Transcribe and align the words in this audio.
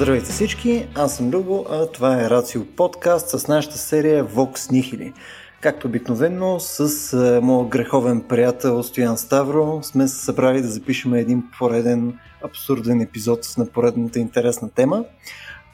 Здравейте 0.00 0.32
всички, 0.32 0.88
аз 0.94 1.16
съм 1.16 1.30
Любо, 1.30 1.66
а 1.70 1.86
това 1.86 2.22
е 2.22 2.30
Рацио 2.30 2.64
подкаст 2.76 3.28
с 3.28 3.48
нашата 3.48 3.78
серия 3.78 4.24
Vox 4.24 4.56
Nihili. 4.56 5.12
Както 5.60 5.86
обикновено 5.86 6.60
с 6.60 7.40
моят 7.42 7.68
греховен 7.68 8.20
приятел 8.28 8.82
Стоян 8.82 9.18
Ставро 9.18 9.80
сме 9.82 10.08
се 10.08 10.24
събрали 10.24 10.62
да 10.62 10.68
запишем 10.68 11.14
един 11.14 11.42
пореден 11.58 12.18
абсурден 12.44 13.00
епизод 13.00 13.40
на 13.58 13.66
поредната 13.66 14.18
интересна 14.18 14.70
тема. 14.70 15.04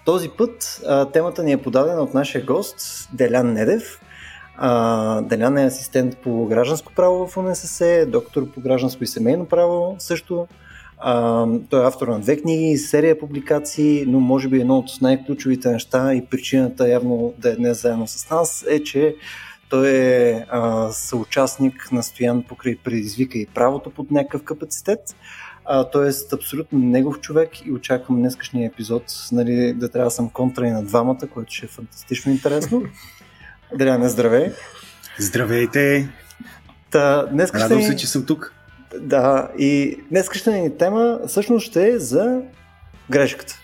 Този 0.04 0.28
път 0.28 0.82
а, 0.86 1.04
темата 1.04 1.44
ни 1.44 1.52
е 1.52 1.62
подадена 1.62 2.00
от 2.00 2.14
нашия 2.14 2.44
гост 2.44 3.08
Делян 3.12 3.52
Недев. 3.52 4.00
А, 4.56 5.20
Делян 5.20 5.58
е 5.58 5.66
асистент 5.66 6.16
по 6.16 6.46
гражданско 6.46 6.92
право 6.96 7.26
в 7.26 7.36
УНСС, 7.36 8.06
доктор 8.06 8.50
по 8.50 8.60
гражданско 8.60 9.04
и 9.04 9.06
семейно 9.06 9.46
право 9.46 9.96
също 9.98 10.46
а, 10.98 11.46
той 11.70 11.82
е 11.82 11.86
автор 11.86 12.08
на 12.08 12.20
две 12.20 12.36
книги, 12.36 12.78
серия 12.78 13.18
публикации, 13.18 14.04
но 14.06 14.20
може 14.20 14.48
би 14.48 14.60
едно 14.60 14.78
от 14.78 14.90
най-ключовите 15.02 15.70
неща 15.70 16.14
и 16.14 16.26
причината 16.26 16.88
явно 16.88 17.34
да 17.38 17.50
е 17.50 17.56
днес 17.56 17.82
заедно 17.82 18.06
с 18.06 18.30
нас 18.30 18.64
е, 18.68 18.82
че 18.82 19.16
той 19.68 19.88
е 19.88 20.44
а, 20.50 20.90
съучастник 20.92 21.88
на 21.92 22.02
Стоян 22.02 22.42
покрай 22.42 22.76
предизвика 22.84 23.38
и 23.38 23.46
правото 23.46 23.90
под 23.90 24.10
някакъв 24.10 24.42
капацитет. 24.42 25.00
Той 25.92 26.08
е 26.08 26.12
абсолютно 26.32 26.78
негов 26.78 27.20
човек 27.20 27.66
и 27.66 27.72
очаквам 27.72 28.18
днескашния 28.18 28.66
епизод 28.66 29.02
нали, 29.32 29.72
да 29.72 29.88
трябва 29.88 30.06
да 30.06 30.10
съм 30.10 30.30
контра 30.30 30.66
и 30.66 30.70
на 30.70 30.84
двамата, 30.84 31.28
което 31.34 31.52
ще 31.52 31.66
е 31.66 31.68
фантастично 31.68 32.32
интересно. 32.32 32.82
Деляне, 33.74 34.08
здравей! 34.08 34.52
Здравейте! 35.18 36.08
Та, 36.90 37.26
днес 37.26 37.54
Радвам 37.54 37.82
се, 37.82 37.96
че 37.96 38.06
съм 38.06 38.26
тук. 38.26 38.55
Да, 39.00 39.48
и 39.58 39.98
днес 40.10 40.46
ни 40.46 40.76
тема 40.76 41.20
всъщност 41.26 41.66
ще 41.66 41.88
е 41.88 41.98
за 41.98 42.42
грешката. 43.10 43.54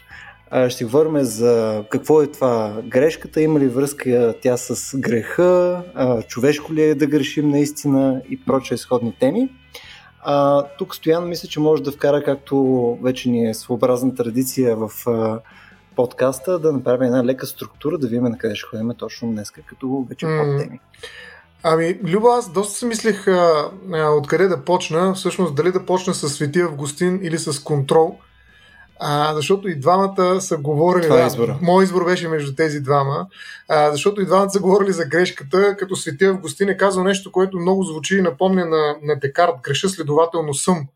Ще 0.69 0.84
говорим 0.84 1.19
за 1.19 1.84
какво 1.91 2.23
е 2.23 2.27
това 2.27 2.83
грешката, 2.87 3.43
има 3.43 3.61
ли 3.61 3.69
връзка 3.69 4.34
тя 4.43 4.56
с 4.56 4.98
греха, 4.98 5.83
човешко 6.28 6.75
ли 6.75 6.83
е 6.83 6.95
да 6.95 7.06
грешим 7.06 7.48
наистина 7.48 8.23
и 8.31 8.45
прочие 8.45 8.77
сходни 8.77 9.17
теми. 9.20 9.48
А, 10.25 10.67
тук 10.78 10.95
Стоян 10.95 11.28
мисля, 11.28 11.48
че 11.48 11.61
може 11.61 11.83
да 11.83 11.93
вкара, 11.93 12.25
както 12.25 12.98
вече 13.03 13.31
ни 13.31 13.48
е 13.48 13.55
своеобразна 13.55 14.15
традиция 14.15 14.77
в 14.77 14.91
а, 15.06 15.41
подкаста, 15.97 16.59
да 16.59 16.73
направим 16.73 17.03
една 17.03 17.25
лека 17.25 17.47
структура, 17.47 17.98
да 17.98 18.06
видим 18.06 18.25
на 18.25 18.39
къде 18.39 18.55
ще 18.55 18.67
ходим 18.67 18.91
точно 18.98 19.33
днес, 19.33 19.50
като 19.50 20.06
вече 20.09 20.27
mm. 20.27 20.39
под 20.39 20.65
теми. 20.65 20.81
Ами, 21.63 21.99
Люба, 22.13 22.29
аз 22.29 22.53
доста 22.53 22.79
си 22.79 22.87
мислех 22.87 23.29
а, 23.29 23.71
а, 23.93 24.11
откъде 24.11 24.49
да 24.49 24.65
почна. 24.65 25.15
Всъщност, 25.15 25.55
дали 25.55 25.73
да 25.73 25.87
почна 25.87 26.15
с 26.15 26.29
Свети 26.29 26.61
Августин 26.61 27.21
или 27.23 27.39
с 27.39 27.63
Контрол. 27.63 28.19
А, 29.01 29.35
защото 29.35 29.69
и 29.69 29.81
двамата 29.81 30.41
са 30.41 30.57
говорили. 30.57 31.03
Това 31.03 31.23
е 31.23 31.27
избора. 31.27 31.59
Мой 31.63 31.85
избор 31.85 32.05
беше 32.05 32.29
между 32.29 32.55
тези 32.55 32.81
двама. 32.81 33.27
А, 33.69 33.91
защото 33.93 34.21
и 34.21 34.27
двамата 34.27 34.51
са 34.51 34.61
говорили 34.61 34.93
за 34.93 35.05
грешката, 35.05 35.77
като 35.79 35.97
Свети 35.97 36.25
Августин 36.25 36.69
е 36.69 36.77
казал 36.77 37.05
нещо, 37.05 37.33
което 37.33 37.59
много 37.59 37.83
звучи 37.83 38.17
и 38.17 38.23
напомня 38.23 38.67
на, 38.67 38.97
на 39.03 39.19
Декарт. 39.19 39.55
Греша 39.63 39.89
следователно 39.89 40.55
съм 40.55 40.87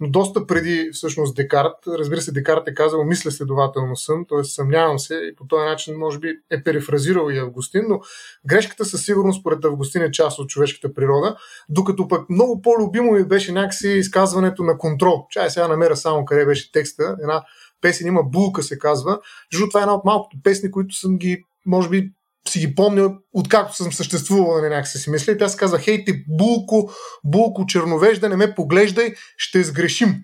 но 0.00 0.10
доста 0.10 0.46
преди 0.46 0.90
всъщност 0.92 1.36
Декарт. 1.36 1.74
Разбира 1.86 2.20
се, 2.20 2.32
Декарт 2.32 2.68
е 2.68 2.74
казал 2.74 3.04
мисля 3.04 3.30
следователно 3.30 3.96
съм, 3.96 4.24
т.е. 4.28 4.44
съмнявам 4.44 4.98
се 4.98 5.14
и 5.14 5.34
по 5.36 5.46
този 5.46 5.64
начин 5.64 5.96
може 5.96 6.18
би 6.18 6.38
е 6.50 6.62
перефразирал 6.62 7.30
и 7.30 7.38
Августин, 7.38 7.84
но 7.88 8.00
грешката 8.46 8.84
със 8.84 9.04
сигурност 9.04 9.40
според 9.40 9.64
Августин 9.64 10.02
е 10.02 10.10
част 10.10 10.38
от 10.38 10.48
човешката 10.48 10.94
природа, 10.94 11.36
докато 11.68 12.08
пък 12.08 12.30
много 12.30 12.62
по-любимо 12.62 13.12
ми 13.12 13.24
беше 13.24 13.52
някакси 13.52 13.88
изказването 13.88 14.62
на 14.62 14.78
контрол. 14.78 15.26
Чай 15.30 15.50
сега 15.50 15.68
намеря 15.68 15.96
само 15.96 16.24
къде 16.24 16.46
беше 16.46 16.72
текста. 16.72 17.16
Една 17.22 17.44
песен 17.80 18.06
има 18.06 18.22
Булка 18.22 18.62
се 18.62 18.78
казва. 18.78 19.20
Защото 19.52 19.68
това 19.68 19.80
е 19.80 19.82
една 19.82 19.94
от 19.94 20.04
малкото 20.04 20.36
песни, 20.42 20.70
които 20.70 20.94
съм 20.94 21.18
ги 21.18 21.44
може 21.66 21.88
би 21.88 22.12
си 22.50 22.58
ги 22.58 22.74
помня, 22.74 23.10
откакто 23.32 23.76
съм 23.76 23.92
съществувал, 23.92 24.56
нали, 24.56 24.68
някак 24.68 24.88
си 24.88 25.10
мисля. 25.10 25.32
И 25.32 25.38
тя 25.38 25.48
се 25.48 25.56
казва, 25.56 25.78
хей 25.78 26.04
ти, 26.04 26.24
булко, 26.28 26.90
булко 27.24 27.66
черновежда, 27.66 28.28
не 28.28 28.36
ме 28.36 28.54
поглеждай, 28.54 29.14
ще 29.36 29.64
сгрешим. 29.64 30.14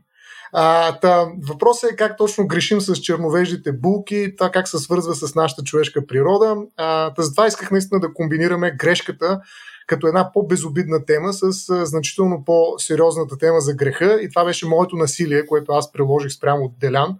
Въпросът 1.48 1.92
е 1.92 1.96
как 1.96 2.16
точно 2.16 2.46
грешим 2.46 2.80
с 2.80 2.96
черновеждите 2.96 3.72
булки, 3.72 4.32
това 4.36 4.50
как 4.50 4.68
се 4.68 4.78
свързва 4.78 5.14
с 5.14 5.34
нашата 5.34 5.62
човешка 5.62 6.06
природа. 6.06 6.56
А, 6.76 7.14
та, 7.14 7.22
затова 7.22 7.46
исках 7.46 7.70
наистина 7.70 8.00
да 8.00 8.14
комбинираме 8.14 8.70
грешката 8.70 9.40
като 9.86 10.06
една 10.06 10.32
по-безобидна 10.32 11.04
тема 11.04 11.32
с 11.32 11.70
а, 11.70 11.86
значително 11.86 12.44
по-сериозната 12.44 13.38
тема 13.38 13.60
за 13.60 13.74
греха. 13.74 14.18
И 14.22 14.28
това 14.28 14.44
беше 14.44 14.66
моето 14.66 14.96
насилие, 14.96 15.46
което 15.46 15.72
аз 15.72 15.92
приложих 15.92 16.32
спрямо 16.32 16.64
от 16.64 16.78
Делян. 16.78 17.18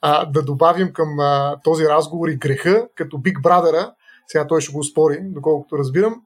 А, 0.00 0.24
да 0.24 0.42
добавим 0.42 0.92
към 0.92 1.20
а, 1.20 1.56
този 1.64 1.84
разговор 1.84 2.28
и 2.28 2.36
греха, 2.36 2.86
като 2.94 3.16
Big 3.16 3.42
Brother, 3.42 3.90
сега 4.26 4.46
той 4.46 4.60
ще 4.60 4.72
го 4.72 4.84
спори, 4.84 5.18
доколкото 5.22 5.78
разбирам. 5.78 6.22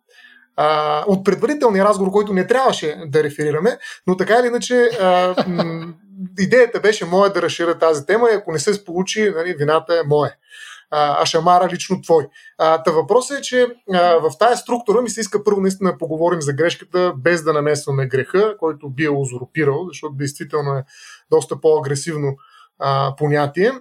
А, 0.57 1.05
от 1.07 1.25
предварителния 1.25 1.85
разговор, 1.85 2.13
който 2.13 2.33
не 2.33 2.47
трябваше 2.47 3.03
да 3.07 3.23
реферираме, 3.23 3.79
но 4.07 4.17
така 4.17 4.35
или 4.35 4.47
иначе 4.47 4.89
а, 5.01 5.35
идеята 6.39 6.81
беше 6.81 7.05
моя 7.05 7.33
да 7.33 7.43
разширя 7.43 7.79
тази 7.79 8.07
тема 8.07 8.29
и 8.31 8.35
ако 8.35 8.53
не 8.53 8.59
се 8.59 8.85
получи, 8.85 9.33
нали, 9.37 9.55
вината 9.59 9.95
е 9.95 10.09
моя. 10.09 10.35
А, 10.91 11.23
а 11.23 11.27
шамара 11.27 11.69
лично 11.73 12.03
твой. 12.03 12.29
А, 12.59 12.83
та 12.83 12.91
въпросът 12.91 13.39
е, 13.39 13.43
че 13.43 13.67
а, 13.93 14.15
в 14.15 14.31
тази 14.39 14.61
структура 14.61 15.03
ми 15.03 15.11
се 15.11 15.21
иска 15.21 15.45
първо 15.45 15.61
наистина 15.61 15.93
да 15.93 15.99
поговорим 15.99 16.43
за 16.43 16.53
грешката, 16.53 17.13
без 17.17 17.43
да 17.43 17.53
намесваме 17.53 18.07
греха, 18.07 18.57
който 18.59 18.91
би 18.91 19.05
е 19.05 19.11
узурпирал, 19.11 19.87
защото 19.89 20.15
действително 20.15 20.73
е 20.73 20.85
доста 21.31 21.61
по-агресивно 21.61 22.37
а, 22.79 23.15
понятие. 23.17 23.73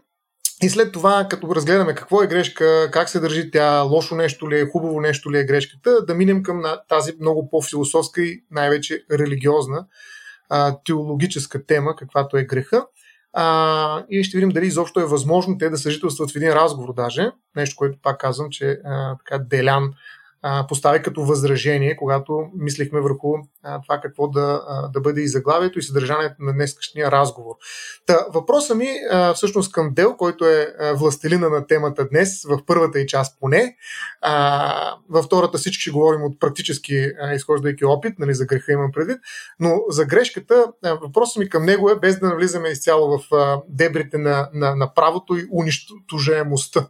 И 0.64 0.70
след 0.70 0.92
това, 0.92 1.28
като 1.30 1.56
разгледаме 1.56 1.96
какво 1.96 2.24
е 2.24 2.28
грешка, 2.28 2.90
как 2.92 3.10
се 3.10 3.20
държи 3.20 3.52
тя, 3.52 3.82
лошо 3.82 4.16
нещо 4.16 4.52
ли 4.52 4.60
е, 4.60 4.66
хубаво 4.66 5.02
нещо 5.02 5.32
ли 5.32 5.38
е 5.38 5.44
грешката, 5.44 6.06
да 6.06 6.16
минем 6.16 6.44
към 6.44 6.64
тази 6.90 7.14
много 7.20 7.50
по-философска 7.50 8.22
и 8.22 8.44
най-вече 8.52 9.06
религиозна, 9.12 9.86
а, 10.50 10.78
теологическа 10.86 11.66
тема, 11.66 11.96
каквато 11.96 12.38
е 12.38 12.44
греха. 12.44 12.86
А, 13.34 14.06
и 14.10 14.24
ще 14.24 14.38
видим 14.38 14.50
дали 14.50 14.66
изобщо 14.66 15.00
е 15.00 15.06
възможно 15.06 15.58
те 15.58 15.70
да 15.70 15.78
съжителстват 15.78 16.32
в 16.32 16.36
един 16.36 16.54
разговор 16.54 16.94
даже. 16.94 17.32
Нещо, 17.56 17.76
което 17.76 17.98
пак 18.02 18.20
казвам, 18.20 18.48
че 18.52 18.80
а, 18.86 19.18
така 19.18 19.44
Делян 19.44 19.94
постави 20.68 21.02
като 21.02 21.22
възражение, 21.22 21.96
когато 21.96 22.48
мислихме 22.58 23.02
върху 23.02 23.34
това 23.84 24.00
какво 24.02 24.28
да, 24.28 24.62
да 24.94 25.02
бъде 25.02 25.22
и 25.22 25.28
заглавието 25.28 25.80
и 25.80 25.84
съдържанието 25.84 26.36
на 26.40 26.54
днескашния 26.54 27.12
разговор. 27.12 27.56
Та, 28.06 28.26
въпросът 28.34 28.78
ми 28.78 28.90
всъщност 29.36 29.72
към 29.72 29.94
Дел, 29.94 30.16
който 30.18 30.46
е 30.46 30.76
властелина 30.96 31.50
на 31.50 31.68
темата 31.68 32.08
днес, 32.10 32.44
в 32.44 32.60
първата 32.66 33.00
и 33.00 33.08
част 33.08 33.40
поне. 33.40 33.76
Във 35.10 35.26
втората 35.26 35.58
всички 35.58 35.82
ще 35.82 35.92
говорим 35.92 36.24
от 36.24 36.40
практически 36.40 37.12
изхождайки 37.36 37.86
опит, 37.86 38.20
нали, 38.20 38.34
за 38.34 38.46
греха 38.46 38.72
имам 38.72 38.92
предвид, 38.92 39.18
но 39.60 39.82
за 39.90 40.06
грешката 40.06 40.66
въпросът 41.02 41.38
ми 41.38 41.50
към 41.50 41.66
него 41.66 41.90
е, 41.90 42.00
без 42.00 42.20
да 42.20 42.28
навлизаме 42.28 42.70
изцяло 42.70 43.18
в 43.18 43.22
дебрите 43.70 44.18
на, 44.18 44.50
на, 44.54 44.76
на 44.76 44.94
правото 44.94 45.36
и 45.36 45.48
унищожаемостта 45.52 46.88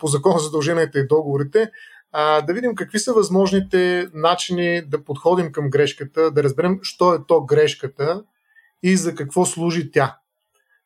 по 0.00 0.06
закон 0.06 0.38
за 0.38 0.44
задълженията 0.44 0.98
и 0.98 1.06
договорите, 1.06 1.70
а, 2.16 2.40
да 2.40 2.54
видим 2.54 2.74
какви 2.74 2.98
са 2.98 3.12
възможните 3.12 4.08
начини 4.14 4.82
да 4.82 5.04
подходим 5.04 5.52
към 5.52 5.70
грешката, 5.70 6.30
да 6.30 6.42
разберем, 6.42 6.78
що 6.82 7.14
е 7.14 7.18
то 7.28 7.44
грешката 7.44 8.22
и 8.82 8.96
за 8.96 9.14
какво 9.14 9.46
служи 9.46 9.90
тя. 9.90 10.16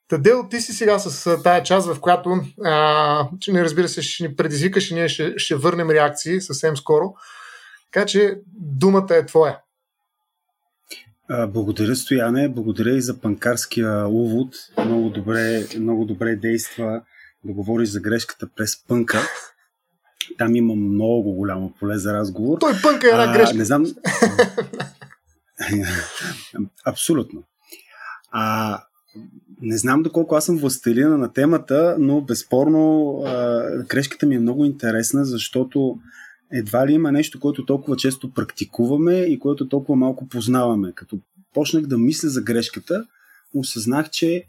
Тадел, 0.09 0.49
ти 0.51 0.61
си 0.61 0.73
сега 0.73 0.99
с 0.99 1.43
тая 1.43 1.63
част, 1.63 1.89
в 1.89 2.01
която, 2.01 2.41
а, 2.65 3.29
че 3.41 3.53
не 3.53 3.65
разбира 3.65 3.89
се, 3.89 4.03
ще 4.03 4.23
ни 4.23 4.37
предизвикаш 4.37 4.91
и 4.91 4.95
ние 4.95 5.09
ще, 5.09 5.35
ще 5.37 5.55
върнем 5.55 5.91
реакции 5.91 6.41
съвсем 6.41 6.77
скоро. 6.77 7.15
Така 7.93 8.07
че 8.07 8.39
думата 8.57 9.09
е 9.11 9.27
твоя. 9.27 9.59
Благодаря, 11.49 11.97
Стояне. 11.97 12.49
Благодаря 12.49 12.91
и 12.91 13.01
за 13.01 13.21
панкарския 13.21 14.09
увод. 14.09 14.55
Много 14.85 15.11
добре, 15.11 15.67
много 15.79 16.05
добре 16.05 16.37
действа 16.37 17.03
да 17.45 17.53
говориш 17.53 17.89
за 17.89 18.01
грешката 18.01 18.49
през 18.57 18.87
пънка. 18.87 19.19
Там 20.39 20.57
има 20.57 20.75
много 20.75 21.33
голямо 21.33 21.73
поле 21.81 21.99
за 21.99 22.15
разговор. 22.15 22.59
Той 22.59 22.73
пънка 22.83 23.07
е 23.07 23.11
една 23.11 23.25
а, 23.25 23.33
грешка. 23.33 23.57
Не 23.57 23.65
знам. 23.65 23.87
Абсолютно. 26.87 27.43
А, 28.31 28.79
не 29.63 29.79
знам 29.79 30.03
доколко 30.03 30.35
аз 30.35 30.45
съм 30.45 30.59
властелина 30.59 31.19
на 31.19 31.33
темата, 31.33 31.97
но 31.99 32.21
безспорно 32.21 33.13
а, 33.27 33.63
грешката 33.89 34.27
ми 34.27 34.35
е 34.35 34.41
много 34.41 34.65
интересна, 34.65 35.25
защото 35.25 35.99
едва 36.53 36.87
ли 36.87 36.93
има 36.93 37.13
нещо, 37.13 37.41
което 37.41 37.65
толкова 37.65 37.97
често 37.97 38.33
практикуваме 38.33 39.15
и 39.15 39.39
което 39.39 39.69
толкова 39.69 39.97
малко 39.97 40.29
познаваме. 40.29 40.93
Като 40.95 41.19
почнах 41.55 41.87
да 41.87 41.99
мисля 41.99 42.29
за 42.29 42.43
грешката, 42.43 43.05
осъзнах, 43.55 44.11
че 44.11 44.45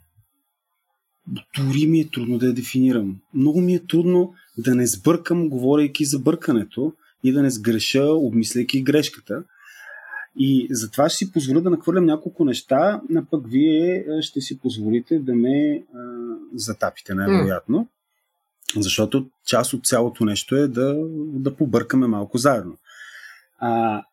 дори 1.58 1.88
ми 1.88 2.00
е 2.00 2.10
трудно 2.10 2.38
да 2.38 2.46
я 2.46 2.54
дефинирам. 2.54 3.20
Много 3.34 3.62
ми 3.62 3.76
е 3.76 3.86
трудно 3.88 4.34
да 4.58 4.76
не 4.76 4.88
сбъркам, 4.88 5.50
говорейки 5.50 6.06
за 6.06 6.20
бъркането 6.20 6.94
и 7.24 7.32
да 7.32 7.42
не 7.42 7.50
сгреша, 7.50 8.06
обмисляйки 8.06 8.84
грешката. 8.84 9.44
И 10.40 10.68
затова 10.70 11.10
ще 11.10 11.18
си 11.18 11.32
позволя 11.32 11.62
да 11.62 11.70
нахвърлям 11.70 12.06
няколко 12.06 12.46
неща, 12.46 13.02
а 13.16 13.24
пък 13.32 13.48
вие 13.48 14.06
ще 14.22 14.42
си 14.42 14.60
позволите 14.60 15.20
да 15.20 15.36
ме 15.36 15.84
а, 15.96 16.00
затапите, 16.56 17.14
най-вероятно. 17.14 17.78
Mm. 17.78 17.88
Защото 18.82 19.30
част 19.46 19.74
от 19.74 19.86
цялото 19.86 20.26
нещо 20.26 20.56
е 20.56 20.68
да, 20.68 20.96
да 21.18 21.56
побъркаме 21.56 22.08
малко 22.08 22.38
заедно. 22.38 22.78
А, 23.58 24.04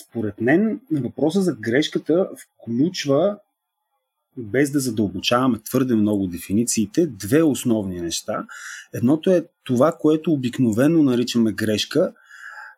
според 0.00 0.40
мен 0.40 0.80
въпроса 0.92 1.40
за 1.40 1.56
грешката 1.60 2.28
включва, 2.36 3.38
без 4.36 4.70
да 4.70 4.80
задълбочаваме 4.80 5.58
твърде 5.58 5.94
много 5.94 6.26
дефинициите, 6.26 7.06
две 7.06 7.42
основни 7.42 8.00
неща. 8.00 8.46
Едното 8.92 9.30
е 9.30 9.46
това, 9.64 9.96
което 10.00 10.32
обикновено 10.32 11.02
наричаме 11.02 11.52
грешка, 11.52 12.12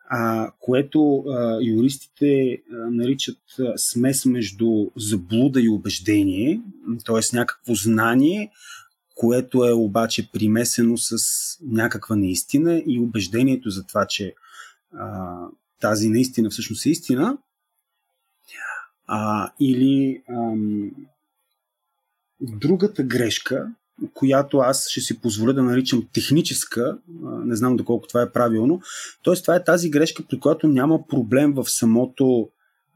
а, 0.08 0.50
което 0.60 1.18
а, 1.18 1.58
юристите 1.62 2.62
а, 2.72 2.76
наричат 2.90 3.38
а, 3.60 3.72
смес 3.76 4.24
между 4.24 4.86
заблуда 4.96 5.60
и 5.60 5.68
убеждение, 5.68 6.60
т.е. 7.06 7.36
някакво 7.36 7.74
знание, 7.74 8.50
което 9.14 9.64
е 9.64 9.72
обаче 9.72 10.30
примесено 10.32 10.96
с 10.96 11.16
някаква 11.62 12.16
неистина 12.16 12.82
и 12.86 13.00
убеждението 13.00 13.70
за 13.70 13.86
това, 13.86 14.06
че 14.06 14.34
а, 14.94 15.36
тази 15.80 16.08
наистина 16.08 16.50
всъщност 16.50 16.86
е 16.86 16.90
истина, 16.90 17.38
а, 19.06 19.52
или 19.60 20.22
ам, 20.30 20.90
другата 22.40 23.02
грешка, 23.02 23.68
която 24.14 24.58
аз 24.58 24.88
ще 24.88 25.00
си 25.00 25.20
позволя 25.20 25.52
да 25.52 25.62
наричам 25.62 26.08
техническа, 26.12 26.98
не 27.22 27.56
знам 27.56 27.76
доколко 27.76 28.06
това 28.06 28.22
е 28.22 28.32
правилно, 28.32 28.80
т.е. 29.24 29.34
това 29.34 29.56
е 29.56 29.64
тази 29.64 29.90
грешка, 29.90 30.22
при 30.28 30.40
която 30.40 30.68
няма 30.68 31.06
проблем 31.06 31.52
в 31.52 31.64
самото 31.70 32.48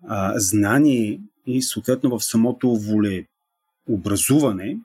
а, 0.08 0.32
знание 0.36 1.20
и 1.46 1.62
съответно 1.62 2.18
в 2.18 2.24
самото 2.24 2.78
волеобразуване, 3.88 4.78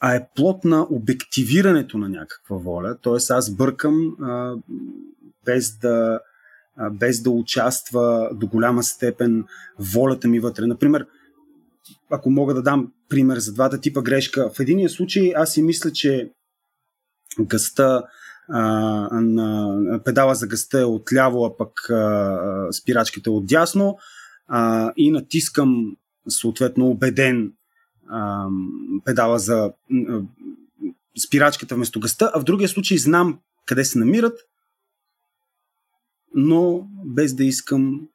а 0.00 0.14
е 0.14 0.26
плод 0.36 0.64
на 0.64 0.86
обективирането 0.90 1.98
на 1.98 2.08
някаква 2.08 2.56
воля, 2.56 2.96
т.е. 3.02 3.16
аз 3.30 3.50
бъркам 3.50 4.16
а, 4.22 4.54
без 5.44 5.78
да 5.78 6.20
без 6.92 7.22
да 7.22 7.30
участва 7.30 8.30
до 8.34 8.46
голяма 8.46 8.82
степен 8.82 9.44
волята 9.78 10.28
ми 10.28 10.40
вътре. 10.40 10.66
Например, 10.66 11.06
ако 12.10 12.30
мога 12.30 12.54
да 12.54 12.62
дам 12.62 12.92
пример 13.08 13.38
за 13.38 13.52
двата 13.52 13.80
типа 13.80 14.02
грешка, 14.02 14.50
в 14.54 14.60
единия 14.60 14.90
случай 14.90 15.32
аз 15.36 15.52
си 15.52 15.62
мисля, 15.62 15.92
че 15.92 16.30
гъста 17.40 18.02
а, 18.48 18.60
на 19.20 20.00
педала 20.04 20.34
за 20.34 20.46
гъста 20.46 20.80
е 20.80 20.84
отляво, 20.84 21.44
а 21.44 21.56
пък 21.56 21.90
а, 21.90 22.68
спирачката 22.72 23.30
е 23.30 23.32
отдясно 23.32 23.98
а, 24.48 24.92
и 24.96 25.10
натискам 25.10 25.96
съответно 26.28 26.86
убеден 26.86 27.52
а, 28.08 28.46
педала 29.04 29.38
за 29.38 29.72
а, 30.08 30.20
спирачката 31.26 31.74
вместо 31.74 32.00
гъста, 32.00 32.30
а 32.34 32.40
в 32.40 32.44
другия 32.44 32.68
случай 32.68 32.98
знам 32.98 33.38
къде 33.66 33.84
се 33.84 33.98
намират 33.98 34.38
но 36.34 36.88
без 37.04 37.34
да 37.34 37.44
искам 37.44 38.08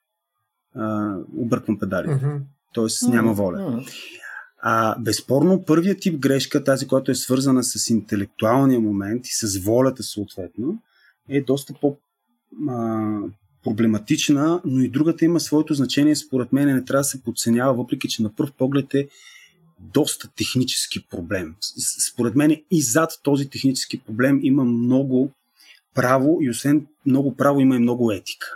а, 0.75 1.16
обърквам 1.36 1.80
педалите. 1.80 2.25
Mm-hmm. 2.25 2.42
Тоест 2.77 3.07
няма 3.09 3.33
воля. 3.33 3.83
А, 4.62 5.00
безспорно, 5.00 5.63
първият 5.65 6.00
тип 6.00 6.19
грешка, 6.19 6.63
тази, 6.63 6.88
която 6.88 7.12
е 7.12 7.15
свързана 7.15 7.63
с 7.63 7.89
интелектуалния 7.89 8.79
момент 8.79 9.27
и 9.27 9.33
с 9.33 9.59
волята 9.59 10.03
съответно, 10.03 10.79
е 11.29 11.41
доста 11.41 11.74
по 11.81 11.97
а, 12.69 13.19
проблематична, 13.63 14.62
но 14.65 14.81
и 14.81 14.89
другата 14.89 15.25
има 15.25 15.39
своето 15.39 15.74
значение. 15.74 16.15
Според 16.15 16.53
мен 16.53 16.75
не 16.75 16.85
трябва 16.85 17.00
да 17.00 17.03
се 17.03 17.24
подценява, 17.24 17.74
въпреки 17.74 18.07
че 18.07 18.24
на 18.24 18.35
пръв 18.35 18.51
поглед 18.51 18.94
е 18.94 19.07
доста 19.80 20.30
технически 20.35 21.07
проблем. 21.07 21.56
Според 22.12 22.35
мен 22.35 22.62
и 22.71 22.81
зад 22.81 23.19
този 23.23 23.50
технически 23.50 24.00
проблем 24.00 24.39
има 24.44 24.63
много 24.63 25.31
право 25.94 26.38
и 26.41 26.50
освен 26.50 26.88
много 27.06 27.35
право 27.35 27.59
има 27.59 27.75
и 27.75 27.80
много 27.80 28.12
етика. 28.12 28.47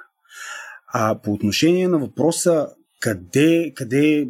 А 0.94 1.15
по 1.15 1.33
отношение 1.33 1.88
на 1.88 2.00
въпроса 2.00 2.67
къде, 3.01 3.74
къде 3.75 4.27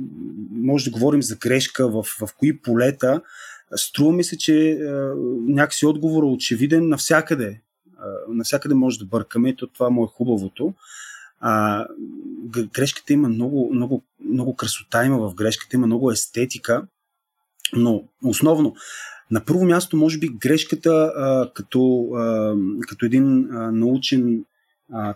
може 0.52 0.86
да 0.86 0.92
говорим 0.92 1.22
за 1.22 1.36
грешка, 1.36 1.90
в, 1.90 2.04
в 2.04 2.30
кои 2.38 2.62
полета, 2.62 3.22
струва 3.76 4.14
ми 4.14 4.24
се, 4.24 4.38
че 4.38 4.70
е, 4.70 4.78
някакси 5.48 5.86
отговор 5.86 6.24
е 6.24 6.26
очевиден 6.26 6.90
навсякъде. 6.90 7.48
Е, 7.48 7.62
навсякъде 8.30 8.76
може 8.76 9.00
да 9.00 9.06
бъркаме 9.06 9.56
то 9.56 9.68
това 9.68 9.90
му 9.90 10.04
е 10.04 10.08
хубавото. 10.08 10.74
А, 11.40 11.86
грешката 12.74 13.14
има 13.14 13.30
много, 13.30 13.74
много, 13.74 14.04
много 14.30 14.56
красота, 14.56 15.06
има 15.06 15.18
в 15.18 15.36
грешката, 15.36 15.76
има 15.76 15.88
много 15.88 16.12
естетика, 16.12 16.88
но 17.74 18.04
основно 18.24 18.76
на 19.32 19.46
първо 19.46 19.66
място, 19.66 19.98
може 19.98 20.18
би, 20.18 20.30
грешката 20.30 21.14
а, 21.16 21.52
като, 21.54 22.10
а, 22.16 22.56
като 22.88 23.06
един 23.06 23.52
а, 23.52 23.72
научен 23.72 24.46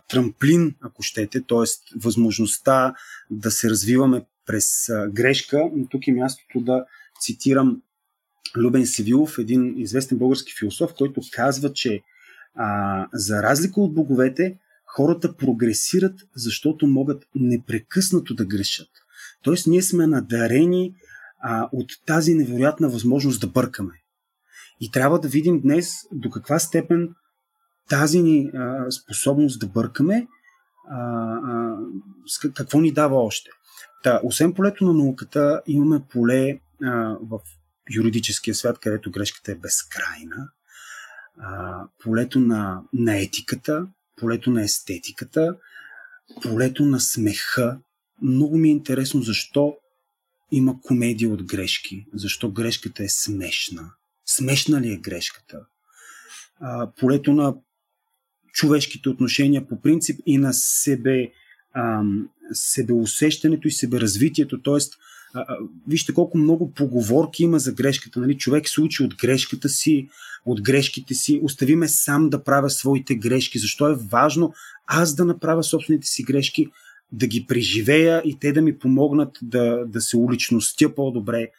трамплин, 0.08 0.76
ако 0.82 1.04
щете, 1.04 1.42
т.е. 1.42 1.98
възможността 2.00 2.94
да 3.32 3.52
се 3.52 3.70
развиваме 3.70 4.26
през 4.46 4.90
грешка. 5.10 5.70
Но 5.76 5.88
тук 5.88 6.08
е 6.08 6.12
мястото 6.12 6.60
да 6.60 6.86
цитирам 7.22 7.82
Любен 8.58 8.86
Севилов, 8.86 9.38
един 9.40 9.74
известен 9.78 10.18
български 10.18 10.54
философ, 10.60 10.94
който 10.98 11.22
казва, 11.34 11.74
че 11.74 12.02
а, 12.56 13.08
за 13.14 13.44
разлика 13.44 13.82
от 13.82 13.94
боговете, 13.94 14.58
хората 14.86 15.38
прогресират, 15.38 16.20
защото 16.36 16.88
могат 16.88 17.24
непрекъснато 17.36 18.36
да 18.36 18.46
грешат. 18.46 18.90
Тоест, 19.44 19.68
ние 19.68 19.82
сме 19.82 20.08
надарени 20.08 20.94
а, 21.40 21.70
от 21.72 21.92
тази 22.06 22.36
невероятна 22.36 22.90
възможност 22.90 23.42
да 23.42 23.48
бъркаме. 23.48 23.94
И 24.82 24.92
трябва 24.92 25.20
да 25.20 25.28
видим 25.28 25.62
днес 25.62 25.94
до 26.12 26.30
каква 26.30 26.60
степен 26.60 27.10
тази 27.90 28.22
ни 28.22 28.52
а, 28.54 28.92
способност 28.92 29.60
да 29.60 29.68
бъркаме, 29.68 30.28
а, 30.90 31.00
а, 31.44 31.78
какво 32.54 32.82
ни 32.82 32.92
дава 32.92 33.16
още. 33.16 33.50
Та, 34.04 34.20
освен 34.24 34.54
полето 34.54 34.86
на 34.86 34.94
науката, 34.94 35.62
имаме 35.68 36.02
поле 36.10 36.60
а, 36.84 37.18
в 37.22 37.40
юридическия 37.96 38.56
свят, 38.56 38.80
където 38.80 39.12
грешката 39.12 39.52
е 39.52 39.56
безкрайна, 39.56 40.50
а, 41.40 41.84
полето 42.04 42.40
на, 42.40 42.82
на 42.94 43.18
етиката, 43.18 43.88
полето 44.16 44.52
на 44.52 44.64
естетиката, 44.64 45.56
полето 46.42 46.86
на 46.86 47.00
смеха. 47.00 47.80
Много 48.22 48.58
ми 48.58 48.68
е 48.68 48.72
интересно 48.72 49.22
защо 49.22 49.78
има 50.52 50.82
комедия 50.82 51.30
от 51.30 51.44
грешки, 51.44 52.06
защо 52.14 52.52
грешката 52.52 53.04
е 53.04 53.10
смешна, 53.10 53.92
Смешна 54.26 54.82
ли 54.82 54.92
е 54.92 54.98
грешката? 54.98 55.60
А, 56.60 56.92
полето 57.00 57.34
на 57.34 57.56
човешките 58.56 59.10
отношения 59.10 59.68
по 59.68 59.82
принцип 59.82 60.20
и 60.26 60.38
на 60.38 60.54
себе, 60.54 61.32
а, 61.74 62.02
себеусещането 62.54 63.68
и 63.68 63.72
себеразвитието. 63.72 64.62
Тоест, 64.62 64.94
а, 65.34 65.46
а, 65.48 65.58
вижте 65.88 66.14
колко 66.14 66.38
много 66.38 66.72
поговорки 66.72 67.44
има 67.44 67.60
за 67.60 67.74
грешката. 67.74 68.20
Нали? 68.20 68.38
Човек 68.38 68.70
се 68.70 68.82
учи 68.82 69.04
от 69.04 69.16
грешката 69.16 69.70
си, 69.70 70.10
от 70.46 70.62
грешките 70.62 71.14
си. 71.14 71.40
Остави 71.44 71.76
ме 71.76 71.88
сам 71.88 72.30
да 72.30 72.44
правя 72.44 72.70
своите 72.70 73.16
грешки. 73.16 73.60
Защо 73.60 73.90
е 73.90 73.98
важно 74.12 74.54
аз 74.88 75.16
да 75.16 75.26
направя 75.26 75.64
собствените 75.64 76.08
си 76.08 76.24
грешки, 76.24 76.68
да 77.12 77.28
ги 77.28 77.46
преживея 77.48 78.22
и 78.26 78.40
те 78.40 78.52
да 78.52 78.62
ми 78.62 78.80
помогнат 78.80 79.38
да, 79.42 79.86
да 79.86 80.02
се 80.02 80.18
уличностя 80.18 80.96
по-добре. 80.96 81.50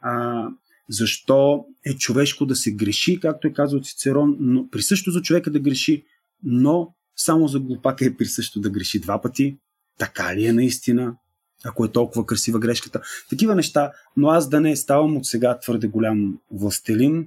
А, 0.00 0.46
защо 0.88 1.64
е 1.86 1.94
човешко 1.94 2.46
да 2.46 2.56
се 2.56 2.72
греши, 2.72 3.20
както 3.20 3.48
е 3.48 3.52
казал 3.52 3.80
Цицерон, 3.80 4.36
но 4.40 4.68
присъщо 4.70 5.10
за 5.10 5.22
човека 5.22 5.50
да 5.50 5.60
греши, 5.60 6.04
но 6.42 6.94
само 7.16 7.48
за 7.48 7.60
глупака 7.60 8.06
е 8.06 8.16
присъщо 8.16 8.60
да 8.60 8.70
греши 8.70 9.00
два 9.00 9.20
пъти. 9.20 9.58
Така 9.98 10.36
ли 10.36 10.46
е 10.46 10.52
наистина? 10.52 11.14
Ако 11.64 11.84
е 11.84 11.92
толкова 11.92 12.26
красива 12.26 12.58
грешката. 12.58 13.00
Такива 13.30 13.54
неща, 13.54 13.90
но 14.16 14.28
аз 14.28 14.48
да 14.48 14.60
не 14.60 14.76
ставам 14.76 15.16
от 15.16 15.26
сега 15.26 15.58
твърде 15.58 15.86
голям 15.86 16.38
властелин 16.52 17.26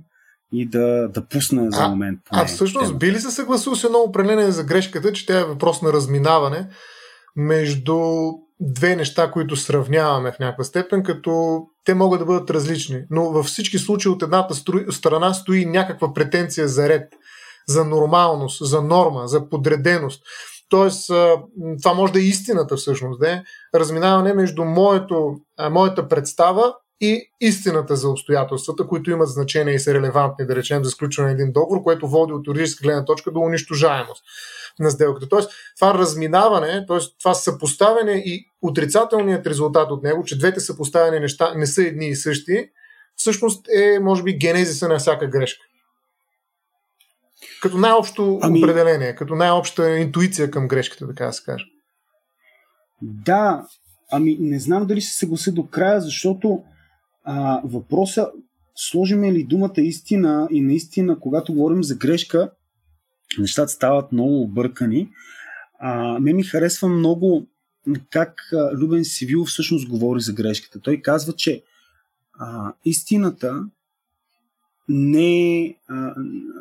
и 0.53 0.65
да, 0.65 1.09
да 1.13 1.25
пусна 1.25 1.71
за 1.71 1.87
момент. 1.87 2.19
А, 2.29 2.41
а 2.41 2.45
всъщност 2.45 2.87
тема. 2.87 2.97
би 2.97 3.11
ли 3.11 3.19
се 3.19 3.31
съгласил 3.31 3.75
с 3.75 3.83
едно 3.83 3.99
определение 3.99 4.51
за 4.51 4.63
грешката, 4.63 5.13
че 5.13 5.25
тя 5.25 5.39
е 5.39 5.45
въпрос 5.45 5.81
на 5.81 5.93
разминаване 5.93 6.69
между 7.35 7.99
две 8.59 8.95
неща, 8.95 9.31
които 9.31 9.55
сравняваме 9.55 10.31
в 10.31 10.39
някаква 10.39 10.63
степен, 10.63 11.03
като 11.03 11.61
те 11.85 11.93
могат 11.93 12.19
да 12.19 12.25
бъдат 12.25 12.49
различни. 12.49 13.03
Но 13.09 13.31
във 13.31 13.45
всички 13.45 13.77
случаи 13.77 14.11
от 14.11 14.23
едната 14.23 14.55
страна 14.91 15.33
стои 15.33 15.65
някаква 15.65 16.13
претенция 16.13 16.67
за 16.67 16.89
ред, 16.89 17.13
за 17.67 17.85
нормалност, 17.85 18.65
за 18.67 18.81
норма, 18.81 19.27
за 19.27 19.49
подреденост. 19.49 20.23
Тоест, 20.69 21.07
това 21.81 21.93
може 21.93 22.13
да 22.13 22.19
е 22.19 22.23
истината 22.23 22.75
всъщност, 22.75 23.19
да 23.19 23.31
е 23.31 23.43
разминаване 23.75 24.33
между 24.33 24.65
моето, 24.65 25.35
моята 25.71 26.07
представа 26.07 26.73
и 27.01 27.31
истината 27.41 27.95
за 27.95 28.09
обстоятелствата, 28.09 28.87
които 28.87 29.11
имат 29.11 29.29
значение 29.29 29.73
и 29.73 29.79
са 29.79 29.93
релевантни, 29.93 30.45
да 30.45 30.55
речем, 30.55 30.83
за 30.83 30.89
сключване 30.89 31.27
на 31.27 31.33
един 31.33 31.51
договор, 31.51 31.83
което 31.83 32.07
води 32.07 32.33
от 32.33 32.47
юридическа 32.47 32.83
гледна 32.83 33.05
точка 33.05 33.31
до 33.31 33.39
унищожаемост. 33.39 34.23
на 34.79 34.91
сделката. 34.91 35.29
Тоест, 35.29 35.49
това 35.79 35.93
разминаване, 35.93 36.85
т.е. 36.87 36.97
това 37.19 37.33
съпоставяне 37.33 38.11
и 38.11 38.45
отрицателният 38.61 39.47
резултат 39.47 39.91
от 39.91 40.03
него, 40.03 40.23
че 40.23 40.37
двете 40.37 40.59
съпоставени 40.59 41.19
неща 41.19 41.53
не 41.55 41.67
са 41.67 41.83
едни 41.83 42.07
и 42.07 42.15
същи, 42.15 42.69
всъщност 43.15 43.67
е, 43.69 43.99
може 43.99 44.23
би, 44.23 44.37
генезиса 44.37 44.87
на 44.87 44.97
всяка 44.97 45.27
грешка. 45.27 45.65
Като 47.61 47.77
най-общо 47.77 48.39
ами... 48.41 48.59
определение, 48.59 49.15
като 49.15 49.35
най-обща 49.35 49.97
интуиция 49.97 50.51
към 50.51 50.67
грешката, 50.67 51.07
така 51.07 51.25
да 51.25 51.33
се 51.33 51.43
каже. 51.43 51.65
Да, 53.01 53.67
ами 54.11 54.37
не 54.39 54.59
знам 54.59 54.87
дали 54.87 55.01
се 55.01 55.17
съглася 55.17 55.51
до 55.51 55.67
края, 55.67 56.01
защото 56.01 56.63
а, 57.23 57.61
въпроса, 57.63 58.31
сложиме 58.75 59.33
ли 59.33 59.43
думата 59.43 59.73
истина 59.77 60.47
и 60.51 60.61
наистина, 60.61 61.19
когато 61.19 61.53
говорим 61.53 61.83
за 61.83 61.95
грешка, 61.95 62.51
нещата 63.39 63.67
стават 63.67 64.11
много 64.11 64.41
объркани. 64.41 65.09
А, 65.79 66.19
ме 66.19 66.33
ми 66.33 66.43
харесва 66.43 66.87
много 66.87 67.47
как 68.09 68.41
Любен 68.73 69.05
Сивил 69.05 69.45
всъщност 69.45 69.89
говори 69.89 70.21
за 70.21 70.33
грешката. 70.33 70.79
Той 70.79 71.01
казва, 71.01 71.33
че 71.33 71.63
а, 72.39 72.73
истината 72.85 73.65
не, 74.89 75.75
а, 75.87 76.13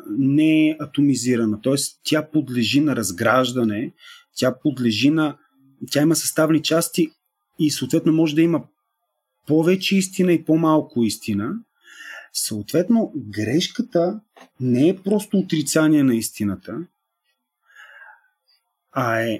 не 0.09 0.69
е 0.69 0.77
атомизирана, 0.79 1.61
т.е. 1.61 1.75
тя 2.03 2.27
подлежи 2.31 2.81
на 2.81 2.95
разграждане, 2.95 3.91
тя 4.35 4.55
подлежи 4.63 5.09
на. 5.09 5.37
Тя 5.91 6.01
има 6.01 6.15
съставни 6.15 6.61
части 6.61 7.11
и 7.59 7.71
съответно 7.71 8.13
може 8.13 8.35
да 8.35 8.41
има 8.41 8.63
повече 9.47 9.97
истина 9.97 10.33
и 10.33 10.45
по-малко 10.45 11.03
истина. 11.03 11.53
Съответно, 12.33 13.13
грешката 13.15 14.19
не 14.59 14.89
е 14.89 14.97
просто 14.97 15.37
отрицание 15.37 16.03
на 16.03 16.15
истината, 16.15 16.77
а 18.91 19.21
е 19.21 19.39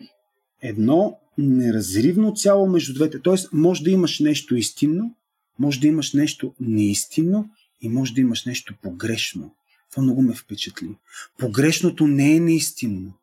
едно 0.61 1.19
неразривно 1.37 2.33
цяло 2.33 2.67
между 2.67 2.93
двете. 2.93 3.19
Тоест, 3.19 3.49
може 3.53 3.83
да 3.83 3.91
имаш 3.91 4.19
нещо 4.19 4.55
истинно, 4.55 5.15
може 5.59 5.79
да 5.79 5.87
имаш 5.87 6.13
нещо 6.13 6.53
неистинно 6.59 7.49
и 7.81 7.89
може 7.89 8.13
да 8.13 8.21
имаш 8.21 8.45
нещо 8.45 8.73
погрешно. 8.81 9.55
Това 9.91 10.03
много 10.03 10.21
ме 10.21 10.33
впечатли. 10.33 10.89
Погрешното 11.39 12.07
не 12.07 12.35
е 12.35 12.39
неистинно. 12.39 13.13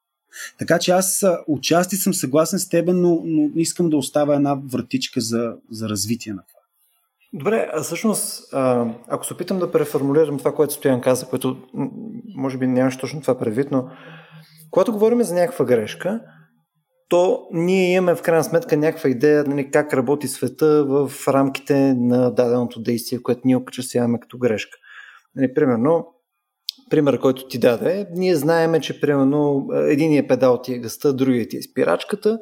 Така 0.59 0.79
че 0.79 0.91
аз 0.91 1.25
отчасти 1.47 1.97
съм 1.97 2.15
съгласен 2.15 2.59
с 2.59 2.69
теб, 2.69 2.89
но, 2.89 3.23
но 3.25 3.51
искам 3.55 3.91
да 3.91 3.97
оставя 3.97 4.37
една 4.37 4.55
вратичка 4.55 5.21
за, 5.21 5.55
за 5.71 5.89
развитие 5.89 6.33
на 6.33 6.43
това. 6.49 6.61
Добре, 7.33 7.71
а 7.73 7.83
всъщност, 7.83 8.49
ако 9.09 9.27
се 9.27 9.35
опитам 9.35 9.59
да 9.59 9.73
преформулирам 9.73 10.39
това, 10.39 10.55
което 10.55 10.75
Стоян 10.75 11.01
каза, 11.01 11.27
което 11.27 11.57
може 12.35 12.59
би 12.59 12.67
нямаш 12.67 12.97
точно 12.97 13.21
това 13.21 13.39
предвид, 13.39 13.71
но 13.71 13.89
когато 14.71 14.93
говорим 14.93 15.23
за 15.23 15.35
някаква 15.35 15.65
грешка, 15.65 16.21
то 17.13 17.49
ние 17.51 17.93
имаме 17.93 18.15
в 18.15 18.23
крайна 18.23 18.45
сметка 18.45 18.77
някаква 18.77 19.11
идея 19.11 19.45
нали, 19.45 19.71
как 19.71 19.95
работи 19.95 20.29
света 20.29 20.85
в 20.85 21.13
рамките 21.29 21.95
на 21.95 22.31
даденото 22.31 22.83
действие, 22.83 23.23
което 23.23 23.41
ние 23.45 23.57
окачествяваме 23.57 24.21
като 24.21 24.39
грешка. 24.39 24.79
Нали, 25.37 25.55
примерно, 25.55 26.07
пример, 26.91 27.19
който 27.19 27.49
ти 27.49 27.59
даде, 27.59 28.07
ние 28.13 28.37
знаеме, 28.37 28.81
че 28.81 29.01
примерно 29.01 29.67
единият 29.75 30.29
педал 30.29 30.63
ти 30.63 30.75
е 30.75 30.79
гъста, 30.79 31.13
другият 31.13 31.51
ти 31.51 31.57
е 31.57 31.63
спирачката 31.63 32.39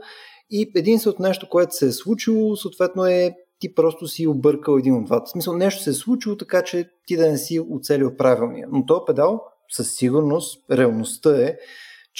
и 0.50 0.72
единственото 0.76 1.22
нещо, 1.22 1.48
което 1.48 1.74
се 1.74 1.86
е 1.86 1.92
случило, 1.92 2.56
съответно 2.56 3.06
е 3.06 3.34
ти 3.58 3.74
просто 3.74 4.08
си 4.08 4.26
объркал 4.26 4.78
един 4.78 4.94
от 4.94 5.04
двата. 5.04 5.26
В 5.26 5.30
смисъл, 5.30 5.56
нещо 5.56 5.82
се 5.82 5.90
е 5.90 5.92
случило 5.92 6.36
така, 6.36 6.62
че 6.62 6.88
ти 7.06 7.16
да 7.16 7.30
не 7.30 7.38
си 7.38 7.60
оцелил 7.70 8.16
правилния. 8.16 8.68
Но 8.72 8.86
този 8.86 9.00
педал 9.06 9.42
със 9.68 9.94
сигурност, 9.94 10.70
реалността 10.70 11.42
е, 11.42 11.56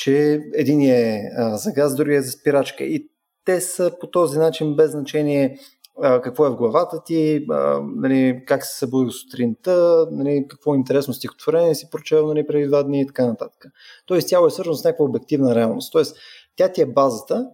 че 0.03 0.41
един 0.55 0.81
е 0.81 1.23
за 1.55 1.73
газ, 1.73 1.97
другия 1.97 2.19
е 2.19 2.23
за 2.23 2.31
спирачка. 2.31 2.85
И 2.85 3.09
те 3.45 3.61
са 3.61 3.93
по 4.01 4.07
този 4.07 4.39
начин 4.39 4.77
без 4.77 4.91
значение 4.91 5.59
какво 6.03 6.47
е 6.47 6.51
в 6.51 6.57
главата 6.57 7.05
ти, 7.05 7.47
нали, 7.97 8.43
как 8.47 8.65
се 8.65 8.79
събудил 8.79 9.11
сутринта, 9.11 10.07
нали, 10.11 10.47
какво 10.49 10.75
е 10.75 10.77
интересно 10.77 11.15
стихотворение 11.15 11.75
си 11.75 11.91
прочел 11.91 12.27
нали, 12.27 12.47
преди 12.47 12.67
два 12.67 12.83
дни 12.83 13.01
и 13.01 13.07
така 13.07 13.27
нататък. 13.27 13.65
Тоест 14.07 14.29
тяло 14.29 14.47
е 14.47 14.51
свързано 14.51 14.77
с 14.77 14.85
някаква 14.85 15.05
обективна 15.05 15.55
реалност. 15.55 15.93
Тоест 15.93 16.17
тя 16.57 16.73
ти 16.73 16.81
е 16.81 16.87
базата 16.87 17.47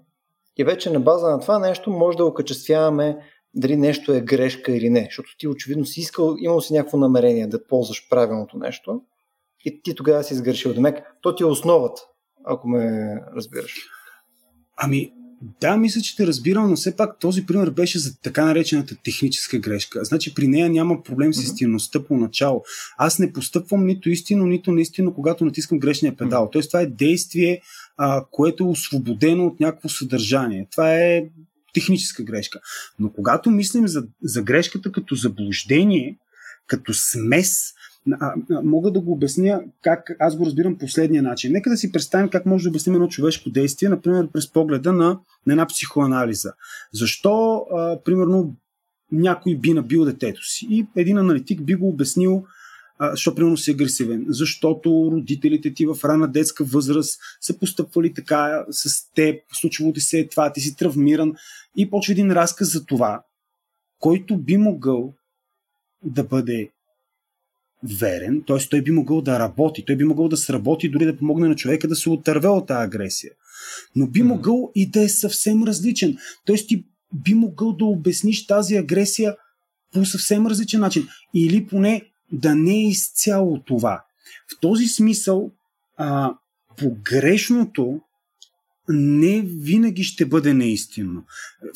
и 0.56 0.64
вече 0.64 0.90
на 0.90 1.00
база 1.00 1.30
на 1.30 1.40
това 1.40 1.58
нещо 1.58 1.90
може 1.90 2.16
да 2.16 2.24
окачествяваме 2.24 3.18
дали 3.54 3.76
нещо 3.76 4.12
е 4.12 4.20
грешка 4.20 4.72
или 4.72 4.90
не, 4.90 5.04
защото 5.04 5.28
ти 5.38 5.48
очевидно 5.48 5.84
си 5.84 6.00
искал, 6.00 6.36
имал 6.38 6.60
си 6.60 6.72
някакво 6.72 6.98
намерение 6.98 7.46
да 7.46 7.66
ползваш 7.66 8.08
правилното 8.10 8.58
нещо 8.58 9.00
и 9.64 9.82
ти 9.82 9.94
тогава 9.94 10.24
си 10.24 10.34
сгрешил. 10.34 10.74
Демек, 10.74 11.02
то 11.22 11.34
ти 11.34 11.42
е 11.42 11.46
основата, 11.46 12.02
ако 12.46 12.68
ме 12.68 13.14
разбираш. 13.36 13.74
Ами, 14.76 15.12
да, 15.60 15.76
мисля, 15.76 16.00
че 16.00 16.16
те 16.16 16.26
разбирам, 16.26 16.70
но 16.70 16.76
все 16.76 16.96
пак 16.96 17.18
този 17.18 17.46
пример 17.46 17.70
беше 17.70 17.98
за 17.98 18.20
така 18.20 18.44
наречената 18.44 18.96
техническа 19.04 19.58
грешка. 19.58 20.04
Значи 20.04 20.34
при 20.34 20.48
нея 20.48 20.70
няма 20.70 21.02
проблем 21.02 21.34
с 21.34 21.42
истинността 21.42 22.04
по 22.04 22.16
начало. 22.16 22.62
Аз 22.98 23.18
не 23.18 23.32
постъпвам 23.32 23.86
нито 23.86 24.10
истинно, 24.10 24.46
нито 24.46 24.72
наистина, 24.72 25.14
когато 25.14 25.44
натискам 25.44 25.78
грешния 25.78 26.16
педал. 26.16 26.50
Тоест 26.52 26.70
това 26.70 26.80
е 26.80 26.86
действие, 26.86 27.60
а, 27.96 28.24
което 28.30 28.64
е 28.64 28.66
освободено 28.66 29.46
от 29.46 29.60
някакво 29.60 29.88
съдържание. 29.88 30.68
Това 30.70 30.94
е 30.94 31.24
техническа 31.74 32.22
грешка. 32.22 32.60
Но 32.98 33.12
когато 33.12 33.50
мислим 33.50 33.88
за, 33.88 34.06
за 34.22 34.42
грешката 34.42 34.92
като 34.92 35.14
заблуждение, 35.14 36.18
като 36.66 36.94
смес, 36.94 37.72
мога 38.64 38.90
да 38.90 39.00
го 39.00 39.12
обясня 39.12 39.62
как 39.82 40.16
аз 40.18 40.36
го 40.36 40.46
разбирам 40.46 40.78
последния 40.78 41.22
начин. 41.22 41.52
Нека 41.52 41.70
да 41.70 41.76
си 41.76 41.92
представим 41.92 42.28
как 42.28 42.46
може 42.46 42.64
да 42.64 42.68
обясним 42.68 42.94
едно 42.94 43.08
човешко 43.08 43.50
действие, 43.50 43.88
например 43.88 44.28
през 44.32 44.52
погледа 44.52 44.92
на, 44.92 45.18
на 45.46 45.52
една 45.52 45.66
психоанализа. 45.66 46.52
Защо, 46.92 47.66
а, 47.72 47.98
примерно, 48.04 48.54
някой 49.12 49.56
би 49.56 49.72
набил 49.72 50.04
детето 50.04 50.44
си 50.44 50.66
и 50.70 50.86
един 50.96 51.18
аналитик 51.18 51.62
би 51.62 51.74
го 51.74 51.88
обяснил 51.88 52.44
защо 53.00 53.34
примерно 53.34 53.56
си 53.56 53.70
агресивен? 53.70 54.24
Защото 54.28 55.10
родителите 55.12 55.74
ти 55.74 55.86
в 55.86 55.96
рана 56.04 56.28
детска 56.28 56.64
възраст 56.64 57.20
са 57.40 57.58
постъпвали 57.58 58.14
така 58.14 58.64
с 58.70 59.12
теб, 59.14 59.40
случвало 59.52 59.92
ти 59.92 60.00
се 60.00 60.18
е 60.18 60.28
това, 60.28 60.52
ти 60.52 60.60
си 60.60 60.76
травмиран 60.76 61.34
и 61.76 61.90
почва 61.90 62.12
един 62.12 62.32
разказ 62.32 62.72
за 62.72 62.86
това, 62.86 63.22
който 64.00 64.36
би 64.36 64.56
могъл 64.56 65.14
да 66.04 66.24
бъде 66.24 66.70
верен, 68.00 68.42
т.е. 68.46 68.68
той 68.70 68.82
би 68.82 68.90
могъл 68.90 69.20
да 69.20 69.38
работи, 69.38 69.84
той 69.84 69.96
би 69.96 70.04
могъл 70.04 70.28
да 70.28 70.36
сработи, 70.36 70.88
дори 70.88 71.04
да 71.04 71.16
помогне 71.16 71.48
на 71.48 71.56
човека 71.56 71.88
да 71.88 71.96
се 71.96 72.10
отърве 72.10 72.48
от 72.48 72.66
тази 72.66 72.84
агресия. 72.84 73.32
Но 73.96 74.06
би 74.06 74.22
могъл 74.22 74.70
и 74.74 74.90
да 74.90 75.02
е 75.02 75.08
съвсем 75.08 75.64
различен. 75.64 76.16
Т.е. 76.46 76.56
ти 76.56 76.84
би 77.14 77.34
могъл 77.34 77.72
да 77.72 77.84
обясниш 77.84 78.46
тази 78.46 78.76
агресия 78.76 79.36
по 79.92 80.04
съвсем 80.04 80.46
различен 80.46 80.80
начин. 80.80 81.08
Или 81.34 81.66
поне 81.66 82.02
да 82.32 82.54
не 82.54 82.74
е 82.74 82.88
изцяло 82.88 83.62
това. 83.62 84.04
В 84.52 84.60
този 84.60 84.86
смисъл, 84.86 85.50
а, 85.96 86.34
погрешното 86.78 88.00
не 88.88 89.40
винаги 89.40 90.02
ще 90.02 90.26
бъде 90.26 90.54
неистинно. 90.54 91.24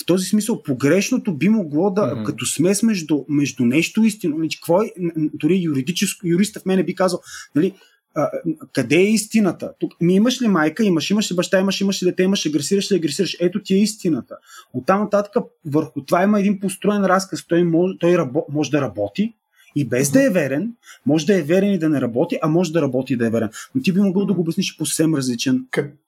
В 0.03 0.05
този 0.07 0.27
смисъл, 0.27 0.63
погрешното 0.63 1.35
би 1.35 1.49
могло 1.49 1.91
да, 1.91 2.01
mm-hmm. 2.01 2.25
като 2.25 2.47
смес 2.47 2.83
между, 2.83 3.25
между 3.29 3.65
нещо 3.65 4.05
истинно, 4.05 4.39
нали, 4.39 4.49
какво 4.49 4.83
е, 4.83 4.93
дори 5.35 5.63
юридическо, 5.63 6.27
юриста 6.27 6.61
в 6.61 6.67
мене 6.67 6.85
би 6.85 6.95
казал, 6.95 7.21
нали, 7.55 7.75
а, 8.15 8.31
къде 8.73 8.97
е 8.97 9.13
истината? 9.13 9.73
Тук, 9.81 10.01
ми 10.01 10.15
имаш 10.15 10.43
ли 10.43 10.49
майка, 10.49 10.85
имаш, 10.85 11.11
имаш 11.11 11.33
ли 11.33 11.37
баща, 11.37 11.61
имаш, 11.61 11.81
имаш 11.81 12.03
ли 12.03 12.07
дете, 12.07 12.23
имаш, 12.23 12.47
агресираш 12.47 12.93
ли, 12.93 12.97
агресираш. 12.97 13.37
Ето 13.41 13.63
ти 13.63 13.75
е 13.75 13.79
истината. 13.79 14.37
От 14.73 14.87
там 14.87 15.01
нататък 15.01 15.33
върху 15.65 16.05
това 16.05 16.23
има 16.23 16.41
един 16.41 16.61
построен 16.61 17.05
разказ. 17.05 17.47
Той, 17.47 17.65
може, 17.65 17.99
той 17.99 18.19
рабо, 18.19 18.45
може 18.53 18.71
да 18.71 18.81
работи, 18.81 19.35
и 19.77 19.89
без 19.89 20.11
да 20.11 20.27
е 20.27 20.31
верен, 20.31 20.73
може 21.07 21.27
да 21.27 21.39
е 21.39 21.43
верен 21.43 21.73
и 21.73 21.79
да 21.79 21.89
не 21.89 22.01
работи, 22.01 22.39
а 22.43 22.49
може 22.49 22.73
да 22.73 22.83
работи 22.83 23.13
и 23.13 23.17
да 23.17 23.27
е 23.27 23.31
верен. 23.31 23.49
Но 23.75 23.83
ти 23.83 23.93
би 23.93 24.01
могъл 24.01 24.27
да 24.27 24.33
го 24.33 24.41
обясниш 24.41 24.77
по 24.77 24.87
съвсем 24.87 25.15
различен 25.15 25.67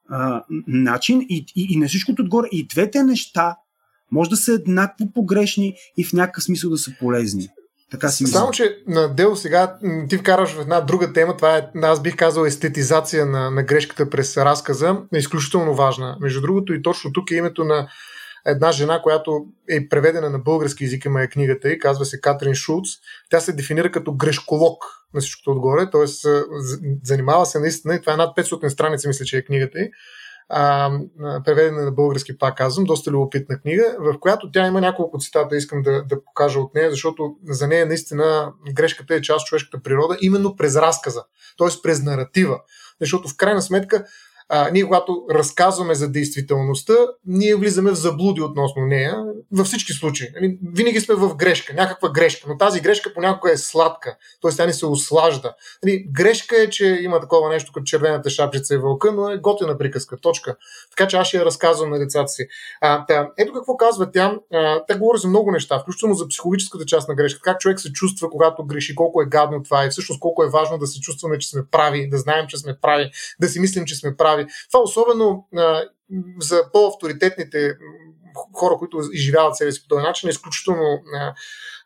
а, 0.09 0.45
начин 0.66 1.26
и, 1.28 1.47
и, 1.57 1.66
и 1.71 1.76
на 1.76 1.88
всичкото 1.88 2.23
отгоре 2.23 2.49
и 2.52 2.66
двете 2.66 3.02
неща 3.02 3.57
може 4.11 4.31
да 4.31 4.37
са 4.37 4.52
еднакво 4.52 5.12
погрешни 5.14 5.75
и 5.97 6.04
в 6.04 6.12
някакъв 6.12 6.45
смисъл 6.45 6.71
да 6.71 6.78
са 6.78 6.92
полезни. 7.00 7.49
Така 7.90 8.09
си 8.09 8.26
Само, 8.26 8.50
че 8.50 8.76
на 8.87 9.14
Дел 9.14 9.37
сега 9.37 9.76
ти 10.09 10.19
вкараш 10.19 10.50
в 10.50 10.61
една 10.61 10.81
друга 10.81 11.12
тема, 11.12 11.37
това 11.37 11.57
е, 11.57 11.69
аз 11.83 12.02
бих 12.02 12.16
казал, 12.16 12.45
естетизация 12.45 13.26
на, 13.26 13.50
на 13.50 13.62
грешката 13.62 14.11
през 14.11 14.37
разказа, 14.37 14.97
е 15.14 15.19
изключително 15.19 15.75
важна. 15.75 16.16
Между 16.21 16.40
другото 16.40 16.75
и 16.75 16.83
точно 16.83 17.12
тук 17.12 17.31
е 17.31 17.35
името 17.35 17.64
на 17.64 17.88
една 18.46 18.72
жена, 18.72 19.02
която 19.02 19.46
е 19.70 19.88
преведена 19.88 20.30
на 20.30 20.38
български 20.38 20.84
язик, 20.84 21.04
има 21.04 21.22
е 21.22 21.28
книгата 21.28 21.68
и 21.68 21.78
казва 21.78 22.04
се 22.04 22.20
Катрин 22.20 22.54
Шулц. 22.54 22.88
Тя 23.30 23.40
се 23.40 23.52
дефинира 23.52 23.90
като 23.90 24.14
грешколог 24.14 24.84
на 25.14 25.20
всичкото 25.20 25.50
отгоре, 25.50 25.90
т.е. 25.90 26.06
занимава 27.02 27.46
се 27.46 27.58
наистина, 27.58 27.94
и 27.94 28.00
това 28.00 28.12
е 28.12 28.16
над 28.16 28.37
500 28.37 28.68
страници, 28.68 29.08
мисля, 29.08 29.25
че 29.25 29.37
е 29.37 29.44
книгата 29.44 29.78
й, 29.80 29.90
преведена 31.44 31.84
на 31.84 31.92
български, 31.92 32.38
пак 32.38 32.56
казвам, 32.56 32.84
доста 32.84 33.11
любопитна 33.11 33.61
книга, 33.61 33.96
в 33.99 34.20
която 34.20 34.50
тя 34.50 34.66
има 34.66 34.80
няколко 34.80 35.18
цитата, 35.18 35.56
искам 35.56 35.82
да, 35.82 36.04
да 36.04 36.25
покажа 36.25 36.61
от 36.61 36.75
нея, 36.75 36.90
защото 36.90 37.37
за 37.49 37.68
нея 37.68 37.87
наистина 37.87 38.52
грешката 38.72 39.14
е 39.14 39.22
част 39.22 39.40
от 39.40 39.46
човешката 39.46 39.82
природа, 39.82 40.16
именно 40.20 40.56
през 40.56 40.76
разказа, 40.76 41.25
т.е. 41.58 41.68
през 41.82 42.02
наратива. 42.02 42.61
Защото 43.00 43.28
в 43.28 43.37
крайна 43.37 43.62
сметка 43.62 44.04
а, 44.54 44.71
ние 44.71 44.85
когато 44.85 45.25
разказваме 45.30 45.94
за 45.94 46.09
действителността, 46.09 46.94
ние 47.26 47.54
влизаме 47.54 47.90
в 47.90 47.94
заблуди 47.94 48.40
относно 48.40 48.87
нея 48.87 49.25
във 49.52 49.66
всички 49.66 49.92
случаи. 49.92 50.28
Нали, 50.35 50.59
винаги 50.75 51.00
сме 51.00 51.14
в 51.14 51.35
грешка, 51.37 51.75
някаква 51.75 52.09
грешка, 52.09 52.47
но 52.49 52.59
тази 52.59 52.80
грешка 52.80 53.14
понякога 53.14 53.52
е 53.52 53.56
сладка, 53.56 54.16
т.е. 54.42 54.50
тя 54.50 54.66
ни 54.66 54.73
се 54.73 54.87
ослажда. 54.87 55.54
Нали, 55.85 56.06
грешка 56.11 56.62
е, 56.62 56.71
че 56.71 56.99
има 57.02 57.21
такова 57.21 57.49
нещо 57.49 57.73
като 57.73 57.85
червената 57.85 58.30
шапчица 58.30 58.75
и 58.75 58.78
вълка, 58.78 59.12
но 59.12 59.30
е 59.30 59.37
готина 59.38 59.78
приказка, 59.78 60.16
точка. 60.16 60.56
Така 60.96 61.08
че 61.08 61.16
аз 61.16 61.28
ще 61.28 61.37
я 61.37 61.44
разказвам 61.44 61.90
на 61.90 61.99
децата 61.99 62.28
си. 62.28 62.46
А, 62.80 63.06
та, 63.06 63.28
ето 63.38 63.52
какво 63.52 63.76
казва 63.76 64.12
тя. 64.12 64.38
А, 64.52 64.84
тя 64.88 64.99
говори 64.99 65.18
за 65.18 65.28
много 65.28 65.50
неща, 65.50 65.78
включително 65.78 66.14
за 66.14 66.28
психологическата 66.28 66.87
част 66.87 67.08
на 67.08 67.14
грешка. 67.14 67.40
Как 67.40 67.61
човек 67.61 67.80
се 67.80 67.92
чувства, 67.92 68.30
когато 68.30 68.64
греши, 68.64 68.94
колко 68.94 69.22
е 69.22 69.26
гадно 69.26 69.62
това 69.62 69.87
и 69.87 69.90
всъщност 69.90 70.20
колко 70.20 70.44
е 70.44 70.50
важно 70.50 70.78
да 70.78 70.87
се 70.87 71.00
чувстваме, 71.00 71.38
че 71.38 71.49
сме 71.49 71.62
прави, 71.70 72.08
да 72.08 72.18
знаем, 72.18 72.46
че 72.46 72.58
сме 72.58 72.76
прави, 72.82 73.11
да 73.40 73.49
си 73.49 73.61
мислим, 73.61 73.84
че 73.84 73.96
сме 73.96 74.16
прави. 74.16 74.46
Това 74.72 74.82
особено 74.82 75.49
а, 75.56 75.82
за 76.40 76.64
по-авторитетните 76.72 77.76
хора, 78.54 78.75
които 78.78 79.00
изживяват 79.12 79.56
себе 79.56 79.72
си 79.72 79.82
по 79.82 79.88
този 79.88 80.02
начин, 80.02 80.28
е 80.28 80.30
изключително 80.30 81.02
а, 81.14 81.34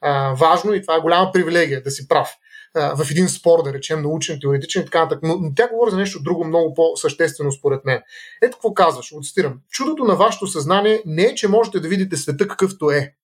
а, 0.01 0.35
важно 0.35 0.75
и 0.75 0.83
това 0.83 0.97
е 0.97 1.01
голяма 1.01 1.33
привилегия 1.33 1.83
да 1.83 1.91
си 1.91 2.09
прав 2.09 2.37
в 2.77 3.11
един 3.11 3.29
спор, 3.29 3.63
да 3.63 3.73
речем, 3.73 4.03
научен, 4.03 4.39
теоретичен 4.41 4.83
и 4.83 4.85
така 4.85 5.03
нататък. 5.03 5.23
Но, 5.23 5.37
но 5.37 5.55
тя 5.55 5.69
говори 5.69 5.91
за 5.91 5.97
нещо 5.97 6.23
друго, 6.23 6.45
много 6.45 6.75
по-съществено 6.75 7.53
според 7.53 7.85
мен. 7.85 8.01
Ето 8.43 8.57
какво 8.57 8.75
казваш, 8.75 9.13
отстирам. 9.13 9.59
Чудото 9.71 10.05
на 10.05 10.17
вашето 10.17 10.47
съзнание 10.47 11.03
не 11.07 11.23
е, 11.23 11.35
че 11.35 11.49
можете 11.49 11.81
да 11.81 11.89
видите 11.89 12.17
света 12.17 12.49
какъвто 12.49 12.91
е. 12.91 13.15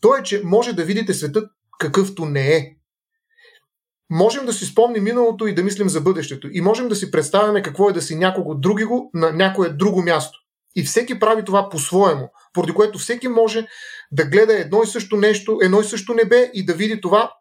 То 0.00 0.16
е, 0.16 0.22
че 0.22 0.42
може 0.44 0.72
да 0.72 0.84
видите 0.84 1.14
света 1.14 1.42
какъвто 1.78 2.24
не 2.24 2.56
е. 2.56 2.74
Можем 4.10 4.46
да 4.46 4.52
си 4.52 4.66
спомним 4.66 5.04
миналото 5.04 5.46
и 5.46 5.54
да 5.54 5.62
мислим 5.62 5.88
за 5.88 6.00
бъдещето. 6.00 6.48
И 6.52 6.60
можем 6.60 6.88
да 6.88 6.96
си 6.96 7.10
представяме 7.10 7.62
какво 7.62 7.90
е 7.90 7.92
да 7.92 8.02
си 8.02 8.16
някого 8.16 8.54
други 8.54 8.84
го 8.84 9.10
на 9.14 9.32
някое 9.32 9.68
друго 9.68 10.02
място. 10.02 10.38
И 10.76 10.84
всеки 10.84 11.18
прави 11.18 11.44
това 11.44 11.68
по-своему, 11.68 12.28
поради 12.52 12.72
което 12.72 12.98
всеки 12.98 13.28
може 13.28 13.66
да 14.12 14.24
гледа 14.24 14.58
едно 14.58 14.82
и 14.82 14.86
също 14.86 15.16
нещо, 15.16 15.58
едно 15.62 15.80
и 15.80 15.84
също 15.84 16.14
небе 16.14 16.50
и 16.54 16.64
да 16.64 16.74
види 16.74 17.00
това 17.00 17.32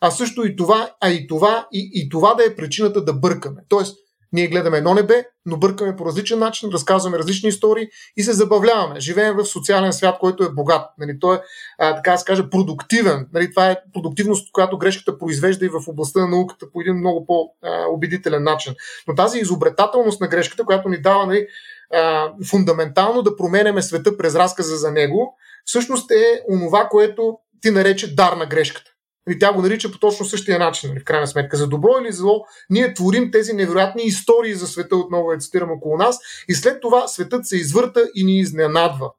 а 0.00 0.10
също 0.10 0.46
и 0.46 0.56
това, 0.56 0.90
а 1.00 1.10
и 1.10 1.26
това, 1.26 1.68
и, 1.72 1.90
и 1.94 2.08
това 2.08 2.34
да 2.34 2.44
е 2.44 2.56
причината 2.56 3.04
да 3.04 3.12
бъркаме. 3.12 3.60
Тоест, 3.68 3.96
ние 4.32 4.46
гледаме 4.46 4.78
едно 4.78 4.94
небе, 4.94 5.24
но 5.46 5.56
бъркаме 5.56 5.96
по 5.96 6.06
различен 6.06 6.38
начин, 6.38 6.70
разказваме 6.72 7.18
различни 7.18 7.48
истории 7.48 7.88
и 8.16 8.22
се 8.22 8.32
забавляваме. 8.32 9.00
Живеем 9.00 9.36
в 9.36 9.46
социален 9.46 9.92
свят, 9.92 10.18
който 10.18 10.44
е 10.44 10.52
богат. 10.52 10.90
Нали, 10.98 11.18
той 11.20 11.36
е, 11.36 11.40
а, 11.78 11.96
така 11.96 12.12
да 12.12 12.18
се 12.18 12.24
каже, 12.24 12.50
продуктивен. 12.50 13.28
Нали, 13.32 13.50
това 13.50 13.70
е 13.70 13.76
продуктивност, 13.92 14.52
която 14.52 14.78
грешката 14.78 15.18
произвежда 15.18 15.66
и 15.66 15.68
в 15.68 15.88
областта 15.88 16.20
на 16.20 16.28
науката 16.28 16.66
по 16.72 16.80
един 16.80 16.94
много 16.94 17.26
по-убедителен 17.26 18.42
начин. 18.42 18.74
Но 19.08 19.14
тази 19.14 19.38
изобретателност 19.38 20.20
на 20.20 20.28
грешката, 20.28 20.64
която 20.64 20.88
ни 20.88 21.02
дава 21.02 21.26
нали, 21.26 21.46
а, 21.94 22.32
фундаментално 22.50 23.22
да 23.22 23.36
променяме 23.36 23.82
света 23.82 24.16
през 24.16 24.34
разказа 24.34 24.76
за 24.76 24.92
него, 24.92 25.36
всъщност 25.64 26.10
е 26.10 26.42
онова, 26.50 26.88
което 26.88 27.38
ти 27.60 27.70
нарече 27.70 28.14
дар 28.14 28.32
на 28.32 28.46
грешката. 28.46 28.90
И 29.28 29.38
тя 29.38 29.52
го 29.52 29.62
нарича 29.62 29.92
по 29.92 29.98
точно 29.98 30.26
същия 30.26 30.58
начин, 30.58 30.90
нали, 30.90 31.00
в 31.00 31.04
крайна 31.04 31.26
сметка. 31.26 31.56
За 31.56 31.66
добро 31.66 31.88
или 32.02 32.12
зло, 32.12 32.44
ние 32.70 32.94
творим 32.94 33.30
тези 33.30 33.52
невероятни 33.52 34.02
истории 34.02 34.54
за 34.54 34.66
света, 34.66 34.96
отново 34.96 35.32
я 35.32 35.38
цитирам 35.38 35.70
около 35.70 35.96
нас, 35.96 36.18
и 36.48 36.54
след 36.54 36.80
това 36.80 37.08
светът 37.08 37.46
се 37.46 37.56
извърта 37.56 38.08
и 38.14 38.24
ни 38.24 38.38
изненадва. 38.38 39.10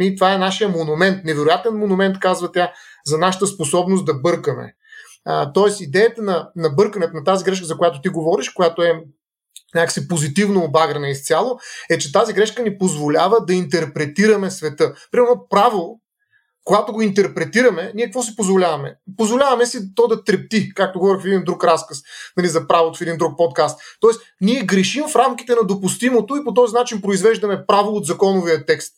И 0.00 0.16
това 0.16 0.34
е 0.34 0.38
нашия 0.38 0.68
монумент, 0.68 1.24
невероятен 1.24 1.74
монумент, 1.74 2.18
казва 2.18 2.52
тя, 2.52 2.72
за 3.06 3.18
нашата 3.18 3.46
способност 3.46 4.04
да 4.04 4.14
бъркаме. 4.14 4.74
Тоест, 5.54 5.80
идеята 5.80 6.22
на, 6.22 6.50
на 6.56 6.70
бъркането, 6.70 7.16
на 7.16 7.24
тази 7.24 7.44
грешка, 7.44 7.66
за 7.66 7.76
която 7.76 8.00
ти 8.00 8.08
говориш, 8.08 8.48
която 8.48 8.82
е 8.82 9.04
някакси 9.74 10.08
позитивно 10.08 10.64
обаграна 10.64 11.08
изцяло, 11.08 11.58
е, 11.90 11.98
че 11.98 12.12
тази 12.12 12.32
грешка 12.32 12.62
ни 12.62 12.78
позволява 12.78 13.44
да 13.44 13.54
интерпретираме 13.54 14.50
света. 14.50 14.94
Примерно 15.10 15.46
право 15.50 16.00
когато 16.64 16.92
го 16.92 17.02
интерпретираме, 17.02 17.92
ние 17.94 18.04
какво 18.04 18.22
си 18.22 18.36
позволяваме? 18.36 18.96
Позволяваме 19.16 19.66
си 19.66 19.94
то 19.94 20.08
да 20.08 20.24
трепти, 20.24 20.74
както 20.74 20.98
говорих 20.98 21.22
в 21.22 21.26
един 21.26 21.44
друг 21.44 21.64
разказ, 21.64 21.98
нали, 22.36 22.48
за 22.48 22.66
правото 22.66 22.98
в 22.98 23.02
един 23.02 23.16
друг 23.16 23.36
подкаст. 23.36 23.80
Тоест, 24.00 24.20
ние 24.40 24.62
грешим 24.62 25.04
в 25.08 25.16
рамките 25.16 25.54
на 25.54 25.64
допустимото 25.66 26.36
и 26.36 26.44
по 26.44 26.54
този 26.54 26.74
начин 26.74 27.00
произвеждаме 27.00 27.66
право 27.66 27.96
от 27.96 28.06
законовия 28.06 28.66
текст. 28.66 28.94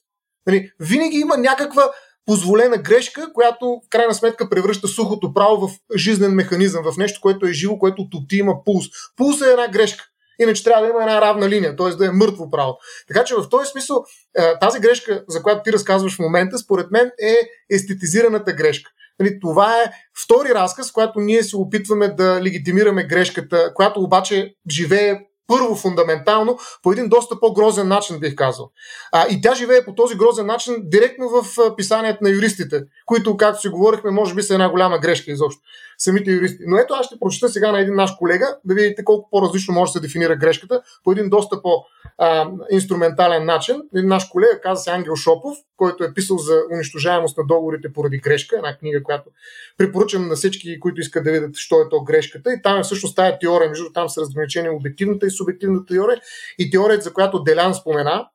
Нали, 0.46 0.70
винаги 0.80 1.16
има 1.16 1.36
някаква 1.36 1.90
позволена 2.26 2.78
грешка, 2.78 3.32
която 3.32 3.80
в 3.86 3.88
крайна 3.90 4.14
сметка 4.14 4.50
превръща 4.50 4.88
сухото 4.88 5.34
право 5.34 5.68
в 5.68 5.70
жизнен 5.96 6.30
механизъм, 6.30 6.84
в 6.84 6.96
нещо, 6.96 7.20
което 7.22 7.46
е 7.46 7.52
живо, 7.52 7.78
което 7.78 8.08
топти 8.10 8.36
има 8.36 8.64
пулс. 8.64 8.86
Пулс 9.16 9.40
е 9.40 9.50
една 9.50 9.68
грешка. 9.68 10.04
Иначе 10.42 10.64
трябва 10.64 10.82
да 10.82 10.90
има 10.90 11.00
една 11.00 11.20
равна 11.20 11.48
линия, 11.48 11.76
т.е. 11.76 11.88
да 11.88 12.06
е 12.06 12.10
мъртво 12.10 12.50
право. 12.50 12.78
Така 13.08 13.24
че 13.24 13.34
в 13.34 13.48
този 13.48 13.70
смисъл 13.70 14.04
е, 14.38 14.58
тази 14.58 14.80
грешка, 14.80 15.24
за 15.28 15.42
която 15.42 15.62
ти 15.62 15.72
разказваш 15.72 16.16
в 16.16 16.18
момента, 16.18 16.58
според 16.58 16.90
мен 16.90 17.10
е 17.22 17.36
естетизираната 17.70 18.52
грешка. 18.52 18.90
Нали, 19.20 19.40
това 19.40 19.82
е 19.82 19.92
втори 20.24 20.48
разказ, 20.54 20.92
когато 20.92 21.20
ние 21.20 21.42
се 21.42 21.56
опитваме 21.56 22.08
да 22.08 22.42
легитимираме 22.42 23.06
грешката, 23.06 23.72
която 23.74 24.00
обаче 24.00 24.54
живее 24.70 25.18
първо 25.52 25.74
фундаментално 25.74 26.58
по 26.82 26.92
един 26.92 27.08
доста 27.08 27.40
по-грозен 27.40 27.88
начин, 27.88 28.20
бих 28.20 28.34
казал. 28.34 28.70
А, 29.12 29.26
и 29.30 29.40
тя 29.40 29.54
живее 29.54 29.84
по 29.84 29.94
този 29.94 30.16
грозен 30.16 30.46
начин 30.46 30.76
директно 30.80 31.28
в 31.28 31.76
писанието 31.76 32.24
на 32.24 32.30
юристите, 32.30 32.82
които, 33.06 33.36
както 33.36 33.60
си 33.60 33.68
говорихме, 33.68 34.10
може 34.10 34.34
би 34.34 34.42
са 34.42 34.54
една 34.54 34.70
голяма 34.70 34.98
грешка 34.98 35.30
изобщо 35.30 35.62
самите 36.02 36.30
юристи. 36.30 36.62
Но 36.66 36.76
ето 36.76 36.94
аз 36.94 37.06
ще 37.06 37.18
прочета 37.20 37.48
сега 37.48 37.72
на 37.72 37.80
един 37.80 37.94
наш 37.94 38.10
колега, 38.18 38.56
да 38.64 38.74
видите 38.74 39.04
колко 39.04 39.28
по-различно 39.30 39.74
може 39.74 39.88
да 39.88 39.92
се 39.92 40.00
дефинира 40.00 40.36
грешката 40.36 40.82
по 41.04 41.12
един 41.12 41.30
доста 41.30 41.62
по-инструментален 41.62 43.44
начин. 43.44 43.76
Един 43.94 44.08
наш 44.08 44.24
колега 44.24 44.60
каза 44.60 44.82
се 44.82 44.90
Ангел 44.90 45.16
Шопов, 45.16 45.56
който 45.76 46.04
е 46.04 46.14
писал 46.14 46.38
за 46.38 46.62
унищожаемост 46.72 47.38
на 47.38 47.44
договорите 47.46 47.92
поради 47.92 48.18
грешка, 48.18 48.56
една 48.56 48.76
книга, 48.76 49.02
която 49.02 49.30
препоръчам 49.78 50.28
на 50.28 50.34
всички, 50.34 50.80
които 50.80 51.00
искат 51.00 51.24
да 51.24 51.32
видят, 51.32 51.56
що 51.56 51.80
е 51.80 51.88
то 51.88 52.00
грешката. 52.00 52.52
И 52.52 52.62
там 52.62 52.80
е 52.80 52.82
всъщност 52.82 53.16
тази 53.16 53.32
теория, 53.40 53.68
между 53.68 53.92
там 53.94 54.08
са 54.08 54.20
разграничени 54.20 54.68
обективната 54.68 55.26
и 55.26 55.30
субективната 55.42 55.94
теория 55.94 56.20
и 56.58 56.70
теорията, 56.70 57.04
за 57.04 57.12
която 57.12 57.42
Делян 57.42 57.74
спомена, 57.74 58.26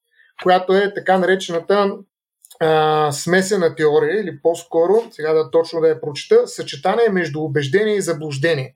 която 0.43 0.73
е 0.73 0.93
така 0.93 1.17
наречената 1.17 1.91
а, 2.59 3.11
смесена 3.11 3.75
теория, 3.75 4.21
или 4.21 4.41
по-скоро, 4.41 5.03
сега 5.11 5.33
да 5.33 5.51
точно 5.51 5.81
да 5.81 5.87
я 5.87 6.01
прочета, 6.01 6.47
съчетание 6.47 7.09
между 7.09 7.41
убеждение 7.41 7.95
и 7.95 8.01
заблуждение. 8.01 8.75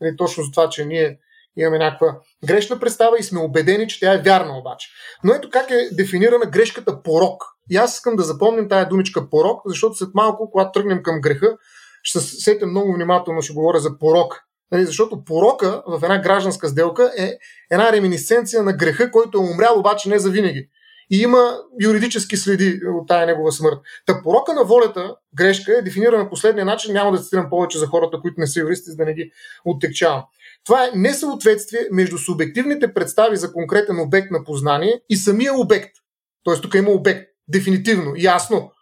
Нали, 0.00 0.16
точно 0.16 0.44
за 0.44 0.50
това, 0.50 0.68
че 0.68 0.84
ние 0.84 1.18
имаме 1.56 1.78
някаква 1.78 2.18
грешна 2.46 2.80
представа 2.80 3.18
и 3.18 3.22
сме 3.22 3.40
убедени, 3.40 3.88
че 3.88 4.00
тя 4.00 4.14
е 4.14 4.22
вярна 4.22 4.58
обаче. 4.58 4.88
Но 5.24 5.32
ето 5.32 5.50
как 5.50 5.70
е 5.70 5.88
дефинирана 5.92 6.46
грешката 6.46 7.02
порок. 7.02 7.42
И 7.70 7.76
аз 7.76 7.94
искам 7.94 8.16
да 8.16 8.22
запомним 8.22 8.68
тая 8.68 8.88
думичка 8.88 9.30
порок, 9.30 9.62
защото 9.66 9.94
след 9.94 10.08
малко, 10.14 10.50
когато 10.50 10.72
тръгнем 10.72 11.02
към 11.02 11.20
греха, 11.20 11.56
ще 12.02 12.20
се 12.20 12.36
сетя 12.36 12.66
много 12.66 12.94
внимателно, 12.94 13.42
ще 13.42 13.54
говоря 13.54 13.78
за 13.78 13.98
порок. 13.98 14.42
Нали, 14.72 14.86
защото 14.86 15.24
порока 15.24 15.82
в 15.86 16.00
една 16.02 16.18
гражданска 16.18 16.68
сделка 16.68 17.12
е 17.18 17.32
една 17.70 17.92
реминисценция 17.92 18.62
на 18.62 18.72
греха, 18.72 19.10
който 19.10 19.38
е 19.38 19.40
умрял 19.40 19.78
обаче 19.78 20.08
не 20.08 20.18
за 20.18 20.30
винаги 20.30 20.68
и 21.10 21.20
има 21.20 21.58
юридически 21.82 22.36
следи 22.36 22.80
от 22.86 23.08
тая 23.08 23.26
негова 23.26 23.52
смърт. 23.52 23.78
Та 24.06 24.22
порока 24.22 24.54
на 24.54 24.64
волята, 24.64 25.16
грешка, 25.34 25.78
е 25.78 25.82
дефинирана 25.82 26.30
последния 26.30 26.64
начин. 26.64 26.92
Няма 26.92 27.12
да 27.12 27.22
цитирам 27.22 27.50
повече 27.50 27.78
за 27.78 27.86
хората, 27.86 28.20
които 28.20 28.40
не 28.40 28.46
са 28.46 28.60
юристи, 28.60 28.90
за 28.90 28.96
да 28.96 29.04
не 29.04 29.14
ги 29.14 29.30
оттекчавам. 29.64 30.22
Това 30.64 30.84
е 30.84 30.90
несъответствие 30.94 31.80
между 31.92 32.18
субективните 32.18 32.94
представи 32.94 33.36
за 33.36 33.52
конкретен 33.52 34.00
обект 34.00 34.30
на 34.30 34.44
познание 34.44 35.00
и 35.08 35.16
самия 35.16 35.54
обект. 35.54 35.96
Тоест 36.44 36.62
тук 36.62 36.74
има 36.74 36.90
обект. 36.90 37.30
Дефинитивно, 37.48 38.12
ясно. 38.16 38.72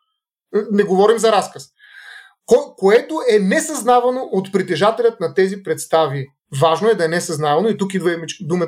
Не 0.70 0.82
говорим 0.82 1.18
за 1.18 1.32
разказ. 1.32 1.68
Ко- 2.46 2.74
което 2.76 3.20
е 3.30 3.38
несъзнавано 3.38 4.28
от 4.32 4.52
притежателят 4.52 5.20
на 5.20 5.34
тези 5.34 5.62
представи. 5.62 6.26
Важно 6.60 6.88
е 6.88 6.94
да 6.94 7.04
е 7.04 7.08
несъзнавано 7.08 7.68
и 7.68 7.78
тук 7.78 7.94
идва 7.94 8.26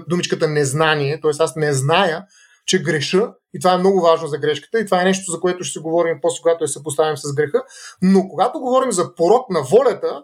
думичката 0.08 0.48
незнание, 0.48 1.20
т.е. 1.20 1.30
аз 1.38 1.56
не 1.56 1.72
зная, 1.72 2.24
че 2.66 2.82
греша 2.82 3.32
и 3.54 3.60
това 3.60 3.72
е 3.72 3.78
много 3.78 4.00
важно 4.00 4.28
за 4.28 4.38
грешката 4.38 4.80
и 4.80 4.84
това 4.84 5.02
е 5.02 5.04
нещо, 5.04 5.32
за 5.32 5.40
което 5.40 5.64
ще 5.64 5.72
се 5.72 5.80
говорим 5.80 6.18
после, 6.22 6.42
когато 6.42 6.64
я 6.64 6.68
съпоставим 6.68 7.16
с 7.16 7.34
греха. 7.34 7.62
Но 8.02 8.28
когато 8.28 8.60
говорим 8.60 8.92
за 8.92 9.14
порок 9.14 9.50
на 9.50 9.62
волята, 9.62 10.22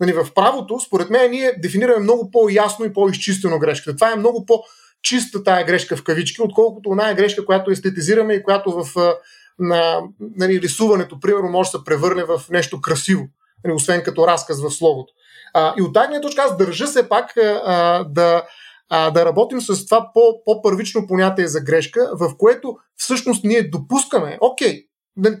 нали, 0.00 0.12
в 0.12 0.28
правото, 0.34 0.80
според 0.80 1.10
мен 1.10 1.30
ние 1.30 1.52
дефинираме 1.62 2.02
много 2.02 2.30
по-ясно 2.30 2.84
и 2.84 2.92
по-изчистено 2.92 3.58
грешката. 3.58 3.96
Това 3.96 4.12
е 4.12 4.16
много 4.16 4.46
по-чиста 4.46 5.44
тая 5.44 5.64
грешка 5.66 5.96
в 5.96 6.04
кавички, 6.04 6.42
отколкото 6.42 6.90
една 6.90 7.14
грешка, 7.14 7.46
която 7.46 7.70
естетизираме 7.70 8.34
и 8.34 8.42
която 8.42 8.72
в 8.72 9.14
на, 9.58 10.00
нали, 10.20 10.60
рисуването, 10.60 11.20
примерно, 11.20 11.48
може 11.48 11.70
да 11.70 11.78
се 11.78 11.84
превърне 11.84 12.24
в 12.24 12.42
нещо 12.50 12.80
красиво, 12.80 13.24
нали, 13.64 13.74
освен 13.74 14.02
като 14.02 14.26
разказ 14.26 14.62
в 14.62 14.70
словото. 14.70 15.12
А, 15.54 15.74
и 15.78 15.82
от 15.82 15.94
тази 15.94 16.20
точка 16.22 16.42
аз 16.42 16.56
държа 16.56 16.86
се 16.86 17.08
пак 17.08 17.36
а, 17.36 18.04
да 18.04 18.42
а, 18.90 19.10
да 19.10 19.24
работим 19.24 19.60
с 19.60 19.86
това 19.86 20.10
по, 20.14 20.44
по-първично 20.44 21.06
понятие 21.06 21.46
за 21.46 21.60
грешка, 21.60 22.10
в 22.12 22.36
което 22.38 22.76
всъщност 22.96 23.44
ние 23.44 23.62
допускаме, 23.62 24.38
окей, 24.40 24.86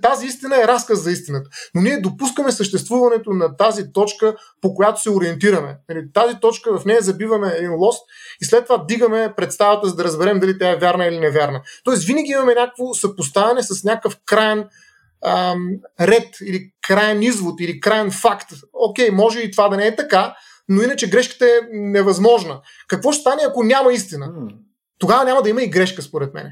тази 0.02 0.26
истина 0.26 0.56
е 0.56 0.68
разказ 0.68 1.02
за 1.02 1.10
истината. 1.10 1.50
Но 1.74 1.80
ние 1.80 2.00
допускаме 2.00 2.52
съществуването 2.52 3.30
на 3.30 3.56
тази 3.56 3.92
точка, 3.92 4.36
по 4.60 4.74
която 4.74 5.02
се 5.02 5.10
ориентираме. 5.10 5.76
Нали, 5.88 6.12
тази 6.14 6.40
точка, 6.40 6.78
в 6.78 6.84
нея 6.84 7.00
забиваме 7.00 7.54
един 7.56 7.74
лост 7.74 8.02
и 8.42 8.44
след 8.44 8.64
това 8.64 8.84
дигаме 8.88 9.32
представата, 9.36 9.88
за 9.88 9.94
да 9.94 10.04
разберем 10.04 10.40
дали 10.40 10.58
тя 10.58 10.70
е 10.70 10.76
вярна 10.76 11.06
или 11.06 11.18
невярна. 11.18 11.62
Тоест, 11.84 12.04
винаги 12.04 12.30
имаме 12.30 12.54
някакво 12.54 12.94
съпоставяне 12.94 13.62
с 13.62 13.84
някакъв 13.84 14.16
крайен 14.26 14.68
ам, 15.24 15.70
ред 16.00 16.28
или 16.42 16.70
крайен 16.86 17.22
извод 17.22 17.60
или 17.60 17.80
крайен 17.80 18.10
факт. 18.10 18.50
Окей, 18.72 19.10
може 19.10 19.40
и 19.40 19.50
това 19.50 19.68
да 19.68 19.76
не 19.76 19.86
е 19.86 19.96
така, 19.96 20.36
но 20.68 20.82
иначе 20.82 21.10
грешката 21.10 21.46
е 21.46 21.68
невъзможна. 21.72 22.60
Какво 22.88 23.12
ще 23.12 23.20
стане, 23.20 23.42
ако 23.48 23.64
няма 23.64 23.92
истина? 23.92 24.32
Тогава 24.98 25.24
няма 25.24 25.42
да 25.42 25.50
има 25.50 25.62
и 25.62 25.70
грешка, 25.70 26.02
според 26.02 26.34
мен. 26.34 26.46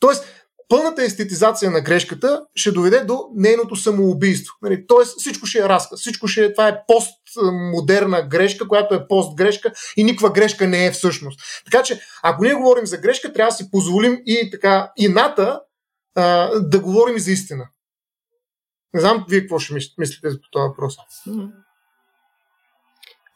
Тоест, 0.00 0.39
пълната 0.70 1.04
естетизация 1.04 1.70
на 1.70 1.80
грешката 1.80 2.42
ще 2.54 2.72
доведе 2.72 3.04
до 3.04 3.24
нейното 3.34 3.76
самоубийство. 3.76 4.54
Нали? 4.62 4.86
Тоест 4.86 5.20
всичко 5.20 5.46
ще 5.46 5.58
е 5.58 5.68
разказ, 5.68 6.00
всичко 6.00 6.28
ще 6.28 6.44
е, 6.44 6.52
това 6.52 6.68
е 6.68 6.78
постмодерна 6.86 8.28
грешка, 8.28 8.68
която 8.68 8.94
е 8.94 9.08
постгрешка 9.08 9.72
и 9.96 10.04
никаква 10.04 10.30
грешка 10.30 10.66
не 10.66 10.86
е 10.86 10.90
всъщност. 10.90 11.40
Така 11.70 11.82
че, 11.82 12.00
ако 12.22 12.44
ние 12.44 12.54
говорим 12.54 12.86
за 12.86 12.98
грешка, 12.98 13.32
трябва 13.32 13.50
да 13.50 13.56
си 13.56 13.70
позволим 13.70 14.18
и 14.26 14.50
така 14.50 14.92
ината 14.96 15.60
а, 16.14 16.50
да 16.60 16.80
говорим 16.80 17.18
за 17.18 17.32
истина. 17.32 17.68
Не 18.94 19.00
знам 19.00 19.24
вие 19.28 19.40
какво 19.40 19.58
ще 19.58 19.74
мислите 19.98 20.28
по 20.28 20.50
този 20.50 20.68
въпрос. 20.68 20.96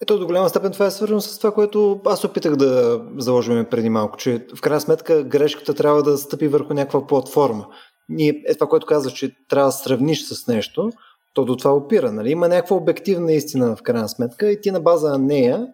Ето 0.03 0.19
до 0.19 0.27
голяма 0.27 0.49
степен 0.49 0.73
това 0.73 0.87
е 0.87 0.91
свързано 0.91 1.21
с 1.21 1.39
това, 1.39 1.55
което 1.55 2.01
аз 2.07 2.25
опитах 2.25 2.57
да 2.57 3.01
заложим 3.19 3.67
преди 3.71 3.91
малко, 3.91 4.17
че 4.17 4.47
в 4.57 4.61
крайна 4.61 4.81
сметка 4.81 5.25
грешката 5.25 5.75
трябва 5.75 6.03
да 6.03 6.19
стъпи 6.19 6.49
върху 6.49 6.75
някаква 6.75 7.07
платформа. 7.07 7.67
Ние, 8.09 8.43
е 8.49 8.55
това, 8.55 8.67
което 8.67 8.87
казах, 8.87 9.13
че 9.13 9.37
трябва 9.49 9.69
да 9.69 9.73
сравниш 9.73 10.25
с 10.25 10.47
нещо, 10.47 10.91
то 11.35 11.45
до 11.45 11.57
това 11.57 11.75
опира. 11.75 12.13
Нали? 12.13 12.31
Има 12.31 12.49
някаква 12.49 12.77
обективна 12.77 13.33
истина 13.33 13.77
в 13.77 13.83
крайна 13.83 14.09
сметка 14.09 14.51
и 14.51 14.61
ти 14.61 14.71
на 14.71 14.81
база 14.81 15.11
на 15.11 15.19
нея 15.19 15.67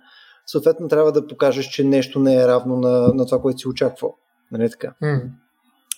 съответно 0.47 0.89
трябва 0.89 1.13
да 1.13 1.27
покажеш, 1.27 1.67
че 1.67 1.85
нещо 1.85 2.21
не 2.21 2.35
е 2.35 2.47
равно 2.47 2.77
на, 2.77 3.13
на 3.15 3.27
това, 3.27 3.41
което 3.41 3.59
си 3.59 3.69
очаквал. 3.69 4.15
Нали 4.53 4.71
така? 4.71 4.95
Mm. 5.03 5.23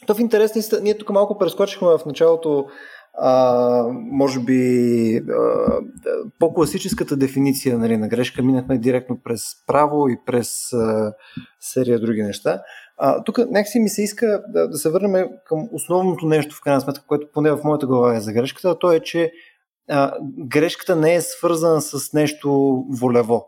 То 0.07 0.15
в 0.15 0.21
интересни, 0.21 0.63
ние 0.83 0.99
тук 0.99 1.11
малко 1.11 1.39
прескочихме 1.39 1.89
в 1.89 2.07
началото 2.07 2.67
може 3.93 4.41
би 4.41 5.17
а, 5.17 5.23
по-класическата 6.39 7.17
дефиниция 7.17 7.79
нали, 7.79 7.97
на 7.97 8.09
грешка 8.09 8.43
минахме 8.43 8.79
директно 8.79 9.19
през 9.25 9.43
право 9.67 10.09
и 10.09 10.19
през 10.27 10.73
а, 10.73 11.15
серия 11.61 12.01
други 12.01 12.23
неща. 12.23 12.63
А, 12.99 13.25
тук 13.25 13.39
някакси 13.39 13.81
ми 13.81 13.89
се 13.89 14.03
иска 14.03 14.43
да, 14.49 14.69
да 14.69 14.77
се 14.77 14.91
върнем 14.91 15.27
към 15.47 15.69
основното 15.73 16.27
нещо, 16.27 16.55
в 16.55 16.61
крайна 16.61 16.81
сметка, 16.81 17.05
което 17.07 17.27
поне 17.35 17.51
в 17.51 17.65
моята 17.65 17.87
глава 17.87 18.17
е 18.17 18.21
за 18.21 18.33
грешката, 18.33 18.71
а 18.71 18.79
то 18.79 18.93
е, 18.93 19.01
че 19.01 19.33
а, 19.89 20.15
грешката 20.39 20.97
не 20.97 21.15
е 21.15 21.21
свързана 21.21 21.81
с 21.81 22.13
нещо 22.13 22.79
волево. 22.91 23.47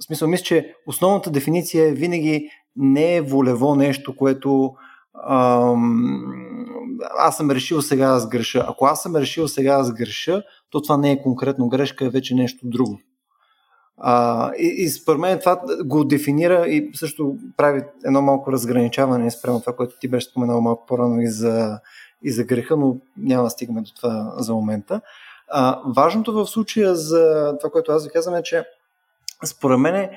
В 0.00 0.04
смисъл, 0.04 0.28
мисля, 0.28 0.44
че 0.44 0.74
основната 0.86 1.30
дефиниция 1.30 1.88
е 1.88 1.92
винаги 1.92 2.48
не 2.76 3.16
е 3.16 3.20
волево 3.20 3.74
нещо, 3.74 4.16
което 4.16 4.72
аз 7.18 7.36
съм 7.36 7.50
решил 7.50 7.82
сега 7.82 8.12
да 8.12 8.20
сгреша. 8.20 8.64
Ако 8.68 8.86
аз 8.86 9.02
съм 9.02 9.16
решил 9.16 9.48
сега 9.48 9.78
да 9.78 9.84
сгреша, 9.84 10.42
то 10.70 10.82
това 10.82 10.96
не 10.96 11.12
е 11.12 11.22
конкретно 11.22 11.68
грешка, 11.68 12.06
е 12.06 12.10
вече 12.10 12.34
нещо 12.34 12.58
друго. 12.64 12.98
А, 13.98 14.50
и, 14.58 14.66
и 14.66 14.88
според 14.88 15.20
мен 15.20 15.38
това 15.38 15.60
го 15.84 16.04
дефинира 16.04 16.66
и 16.68 16.90
също 16.94 17.36
прави 17.56 17.82
едно 18.04 18.22
малко 18.22 18.52
разграничаване 18.52 19.30
спрямо 19.30 19.60
това, 19.60 19.76
което 19.76 19.98
ти 20.00 20.08
беше 20.08 20.26
споменал 20.26 20.60
малко 20.60 20.86
по-рано 20.86 21.20
и 21.20 21.28
за, 21.28 21.80
и 22.22 22.32
за 22.32 22.44
греха, 22.44 22.76
но 22.76 22.96
няма 23.16 23.44
да 23.44 23.50
стигаме 23.50 23.80
до 23.80 23.90
това 23.94 24.34
за 24.38 24.54
момента. 24.54 25.00
А, 25.48 25.80
важното 25.96 26.32
в 26.32 26.46
случая 26.46 26.94
за 26.94 27.54
това, 27.60 27.70
което 27.70 27.92
аз 27.92 28.04
ви 28.04 28.10
казвам 28.12 28.34
е, 28.34 28.42
че 28.42 28.64
според 29.44 29.78
мен 29.78 30.10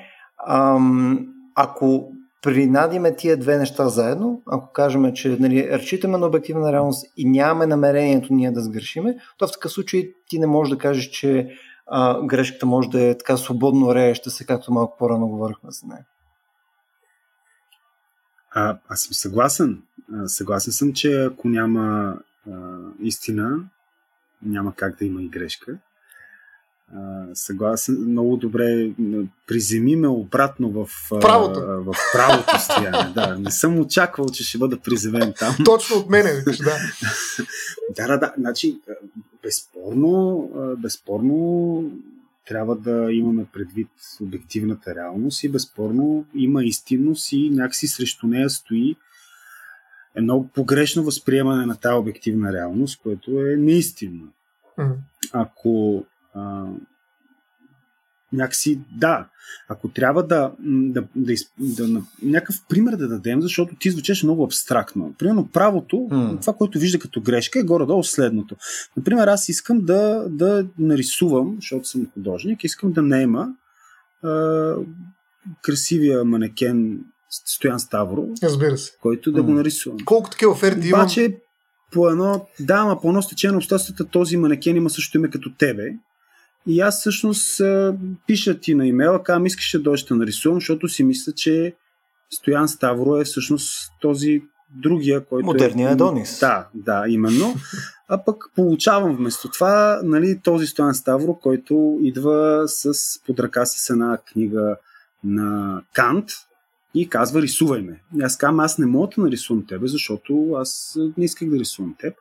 ако 1.54 2.12
принадиме 2.42 3.16
тия 3.16 3.36
две 3.36 3.58
неща 3.58 3.88
заедно, 3.88 4.42
ако 4.46 4.72
кажем, 4.72 5.12
че 5.14 5.36
нали, 5.40 5.70
разчитаме 5.70 6.18
на 6.18 6.26
обективна 6.26 6.72
реалност 6.72 7.06
и 7.16 7.28
нямаме 7.28 7.66
намерението 7.66 8.34
ние 8.34 8.50
да 8.50 8.60
сгрешиме, 8.60 9.16
то 9.38 9.46
в 9.46 9.52
такъв 9.52 9.72
случай 9.72 10.12
ти 10.28 10.38
не 10.38 10.46
можеш 10.46 10.70
да 10.70 10.78
кажеш, 10.78 11.04
че 11.04 11.50
а, 11.86 12.26
грешката 12.26 12.66
може 12.66 12.88
да 12.88 13.04
е 13.04 13.18
така 13.18 13.36
свободно 13.36 13.94
рееща 13.94 14.30
се, 14.30 14.46
както 14.46 14.72
малко 14.72 14.96
по-рано 14.98 15.28
говорихме 15.28 15.70
за 15.70 15.86
нея. 15.86 16.04
А, 18.50 18.78
аз 18.88 19.00
съм 19.00 19.14
съгласен. 19.14 19.82
Съгласен 20.26 20.72
съм, 20.72 20.92
че 20.92 21.24
ако 21.24 21.48
няма 21.48 22.16
а, 22.50 22.52
истина, 23.00 23.58
няма 24.42 24.74
как 24.74 24.98
да 24.98 25.04
има 25.04 25.22
и 25.22 25.28
грешка 25.28 25.78
съгласен, 27.34 27.94
много 28.08 28.36
добре 28.36 28.90
приземи 29.46 29.96
ме 29.96 30.08
обратно 30.08 30.70
в 30.70 30.88
правото, 31.20 31.60
в 31.60 31.94
правото 32.12 32.58
стояние. 32.60 33.12
Да, 33.14 33.38
не 33.38 33.50
съм 33.50 33.78
очаквал, 33.78 34.28
че 34.28 34.44
ще 34.44 34.58
бъда 34.58 34.80
приземен 34.80 35.32
там. 35.38 35.56
Точно 35.64 35.96
от 35.96 36.10
мене, 36.10 36.32
да. 36.32 36.52
да, 37.96 38.06
да, 38.06 38.18
да. 38.18 38.34
Значи, 38.38 38.80
безспорно, 39.42 40.50
безспорно 40.78 41.84
трябва 42.46 42.76
да 42.76 43.08
имаме 43.12 43.44
предвид 43.52 43.88
обективната 44.22 44.94
реалност 44.94 45.44
и 45.44 45.48
безспорно 45.48 46.24
има 46.34 46.64
истинност 46.64 47.32
и 47.32 47.50
някакси 47.50 47.86
срещу 47.86 48.26
нея 48.26 48.50
стои 48.50 48.96
едно 50.14 50.48
погрешно 50.54 51.04
възприемане 51.04 51.66
на 51.66 51.76
тази 51.76 51.94
обективна 51.94 52.52
реалност, 52.52 53.00
което 53.02 53.30
е 53.30 53.56
неистинно. 53.56 54.28
Ако 55.32 56.04
а, 56.34 56.64
някакси, 58.32 58.80
да, 58.92 59.28
ако 59.68 59.88
трябва 59.88 60.26
да, 60.26 60.52
да, 60.60 61.04
да, 61.16 61.34
да, 61.58 61.88
да 61.88 62.02
някакъв 62.22 62.56
пример 62.68 62.96
да 62.96 63.08
дадем, 63.08 63.42
защото 63.42 63.74
ти 63.76 63.90
звучеше 63.90 64.26
много 64.26 64.44
абстрактно. 64.44 65.14
Примерно 65.18 65.48
правото, 65.52 65.96
mm. 65.96 66.40
това, 66.40 66.52
което 66.52 66.78
вижда 66.78 66.98
като 66.98 67.20
грешка 67.20 67.58
е 67.60 67.62
горе-долу 67.62 68.04
следното. 68.04 68.56
Например, 68.96 69.26
аз 69.26 69.48
искам 69.48 69.80
да, 69.80 70.26
да 70.28 70.66
нарисувам, 70.78 71.56
защото 71.56 71.88
съм 71.88 72.06
художник, 72.14 72.64
искам 72.64 72.92
да 72.92 73.02
наема 73.02 73.48
а, 74.22 74.74
красивия 75.62 76.24
манекен 76.24 77.00
Стоян 77.46 77.80
Ставро, 77.80 78.26
Разбира 78.42 78.78
се. 78.78 78.92
който 79.02 79.32
да 79.32 79.40
mm. 79.40 79.44
го 79.44 79.50
нарисувам. 79.50 79.98
Колко 80.04 80.30
такива 80.30 80.52
оферти 80.52 80.88
имам? 80.88 81.00
Обаче, 81.00 81.36
по 81.92 82.08
едно, 82.08 82.46
да, 82.60 82.74
ама 82.74 83.00
по 83.00 83.08
едно 83.08 83.22
стечение 83.22 83.52
на 83.52 83.58
обстоятелствата 83.58 84.04
този 84.04 84.36
манекен 84.36 84.76
има 84.76 84.90
също 84.90 85.18
име 85.18 85.30
като 85.30 85.54
тебе 85.58 85.92
и 86.66 86.80
аз 86.80 87.00
всъщност 87.00 87.60
пиша 88.26 88.60
ти 88.60 88.74
на 88.74 88.86
имейла, 88.86 89.22
казвам, 89.22 89.46
искаш 89.46 89.72
да 89.72 89.78
дойдеш 89.78 90.04
да 90.04 90.14
нарисувам, 90.14 90.60
защото 90.60 90.88
си 90.88 91.04
мисля, 91.04 91.32
че 91.32 91.74
Стоян 92.30 92.68
Ставро 92.68 93.16
е 93.16 93.24
всъщност 93.24 93.92
този 94.00 94.42
другия, 94.74 95.24
който 95.24 95.46
Модерния 95.46 95.88
е... 95.88 95.92
Адонис. 95.92 96.40
Да, 96.40 96.68
да, 96.74 97.04
именно. 97.08 97.54
А 98.08 98.24
пък 98.24 98.44
получавам 98.54 99.16
вместо 99.16 99.50
това 99.50 100.00
нали, 100.04 100.40
този 100.42 100.66
Стоян 100.66 100.94
Ставро, 100.94 101.34
който 101.34 101.98
идва 102.02 102.64
с 102.66 102.92
под 103.26 103.40
ръка 103.40 103.66
с 103.66 103.90
една 103.90 104.18
книга 104.32 104.76
на 105.24 105.82
Кант 105.92 106.28
и 106.94 107.08
казва 107.08 107.42
рисувай 107.42 107.82
ме. 107.82 108.02
И 108.18 108.22
аз 108.22 108.36
казвам, 108.36 108.60
аз 108.60 108.78
не 108.78 108.86
мога 108.86 109.08
да 109.16 109.22
нарисувам 109.22 109.66
тебе, 109.66 109.86
защото 109.86 110.52
аз 110.52 110.98
не 111.16 111.24
исках 111.24 111.48
да 111.48 111.58
рисувам 111.58 111.94
теб. 111.98 112.14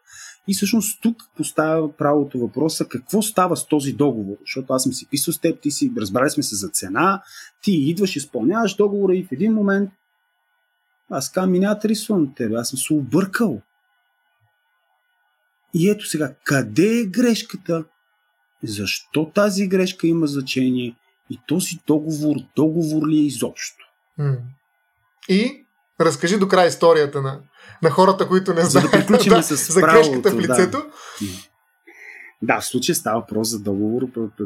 И 0.50 0.54
всъщност 0.54 1.02
тук 1.02 1.24
поставя 1.38 1.98
правото 1.98 2.40
въпроса 2.40 2.88
какво 2.88 3.22
става 3.22 3.58
с 3.58 3.68
този 3.68 3.94
договор, 3.94 4.38
защото 4.42 4.74
аз 4.74 4.84
съм 4.84 4.94
си 4.94 5.08
писал 5.08 5.34
с 5.34 5.40
теб, 5.40 5.62
ти 5.62 5.72
си, 5.72 5.92
разбрали 5.98 6.30
сме 6.30 6.44
се 6.44 6.56
за 6.56 6.70
цена, 6.70 7.22
ти 7.62 7.72
идваш, 7.72 8.16
изпълняваш 8.16 8.76
договора 8.76 9.16
и 9.16 9.24
в 9.24 9.32
един 9.32 9.54
момент 9.54 9.90
аз 11.10 11.32
казвам, 11.32 11.52
ми 11.52 11.60
няма 11.60 11.76
да 11.76 11.90
рисувам 11.90 12.34
тебе, 12.36 12.56
аз 12.56 12.70
съм 12.70 12.80
се 12.80 12.94
объркал. 12.94 13.62
И 15.74 15.90
ето 15.90 16.06
сега, 16.06 16.34
къде 16.44 17.00
е 17.00 17.06
грешката? 17.06 17.86
Защо 18.64 19.32
тази 19.36 19.68
грешка 19.68 20.08
има 20.08 20.28
значение? 20.28 20.96
И 21.30 21.40
този 21.48 21.80
договор, 21.88 22.36
договор 22.56 23.08
ли 23.08 23.18
е 23.18 23.26
изобщо? 23.26 23.86
И 25.30 25.66
разкажи 26.00 26.38
до 26.38 26.48
края 26.48 26.68
историята 26.68 27.22
на 27.22 27.40
на 27.82 27.90
хората, 27.90 28.28
които 28.28 28.54
не 28.54 28.62
знаят. 28.62 28.92
За 28.92 28.98
да 28.98 29.06
приключим 29.06 29.30
да, 29.34 29.44
с 29.44 29.74
за 29.74 29.82
грешката 29.82 30.32
в 30.32 30.40
лицето. 30.40 30.78
Да. 31.22 31.28
Да, 32.42 32.60
в 32.60 32.66
случая 32.66 32.96
става 32.96 33.20
въпрос 33.20 33.50
за 33.50 33.60
договор, 33.60 34.02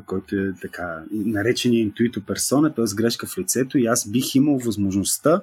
който 0.06 0.36
е 0.36 0.54
така 0.62 1.04
наречения 1.12 1.82
интуито 1.82 2.26
персона, 2.26 2.74
т.е. 2.74 2.96
грешка 2.96 3.28
в 3.28 3.38
лицето 3.38 3.78
и 3.78 3.86
аз 3.86 4.10
бих 4.10 4.36
имал 4.36 4.58
възможността 4.58 5.42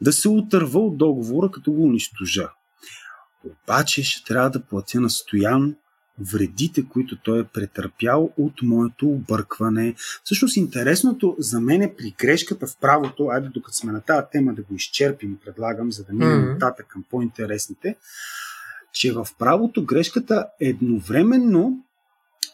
да 0.00 0.12
се 0.12 0.28
отърва 0.28 0.80
от 0.80 0.98
договора, 0.98 1.50
като 1.50 1.72
го 1.72 1.82
унищожа. 1.82 2.50
Обаче 3.44 4.02
ще 4.02 4.24
трябва 4.24 4.50
да 4.50 4.62
платя 4.62 5.00
на 5.00 5.10
Стоян 5.10 5.74
вредите, 6.20 6.88
които 6.88 7.16
той 7.16 7.40
е 7.40 7.44
претърпял 7.44 8.32
от 8.36 8.62
моето 8.62 9.08
объркване. 9.08 9.94
Всъщност 10.24 10.56
интересното 10.56 11.36
за 11.38 11.60
мен 11.60 11.82
е 11.82 11.94
при 11.94 12.14
грешката 12.18 12.66
в 12.66 12.76
правото, 12.80 13.28
айде 13.28 13.48
докато 13.48 13.76
сме 13.76 13.92
на 13.92 14.00
тази 14.00 14.26
тема 14.32 14.54
да 14.54 14.62
го 14.62 14.74
изчерпим, 14.74 15.38
предлагам, 15.44 15.92
за 15.92 16.04
да 16.04 16.12
минем 16.12 16.42
mm-hmm. 16.42 16.52
нататък 16.52 16.86
към 16.88 17.04
по-интересните, 17.10 17.96
че 18.92 19.12
в 19.12 19.26
правото 19.38 19.84
грешката 19.84 20.46
едновременно 20.60 21.84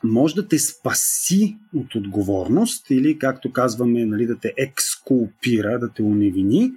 може 0.05 0.35
да 0.35 0.49
те 0.49 0.59
спаси 0.59 1.57
от 1.75 1.95
отговорност 1.95 2.91
или, 2.91 3.19
както 3.19 3.53
казваме, 3.53 4.05
нали, 4.05 4.27
да 4.27 4.39
те 4.39 4.55
екскулпира, 4.57 5.79
да 5.79 5.89
те 5.89 6.03
уневини, 6.03 6.73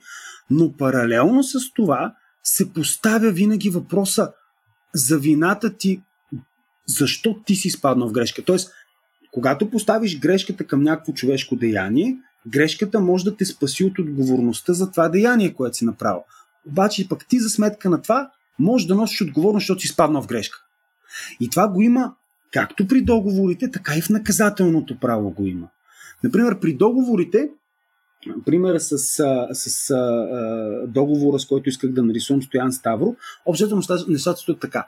но 0.50 0.74
паралелно 0.74 1.44
с 1.44 1.74
това 1.74 2.16
се 2.44 2.74
поставя 2.74 3.32
винаги 3.32 3.70
въпроса 3.70 4.32
за 4.94 5.20
вината 5.20 5.78
ти, 5.78 6.02
защо 6.88 7.36
ти 7.46 7.56
си 7.56 7.70
спаднал 7.70 8.10
в 8.10 8.12
грешка. 8.12 8.44
Тоест, 8.44 8.72
когато 9.32 9.70
поставиш 9.70 10.20
грешката 10.20 10.64
към 10.64 10.84
някакво 10.84 11.14
човешко 11.14 11.56
деяние, 11.56 12.18
грешката 12.48 13.00
може 13.00 13.26
да 13.26 13.36
те 13.36 13.46
спаси 13.46 13.84
от 13.84 14.00
отговорността 14.00 14.74
за 14.74 14.92
това 14.92 15.10
деяние, 15.10 15.54
което 15.54 15.78
си 15.78 15.86
направил. 15.86 16.24
Обаче 16.68 17.10
пък 17.10 17.28
ти 17.28 17.40
за 17.40 17.50
сметка 17.50 17.90
на 17.90 18.02
това 18.02 18.32
може 18.60 18.88
да 18.88 18.96
носиш 18.96 19.22
отговорност, 19.22 19.64
защото 19.64 19.82
си 19.82 19.88
спаднал 19.88 20.22
в 20.22 20.28
грешка. 20.28 20.58
И 21.40 21.50
това 21.50 21.68
го 21.68 21.82
има 21.82 22.14
както 22.54 22.88
при 22.88 23.02
договорите, 23.02 23.72
така 23.72 23.96
и 23.98 24.02
в 24.02 24.10
наказателното 24.10 25.00
право 25.00 25.32
го 25.32 25.46
има. 25.46 25.68
Например, 26.24 26.60
при 26.60 26.74
договорите, 26.74 27.50
пример 28.46 28.80
с, 28.80 28.98
с, 28.98 29.48
с 29.54 29.94
договора, 30.88 31.40
с 31.40 31.46
който 31.46 31.70
исках 31.70 31.92
да 31.92 32.04
нарисувам 32.04 32.44
Стоян 32.44 32.72
Ставро, 32.72 33.16
общо 33.46 33.82
нещата 34.08 34.40
стоят 34.40 34.60
така. 34.60 34.88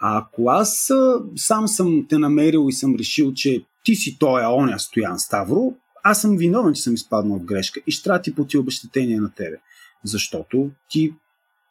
Ако 0.00 0.50
аз 0.50 0.90
сам 1.36 1.68
съм 1.68 2.06
те 2.08 2.18
намерил 2.18 2.66
и 2.68 2.72
съм 2.72 2.94
решил, 2.98 3.32
че 3.34 3.64
ти 3.84 3.94
си 3.94 4.16
той, 4.18 4.42
а 4.42 4.54
оня 4.54 4.78
Стоян 4.78 5.18
Ставро, 5.18 5.74
аз 6.04 6.20
съм 6.20 6.36
виновен, 6.36 6.74
че 6.74 6.82
съм 6.82 6.94
изпаднал 6.94 7.38
в 7.38 7.44
грешка 7.44 7.80
и 7.86 7.92
ще 7.92 8.04
трябва 8.04 8.22
ти 8.22 8.34
плати 8.34 8.58
обещетение 8.58 9.20
на 9.20 9.30
тебе. 9.30 9.56
Защото 10.04 10.70
ти 10.90 11.14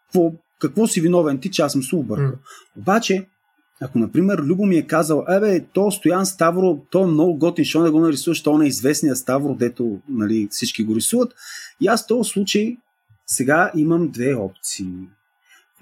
какво, 0.08 0.32
какво 0.60 0.88
си 0.88 1.02
виновен 1.02 1.40
ти, 1.40 1.52
че 1.52 1.62
аз 1.62 1.72
съм 1.72 1.84
се 1.84 1.96
объркал. 1.96 2.28
Mm. 2.28 2.38
Обаче, 2.78 3.28
ако, 3.82 4.00
например, 4.00 4.40
Любо 4.40 4.66
ми 4.66 4.76
е 4.76 4.88
казал, 4.88 5.26
ебе, 5.30 5.66
то 5.74 5.92
Стоян 5.92 6.26
Ставро, 6.26 6.78
то 6.90 7.04
е 7.04 7.08
много 7.08 7.38
готин, 7.38 7.66
що 7.66 7.84
не 7.84 7.90
го 7.90 8.00
нарисуваш, 8.00 8.44
то 8.44 8.62
е 8.62 8.68
известния 8.68 9.16
Ставро, 9.16 9.56
дето 9.56 10.00
нали, 10.10 10.48
всички 10.52 10.84
го 10.84 10.96
рисуват. 10.96 11.34
И 11.82 11.88
аз 11.88 12.04
в 12.04 12.08
този 12.08 12.30
случай 12.30 12.78
сега 13.28 13.72
имам 13.76 14.10
две 14.10 14.36
опции. 14.36 14.88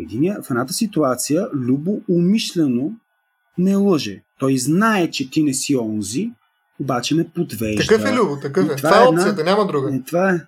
Единия, 0.01 0.37
в 0.43 0.51
едната 0.51 0.73
ситуация 0.73 1.47
Любо 1.53 2.01
умишлено 2.09 2.91
не 3.57 3.75
лъже. 3.75 4.21
Той 4.39 4.57
знае, 4.57 5.11
че 5.11 5.29
ти 5.29 5.43
не 5.43 5.53
си 5.53 5.75
онзи, 5.75 6.31
обаче 6.79 7.15
ме 7.15 7.29
подвежда. 7.35 7.81
Такъв 7.81 8.05
е 8.05 8.13
Любо, 8.13 8.39
такъв 8.41 8.69
е. 8.69 8.75
Това, 8.75 8.89
това 8.89 9.03
е 9.03 9.07
опцията, 9.07 9.41
една... 9.41 9.51
няма 9.51 9.67
друга. 9.67 9.91
Не, 9.91 10.03
това 10.03 10.29
е. 10.29 10.41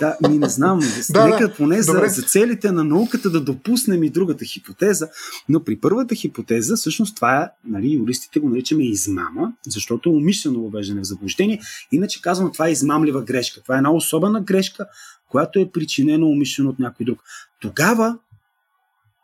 Да, 0.00 0.16
ми 0.28 0.38
не 0.38 0.48
знам. 0.48 0.80
да, 1.10 1.26
Нека 1.26 1.54
поне 1.54 1.82
за, 1.82 2.04
за 2.08 2.22
целите 2.22 2.72
на 2.72 2.84
науката 2.84 3.30
да 3.30 3.40
допуснем 3.40 4.04
и 4.04 4.10
другата 4.10 4.44
хипотеза. 4.44 5.08
Но 5.48 5.64
при 5.64 5.80
първата 5.80 6.14
хипотеза, 6.14 6.76
всъщност 6.76 7.16
това 7.16 7.42
е, 7.42 7.48
нали, 7.68 7.92
юристите 7.92 8.40
го 8.40 8.48
наричаме 8.48 8.84
измама, 8.84 9.52
защото 9.66 10.10
е 10.10 10.12
умишлено 10.12 10.60
въвеждане 10.60 11.00
в 11.00 11.04
заблуждение. 11.04 11.60
Иначе 11.92 12.22
казвам, 12.22 12.52
това 12.52 12.68
е 12.68 12.72
измамлива 12.72 13.22
грешка. 13.22 13.62
Това 13.62 13.74
е 13.74 13.78
една 13.78 13.92
особена 13.92 14.40
грешка, 14.40 14.86
която 15.30 15.58
е 15.58 15.70
причинена 15.70 16.26
умишлено 16.26 16.70
от 16.70 16.78
някой 16.78 17.06
друг. 17.06 17.18
Тогава 17.60 18.18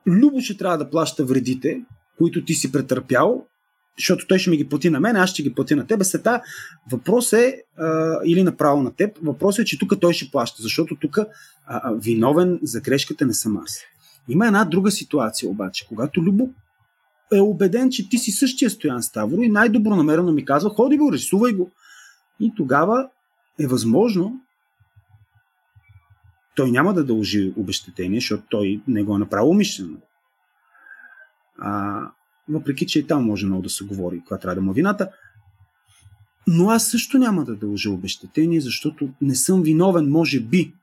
Любо 0.07 0.41
ще 0.41 0.57
трябва 0.57 0.79
да 0.79 0.91
плаща 0.91 1.25
вредите, 1.25 1.85
които 2.19 2.45
ти 2.45 2.55
си 2.55 2.73
претърпял, 2.73 3.47
защото 3.99 4.27
той 4.27 4.39
ще 4.39 4.51
ми 4.51 4.57
ги 4.57 4.69
плати 4.69 4.91
на 4.91 5.01
мен, 5.01 5.17
аз 5.17 5.31
ще 5.31 5.43
ги 5.43 5.55
плати 5.55 5.75
на 5.75 5.87
теб. 5.87 6.05
Сета, 6.05 6.43
въпрос 6.93 7.33
е, 7.33 7.63
а, 7.79 8.19
или 8.25 8.43
направо 8.43 8.83
на 8.83 8.95
теб, 8.95 9.19
въпрос 9.23 9.59
е, 9.59 9.65
че 9.65 9.79
тук 9.79 10.01
той 10.01 10.13
ще 10.13 10.31
плаща, 10.31 10.63
защото 10.63 10.97
тук 11.01 11.19
виновен 11.95 12.59
за 12.63 12.81
грешката 12.81 13.27
не 13.27 13.35
съм 13.35 13.57
аз. 13.57 13.81
Има 14.29 14.47
една 14.47 14.65
друга 14.65 14.91
ситуация 14.91 15.51
обаче, 15.51 15.87
когато 15.89 16.23
Любо 16.23 16.51
е 17.33 17.41
убеден, 17.41 17.91
че 17.91 18.09
ти 18.09 18.19
си 18.19 18.31
същия 18.31 18.71
Стоян 18.71 19.03
Ставро 19.03 19.43
и 19.43 19.49
най-добронамерено 19.49 20.33
ми 20.33 20.45
казва, 20.45 20.71
ходи 20.71 20.97
го, 20.97 21.13
рисувай 21.13 21.53
го. 21.53 21.71
И 22.41 22.53
тогава 22.57 23.09
е 23.61 23.67
възможно 23.67 24.41
той 26.57 26.71
няма 26.71 26.95
да 26.95 27.05
дължи 27.05 27.53
обещетение, 27.57 28.21
защото 28.21 28.43
той 28.51 28.81
не 28.89 29.03
го 29.03 29.17
е 29.17 29.19
направил 29.19 29.51
умишлено. 29.51 29.97
А, 31.59 32.01
въпреки 32.49 32.87
че 32.87 32.99
и 32.99 33.07
там 33.07 33.25
може 33.25 33.47
много 33.47 33.63
да 33.63 33.71
се 33.71 33.85
говори, 33.85 34.23
коя 34.29 34.41
трябва 34.41 34.55
да 34.55 34.61
му 34.61 34.71
е 34.71 34.75
вината. 34.75 35.09
Но 36.47 36.71
аз 36.71 36.87
също 36.87 37.19
няма 37.19 37.45
да 37.45 37.57
дължа 37.57 37.91
обещетение, 37.91 38.61
защото 38.61 39.09
не 39.21 39.35
съм 39.35 39.63
виновен, 39.63 40.11
може 40.11 40.41
би. 40.41 40.75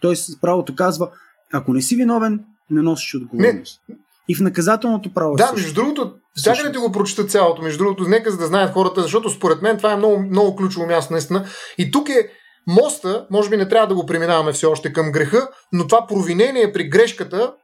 Той 0.00 0.14
правото 0.40 0.74
казва, 0.74 1.10
ако 1.52 1.74
не 1.74 1.82
си 1.82 1.96
виновен, 1.96 2.44
не 2.70 2.82
носиш 2.82 3.14
отговорност. 3.14 3.82
Не. 3.88 3.96
И 4.28 4.34
в 4.34 4.40
наказателното 4.40 5.14
право. 5.14 5.36
Да, 5.36 5.52
между 5.52 5.74
другото, 5.74 6.14
всяка 6.34 6.62
да 6.62 6.72
ти 6.72 6.78
го 6.78 6.92
прочита 6.92 7.26
цялото. 7.26 7.62
Между 7.62 7.78
другото, 7.78 8.08
нека 8.08 8.30
за 8.30 8.38
да 8.38 8.46
знаят 8.46 8.72
хората, 8.72 9.02
защото 9.02 9.30
според 9.30 9.62
мен 9.62 9.76
това 9.76 9.92
е 9.92 9.96
много, 9.96 10.22
много 10.22 10.56
ключово 10.56 10.86
място, 10.86 11.12
наистина. 11.12 11.46
И 11.78 11.90
тук 11.90 12.08
е 12.08 12.30
моста, 12.66 13.26
може 13.30 13.50
би 13.50 13.56
не 13.56 13.68
трябва 13.68 13.86
да 13.86 13.94
го 13.94 14.06
преминаваме 14.06 14.52
все 14.52 14.66
още 14.66 14.92
към 14.92 15.12
греха, 15.12 15.48
но 15.72 15.86
това 15.86 16.06
провинение 16.06 16.72
при 16.72 16.88
грешката 16.88 17.54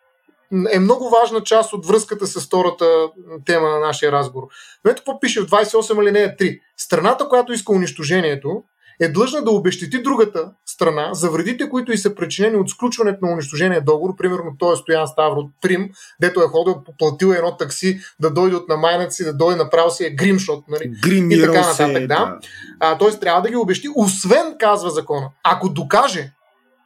е 0.71 0.79
много 0.79 1.09
важна 1.09 1.41
част 1.41 1.73
от 1.73 1.87
връзката 1.87 2.27
с 2.27 2.47
втората 2.47 3.09
тема 3.47 3.69
на 3.69 3.79
нашия 3.79 4.13
разговор. 4.13 4.49
Ето 4.87 4.97
какво 4.97 5.21
пише 5.21 5.41
в 5.41 5.47
28 5.47 6.01
алинея 6.01 6.37
3. 6.37 6.61
Страната, 6.77 7.29
която 7.29 7.53
иска 7.53 7.73
унищожението, 7.73 8.63
е 9.01 9.09
длъжна 9.09 9.45
да 9.45 9.51
обещети 9.51 10.03
другата 10.03 10.51
страна 10.67 11.15
за 11.15 11.31
вредите, 11.31 11.69
които 11.69 11.93
и 11.93 11.99
са 11.99 12.15
причинени 12.15 12.57
от 12.57 12.71
сключването 12.71 13.27
на 13.27 13.33
унищожения 13.33 13.85
договор. 13.85 14.17
Примерно 14.17 14.57
той 14.59 14.73
е 14.73 14.77
Стоян 14.77 15.07
Ставро 15.07 15.37
от 15.37 15.51
Прим, 15.63 15.91
дето 16.21 16.41
е 16.41 16.47
ходил, 16.47 16.85
поплатил 16.85 17.27
едно 17.27 17.57
такси 17.57 18.01
да 18.21 18.31
дойде 18.31 18.57
от 18.57 18.69
намайната 18.69 19.11
си, 19.11 19.25
да 19.25 19.33
дойде 19.33 19.57
направо 19.57 19.91
си 19.91 20.05
е 20.05 20.11
гримшот. 20.11 20.65
Нали? 20.69 20.93
и 21.35 21.41
така 21.41 21.61
нататък. 21.61 22.07
Да. 22.07 22.39
А, 22.81 22.99
тоест 22.99 23.21
трябва 23.21 23.43
да 23.43 23.49
ги 23.49 23.57
обещи, 23.57 23.89
освен, 23.97 24.57
казва 24.59 24.91
закона, 24.91 25.29
ако 25.43 25.69
докаже, 25.69 26.33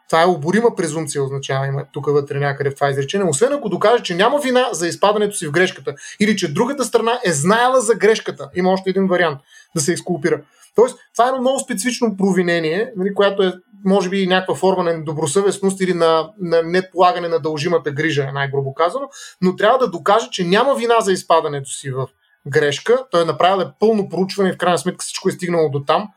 това 0.08 0.22
е 0.22 0.26
оборима 0.26 0.76
презумпция, 0.76 1.24
означава 1.24 1.66
има 1.66 1.84
тук 1.92 2.06
вътре 2.06 2.38
някъде 2.38 2.70
в 2.70 2.74
това 2.74 2.90
изречение. 2.90 3.26
Освен 3.28 3.52
ако 3.52 3.68
докаже, 3.68 4.02
че 4.02 4.14
няма 4.14 4.38
вина 4.38 4.68
за 4.72 4.88
изпадането 4.88 5.36
си 5.36 5.46
в 5.46 5.50
грешката 5.50 5.94
или 6.20 6.36
че 6.36 6.52
другата 6.52 6.84
страна 6.84 7.20
е 7.24 7.32
знаела 7.32 7.80
за 7.80 7.94
грешката. 7.94 8.50
Има 8.54 8.70
още 8.70 8.90
един 8.90 9.06
вариант 9.06 9.38
да 9.76 9.82
се 9.82 9.92
изкулпира. 9.92 10.42
Тоест, 10.74 10.98
това 11.12 11.24
е 11.24 11.28
едно 11.28 11.40
много 11.40 11.58
специфично 11.58 12.16
провинение, 12.16 12.92
нали, 12.96 13.14
което 13.14 13.42
е, 13.42 13.52
може 13.84 14.08
би, 14.08 14.26
някаква 14.26 14.54
форма 14.54 14.84
на 14.84 15.04
добросъвестност 15.04 15.80
или 15.80 15.94
на, 15.94 16.30
на 16.40 16.62
неполагане 16.62 17.28
на 17.28 17.38
дължимата 17.38 17.90
грижа, 17.90 18.30
най-грубо 18.32 18.74
казано, 18.74 19.08
но 19.42 19.56
трябва 19.56 19.78
да 19.78 19.90
докаже, 19.90 20.28
че 20.30 20.44
няма 20.44 20.74
вина 20.74 21.00
за 21.00 21.12
изпадането 21.12 21.70
си 21.70 21.90
в 21.90 22.08
грешка. 22.46 23.04
Той 23.10 23.22
е 23.22 23.24
направил 23.24 23.62
е 23.62 23.70
пълно 23.80 24.08
проучване 24.08 24.50
и 24.50 24.52
в 24.52 24.58
крайна 24.58 24.78
сметка 24.78 25.02
всичко 25.02 25.28
е 25.28 25.32
стигнало 25.32 25.68
до 25.68 25.84
там 25.84 26.08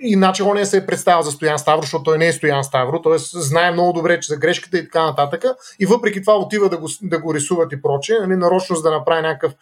иначе 0.00 0.42
он 0.42 0.54
не 0.56 0.66
се 0.66 0.76
е 0.76 0.86
представил 0.86 1.22
за 1.22 1.30
Стоян 1.30 1.58
Ставро, 1.58 1.82
защото 1.82 2.04
той 2.04 2.18
не 2.18 2.26
е 2.26 2.32
Стоян 2.32 2.64
Ставро, 2.64 3.02
т.е. 3.02 3.18
знае 3.18 3.72
много 3.72 3.92
добре, 3.92 4.20
че 4.20 4.28
за 4.28 4.36
грешката 4.36 4.78
и 4.78 4.84
така 4.84 5.04
нататък. 5.04 5.44
И 5.80 5.86
въпреки 5.86 6.20
това 6.20 6.36
отива 6.36 6.68
да 6.68 6.78
го, 6.78 6.88
да 7.02 7.18
го 7.18 7.34
рисуват 7.34 7.72
и 7.72 7.82
прочее, 7.82 8.16
нали, 8.20 8.36
нарочно 8.36 8.76
за 8.76 8.82
да 8.82 8.90
направи 8.90 9.22
някакъв 9.22 9.52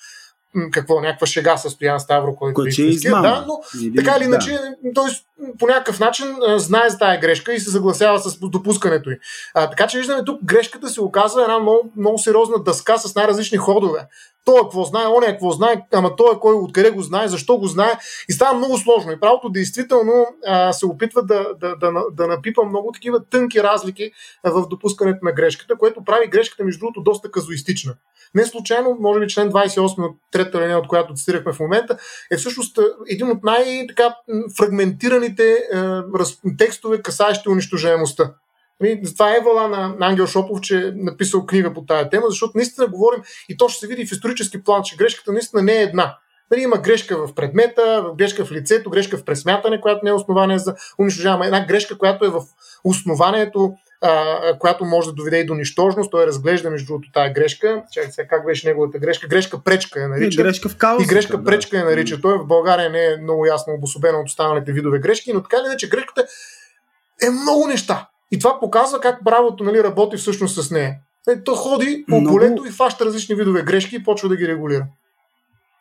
какво, 0.70 1.00
някаква 1.00 1.26
шега 1.26 1.56
състоян 1.56 2.00
Ставро, 2.00 2.34
който 2.36 2.54
Кой, 2.54 2.68
е 2.78 2.82
измама. 2.82 3.22
Да, 3.22 3.44
но 3.48 3.60
или, 3.82 3.96
така 3.96 4.16
или 4.16 4.24
иначе, 4.24 4.50
да. 4.50 4.92
той 4.94 5.10
по 5.58 5.66
някакъв 5.66 6.00
начин 6.00 6.26
знае 6.56 6.90
за 6.90 6.98
тази 6.98 7.18
грешка 7.18 7.54
и 7.54 7.60
се 7.60 7.70
съгласява 7.70 8.18
с 8.18 8.38
допускането 8.38 9.10
й. 9.10 9.18
А, 9.54 9.70
така 9.70 9.86
че 9.86 9.98
виждаме 9.98 10.24
тук 10.24 10.44
грешката 10.44 10.88
се 10.88 11.00
оказва 11.00 11.42
една 11.42 11.58
много, 11.58 11.92
много 11.96 12.18
сериозна 12.18 12.62
дъска 12.62 12.98
с 12.98 13.14
най-различни 13.14 13.58
ходове. 13.58 14.06
Той 14.44 14.60
какво 14.60 14.84
знае, 14.84 15.06
он 15.06 15.24
е 15.24 15.26
какво 15.26 15.50
знае, 15.50 15.82
ама 15.92 16.16
той 16.16 16.34
е 16.34 16.38
кой 16.40 16.54
откъде 16.54 16.90
го 16.90 17.02
знае, 17.02 17.28
защо 17.28 17.58
го 17.58 17.66
знае. 17.66 17.98
И 18.28 18.32
става 18.32 18.58
много 18.58 18.78
сложно. 18.78 19.12
И 19.12 19.20
правото 19.20 19.48
действително 19.48 20.26
а, 20.46 20.72
се 20.72 20.86
опитва 20.86 21.22
да, 21.22 21.46
да, 21.60 21.76
да, 21.76 21.92
да 22.12 22.26
напипа 22.26 22.62
много 22.64 22.92
такива 22.92 23.24
тънки 23.24 23.62
разлики 23.62 24.10
в 24.44 24.68
допускането 24.68 25.24
на 25.24 25.32
грешката, 25.32 25.78
което 25.78 26.04
прави 26.04 26.26
грешката, 26.26 26.64
между 26.64 26.80
другото, 26.80 27.02
доста 27.02 27.30
казуистична. 27.30 27.94
Не 28.34 28.46
случайно, 28.46 28.96
може 29.00 29.20
би 29.20 29.28
член 29.28 29.50
28 29.50 30.06
от 30.06 30.16
трета 30.30 30.60
линия, 30.60 30.78
от 30.78 30.88
която 30.88 31.14
цитирахме 31.14 31.52
в 31.52 31.60
момента, 31.60 31.96
е 32.30 32.36
всъщност 32.36 32.78
един 33.08 33.30
от 33.30 33.44
най-фрагментираните 33.44 35.29
е, 35.38 36.56
текстове, 36.58 37.02
касаещи 37.02 37.48
унищожаемостта. 37.48 38.34
Ами, 38.82 39.02
това 39.14 39.36
е 39.36 39.40
вала 39.40 39.68
на 39.68 39.96
Ангел 40.00 40.26
Шопов, 40.26 40.60
че 40.60 40.78
е 40.78 40.92
написал 40.94 41.46
книга 41.46 41.74
по 41.74 41.84
тая 41.84 42.10
тема, 42.10 42.26
защото 42.28 42.52
наистина 42.54 42.86
говорим, 42.86 43.22
и 43.48 43.56
то 43.56 43.68
ще 43.68 43.80
се 43.80 43.86
види 43.86 44.06
в 44.06 44.12
исторически 44.12 44.64
план, 44.64 44.82
че 44.82 44.96
грешката 44.96 45.32
наистина 45.32 45.62
не 45.62 45.72
е 45.72 45.82
една. 45.82 46.16
Нали, 46.50 46.62
има 46.62 46.78
грешка 46.78 47.26
в 47.26 47.34
предмета, 47.34 48.04
грешка 48.18 48.44
в 48.44 48.52
лицето, 48.52 48.90
грешка 48.90 49.16
в 49.16 49.24
пресмятане, 49.24 49.80
която 49.80 50.04
не 50.04 50.10
е 50.10 50.14
основание 50.14 50.58
за 50.58 50.74
унищожаване. 50.98 51.46
Една 51.46 51.66
грешка, 51.66 51.98
която 51.98 52.24
е 52.24 52.30
в 52.30 52.42
основанието, 52.84 53.72
а, 54.00 54.58
която 54.58 54.84
може 54.84 55.08
да 55.08 55.14
доведе 55.14 55.38
и 55.38 55.46
до 55.46 55.54
нищожност. 55.54 56.10
Той 56.10 56.26
разглежда, 56.26 56.70
между 56.70 56.86
другото, 56.86 57.12
тази 57.12 57.32
грешка. 57.32 57.82
Чакай 57.92 58.12
сега, 58.12 58.28
как 58.28 58.46
беше 58.46 58.68
неговата 58.68 58.98
грешка? 58.98 59.28
Грешка 59.28 59.64
пречка 59.64 60.00
я 60.00 60.08
нарича. 60.08 60.40
И 60.40 60.44
грешка 60.44 60.68
в 60.68 60.76
каузата, 60.76 61.04
И 61.04 61.14
грешка 61.14 61.44
пречка 61.44 61.76
я 61.76 61.84
нарича. 61.84 62.20
Той 62.20 62.38
в 62.38 62.46
България 62.46 62.90
не 62.90 63.04
е 63.04 63.16
много 63.16 63.46
ясно 63.46 63.72
обособена 63.72 64.18
от 64.18 64.28
останалите 64.28 64.72
видове 64.72 64.98
грешки, 64.98 65.32
но 65.32 65.42
така 65.42 65.56
или 65.56 65.66
иначе 65.66 65.88
грешката 65.88 66.26
е 67.22 67.30
много 67.30 67.66
неща. 67.66 68.08
И 68.32 68.38
това 68.38 68.60
показва 68.60 69.00
как 69.00 69.24
правото 69.24 69.64
нали, 69.64 69.82
работи 69.82 70.16
всъщност 70.16 70.62
с 70.62 70.70
нея. 70.70 70.94
Е, 71.28 71.42
то 71.44 71.54
ходи 71.54 72.04
по 72.08 72.20
Много- 72.20 72.36
полето 72.36 72.64
и 72.66 72.70
фаща 72.70 73.04
различни 73.04 73.34
видове 73.34 73.62
грешки 73.62 73.96
и 73.96 74.04
почва 74.04 74.28
да 74.28 74.36
ги 74.36 74.48
регулира. 74.48 74.86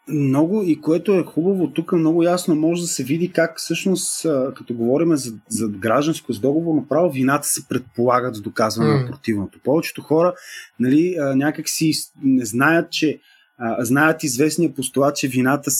Много 0.09 0.63
и 0.63 0.81
което 0.81 1.13
е 1.13 1.23
хубаво, 1.23 1.73
тук 1.73 1.91
много 1.91 2.23
ясно 2.23 2.55
може 2.55 2.81
да 2.81 2.87
се 2.87 3.03
види 3.03 3.31
как 3.31 3.59
всъщност, 3.59 4.21
като 4.55 4.73
говорим 4.73 5.15
за, 5.15 5.33
за 5.49 5.67
гражданско, 5.67 6.33
с 6.33 6.39
договорно 6.39 6.85
право, 6.89 7.11
вината 7.11 7.47
се 7.47 7.67
предполагат 7.69 8.35
с 8.35 8.41
доказване 8.41 8.93
М. 8.93 8.99
на 8.99 9.07
противното. 9.07 9.59
Повечето 9.63 10.01
хора 10.01 10.33
нали, 10.79 11.15
някак 11.35 11.69
си 11.69 11.91
не 12.23 12.45
знаят, 12.45 12.91
че 12.91 13.19
знаят 13.79 14.23
известния 14.23 14.73
постулат, 14.73 15.15
че 15.15 15.27
вината, 15.27 15.71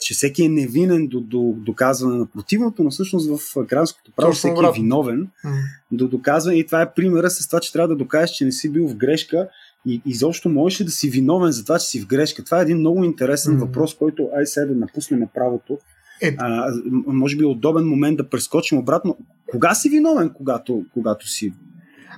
че 0.00 0.14
всеки 0.14 0.44
е 0.44 0.48
невинен 0.48 1.06
до, 1.06 1.20
до 1.20 1.54
доказване 1.56 2.18
на 2.18 2.26
противното, 2.26 2.82
но 2.84 2.90
всъщност 2.90 3.30
в 3.30 3.64
гражданското 3.64 4.12
право 4.16 4.30
Точно 4.30 4.38
всеки 4.38 4.52
обратно. 4.52 4.68
е 4.70 4.82
виновен 4.82 5.28
М. 5.44 5.52
до 5.92 6.08
доказване. 6.08 6.58
И 6.58 6.66
това 6.66 6.82
е 6.82 6.94
примера 6.94 7.30
с 7.30 7.46
това, 7.48 7.60
че 7.60 7.72
трябва 7.72 7.88
да 7.88 7.96
докажеш, 7.96 8.36
че 8.36 8.44
не 8.44 8.52
си 8.52 8.72
бил 8.72 8.88
в 8.88 8.96
грешка 8.96 9.48
и 9.86 10.02
изобщо 10.06 10.48
можеш 10.48 10.80
ли 10.80 10.84
да 10.84 10.90
си 10.90 11.10
виновен 11.10 11.52
за 11.52 11.64
това, 11.64 11.78
че 11.78 11.86
си 11.86 12.00
в 12.00 12.06
грешка. 12.06 12.44
Това 12.44 12.58
е 12.58 12.62
един 12.62 12.78
много 12.78 13.04
интересен 13.04 13.54
Мгм. 13.54 13.64
въпрос, 13.64 13.94
който 13.94 14.28
ай 14.36 14.46
сега 14.46 14.66
да 14.66 14.74
напуснем 14.74 15.22
правото. 15.34 15.78
Е. 16.20 16.36
А, 16.38 16.72
може 17.06 17.36
би 17.36 17.42
е 17.42 17.46
удобен 17.46 17.84
момент 17.84 18.16
да 18.16 18.28
прескочим 18.28 18.78
обратно. 18.78 19.18
Кога 19.50 19.74
си 19.74 19.88
виновен, 19.88 20.30
когато, 20.36 20.84
когато 20.94 21.28
си 21.28 21.52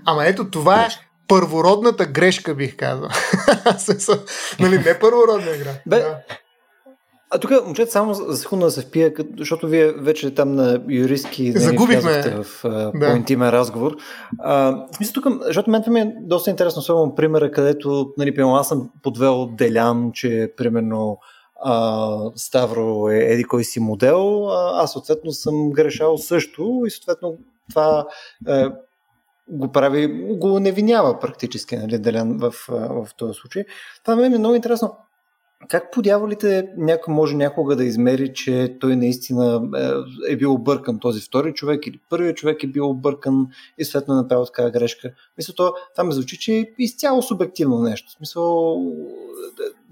Ама 0.04 0.26
ето 0.26 0.50
това 0.50 0.82
е 0.82 0.88
първородната 1.28 2.06
грешка, 2.06 2.54
бих 2.54 2.76
казал. 2.76 3.08
Нали, 4.60 4.78
не 4.78 4.98
първородна 4.98 5.50
игра. 5.56 5.70
Бе, 5.86 5.98
Да. 5.98 6.18
А 7.34 7.38
тук, 7.38 7.50
момчета, 7.64 7.90
само 7.92 8.14
за 8.14 8.36
секунда 8.36 8.64
да 8.66 8.70
се 8.70 8.80
впия, 8.80 9.12
защото 9.38 9.68
вие 9.68 9.92
вече 9.92 10.34
там 10.34 10.54
на 10.54 10.82
юристки 10.88 11.42
нали, 11.42 11.58
Загубихме. 11.58 12.42
в 12.42 12.64
а, 12.64 12.68
Да. 12.68 12.92
по-интимен 12.92 13.50
разговор. 13.50 13.96
А, 14.38 14.70
в 14.92 14.96
смисъл 14.96 15.22
тук, 15.22 15.44
защото 15.44 15.70
мен 15.70 15.82
ми 15.88 16.00
е 16.00 16.14
доста 16.20 16.50
интересно, 16.50 16.80
особено 16.80 17.14
примера, 17.14 17.50
където, 17.50 18.12
нали, 18.18 18.34
примерно, 18.34 18.56
аз 18.56 18.68
съм 18.68 18.90
подвел 19.02 19.46
Делян, 19.46 20.10
че 20.14 20.52
примерно 20.56 21.18
а, 21.64 22.16
Ставро 22.36 23.08
е 23.08 23.18
еди 23.18 23.44
кой 23.44 23.64
си 23.64 23.80
модел, 23.80 24.48
а, 24.48 24.82
аз 24.82 24.92
съответно 24.92 25.32
съм 25.32 25.70
грешал 25.70 26.18
също 26.18 26.82
и 26.86 26.90
съответно 26.90 27.38
това 27.70 28.06
е, 28.48 28.68
го 29.48 29.72
прави, 29.72 30.06
го 30.36 30.60
невинява 30.60 31.20
практически, 31.20 31.76
нали, 31.76 31.98
Делян 31.98 32.38
в, 32.38 32.54
в 32.68 33.08
този 33.16 33.34
случай. 33.34 33.64
Това 34.04 34.16
ми 34.16 34.26
е 34.26 34.38
много 34.38 34.54
интересно. 34.54 34.96
Как 35.68 35.92
по 35.92 36.02
дяволите 36.02 36.68
някой 36.76 37.14
може 37.14 37.36
някога 37.36 37.76
да 37.76 37.84
измери, 37.84 38.32
че 38.34 38.76
той 38.80 38.96
наистина 38.96 39.62
е, 40.28 40.32
е 40.32 40.36
бил 40.36 40.52
объркан 40.52 40.98
този 40.98 41.20
втори 41.20 41.54
човек 41.54 41.86
или 41.86 42.00
първият 42.10 42.36
човек 42.36 42.62
е 42.62 42.66
бил 42.66 42.90
объркан 42.90 43.46
и 43.78 43.84
съответно 43.84 44.14
е 44.14 44.16
направил 44.16 44.44
такава 44.44 44.70
грешка? 44.70 45.10
Мисля, 45.38 45.54
то, 45.54 45.74
ме 46.04 46.12
звучи, 46.12 46.38
че 46.38 46.52
е 46.52 46.64
изцяло 46.78 47.22
субективно 47.22 47.78
нещо. 47.78 48.10
Смисъл, 48.10 48.76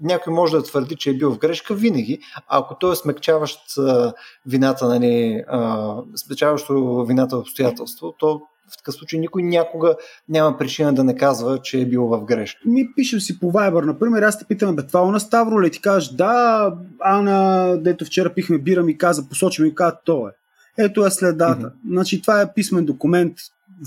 някой 0.01 0.33
може 0.33 0.55
да 0.55 0.63
твърди, 0.63 0.95
че 0.95 1.09
е 1.09 1.13
бил 1.13 1.31
в 1.31 1.37
грешка 1.37 1.73
винаги, 1.73 2.19
а 2.35 2.59
ако 2.59 2.75
той 2.79 2.93
е 2.93 2.95
смягчаващ 2.95 3.59
а, 3.77 4.13
вината, 4.45 4.87
нали, 4.87 5.43
а, 5.47 5.95
смягчаващо 6.15 7.05
вината 7.07 7.37
обстоятелство, 7.37 8.15
то 8.19 8.41
в 8.69 8.77
такъв 8.77 8.95
случай 8.95 9.19
никой 9.19 9.43
някога 9.43 9.95
няма 10.29 10.57
причина 10.57 10.93
да 10.93 11.03
не 11.03 11.15
казва, 11.15 11.59
че 11.63 11.81
е 11.81 11.85
бил 11.85 12.07
в 12.07 12.25
грешка. 12.25 12.59
ми 12.65 12.89
пишем 12.95 13.19
си 13.19 13.39
по 13.39 13.51
Viber, 13.51 13.85
например, 13.85 14.21
аз 14.21 14.39
те 14.39 14.45
питам, 14.45 14.75
бе, 14.75 14.87
това 14.87 15.01
е 15.07 15.11
на 15.11 15.19
Ставро 15.19 15.61
ли? 15.61 15.71
Ти 15.71 15.81
кажеш, 15.81 16.09
да, 16.09 16.73
Ана, 16.99 17.77
дето 17.81 18.05
вчера 18.05 18.33
пихме 18.33 18.57
бира, 18.57 18.83
ми 18.83 18.97
каза, 18.97 19.29
посочи 19.29 19.61
ми, 19.61 19.75
каза, 19.75 19.95
то 20.05 20.27
е. 20.27 20.31
Ето 20.77 21.05
е 21.05 21.11
следата. 21.11 21.61
Mm-hmm. 21.61 21.91
Значи 21.91 22.21
това 22.21 22.41
е 22.41 22.53
писмен 22.53 22.85
документ, 22.85 23.33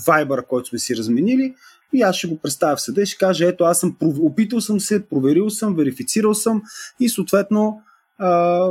Viber, 0.07 0.45
който 0.45 0.69
сме 0.69 0.79
си 0.79 0.95
разменили 0.95 1.53
и 1.93 2.01
аз 2.01 2.15
ще 2.15 2.27
го 2.27 2.37
представя 2.37 2.75
в 2.75 2.81
съда 2.81 3.01
и 3.01 3.05
ще 3.05 3.17
кажа, 3.17 3.45
ето 3.45 3.63
аз 3.63 3.79
съм 3.79 3.95
опитал 4.01 4.61
съм 4.61 4.79
се, 4.79 5.07
проверил 5.07 5.49
съм, 5.49 5.75
верифицирал 5.75 6.33
съм 6.33 6.61
и 6.99 7.09
съответно 7.09 7.81
а, 8.19 8.69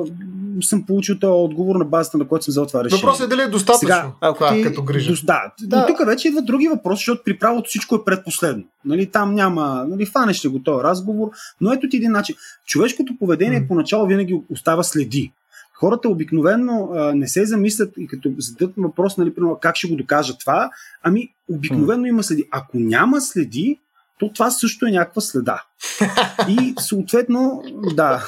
съм 0.63 0.83
получил 0.83 1.19
този 1.19 1.31
отговор 1.33 1.77
на 1.77 1.85
базата, 1.85 2.19
на 2.19 2.29
който 2.29 2.45
съм 2.45 2.53
взел 2.53 2.67
това 2.67 2.85
решение. 2.85 3.03
Въпросът 3.03 3.27
е 3.27 3.29
дали 3.29 3.43
е 3.43 3.49
достатъчно 3.49 3.79
Сега, 3.81 4.11
ако 4.21 4.45
ти- 4.47 4.63
като 4.63 4.83
грижа. 4.83 5.13
До- 5.13 5.21
Да, 5.25 5.43
Да. 5.61 5.81
но 5.81 5.87
тук 5.87 6.07
вече 6.07 6.29
идват 6.29 6.47
други 6.47 6.69
въпроси, 6.69 7.01
защото 7.01 7.23
при 7.25 7.39
правото 7.39 7.69
всичко 7.69 7.95
е 7.95 8.05
предпоследно. 8.05 8.65
Нали, 8.85 9.07
там 9.07 9.35
няма, 9.35 9.85
нали, 9.89 10.07
фанеш 10.07 10.45
ли 10.45 10.49
го 10.49 10.59
този 10.59 10.85
разговор, 10.85 11.31
но 11.61 11.73
ето 11.73 11.89
ти 11.89 11.97
един 11.97 12.13
начин. 12.13 12.37
Човешкото 12.67 13.17
поведение 13.19 13.61
М. 13.61 13.67
поначало 13.69 14.07
винаги 14.07 14.41
остава 14.51 14.83
следи. 14.83 15.33
Хората 15.75 16.09
обикновено 16.09 16.89
а, 16.95 17.15
не 17.15 17.29
се 17.29 17.47
замислят 17.47 17.93
и 17.99 18.07
като 18.07 18.33
зададат 18.39 18.75
въпрос, 18.77 19.17
нали, 19.17 19.33
как 19.61 19.77
ще 19.77 19.89
го 19.89 19.97
докажа 19.97 20.39
това, 20.39 20.71
ами 21.03 21.29
обикновено 21.49 22.07
има 22.07 22.23
следи. 22.23 22.45
Ако 22.51 22.79
няма 22.79 23.21
следи, 23.21 23.79
то 24.19 24.31
това 24.35 24.51
също 24.51 24.87
е 24.87 24.91
някаква 24.91 25.21
следа. 25.23 25.63
И 26.49 26.75
съответно, 26.81 27.63
да, 27.95 28.25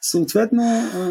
съответно, 0.00 0.62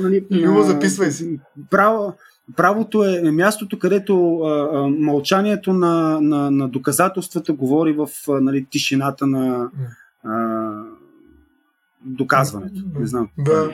нали, 0.02 0.26
Любо, 0.32 0.60
а, 0.60 0.64
записвай 0.64 1.12
си. 1.12 1.40
Право, 1.70 2.14
правото 2.56 3.04
е 3.04 3.32
мястото, 3.32 3.80
където 3.80 4.40
а, 4.40 4.70
а, 4.74 4.88
мълчанието 4.88 5.74
на, 5.74 6.22
на, 6.22 6.52
на 6.52 6.70
доказателствата 6.70 7.54
говори 7.54 7.94
в 7.94 8.10
а, 8.30 8.32
нали, 8.32 8.66
тишината 8.70 9.28
на 9.28 9.70
а, 10.24 10.70
доказването. 12.06 12.82
Не 13.00 13.08
знам. 13.08 13.30
Да. 13.38 13.72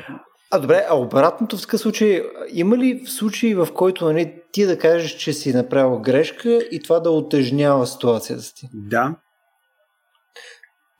А 0.51 0.59
добре, 0.59 0.85
а 0.89 0.97
обратното 0.97 1.57
в 1.57 1.61
такъв 1.61 1.79
случай, 1.79 2.23
има 2.53 2.77
ли 2.77 3.03
случаи, 3.05 3.55
в 3.55 3.67
който 3.73 4.05
нали, 4.05 4.33
ти 4.51 4.65
да 4.65 4.77
кажеш, 4.77 5.11
че 5.11 5.33
си 5.33 5.53
направил 5.53 5.99
грешка 5.99 6.59
и 6.71 6.79
това 6.83 6.99
да 6.99 7.11
отежнява 7.11 7.87
ситуацията 7.87 8.53
ти? 8.55 8.69
Да. 8.73 9.15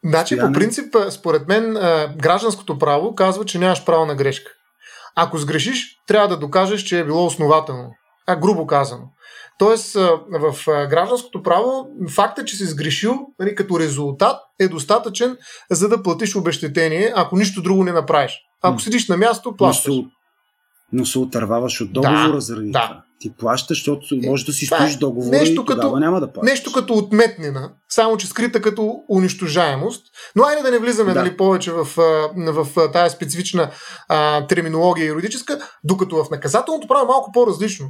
Значи, 0.06 0.38
по 0.38 0.52
принцип, 0.54 0.96
според 1.10 1.48
мен, 1.48 1.74
гражданското 2.18 2.80
право 2.80 3.16
казва, 3.16 3.46
че 3.46 3.60
нямаш 3.60 3.86
право 3.86 4.06
на 4.06 4.16
грешка. 4.16 4.52
Ако 5.16 5.38
сгрешиш, 5.38 5.98
трябва 6.08 6.28
да 6.28 6.38
докажеш, 6.38 6.82
че 6.82 7.00
е 7.00 7.06
било 7.06 7.26
основателно. 7.26 7.92
А, 8.28 8.36
грубо 8.36 8.68
казано. 8.68 9.04
Тоест, 9.60 9.94
в 10.30 10.56
гражданското 10.68 11.44
право, 11.44 11.88
факта, 12.10 12.46
че 12.46 12.56
си 12.56 12.66
сгрешил 12.66 13.20
нали, 13.40 13.56
като 13.56 13.80
резултат 13.80 14.42
е 14.60 14.68
достатъчен, 14.68 15.38
за 15.72 15.90
да 15.90 16.04
платиш 16.04 16.36
обещетение, 16.36 17.14
ако 17.16 17.38
нищо 17.38 17.62
друго 17.62 17.84
не 17.84 17.92
направиш. 17.92 18.40
Ако 18.62 18.80
седиш 18.80 19.08
на 19.08 19.18
място, 19.18 19.50
Но 19.50 19.54
се, 19.54 19.58
плащаш. 19.58 19.96
Но 20.94 21.06
се 21.06 21.20
отърваваш 21.20 21.82
от 21.82 21.94
договора 21.94 22.42
заради 22.42 22.72
да. 22.72 22.82
това. 22.82 23.02
Ти 23.20 23.34
плащаш, 23.34 23.78
защото 23.78 24.06
може 24.24 24.46
да 24.46 24.54
си 24.54 24.66
Това 24.66 24.78
е 24.78 24.80
стоиш 24.80 24.96
договора 24.98 25.38
нещо 25.38 25.54
и 25.54 25.56
тогава 25.56 25.82
като- 25.82 26.00
няма 26.00 26.20
да 26.20 26.34
плащаш. 26.34 26.52
Нещо 26.52 26.72
като 26.72 26.94
отметнина, 26.94 27.72
само 27.90 28.18
че 28.18 28.28
скрита 28.28 28.62
като 28.62 29.04
унищожаемост. 29.10 30.06
Но 30.36 30.44
айде 30.44 30.62
да 30.62 30.72
не 30.72 30.78
влизаме 30.80 31.14
Да. 31.14 31.20
нали, 31.24 31.38
повече 31.38 31.72
в, 31.72 31.86
в, 31.86 32.66
в 32.66 32.92
тази 32.92 33.16
специфична 33.16 33.72
а, 34.10 34.48
терминология 34.48 35.08
юридическа, 35.08 35.60
докато 35.84 36.24
в 36.24 36.30
наказателното 36.30 36.88
право 36.88 37.04
е 37.04 37.08
малко 37.08 37.32
по-различно. 37.32 37.90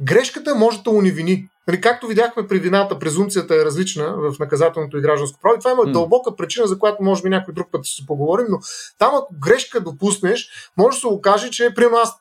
Грешката 0.00 0.54
може 0.54 0.82
да 0.82 0.90
унивини. 0.90 1.48
Нали, 1.68 1.80
както 1.80 2.06
видяхме 2.06 2.46
при 2.46 2.58
вината, 2.58 2.98
презумцията 2.98 3.54
е 3.54 3.64
различна 3.64 4.14
в 4.16 4.38
наказателното 4.38 4.98
и 4.98 5.00
гражданско 5.00 5.40
право. 5.42 5.54
И 5.56 5.58
това 5.58 5.70
има 5.70 5.82
М. 5.84 5.92
дълбока 5.92 6.36
причина, 6.36 6.66
за 6.66 6.78
която 6.78 7.02
може 7.02 7.22
би 7.22 7.28
някой 7.28 7.54
друг 7.54 7.66
път 7.72 7.84
ще 7.84 7.94
си 7.96 8.06
поговорим, 8.06 8.46
но 8.48 8.58
там 8.98 9.14
ако 9.14 9.34
грешка 9.42 9.80
допуснеш, 9.80 10.48
може 10.76 10.94
да 10.96 11.00
се 11.00 11.06
окаже, 11.06 11.50
че 11.50 11.74
примерно 11.74 11.96
аз 11.96 12.14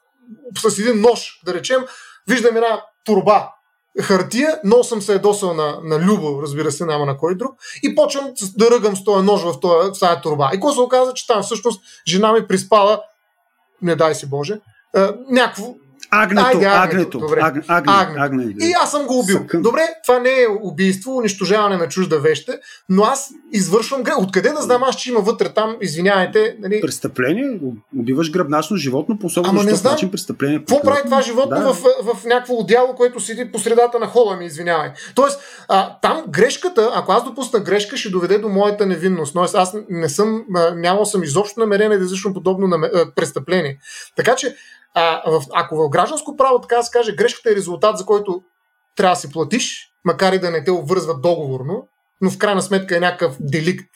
с 0.58 0.80
един 0.80 1.02
нож, 1.02 1.40
да 1.46 1.54
речем, 1.54 1.82
виждам 2.28 2.56
една 2.56 2.82
турба 3.04 3.50
хартия, 4.02 4.60
но 4.64 4.84
съм 4.84 5.02
се 5.02 5.14
едосал 5.14 5.54
на, 5.54 5.80
на 5.84 6.00
Любо, 6.00 6.42
разбира 6.42 6.72
се, 6.72 6.86
няма 6.86 7.06
на 7.06 7.18
кой 7.18 7.36
друг, 7.36 7.52
и 7.84 7.96
почвам 7.96 8.34
да 8.58 8.72
ръгам 8.72 8.98
с 8.98 9.04
този 9.04 9.26
нож 9.26 9.42
в 9.42 9.54
в 9.64 10.00
тази 10.00 10.22
турба. 10.22 10.50
И 10.54 10.56
какво 10.56 10.72
се 10.72 10.80
оказа, 10.80 11.14
че 11.14 11.28
там 11.28 11.44
всъщност 11.44 11.84
жена 12.08 12.34
ми 12.34 12.48
приспала, 12.48 13.02
не 13.82 13.96
дай 13.96 14.16
си 14.16 14.30
Боже, 14.30 14.60
някакво 15.30 15.76
Агнето, 16.14 16.46
Айде, 16.48 16.66
агнето, 16.66 16.78
агнето. 16.84 17.20
добре. 17.20 17.40
Аг, 17.40 17.56
агне, 17.68 17.94
Агнето. 17.94 18.22
агне, 18.22 18.56
И 18.60 18.74
аз 18.74 18.92
съм 18.92 19.06
го 19.06 19.20
убил. 19.20 19.38
Съкън. 19.38 19.62
Добре, 19.62 19.82
това 20.04 20.20
не 20.20 20.30
е 20.32 20.58
убийство, 20.62 21.18
унищожаване 21.18 21.78
на 21.78 21.88
чужда 21.88 22.20
веща, 22.20 22.58
но 22.90 23.04
аз 23.04 23.30
извършвам 23.52 24.04
грех. 24.04 24.20
Откъде 24.20 24.50
да 24.50 24.62
знам 24.62 24.84
аз, 24.84 24.96
че 24.96 25.10
има 25.12 25.20
вътре 25.20 25.50
там, 25.50 25.76
извинявайте, 25.82 26.56
нали, 26.60 26.82
Престъпление, 26.82 27.60
убиваш 28.00 28.32
гръбначно 28.32 28.78
животно, 28.78 29.20
по 29.20 29.26
особено 29.28 29.50
Ама 29.52 29.64
не 29.64 29.76
знам. 29.76 29.94
начин 29.94 30.12
престъпление. 30.12 30.58
Какво 30.60 30.82
прави 30.82 31.02
това 31.06 31.22
животно 31.22 31.58
Да. 31.58 31.74
в, 31.74 31.84
в 32.06 32.26
някакво 32.26 32.54
отдяло, 32.54 32.96
което 32.96 33.20
седи 33.20 33.52
по 33.52 33.60
средата 33.60 34.00
на 34.00 34.08
хола 34.08 34.38
ми, 34.38 34.46
извинявай. 34.46 34.92
Тоест, 35.16 35.40
а, 35.68 36.00
там 36.00 36.24
грешката, 36.30 36.92
ако 36.96 37.12
аз 37.12 37.24
допусна 37.24 37.60
грешка, 37.60 37.98
ще 37.98 38.10
доведе 38.10 38.38
до 38.38 38.50
моята 38.50 38.86
невинност. 38.86 39.34
Тоест, 39.34 39.56
аз 39.56 39.76
не 39.90 40.10
съм, 40.10 40.46
нямал 40.76 41.06
съм 41.06 41.24
изобщо 41.24 41.60
намерение 41.60 41.98
да 41.98 42.06
извършвам 42.06 42.34
подобно 42.34 42.68
наме- 42.68 42.92
а, 42.96 43.12
престъпление. 43.12 43.78
Така 44.16 44.36
че, 44.36 44.56
а, 44.94 45.32
в, 45.32 45.44
ако 45.54 45.76
в 45.76 45.90
гражданско 45.90 46.38
право, 46.38 46.62
така 46.62 46.76
да 46.76 46.84
се 46.84 46.92
каже, 46.92 47.16
грешката 47.16 47.52
е 47.52 47.56
резултат, 47.56 47.98
за 47.98 48.06
който 48.06 48.42
трябва 48.96 49.16
да 49.16 49.20
си 49.20 49.32
платиш, 49.32 49.92
макар 50.06 50.34
и 50.34 50.40
да 50.40 50.52
не 50.52 50.64
те 50.64 50.72
обвързват 50.72 51.22
договорно, 51.22 51.88
но 52.22 52.30
в 52.30 52.38
крайна 52.38 52.62
сметка 52.62 52.98
е 52.98 53.00
някакъв 53.00 53.36
деликт, 53.40 53.90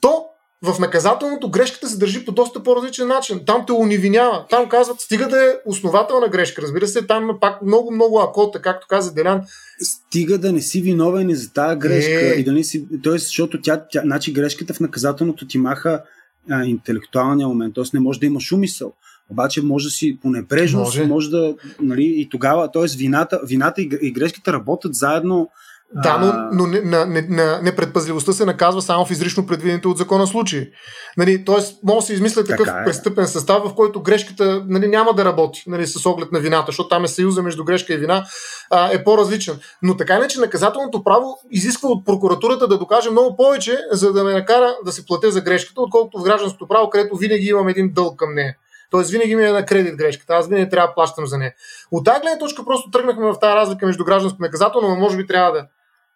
то 0.00 0.24
В 0.62 0.78
наказателното 0.78 1.50
грешката 1.50 1.88
се 1.88 1.98
държи 1.98 2.24
по 2.24 2.32
доста 2.32 2.62
по-различен 2.62 3.08
начин. 3.08 3.40
Там 3.46 3.66
те 3.66 3.72
унивинява. 3.72 4.46
Там 4.50 4.68
казват, 4.68 5.00
стига 5.00 5.28
да 5.28 5.44
е 5.44 5.56
основателна 5.66 6.28
грешка. 6.28 6.62
Разбира 6.62 6.88
се, 6.88 7.06
там 7.06 7.22
има 7.22 7.40
пак 7.40 7.62
много, 7.62 7.92
много 7.92 8.20
акота, 8.20 8.62
както 8.62 8.86
каза 8.90 9.14
Делян. 9.14 9.42
Стига 9.82 10.38
да 10.38 10.52
не 10.52 10.60
си 10.60 10.80
виновен 10.80 11.30
и 11.30 11.34
за 11.34 11.52
тази 11.52 11.78
грешка. 11.78 12.34
Е... 12.34 12.40
И 12.40 12.44
да 12.44 12.52
не 12.52 12.64
си... 12.64 12.88
Тоест, 13.02 13.26
защото 13.26 13.60
тя, 13.60 13.84
тя, 13.90 14.00
значи 14.00 14.32
грешката 14.32 14.74
в 14.74 14.80
наказателното 14.80 15.46
ти 15.46 15.58
маха 15.58 16.02
а, 16.50 16.64
интелектуалния 16.64 17.48
момент. 17.48 17.74
Тоест 17.74 17.94
не 17.94 18.00
може 18.00 18.20
да 18.20 18.26
имаш 18.26 18.52
умисъл. 18.52 18.92
Обаче 19.30 19.62
може 19.62 19.84
да 19.84 19.90
си 19.90 20.18
по 20.22 20.30
небрежност, 20.30 20.96
може. 20.96 21.06
може 21.06 21.30
да, 21.30 21.54
нали, 21.80 22.14
и 22.16 22.28
тогава, 22.28 22.70
т.е. 22.70 22.96
вината, 22.96 23.40
вината 23.44 23.82
и, 23.82 23.90
и 24.02 24.12
грешката 24.12 24.52
работят 24.52 24.94
заедно 24.94 25.48
да, 25.94 26.18
но, 26.18 26.64
но 26.64 26.66
не, 26.66 26.80
на, 26.80 27.06
не, 27.06 27.22
на, 27.22 27.62
непредпазливостта 27.62 28.32
се 28.32 28.44
наказва 28.44 28.82
само 28.82 29.06
в 29.06 29.10
изрично 29.10 29.46
предвидените 29.46 29.88
от 29.88 29.98
закона 29.98 30.26
случаи. 30.26 30.70
Нали, 31.16 31.44
Тоест, 31.44 31.78
може 31.84 31.98
да 31.98 32.06
се 32.06 32.12
измисля 32.12 32.44
такъв 32.44 32.68
е. 32.68 32.84
престъпен 32.84 33.26
състав, 33.26 33.62
в 33.64 33.74
който 33.74 34.02
грешката 34.02 34.64
нали, 34.68 34.88
няма 34.88 35.14
да 35.14 35.24
работи 35.24 35.62
нали, 35.66 35.86
с 35.86 36.06
оглед 36.06 36.32
на 36.32 36.40
вината, 36.40 36.66
защото 36.66 36.88
там 36.88 37.04
е 37.04 37.08
съюза 37.08 37.42
между 37.42 37.64
грешка 37.64 37.94
и 37.94 37.96
вина, 37.96 38.24
а, 38.70 38.92
е 38.92 39.04
по-различен. 39.04 39.58
Но 39.82 39.96
така 39.96 40.16
иначе 40.16 40.40
наказателното 40.40 41.04
право 41.04 41.38
изисква 41.50 41.88
от 41.88 42.06
прокуратурата 42.06 42.68
да 42.68 42.78
докаже 42.78 43.10
много 43.10 43.36
повече, 43.36 43.78
за 43.92 44.12
да 44.12 44.24
ме 44.24 44.32
накара 44.32 44.76
да 44.84 44.92
се 44.92 45.06
платя 45.06 45.30
за 45.30 45.40
грешката, 45.40 45.80
отколкото 45.80 46.18
в 46.18 46.24
гражданското 46.24 46.68
право, 46.68 46.90
където 46.90 47.16
винаги 47.16 47.46
имам 47.46 47.68
един 47.68 47.92
дълг 47.92 48.18
към 48.18 48.34
нея. 48.34 48.56
Тоест 48.90 49.10
винаги 49.10 49.36
ми 49.36 49.44
е 49.44 49.52
на 49.52 49.66
кредит 49.66 49.96
грешката. 49.96 50.34
Аз 50.34 50.48
винаги 50.48 50.70
трябва 50.70 50.88
да 50.88 50.94
плащам 50.94 51.26
за 51.26 51.38
нея. 51.38 51.54
От 51.90 52.04
тази 52.04 52.20
гледна 52.20 52.38
точка 52.38 52.64
просто 52.64 52.90
тръгнахме 52.90 53.26
в 53.26 53.38
тази 53.40 53.54
разлика 53.54 53.86
между 53.86 54.04
гражданско 54.04 54.36
и 54.40 54.42
наказателно, 54.42 54.88
но 54.88 54.96
може 54.96 55.16
би 55.16 55.26
трябва 55.26 55.52
да 55.52 55.66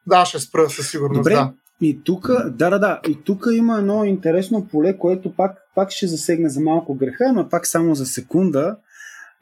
да, 0.07 0.25
ще 0.25 0.39
спра 0.39 0.70
със 0.70 0.91
сигурност. 0.91 1.20
Добре. 1.20 1.35
Да. 1.35 1.53
И 1.81 2.01
тук, 2.05 2.31
да, 2.51 2.70
да, 2.70 2.79
да. 2.79 3.01
И 3.09 3.18
тук 3.25 3.47
има 3.53 3.79
едно 3.79 4.05
интересно 4.05 4.68
поле, 4.68 4.99
което 4.99 5.35
пак, 5.35 5.59
пак 5.75 5.91
ще 5.91 6.07
засегне 6.07 6.49
за 6.49 6.61
малко 6.61 6.95
греха, 6.95 7.33
но 7.33 7.49
пак 7.49 7.66
само 7.66 7.95
за 7.95 8.07
секунда. 8.07 8.77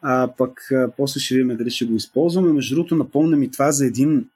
А 0.02 0.28
пък 0.38 0.72
а, 0.72 0.88
после 0.96 1.20
ще 1.20 1.34
видим 1.34 1.56
дали 1.56 1.70
ще 1.70 1.84
го 1.84 1.94
използваме. 1.94 2.52
Между 2.52 2.74
другото, 2.74 2.96
напомня 2.96 3.36
ми 3.36 3.50
това 3.50 3.72
за 3.72 3.86
един 3.86 4.26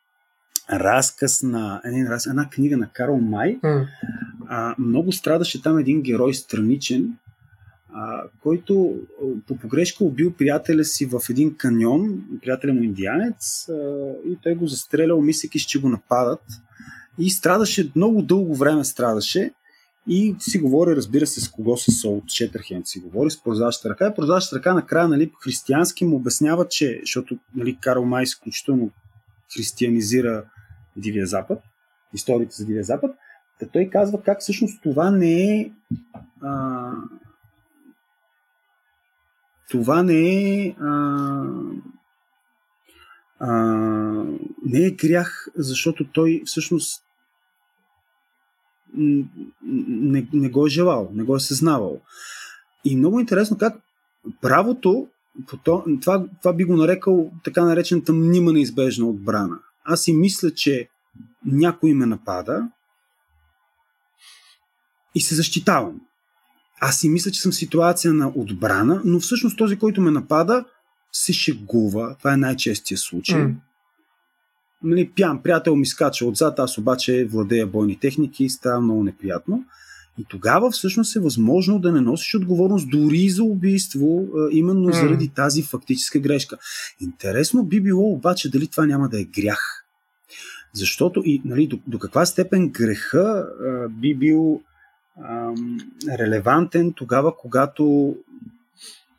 разказ 0.72 1.42
на 1.42 1.80
един 1.84 2.06
раз, 2.06 2.26
една 2.26 2.48
книга 2.50 2.76
на 2.76 2.88
Карл 2.92 3.16
Май. 3.16 3.58
Mm. 3.64 3.86
А, 4.48 4.74
много 4.78 5.12
страдаше 5.12 5.62
там 5.62 5.78
един 5.78 6.02
герой 6.02 6.34
страничен, 6.34 7.12
който 8.42 8.94
по 9.46 9.56
погрешка 9.56 10.04
убил 10.04 10.32
приятеля 10.32 10.84
си 10.84 11.06
в 11.06 11.20
един 11.30 11.56
каньон, 11.56 12.24
приятеля 12.42 12.74
му 12.74 12.82
индианец, 12.82 13.68
а, 13.68 14.12
и 14.26 14.38
той 14.42 14.54
го 14.54 14.66
застрелял, 14.66 15.20
мислейки, 15.20 15.58
че 15.58 15.80
го 15.80 15.88
нападат. 15.88 16.42
И 17.18 17.30
страдаше, 17.30 17.92
много 17.96 18.22
дълго 18.22 18.54
време 18.54 18.84
страдаше. 18.84 19.52
И 20.08 20.36
си 20.38 20.58
говори, 20.58 20.96
разбира 20.96 21.26
се, 21.26 21.40
с 21.40 21.48
кого 21.48 21.76
с 21.76 21.92
Сол 21.92 22.22
Четърхенд 22.26 22.86
си 22.86 23.00
говори, 23.00 23.30
с 23.30 23.42
прозрачната 23.42 23.88
ръка. 23.88 24.06
И 24.06 24.14
прозрачната 24.14 24.56
ръка 24.56 24.74
накрая, 24.74 25.08
нали, 25.08 25.32
християнски 25.44 26.04
му 26.04 26.16
обяснява, 26.16 26.68
че, 26.68 26.98
защото 27.02 27.38
нали, 27.54 27.78
Карл 27.80 28.04
Май 28.04 28.22
изключително 28.22 28.90
християнизира 29.56 30.44
Дивия 30.96 31.26
Запад, 31.26 31.62
историята 32.14 32.54
за 32.56 32.66
Дивия 32.66 32.84
Запад, 32.84 33.10
той 33.72 33.88
казва 33.92 34.22
как 34.22 34.40
всъщност 34.40 34.82
това 34.82 35.10
не 35.10 35.60
е 35.60 35.72
а, 36.42 36.90
това 39.70 40.02
не 40.02 40.64
е 40.64 40.76
а, 40.80 41.44
а, 43.38 43.52
не 44.64 44.86
е 44.86 44.90
грях, 44.90 45.48
защото 45.56 46.04
той 46.12 46.42
всъщност 46.46 47.04
не, 48.96 50.28
не 50.32 50.48
го 50.48 50.66
е 50.66 50.70
желал, 50.70 51.10
не 51.12 51.22
го 51.22 51.36
е 51.36 51.40
съзнавал. 51.40 52.00
И 52.84 52.96
много 52.96 53.20
интересно 53.20 53.58
как 53.58 53.82
правото, 54.40 55.08
това, 56.00 56.24
това 56.42 56.52
би 56.52 56.64
го 56.64 56.76
нарекал 56.76 57.30
така 57.44 57.64
наречената 57.64 58.12
мнима 58.12 58.52
неизбежна 58.52 59.06
отбрана. 59.06 59.58
Аз 59.84 60.02
си 60.02 60.12
мисля, 60.12 60.50
че 60.50 60.88
някой 61.46 61.94
ме 61.94 62.06
напада 62.06 62.68
и 65.14 65.20
се 65.20 65.34
защитавам. 65.34 66.00
Аз 66.86 66.96
си 67.00 67.08
мисля, 67.08 67.30
че 67.30 67.40
съм 67.40 67.52
в 67.52 67.54
ситуация 67.54 68.12
на 68.12 68.32
отбрана, 68.34 69.02
но 69.04 69.20
всъщност 69.20 69.58
този, 69.58 69.76
който 69.76 70.00
ме 70.00 70.10
напада, 70.10 70.64
се 71.12 71.32
шегува. 71.32 72.16
Това 72.18 72.32
е 72.32 72.36
най-честия 72.36 72.98
случай. 72.98 73.40
Mm. 73.40 73.54
Нали, 74.82 75.10
пян, 75.16 75.42
приятел 75.42 75.76
ми 75.76 75.86
скача 75.86 76.26
отзад, 76.26 76.58
аз 76.58 76.78
обаче 76.78 77.24
владея 77.30 77.66
бойни 77.66 77.98
техники 78.00 78.44
и 78.44 78.50
става 78.50 78.80
много 78.80 79.04
неприятно. 79.04 79.64
И 80.18 80.24
тогава 80.28 80.70
всъщност 80.70 81.16
е 81.16 81.20
възможно 81.20 81.78
да 81.78 81.92
не 81.92 82.00
носиш 82.00 82.34
отговорност 82.34 82.90
дори 82.90 83.28
за 83.28 83.44
убийство, 83.44 84.26
именно 84.50 84.88
mm. 84.88 85.00
заради 85.00 85.28
тази 85.28 85.62
фактическа 85.62 86.18
грешка. 86.18 86.56
Интересно 87.00 87.64
би 87.64 87.80
било 87.80 88.12
обаче 88.12 88.50
дали 88.50 88.68
това 88.68 88.86
няма 88.86 89.08
да 89.08 89.20
е 89.20 89.24
грях. 89.24 89.84
Защото 90.74 91.22
и 91.24 91.42
нали, 91.44 91.66
до, 91.66 91.78
до 91.86 91.98
каква 91.98 92.26
степен 92.26 92.68
греха 92.68 93.46
а, 93.64 93.88
би 93.88 94.14
бил 94.14 94.60
ам, 95.28 95.78
релевантен 96.18 96.92
тогава, 96.92 97.36
когато 97.36 98.14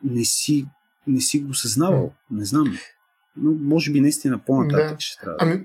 не 0.03 0.25
си, 0.25 0.65
не 1.07 1.21
си 1.21 1.39
го 1.39 1.53
съзнавал. 1.53 2.11
Не 2.31 2.45
знам. 2.45 2.77
Но 3.37 3.51
може 3.51 3.91
би 3.91 4.01
наистина 4.01 4.39
по-нататък 4.45 4.95
да. 4.95 4.99
ще 4.99 5.21
трябва. 5.21 5.37
Ами, 5.41 5.63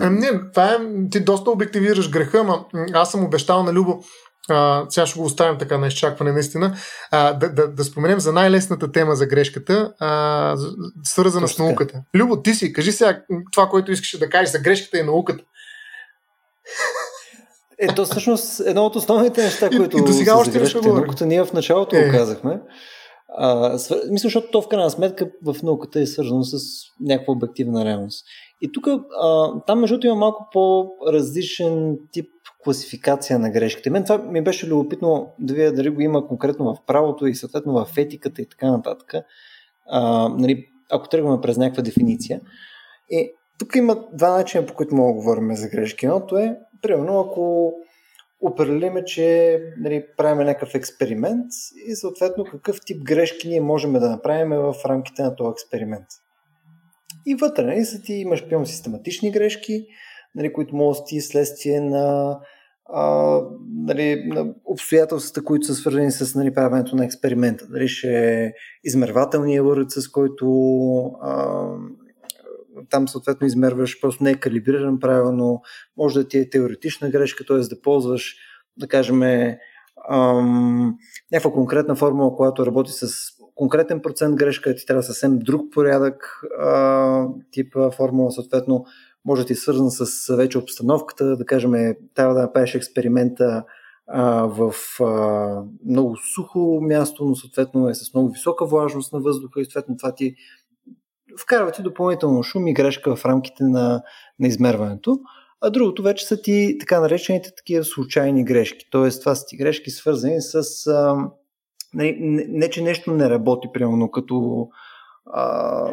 ами 0.00 0.18
не, 0.18 0.50
това 0.50 0.72
е, 0.72 0.78
ти 1.10 1.20
доста 1.20 1.50
обективираш 1.50 2.10
греха, 2.10 2.38
ама 2.38 2.64
аз 2.92 3.10
съм 3.10 3.24
обещал 3.24 3.62
на 3.62 3.72
Любо, 3.72 4.02
а, 4.48 4.86
сега 4.88 5.06
ще 5.06 5.18
го 5.18 5.24
оставим 5.24 5.58
така 5.58 5.78
на 5.78 5.86
изчакване 5.86 6.32
наистина, 6.32 6.76
а, 7.10 7.32
да, 7.32 7.52
да, 7.52 7.68
да 7.68 7.84
споменем 7.84 8.20
за 8.20 8.32
най-лесната 8.32 8.92
тема 8.92 9.16
за 9.16 9.26
грешката, 9.26 9.94
а, 9.98 10.56
свързана 11.04 11.46
Точно 11.46 11.56
с 11.56 11.58
науката. 11.58 12.02
Любо, 12.14 12.42
ти 12.42 12.54
си, 12.54 12.72
кажи 12.72 12.92
сега 12.92 13.22
това, 13.52 13.68
което 13.68 13.92
искаш 13.92 14.18
да 14.18 14.30
кажеш 14.30 14.52
за 14.52 14.58
грешката 14.58 14.98
и 14.98 15.02
науката. 15.02 15.44
Ето, 17.80 18.04
всъщност, 18.04 18.60
едно 18.66 18.84
от 18.84 18.96
основните 18.96 19.42
неща, 19.42 19.68
които 19.68 19.96
и, 19.96 20.00
и 20.00 20.04
до 20.04 20.12
сега 20.12 20.36
още 20.36 20.60
не 20.60 20.92
науката, 20.92 21.26
ние 21.26 21.44
в 21.44 21.52
началото 21.52 21.96
е. 21.96 22.04
го 22.04 22.10
казахме. 22.10 22.60
А, 23.36 23.78
свър... 23.78 23.98
Мисля, 24.10 24.26
защото 24.26 24.50
то 24.50 24.62
в 24.62 24.68
крайна 24.68 24.90
сметка 24.90 25.30
в 25.44 25.56
науката 25.62 26.00
е 26.00 26.06
свързано 26.06 26.42
с 26.42 26.58
някаква 27.00 27.32
обективна 27.32 27.84
реалност. 27.84 28.26
И 28.62 28.72
тук, 28.72 28.88
там 29.66 29.80
между 29.80 30.06
има 30.06 30.16
малко 30.16 30.48
по-различен 30.52 31.98
тип 32.12 32.26
класификация 32.64 33.38
на 33.38 33.50
грешките. 33.50 33.90
Мен 33.90 34.04
това 34.04 34.18
ми 34.18 34.44
беше 34.44 34.66
любопитно 34.66 35.28
да 35.38 35.54
видя 35.54 35.72
дали 35.72 35.90
го 35.90 36.00
има 36.00 36.26
конкретно 36.26 36.74
в 36.74 36.86
правото 36.86 37.26
и 37.26 37.34
съответно 37.34 37.72
в 37.72 37.98
етиката 37.98 38.42
и 38.42 38.48
така 38.48 38.70
нататък. 38.70 39.14
А, 39.88 40.28
нали, 40.28 40.66
ако 40.90 41.08
тръгваме 41.08 41.40
през 41.40 41.56
някаква 41.56 41.82
дефиниция. 41.82 42.40
И 43.10 43.32
тук 43.58 43.76
има 43.76 43.96
два 44.12 44.30
начина, 44.30 44.66
по 44.66 44.74
които 44.74 44.94
мога 44.94 45.12
да 45.12 45.14
говорим 45.14 45.56
за 45.56 45.68
грешки. 45.68 46.06
Едното 46.06 46.36
е 46.36 46.56
примерно, 46.82 47.20
ако 47.20 47.72
определиме, 48.40 49.04
че 49.04 49.58
нали, 49.78 50.04
правим 50.16 50.46
някакъв 50.46 50.74
експеримент 50.74 51.46
и 51.88 51.94
съответно 51.94 52.44
какъв 52.44 52.80
тип 52.86 53.02
грешки 53.02 53.48
ние 53.48 53.60
можем 53.60 53.92
да 53.92 54.10
направим 54.10 54.50
в 54.50 54.74
рамките 54.86 55.22
на 55.22 55.36
този 55.36 55.50
експеримент. 55.50 56.06
И 57.26 57.34
вътре, 57.34 57.64
нали, 57.64 57.84
са 57.84 58.02
ти 58.02 58.12
имаш 58.12 58.48
пълно 58.48 58.66
систематични 58.66 59.30
грешки, 59.30 59.86
нали, 60.34 60.52
които 60.52 60.76
могат 60.76 60.98
да 60.98 61.04
ти 61.04 61.20
следствие 61.20 61.80
на, 61.80 62.38
а, 62.92 63.40
нали, 63.86 64.24
на 64.26 64.54
обстоятелствата, 64.64 65.44
които 65.44 65.66
са 65.66 65.74
свързани 65.74 66.10
с 66.10 66.34
нали, 66.34 66.54
правенето 66.54 66.96
на 66.96 67.04
експеримента. 67.04 67.66
Дали 67.66 67.88
ще 67.88 68.44
е 68.44 68.52
измервателния 68.84 69.64
уред, 69.64 69.90
с 69.90 70.08
който 70.08 70.46
а, 71.22 71.66
там 72.90 73.08
съответно 73.08 73.46
измерваш, 73.46 74.00
просто 74.00 74.24
не 74.24 74.30
е 74.30 74.34
калибриран 74.34 75.00
правилно, 75.00 75.62
може 75.96 76.22
да 76.22 76.28
ти 76.28 76.38
е 76.38 76.50
теоретична 76.50 77.10
грешка, 77.10 77.44
т.е. 77.44 77.58
да 77.58 77.80
ползваш, 77.82 78.36
да 78.76 78.88
кажем, 78.88 79.22
ам, 80.10 80.98
някаква 81.32 81.52
конкретна 81.52 81.96
формула, 81.96 82.36
която 82.36 82.66
работи 82.66 82.90
с 82.92 83.08
конкретен 83.54 84.00
процент 84.00 84.36
грешка, 84.36 84.74
ти 84.74 84.86
трябва 84.86 85.02
съвсем 85.02 85.38
друг 85.38 85.72
порядък 85.72 86.40
а, 86.60 87.26
тип 87.50 87.76
формула, 87.96 88.32
съответно 88.32 88.84
може 89.24 89.42
да 89.42 89.46
ти 89.46 89.52
е 89.52 89.56
свързан 89.56 89.90
с 89.90 90.36
вече 90.36 90.58
обстановката, 90.58 91.36
да 91.36 91.44
кажем, 91.44 91.94
трябва 92.14 92.34
да 92.34 92.42
направиш 92.42 92.74
експеримента 92.74 93.64
в 94.44 94.74
а, 95.00 95.62
много 95.86 96.16
сухо 96.34 96.80
място, 96.82 97.24
но 97.24 97.34
съответно 97.34 97.88
е 97.88 97.94
с 97.94 98.14
много 98.14 98.30
висока 98.30 98.66
влажност 98.66 99.12
на 99.12 99.20
въздуха 99.20 99.60
и 99.60 99.64
съответно 99.64 99.96
това 99.96 100.14
ти 100.14 100.34
вкарват 101.38 101.78
и 101.78 101.82
допълнително 101.82 102.42
шум 102.42 102.66
и 102.66 102.74
грешка 102.74 103.16
в 103.16 103.24
рамките 103.24 103.64
на, 103.64 104.02
на 104.40 104.48
измерването. 104.48 105.18
А 105.60 105.70
другото 105.70 106.02
вече 106.02 106.26
са 106.26 106.42
ти 106.42 106.76
така 106.80 107.00
наречените 107.00 107.54
такива 107.56 107.84
случайни 107.84 108.44
грешки. 108.44 108.86
Тоест, 108.90 109.22
това 109.22 109.34
са 109.34 109.46
ти 109.46 109.56
грешки 109.56 109.90
свързани 109.90 110.36
с. 110.40 110.86
А, 110.86 111.16
не, 111.94 112.16
не, 112.20 112.44
не, 112.48 112.70
че 112.70 112.82
нещо 112.82 113.12
не 113.12 113.30
работи, 113.30 113.68
примерно, 113.72 114.10
като, 114.10 114.68
а, 115.32 115.84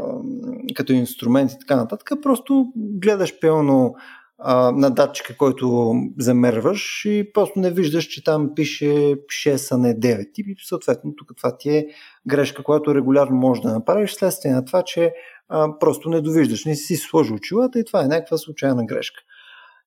като 0.75 0.93
инструмент 0.93 1.51
и 1.51 1.59
така 1.59 1.75
нататък, 1.75 2.11
просто 2.21 2.65
гледаш 2.75 3.39
пълно 3.39 3.95
на 4.73 4.89
датчика, 4.89 5.37
който 5.37 5.93
замерваш 6.19 7.05
и 7.05 7.31
просто 7.33 7.59
не 7.59 7.71
виждаш, 7.71 8.05
че 8.05 8.23
там 8.23 8.55
пише 8.55 8.85
6, 8.85 9.75
а 9.75 9.77
не 9.77 9.99
9. 9.99 10.27
И 10.37 10.55
съответно 10.67 11.15
тук 11.15 11.31
това 11.37 11.57
ти 11.57 11.69
е 11.69 11.87
грешка, 12.27 12.63
която 12.63 12.95
регулярно 12.95 13.35
можеш 13.35 13.61
да 13.61 13.73
направиш, 13.73 14.13
следствие 14.13 14.51
на 14.51 14.65
това, 14.65 14.83
че 14.83 15.13
а, 15.49 15.79
просто 15.79 16.09
не 16.09 16.21
довиждаш, 16.21 16.65
не 16.65 16.75
си 16.75 16.95
сложил 16.95 17.35
очилата 17.35 17.79
и 17.79 17.85
това 17.85 18.03
е 18.03 18.07
някаква 18.07 18.37
случайна 18.37 18.85
грешка. 18.85 19.21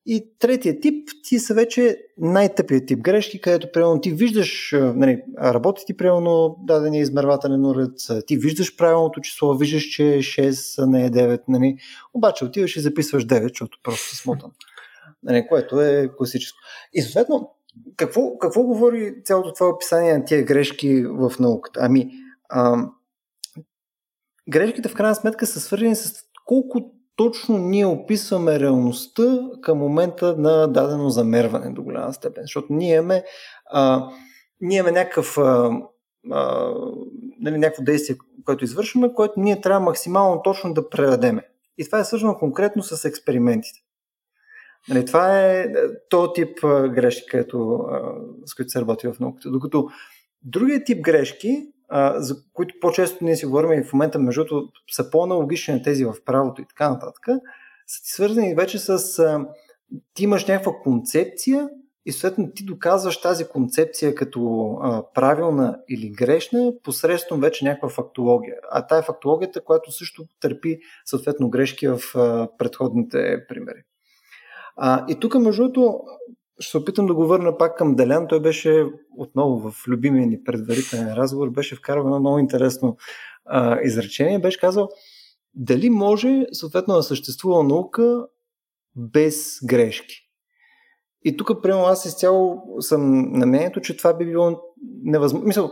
И 0.07 0.33
третия 0.39 0.81
тип 0.81 1.09
ти 1.25 1.39
са 1.39 1.55
вече 1.55 1.99
най-тъпият 2.19 2.87
тип 2.87 2.99
грешки, 2.99 3.41
където 3.41 3.73
примерно 3.73 4.01
ти 4.01 4.13
виждаш, 4.13 4.75
нали, 4.95 5.23
работи 5.39 5.83
ти 5.87 5.97
примерно 5.97 6.57
дадения 6.63 7.03
измервателен 7.03 7.67
уред, 7.67 7.93
ти 8.27 8.37
виждаш 8.37 8.77
правилното 8.77 9.21
число, 9.21 9.57
виждаш, 9.57 9.85
че 9.85 10.15
е 10.15 10.19
6, 10.19 10.83
а 10.83 10.87
не 10.87 11.07
е 11.07 11.11
9, 11.11 11.41
нали, 11.49 11.77
обаче 12.15 12.45
отиваш 12.45 12.77
и 12.77 12.81
записваш 12.81 13.27
9, 13.27 13.49
защото 13.49 13.79
просто 13.83 14.09
си 14.09 14.17
смотан. 14.17 14.51
Нали, 15.23 15.47
което 15.49 15.81
е 15.81 16.09
класическо. 16.17 16.59
И 16.93 17.03
съответно, 17.03 17.55
какво, 17.97 18.39
какво 18.39 18.63
говори 18.63 19.15
цялото 19.25 19.53
това 19.53 19.69
описание 19.69 20.19
на 20.19 20.25
тия 20.25 20.45
грешки 20.45 21.05
в 21.05 21.33
науката? 21.41 21.81
Ами, 21.83 22.11
а, 22.49 22.89
грешките 24.49 24.89
в 24.89 24.95
крайна 24.95 25.15
сметка 25.15 25.47
са 25.47 25.61
свързани 25.61 25.97
с 25.97 26.15
колко 26.45 27.00
точно 27.21 27.59
ние 27.59 27.87
описваме 27.87 28.61
реалността 28.61 29.39
към 29.61 29.79
момента 29.79 30.37
на 30.39 30.67
дадено 30.67 31.11
замерване 31.11 31.71
до 31.71 31.83
голяма 31.83 32.13
степен. 32.13 32.43
Защото 32.43 32.67
ние 32.71 32.95
имаме, 32.95 33.25
а, 33.67 34.09
ние 34.61 34.79
имаме 34.79 34.99
някакъв, 34.99 35.39
а, 35.39 35.71
а, 36.31 36.71
нали, 37.41 37.59
някакво 37.59 37.83
действие, 37.83 38.17
което 38.45 38.65
извършваме, 38.65 39.15
което 39.15 39.41
ние 39.41 39.61
трябва 39.61 39.81
максимално 39.81 40.43
точно 40.43 40.75
да 40.75 40.89
предадеме. 40.89 41.43
И 41.79 41.85
това 41.85 41.99
е 41.99 42.05
свързано 42.05 42.37
конкретно 42.37 42.83
с 42.83 43.05
експериментите. 43.05 43.79
Нали, 44.89 45.05
това 45.05 45.41
е 45.41 45.67
то 46.11 46.33
тип 46.33 46.61
грешки, 46.65 47.27
където, 47.31 47.85
с 48.47 48.55
които 48.55 48.71
се 48.71 48.81
работи 48.81 49.09
в 49.09 49.21
науката. 49.21 49.51
Докато 49.51 49.89
другия 50.43 50.85
тип 50.85 51.01
грешки 51.01 51.67
за 52.17 52.37
които 52.53 52.75
по-често 52.81 53.25
ние 53.25 53.37
си 53.37 53.47
говорим 53.47 53.81
и 53.81 53.85
в 53.85 53.93
момента, 53.93 54.19
между 54.19 54.45
другото, 54.45 54.73
са 54.91 55.11
по-аналогични 55.11 55.75
на 55.75 55.83
тези 55.83 56.05
в 56.05 56.15
правото 56.25 56.63
и 56.63 56.67
така 56.69 56.91
нататък, 56.91 57.27
са 57.87 58.03
ти 58.03 58.11
свързани 58.11 58.55
вече 58.55 58.79
с 58.79 59.19
а, 59.19 59.47
ти 60.15 60.25
имаш 60.25 60.47
някаква 60.47 60.73
концепция 60.83 61.69
и 62.07 62.13
съответно 62.13 62.53
ти 62.55 62.65
доказваш 62.65 63.21
тази 63.21 63.45
концепция 63.45 64.15
като 64.15 64.71
а, 64.83 65.03
правилна 65.15 65.79
или 65.89 66.11
грешна 66.11 66.73
посредством 66.83 67.41
вече 67.41 67.65
някаква 67.65 67.89
фактология. 67.89 68.57
А 68.71 68.87
тая 68.87 68.99
е 68.99 69.03
фактологията, 69.03 69.65
която 69.65 69.93
също 69.93 70.25
търпи 70.41 70.79
съответно 71.05 71.51
грешки 71.51 71.89
в 71.89 72.01
а, 72.15 72.49
предходните 72.59 73.45
примери. 73.49 73.83
А, 74.77 75.05
и 75.09 75.21
тук, 75.21 75.35
между 75.35 75.63
другото, 75.63 76.01
ще 76.61 76.71
се 76.71 76.79
опитам 76.79 77.07
да 77.07 77.15
го 77.15 77.27
върна 77.27 77.59
пак 77.59 77.79
към 77.79 77.95
Делян. 77.95 78.27
Той 78.29 78.41
беше 78.41 78.87
отново 79.17 79.71
в 79.71 79.89
любимия 79.89 80.27
ни 80.27 80.45
предварителен 80.45 81.15
разговор, 81.15 81.51
беше 81.51 81.77
вкарал 81.77 82.01
едно 82.01 82.21
много 82.21 82.39
интересно 82.39 82.97
а, 83.45 83.81
изречение. 83.83 84.39
Беше 84.39 84.61
казал, 84.61 84.89
дали 85.55 85.91
може 85.91 86.47
съответно 86.53 86.95
да 86.95 87.03
съществува 87.03 87.65
наука 87.65 88.27
без 88.97 89.59
грешки. 89.65 90.31
И 91.25 91.37
тук, 91.37 91.63
прямо 91.63 91.85
аз 91.85 92.05
изцяло 92.05 92.63
съм 92.81 93.33
на 93.33 93.47
мнението, 93.47 93.81
че 93.81 93.97
това 93.97 94.15
би 94.15 94.27
било 94.27 94.61
невъзможно. 95.03 95.47
Мисъл, 95.47 95.71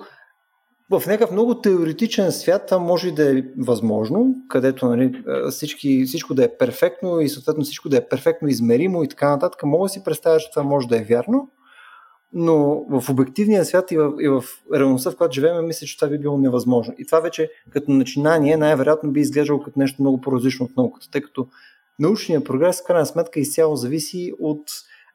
в 0.91 1.03
някакъв 1.07 1.31
много 1.31 1.61
теоретичен 1.61 2.33
свят 2.33 2.67
това 2.67 2.79
може 2.79 3.13
да 3.13 3.39
е 3.39 3.43
възможно, 3.59 4.35
където 4.49 4.87
нали, 4.87 5.23
всички, 5.51 6.05
всичко 6.05 6.35
да 6.35 6.45
е 6.45 6.57
перфектно 6.59 7.21
и 7.21 7.29
съответно 7.29 7.65
всичко 7.65 7.89
да 7.89 7.97
е 7.97 8.09
перфектно 8.09 8.49
измеримо 8.49 9.05
и 9.05 9.09
така 9.09 9.31
нататък. 9.31 9.63
Мога 9.65 9.85
да 9.85 9.89
си 9.89 10.05
представя, 10.05 10.39
че 10.39 10.51
това 10.51 10.63
може 10.63 10.89
да 10.89 10.97
е 10.97 11.05
вярно, 11.05 11.51
но 12.33 12.85
в 12.91 13.11
обективния 13.11 13.65
свят 13.65 13.91
и 13.91 13.97
в, 13.97 14.13
и 14.21 14.29
в 14.29 14.45
реалността, 14.75 15.11
в 15.11 15.17
която 15.17 15.35
живеем, 15.35 15.67
мисля, 15.67 15.87
че 15.87 15.97
това 15.97 16.09
би 16.09 16.19
било 16.19 16.39
невъзможно. 16.39 16.95
И 16.99 17.07
това 17.07 17.21
вече 17.21 17.51
като 17.71 17.91
начинание 17.91 18.57
най-вероятно 18.57 19.13
би 19.13 19.21
изглеждало 19.21 19.63
като 19.63 19.79
нещо 19.79 20.03
много 20.03 20.21
по-различно 20.21 20.67
от 20.67 20.77
науката, 20.77 21.11
тъй 21.11 21.21
като 21.21 21.49
научният 21.99 22.45
прогрес 22.45 22.81
в 22.81 22.85
крайна 22.85 23.07
сметка 23.07 23.41
изцяло 23.41 23.77
зависи 23.77 24.33
от 24.41 24.63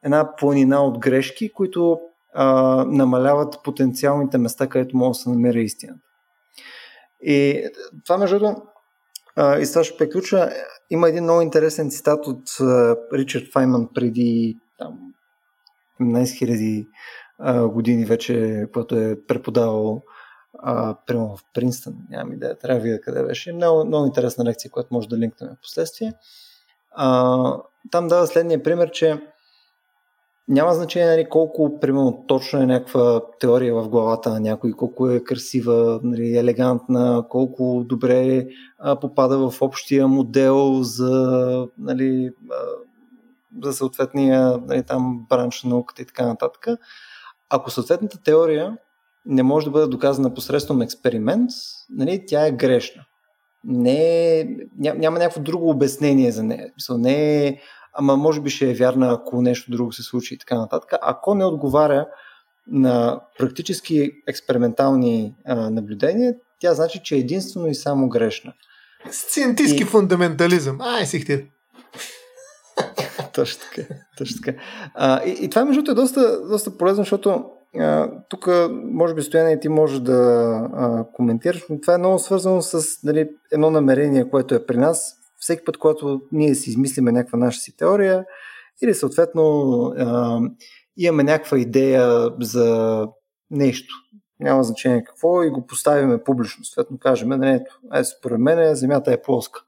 една 0.04 0.36
планина 0.36 0.84
от 0.84 1.00
грешки, 1.00 1.52
които 1.54 2.00
а, 2.34 2.46
намаляват 2.88 3.64
потенциалните 3.64 4.38
места, 4.38 4.68
където 4.68 4.98
може 4.98 5.18
да 5.18 5.24
се 5.24 5.30
намери 5.30 5.64
истината. 5.64 6.00
И 7.22 7.64
това, 8.06 8.18
между 8.18 8.40
другото, 8.40 8.62
и 9.38 9.66
това 9.70 9.84
ще 9.84 9.98
приключа, 9.98 10.50
има 10.90 11.10
един 11.10 11.24
много 11.24 11.42
интересен 11.42 11.90
цитат 11.90 12.28
от 12.28 12.50
а, 12.62 12.96
Ричард 13.14 13.52
Файман 13.54 13.90
преди 13.94 14.58
там, 14.78 15.00
15 16.02 16.86
000 17.40 17.68
години 17.68 18.06
вече, 18.06 18.66
който 18.74 18.96
е 18.96 19.26
преподавал 19.28 20.02
а, 20.60 20.96
прямо 21.08 21.36
в 21.38 21.44
Принстън, 21.54 21.94
нямам 22.10 22.34
идея, 22.34 22.58
трябва 22.58 22.80
да 22.80 22.84
видя 22.84 23.02
къде 23.02 23.24
беше. 23.24 23.54
Много, 23.54 23.86
много 23.86 24.06
интересна 24.06 24.46
лекция, 24.46 24.72
която 24.72 24.94
може 24.94 25.08
да 25.08 25.18
линкнем 25.18 25.50
в 25.50 25.62
последствие. 25.62 26.14
А, 26.92 27.58
там 27.92 28.08
дава 28.08 28.28
следния 28.28 28.64
пример, 28.64 28.92
че 28.92 29.22
няма 30.48 30.74
значение 30.74 31.10
нали, 31.10 31.30
колко, 31.30 31.80
примерно, 31.80 32.26
точно 32.28 32.62
е 32.62 32.66
някаква 32.66 33.22
теория 33.40 33.76
в 33.76 33.90
главата 33.90 34.30
на 34.30 34.40
някой, 34.40 34.72
колко 34.72 35.10
е 35.10 35.24
красива, 35.24 36.00
нали, 36.04 36.38
елегантна, 36.38 37.26
колко 37.30 37.84
добре 37.86 38.48
а, 38.80 39.00
попада 39.00 39.50
в 39.50 39.62
общия 39.62 40.08
модел 40.08 40.84
за, 40.84 41.68
нали, 41.78 42.32
а, 42.52 42.56
за 43.64 43.74
съответния 43.74 44.58
нали, 44.68 44.84
там, 44.84 45.26
бранш 45.30 45.64
на 45.64 45.70
науката 45.70 46.02
и 46.02 46.06
така 46.06 46.26
нататък. 46.26 46.68
Ако 47.50 47.72
съответната 47.72 48.24
теория 48.24 48.78
не 49.26 49.44
може 49.44 49.66
да 49.66 49.72
бъде 49.72 49.88
доказана 49.88 50.34
посредством 50.34 50.82
експеримент, 50.82 51.52
нали, 51.90 52.24
тя 52.28 52.48
е 52.48 52.52
грешна. 52.52 53.06
Не, 53.64 54.40
е, 54.40 54.48
няма 54.78 55.20
някакво 55.20 55.42
друго 55.42 55.70
обяснение 55.70 56.32
за 56.32 56.44
нея. 56.44 56.72
Не 56.90 57.48
е 57.48 57.58
ама 57.94 58.18
може 58.18 58.42
би 58.42 58.50
ще 58.50 58.72
е 58.72 58.74
вярна, 58.74 59.14
ако 59.14 59.42
нещо 59.42 59.72
друго 59.72 59.92
се 59.92 60.04
случи 60.04 60.34
и 60.34 60.38
така 60.38 60.58
нататък. 60.58 60.94
Ако 61.02 61.36
не 61.36 61.46
отговаря 61.46 62.08
на 62.68 63.22
практически 63.40 64.12
експериментални 64.28 65.36
а, 65.46 65.70
наблюдения, 65.70 66.36
тя 66.60 66.74
значи, 66.74 67.02
че 67.04 67.16
е 67.16 67.20
единствено 67.20 67.68
и 67.68 67.76
само 67.76 68.10
грешна. 68.10 68.54
Сциентистски 69.12 69.84
и... 69.84 69.86
фундаментализъм. 69.86 70.82
Ай, 70.82 71.06
сихтир. 71.06 71.44
точно 73.34 73.64
така. 73.70 73.94
Точно 74.18 74.42
така. 74.44 74.60
А, 74.94 75.24
и, 75.26 75.46
и 75.46 75.50
това, 75.50 75.66
между 75.66 75.92
е 75.92 75.96
доста, 75.96 76.48
доста 76.50 76.78
полезно, 76.78 77.02
защото 77.02 77.46
тук, 78.30 78.50
може 78.84 79.14
би, 79.14 79.22
Стояне, 79.22 79.60
ти 79.60 79.70
можеш 79.70 80.00
да 80.00 80.14
а, 80.74 81.06
коментираш, 81.14 81.64
но 81.70 81.82
това 81.82 81.94
е 81.94 81.98
много 81.98 82.20
свързано 82.20 82.62
с 82.62 82.84
дали, 83.04 83.30
едно 83.52 83.72
намерение, 83.72 84.30
което 84.30 84.56
е 84.56 84.66
при 84.66 84.78
нас 84.78 85.16
всеки 85.44 85.64
път, 85.64 85.78
когато 85.78 86.22
ние 86.32 86.56
си 86.56 86.70
измислиме 86.70 87.12
някаква 87.12 87.40
наша 87.40 87.60
си 87.60 87.78
теория 87.78 88.26
или 88.84 88.94
съответно 88.94 89.72
а, 89.98 90.40
имаме 90.98 91.24
някаква 91.24 91.60
идея 91.60 92.30
за 92.40 93.08
нещо, 93.52 93.96
няма 94.40 94.64
значение 94.64 95.04
какво 95.04 95.44
и 95.44 95.50
го 95.50 95.68
поставиме 95.68 96.24
публично, 96.24 96.66
съответно 96.66 96.98
кажем, 96.98 97.30
не, 97.30 97.56
ето, 97.56 97.80
ето 97.94 98.10
според 98.10 98.40
мен 98.40 98.76
Земята 98.76 99.14
е 99.14 99.22
плоска. 99.22 99.64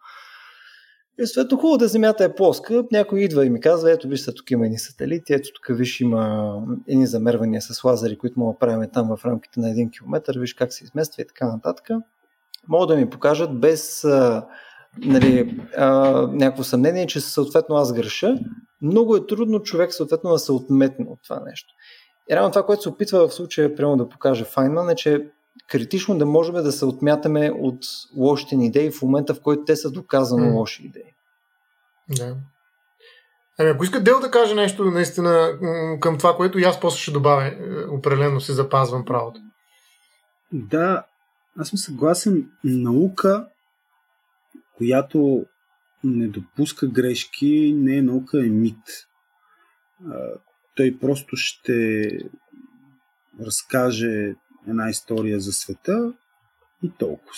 И 1.20 1.28
съответно 1.28 1.58
хубаво 1.58 1.78
да 1.78 1.88
Земята 1.88 2.24
е 2.24 2.36
плоска, 2.36 2.84
някой 2.92 3.20
идва 3.20 3.46
и 3.46 3.50
ми 3.50 3.60
казва, 3.60 3.92
ето 3.92 4.08
виж 4.08 4.26
тук 4.26 4.52
има 4.52 4.66
едни 4.66 4.78
сателити, 4.78 5.34
ето 5.34 5.50
тук 5.54 5.78
виж 5.78 6.02
има 6.02 6.56
едни 6.88 7.08
замервания 7.08 7.62
с 7.62 7.84
лазери, 7.84 8.18
които 8.18 8.40
мога 8.40 8.54
да 8.54 8.60
правим 8.60 8.90
там 8.94 9.18
в 9.18 9.26
рамките 9.26 9.60
на 9.60 9.70
един 9.70 9.92
километър, 9.92 10.40
виж 10.40 10.54
как 10.54 10.74
се 10.74 10.84
измества 10.84 11.22
и 11.22 11.28
така 11.28 11.48
нататък. 11.48 11.90
Могат 12.68 12.90
да 12.90 12.96
ми 12.96 13.10
покажат 13.10 13.60
без 13.60 14.06
нали, 14.98 15.60
а, 15.78 16.12
някакво 16.32 16.64
съмнение, 16.64 17.08
че 17.08 17.20
съответно 17.22 17.76
аз 17.76 17.94
греша, 17.94 18.36
много 18.82 19.16
е 19.16 19.28
трудно 19.28 19.60
човек 19.60 19.94
съответно 19.94 20.32
да 20.32 20.40
се 20.40 20.52
отметне 20.52 21.06
от 21.10 21.20
това 21.24 21.40
нещо. 21.40 21.74
И 22.32 22.36
рано 22.36 22.50
това, 22.50 22.66
което 22.66 22.82
се 22.82 22.90
опитва 22.90 23.28
в 23.28 23.34
случая 23.34 23.76
прямо 23.76 23.98
да 23.98 24.10
покаже 24.10 24.44
Файнман 24.44 24.90
е, 24.90 24.96
че 24.96 25.28
критично 25.68 26.18
да 26.18 26.26
можем 26.26 26.56
да 26.56 26.72
се 26.72 26.86
отмятаме 26.86 27.52
от 27.60 27.80
лошите 28.18 28.56
ни 28.56 28.66
идеи 28.66 28.92
в 28.92 29.02
момента, 29.02 29.34
в 29.34 29.42
който 29.42 29.64
те 29.64 29.76
са 29.76 29.92
доказано 29.92 30.46
mm. 30.46 30.54
лоши 30.54 30.84
идеи. 30.86 31.14
Да. 32.10 32.36
Ами 33.60 33.70
ако 33.70 33.84
иска 33.84 34.04
Дел 34.04 34.20
да 34.20 34.32
каже 34.32 34.56
нещо 34.56 34.86
наистина 34.86 35.60
към 36.00 36.18
това, 36.18 36.36
което 36.36 36.60
и 36.60 36.64
аз 36.64 36.80
после 36.80 37.00
ще 37.00 37.12
добавя, 37.12 37.48
е, 37.48 37.54
определено 37.92 38.42
си 38.42 38.52
запазвам 38.52 39.06
правото. 39.06 39.42
Да, 40.52 41.06
аз 41.60 41.68
съм 41.68 41.80
съгласен. 41.80 42.50
Наука 42.64 43.48
която 44.78 45.46
не 46.04 46.28
допуска 46.28 46.88
грешки, 46.88 47.74
не 47.78 47.98
е 47.98 48.02
наука, 48.02 48.46
е 48.46 48.50
мит. 48.50 49.08
Той 50.76 50.98
просто 51.02 51.36
ще 51.36 52.10
разкаже 53.42 54.36
една 54.68 54.90
история 54.90 55.40
за 55.40 55.54
света 55.54 56.14
и 56.84 56.92
толкова. 56.98 57.32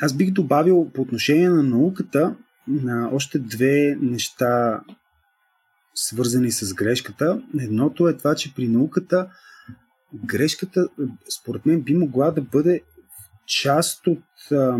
Аз 0.00 0.16
бих 0.16 0.30
добавил 0.30 0.90
по 0.94 1.02
отношение 1.02 1.48
на 1.48 1.62
науката, 1.62 2.36
на 2.68 3.10
още 3.12 3.38
две 3.38 3.96
неща, 4.00 4.80
свързани 5.94 6.50
с 6.50 6.74
грешката. 6.74 7.42
Едното 7.60 8.08
е 8.08 8.16
това, 8.16 8.34
че 8.34 8.54
при 8.54 8.68
науката 8.68 9.30
грешката, 10.14 10.88
според 11.40 11.66
мен, 11.66 11.82
би 11.82 11.94
могла 11.94 12.30
да 12.30 12.42
бъде 12.42 12.82
част 13.46 14.06
от 14.06 14.52
а, 14.52 14.78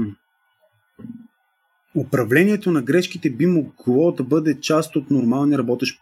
управлението 1.96 2.70
на 2.70 2.82
грешките 2.82 3.30
би 3.30 3.46
могло 3.46 4.12
да 4.12 4.24
бъде 4.24 4.60
част 4.60 4.96
от 4.96 5.10
нормалния 5.10 5.58
работещ 5.58 6.00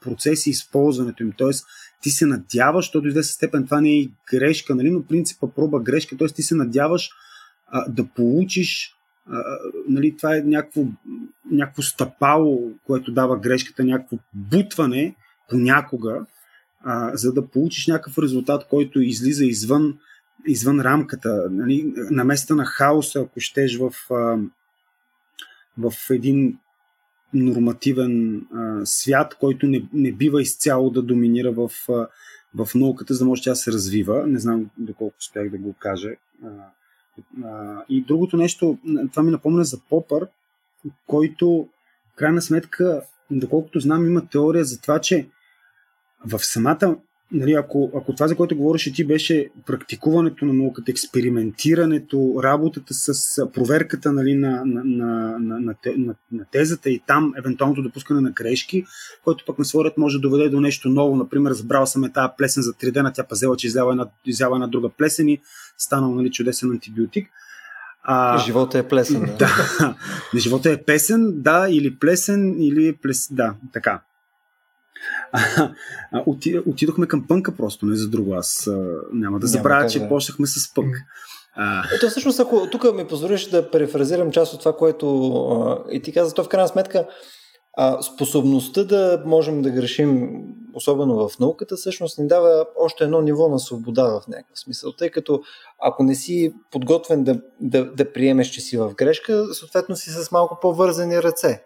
процес 0.00 0.46
и 0.46 0.50
използването 0.50 1.22
им. 1.22 1.32
Тоест, 1.36 1.66
ти 2.02 2.10
се 2.10 2.26
надяваш, 2.26 2.84
защото 2.84 3.02
до 3.02 3.08
известна 3.08 3.32
степен 3.32 3.64
това 3.64 3.80
не 3.80 3.98
е 3.98 4.08
грешка, 4.32 4.74
нали? 4.74 4.90
но 4.90 5.02
принципа 5.02 5.46
проба 5.56 5.80
грешка, 5.80 6.16
т.е. 6.16 6.28
ти 6.28 6.42
се 6.42 6.54
надяваш 6.54 7.10
а, 7.66 7.90
да 7.90 8.06
получиш 8.06 8.94
а, 9.30 9.42
нали, 9.88 10.16
това 10.16 10.36
е 10.36 10.40
някакво, 10.40 10.84
някакво 11.50 11.82
стъпало, 11.82 12.72
което 12.86 13.12
дава 13.12 13.38
грешката, 13.38 13.84
някакво 13.84 14.16
бутване 14.34 15.14
понякога, 15.48 16.26
а, 16.84 17.16
за 17.16 17.32
да 17.32 17.46
получиш 17.46 17.86
някакъв 17.86 18.18
резултат, 18.18 18.66
който 18.70 19.00
излиза 19.00 19.44
извън, 19.44 19.98
извън 20.46 20.80
рамката, 20.80 21.48
нали, 21.50 21.92
на 21.96 22.24
места 22.24 22.54
на 22.54 22.64
хаоса, 22.64 23.20
ако 23.20 23.40
щеш 23.40 23.78
в, 23.78 23.92
в 25.78 25.92
един 26.10 26.58
нормативен 27.34 28.46
а, 28.54 28.86
свят, 28.86 29.34
който 29.40 29.66
не, 29.66 29.88
не 29.92 30.12
бива 30.12 30.42
изцяло 30.42 30.90
да 30.90 31.02
доминира 31.02 31.52
в, 31.52 31.70
в 32.54 32.74
науката, 32.74 33.14
за 33.14 33.18
да 33.18 33.24
може 33.24 33.42
тя 33.42 33.54
се 33.54 33.72
развива. 33.72 34.26
Не 34.26 34.38
знам 34.38 34.70
доколко 34.78 35.16
успях 35.18 35.50
да 35.50 35.58
го 35.58 35.74
кажа. 35.78 36.10
А, 36.44 36.48
а, 37.44 37.84
и 37.88 38.04
другото 38.04 38.36
нещо, 38.36 38.78
това 39.12 39.22
ми 39.22 39.30
напомня 39.30 39.64
за 39.64 39.80
Попър, 39.90 40.28
който, 41.06 41.68
в 42.12 42.16
крайна 42.16 42.42
сметка, 42.42 43.02
доколкото 43.30 43.80
знам, 43.80 44.06
има 44.06 44.28
теория 44.28 44.64
за 44.64 44.80
това, 44.80 45.00
че 45.00 45.28
в 46.24 46.38
самата 46.38 46.96
нали, 47.32 47.52
ако, 47.52 47.90
ако 47.96 48.14
това, 48.14 48.28
за 48.28 48.36
което 48.36 48.56
говореше 48.56 48.92
ти, 48.92 49.06
беше 49.06 49.48
практикуването 49.66 50.44
на 50.44 50.52
науката, 50.52 50.90
експериментирането, 50.90 52.40
работата 52.42 52.94
с 52.94 53.52
проверката 53.52 54.12
нали, 54.12 54.34
на, 54.34 54.62
на, 54.64 54.84
на, 54.84 55.38
на, 55.38 55.60
на, 55.60 55.74
на, 55.96 56.14
на 56.32 56.44
тезата 56.52 56.90
и 56.90 57.02
там 57.06 57.32
евентуалното 57.38 57.82
допускане 57.82 58.20
на 58.20 58.30
грешки, 58.30 58.84
който 59.24 59.44
пък 59.46 59.58
на 59.58 59.64
своя 59.64 59.84
ред 59.84 59.98
може 59.98 60.18
да 60.18 60.20
доведе 60.20 60.48
до 60.48 60.60
нещо 60.60 60.88
ново. 60.88 61.16
Например, 61.16 61.52
забрал 61.52 61.86
съм 61.86 62.04
е 62.04 62.12
тази 62.12 62.32
плесен 62.38 62.62
за 62.62 62.72
3 62.72 62.92
дена, 62.92 63.12
тя 63.12 63.24
пазела, 63.24 63.56
че 63.56 63.66
изява 63.66 63.90
една, 63.90 64.06
изява 64.26 64.56
една 64.56 64.66
друга 64.66 64.88
плесен 64.88 65.28
и 65.28 65.40
станал 65.78 66.14
нали, 66.14 66.30
чудесен 66.30 66.70
антибиотик. 66.70 67.30
А, 68.02 68.38
живота 68.38 68.78
е 68.78 68.88
плесен. 68.88 69.20
Да. 69.20 69.36
да. 70.34 70.38
живота 70.38 70.70
е 70.70 70.82
песен, 70.82 71.32
да, 71.42 71.66
или 71.70 71.96
плесен, 71.96 72.62
или 72.62 72.96
плес... 72.96 73.28
Да, 73.30 73.54
така. 73.72 74.00
А, 76.12 76.22
отидохме 76.66 77.06
към 77.06 77.26
пънка 77.28 77.56
просто, 77.56 77.86
не 77.86 77.96
за 77.96 78.08
друго. 78.08 78.34
Аз 78.34 78.66
а, 78.66 78.86
няма 79.12 79.38
да 79.38 79.46
забравя, 79.46 79.78
няма 79.78 79.90
че 79.90 80.08
почнахме 80.08 80.46
с 80.46 80.74
пънк. 80.74 80.96
А... 81.56 81.84
Ето 81.94 82.08
всъщност, 82.08 82.40
ако 82.40 82.66
тук 82.70 82.94
ми 82.94 83.06
позволиш 83.06 83.48
да 83.48 83.70
префразирам 83.70 84.30
част 84.30 84.54
от 84.54 84.60
това, 84.60 84.76
което 84.76 85.28
а, 85.28 85.78
и 85.92 86.02
ти 86.02 86.12
каза, 86.12 86.34
то 86.34 86.44
в 86.44 86.48
крайна 86.48 86.68
сметка 86.68 87.06
а, 87.80 88.02
способността 88.02 88.84
да 88.84 89.22
можем 89.26 89.62
да 89.62 89.70
грешим, 89.70 90.30
особено 90.74 91.28
в 91.28 91.38
науката, 91.38 91.76
всъщност 91.76 92.18
ни 92.18 92.26
дава 92.26 92.66
още 92.78 93.04
едно 93.04 93.20
ниво 93.20 93.48
на 93.48 93.58
свобода 93.58 94.04
в 94.04 94.28
някакъв 94.28 94.58
смисъл. 94.58 94.92
Тъй 94.92 95.10
като 95.10 95.40
ако 95.82 96.02
не 96.02 96.14
си 96.14 96.54
подготвен 96.70 97.24
да, 97.24 97.40
да, 97.60 97.92
да 97.92 98.12
приемеш, 98.12 98.48
че 98.48 98.60
си 98.60 98.76
в 98.76 98.94
грешка, 98.94 99.54
съответно 99.54 99.96
си 99.96 100.10
с 100.10 100.30
малко 100.32 100.58
по-вързани 100.62 101.22
ръце 101.22 101.62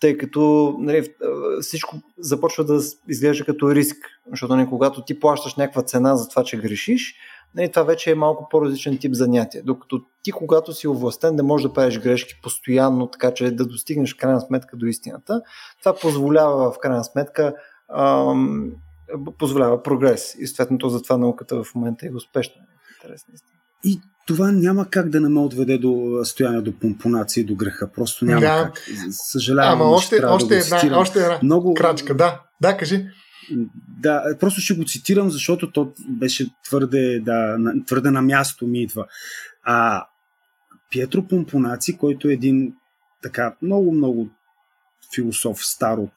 тъй 0.00 0.18
като 0.18 0.74
нали, 0.78 1.14
всичко 1.60 1.96
започва 2.18 2.64
да 2.64 2.80
изглежда 3.08 3.44
като 3.44 3.74
риск, 3.74 3.96
защото 4.30 4.56
нали, 4.56 4.68
когато 4.68 5.04
ти 5.04 5.20
плащаш 5.20 5.54
някаква 5.54 5.82
цена 5.82 6.16
за 6.16 6.28
това, 6.28 6.44
че 6.44 6.56
грешиш, 6.56 7.14
нали, 7.54 7.70
това 7.72 7.82
вече 7.82 8.10
е 8.10 8.14
малко 8.14 8.48
по-различен 8.50 8.98
тип 8.98 9.14
занятие. 9.14 9.62
Докато 9.62 10.00
ти, 10.22 10.32
когато 10.32 10.72
си 10.72 10.88
овластен, 10.88 11.36
да 11.36 11.42
можеш 11.42 11.66
да 11.66 11.72
правиш 11.72 11.98
грешки 11.98 12.40
постоянно, 12.42 13.10
така 13.10 13.34
че 13.34 13.50
да 13.50 13.66
достигнеш 13.66 14.14
в 14.14 14.18
крайна 14.18 14.40
сметка 14.40 14.76
до 14.76 14.86
истината, 14.86 15.42
това 15.80 15.94
позволява 15.94 16.72
в 16.72 16.78
крайна 16.78 17.04
сметка 17.04 17.54
ам, 17.96 18.72
позволява 19.38 19.82
прогрес. 19.82 20.34
И 20.38 20.46
съответно 20.46 20.88
затова 20.88 21.16
науката 21.16 21.64
в 21.64 21.74
момента 21.74 22.06
е 22.06 22.10
успешна. 22.14 22.62
Интересна 22.96 23.34
И 23.84 24.00
това 24.26 24.52
няма 24.52 24.90
как 24.90 25.08
да 25.08 25.20
не 25.20 25.28
ме 25.28 25.40
отведе 25.40 25.78
до 25.78 26.20
стояние 26.24 26.60
до 26.60 26.78
помпонация 26.78 27.42
и 27.42 27.44
до 27.44 27.54
греха. 27.54 27.92
Просто 27.92 28.24
няма 28.24 28.40
да. 28.40 28.46
как. 28.46 28.84
Съжалявам. 29.10 29.82
Ама 29.82 29.90
още, 29.90 30.24
още, 30.24 30.48
да 30.48 30.76
една, 30.76 30.98
още 30.98 31.18
една 31.18 31.38
Много... 31.42 31.74
крачка. 31.74 32.16
Да, 32.16 32.40
да, 32.60 32.76
кажи. 32.76 33.06
Да, 34.00 34.36
просто 34.40 34.60
ще 34.60 34.74
го 34.74 34.84
цитирам, 34.84 35.30
защото 35.30 35.72
то 35.72 35.92
беше 36.08 36.50
твърде, 36.64 37.20
да, 37.20 37.56
твърде 37.86 38.10
на 38.10 38.22
място 38.22 38.66
ми 38.66 38.82
идва. 38.82 39.06
А 39.64 40.06
Пьетро 40.90 41.22
Помпонаци, 41.22 41.96
който 41.96 42.28
е 42.28 42.32
един 42.32 42.74
така 43.22 43.56
много, 43.62 43.92
много 43.92 44.28
философ 45.14 45.66
стар 45.66 45.98
от 45.98 46.12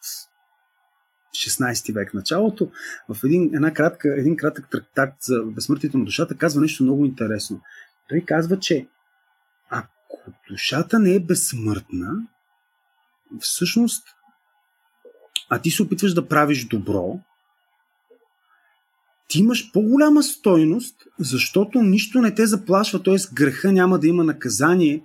16 1.35 1.93
век 1.93 2.13
началото, 2.13 2.71
в 3.09 3.23
един, 3.23 3.55
една 3.55 3.73
кратка, 3.73 4.15
един 4.17 4.35
кратък 4.35 4.67
трактат 4.69 5.21
за 5.21 5.43
безсмъртието 5.45 5.97
на 5.97 6.05
душата 6.05 6.37
казва 6.37 6.61
нещо 6.61 6.83
много 6.83 7.05
интересно. 7.05 7.61
Той 8.09 8.23
казва, 8.27 8.59
че 8.59 8.87
ако 9.69 10.31
душата 10.49 10.99
не 10.99 11.15
е 11.15 11.19
безсмъртна, 11.19 12.27
всъщност, 13.39 14.07
а 15.49 15.59
ти 15.59 15.71
се 15.71 15.83
опитваш 15.83 16.13
да 16.13 16.27
правиш 16.27 16.67
добро, 16.67 17.19
ти 19.27 19.39
имаш 19.39 19.71
по-голяма 19.71 20.23
стойност, 20.23 20.95
защото 21.19 21.81
нищо 21.81 22.21
не 22.21 22.35
те 22.35 22.45
заплашва, 22.45 23.03
т.е. 23.03 23.15
греха 23.33 23.71
няма 23.71 23.99
да 23.99 24.07
има 24.07 24.23
наказание, 24.23 25.03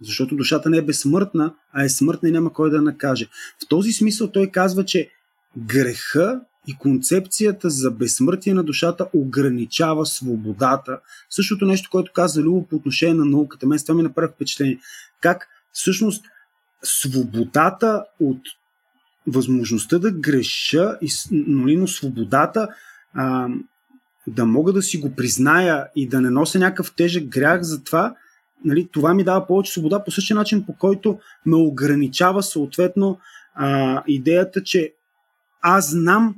защото 0.00 0.36
душата 0.36 0.70
не 0.70 0.76
е 0.76 0.82
безсмъртна, 0.82 1.54
а 1.72 1.84
е 1.84 1.88
смъртна 1.88 2.28
и 2.28 2.32
няма 2.32 2.52
кой 2.52 2.70
да 2.70 2.82
накаже. 2.82 3.26
В 3.64 3.68
този 3.68 3.92
смисъл 3.92 4.32
той 4.32 4.50
казва, 4.50 4.84
че 4.84 5.10
греха 5.56 6.40
и 6.68 6.76
концепцията 6.78 7.70
за 7.70 7.90
безсмъртие 7.90 8.54
на 8.54 8.62
душата 8.62 9.06
ограничава 9.12 10.06
свободата. 10.06 11.00
Същото 11.30 11.66
нещо, 11.66 11.90
което 11.90 12.12
каза 12.12 12.42
Любо 12.42 12.66
по 12.66 12.76
отношение 12.76 13.14
на 13.14 13.24
науката. 13.24 13.66
Мен 13.66 13.78
това 13.78 13.94
ми 13.94 14.02
направи 14.02 14.32
впечатление. 14.34 14.78
Как 15.20 15.48
всъщност 15.72 16.24
свободата 16.82 18.04
от 18.20 18.40
възможността 19.26 19.98
да 19.98 20.10
греша, 20.10 20.98
но, 21.30 21.78
но 21.78 21.86
свободата 21.86 22.68
а, 23.14 23.48
да 24.26 24.46
мога 24.46 24.72
да 24.72 24.82
си 24.82 24.98
го 24.98 25.14
призная 25.14 25.86
и 25.96 26.08
да 26.08 26.20
не 26.20 26.30
нося 26.30 26.58
някакъв 26.58 26.94
тежък 26.94 27.28
грях 27.28 27.62
за 27.62 27.84
това, 27.84 28.14
нали, 28.64 28.88
това 28.92 29.14
ми 29.14 29.24
дава 29.24 29.46
повече 29.46 29.72
свобода 29.72 30.04
по 30.04 30.10
същия 30.10 30.36
начин, 30.36 30.66
по 30.66 30.72
който 30.72 31.18
ме 31.46 31.56
ограничава 31.56 32.42
съответно 32.42 33.18
а, 33.54 34.02
идеята, 34.06 34.62
че 34.62 34.92
аз 35.62 35.90
знам 35.90 36.34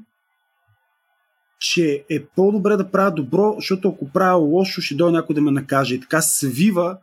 че 1.60 2.04
е 2.10 2.24
по-добре 2.24 2.76
да 2.76 2.90
правя 2.90 3.10
добро, 3.10 3.54
защото 3.56 3.88
ако 3.88 4.12
правя 4.12 4.36
лошо, 4.36 4.80
ще 4.80 4.94
дойде 4.94 5.16
някой 5.16 5.34
да 5.34 5.40
ме 5.40 5.50
накаже. 5.50 5.94
И 5.94 6.00
така 6.00 6.22
свива, 6.22 6.96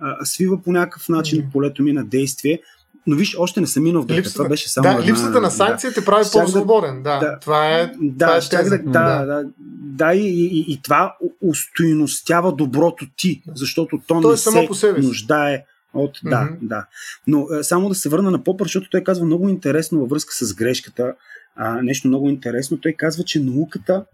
а, 0.00 0.24
свива 0.24 0.62
по 0.62 0.72
някакъв 0.72 1.08
начин 1.08 1.42
mm-hmm. 1.42 1.52
полето 1.52 1.82
ми 1.82 1.92
на 1.92 2.04
действие. 2.04 2.60
Но 3.06 3.16
виж, 3.16 3.36
още 3.38 3.60
не 3.60 3.66
съм 3.66 3.82
минал 3.82 4.02
в 4.02 4.10
липсата, 4.10 4.36
това 4.36 4.48
беше 4.48 4.68
само. 4.68 4.82
Да, 4.82 4.90
една, 4.90 5.04
липсата 5.04 5.40
на 5.40 5.50
санкциите 5.50 6.00
да, 6.00 6.06
прави 6.06 6.24
по-свободен. 6.32 7.02
Да, 7.02 7.18
да, 7.18 7.38
това 7.38 7.68
е. 7.68 7.92
Да, 8.00 8.40
това 8.40 8.58
е 8.58 8.64
да, 8.64 8.78
да, 8.78 9.24
да, 9.24 9.44
да, 9.70 10.14
и, 10.14 10.28
и, 10.28 10.72
и 10.72 10.82
това 10.82 11.16
устойностява 11.42 12.52
доброто 12.52 13.06
ти, 13.16 13.42
защото 13.54 14.00
то, 14.06 14.20
то 14.20 14.28
не 14.28 14.34
е 14.34 14.36
само 14.36 14.62
се 14.62 14.66
по 14.66 14.74
себе 14.74 15.00
нуждае 15.00 15.64
от. 15.94 16.18
Mm-hmm. 16.18 16.30
Да, 16.30 16.48
да. 16.62 16.86
Но 17.26 17.46
само 17.62 17.88
да 17.88 17.94
се 17.94 18.08
върна 18.08 18.30
на 18.30 18.44
Попър, 18.44 18.66
защото 18.66 18.90
той 18.90 19.04
казва 19.04 19.26
много 19.26 19.48
интересно 19.48 20.00
във 20.00 20.08
връзка 20.08 20.34
с 20.34 20.54
грешката 20.54 21.14
а, 21.58 21.82
нещо 21.82 22.08
много 22.08 22.28
интересно. 22.28 22.80
Той 22.80 22.92
казва, 22.92 23.24
че 23.24 23.40
науката, 23.40 24.04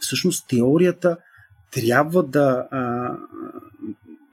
всъщност 0.00 0.48
теорията, 0.48 1.16
трябва 1.72 2.22
да 2.22 2.68
а, 2.70 3.12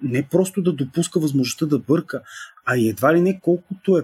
не 0.04 0.28
просто 0.32 0.62
да 0.62 0.74
допуска 0.74 1.20
възможността 1.20 1.66
да 1.66 1.80
бърка, 1.80 2.22
а 2.66 2.78
и 2.78 2.90
едва 2.90 3.14
ли 3.14 3.22
не 3.22 3.40
колкото 3.40 3.98
е 3.98 4.02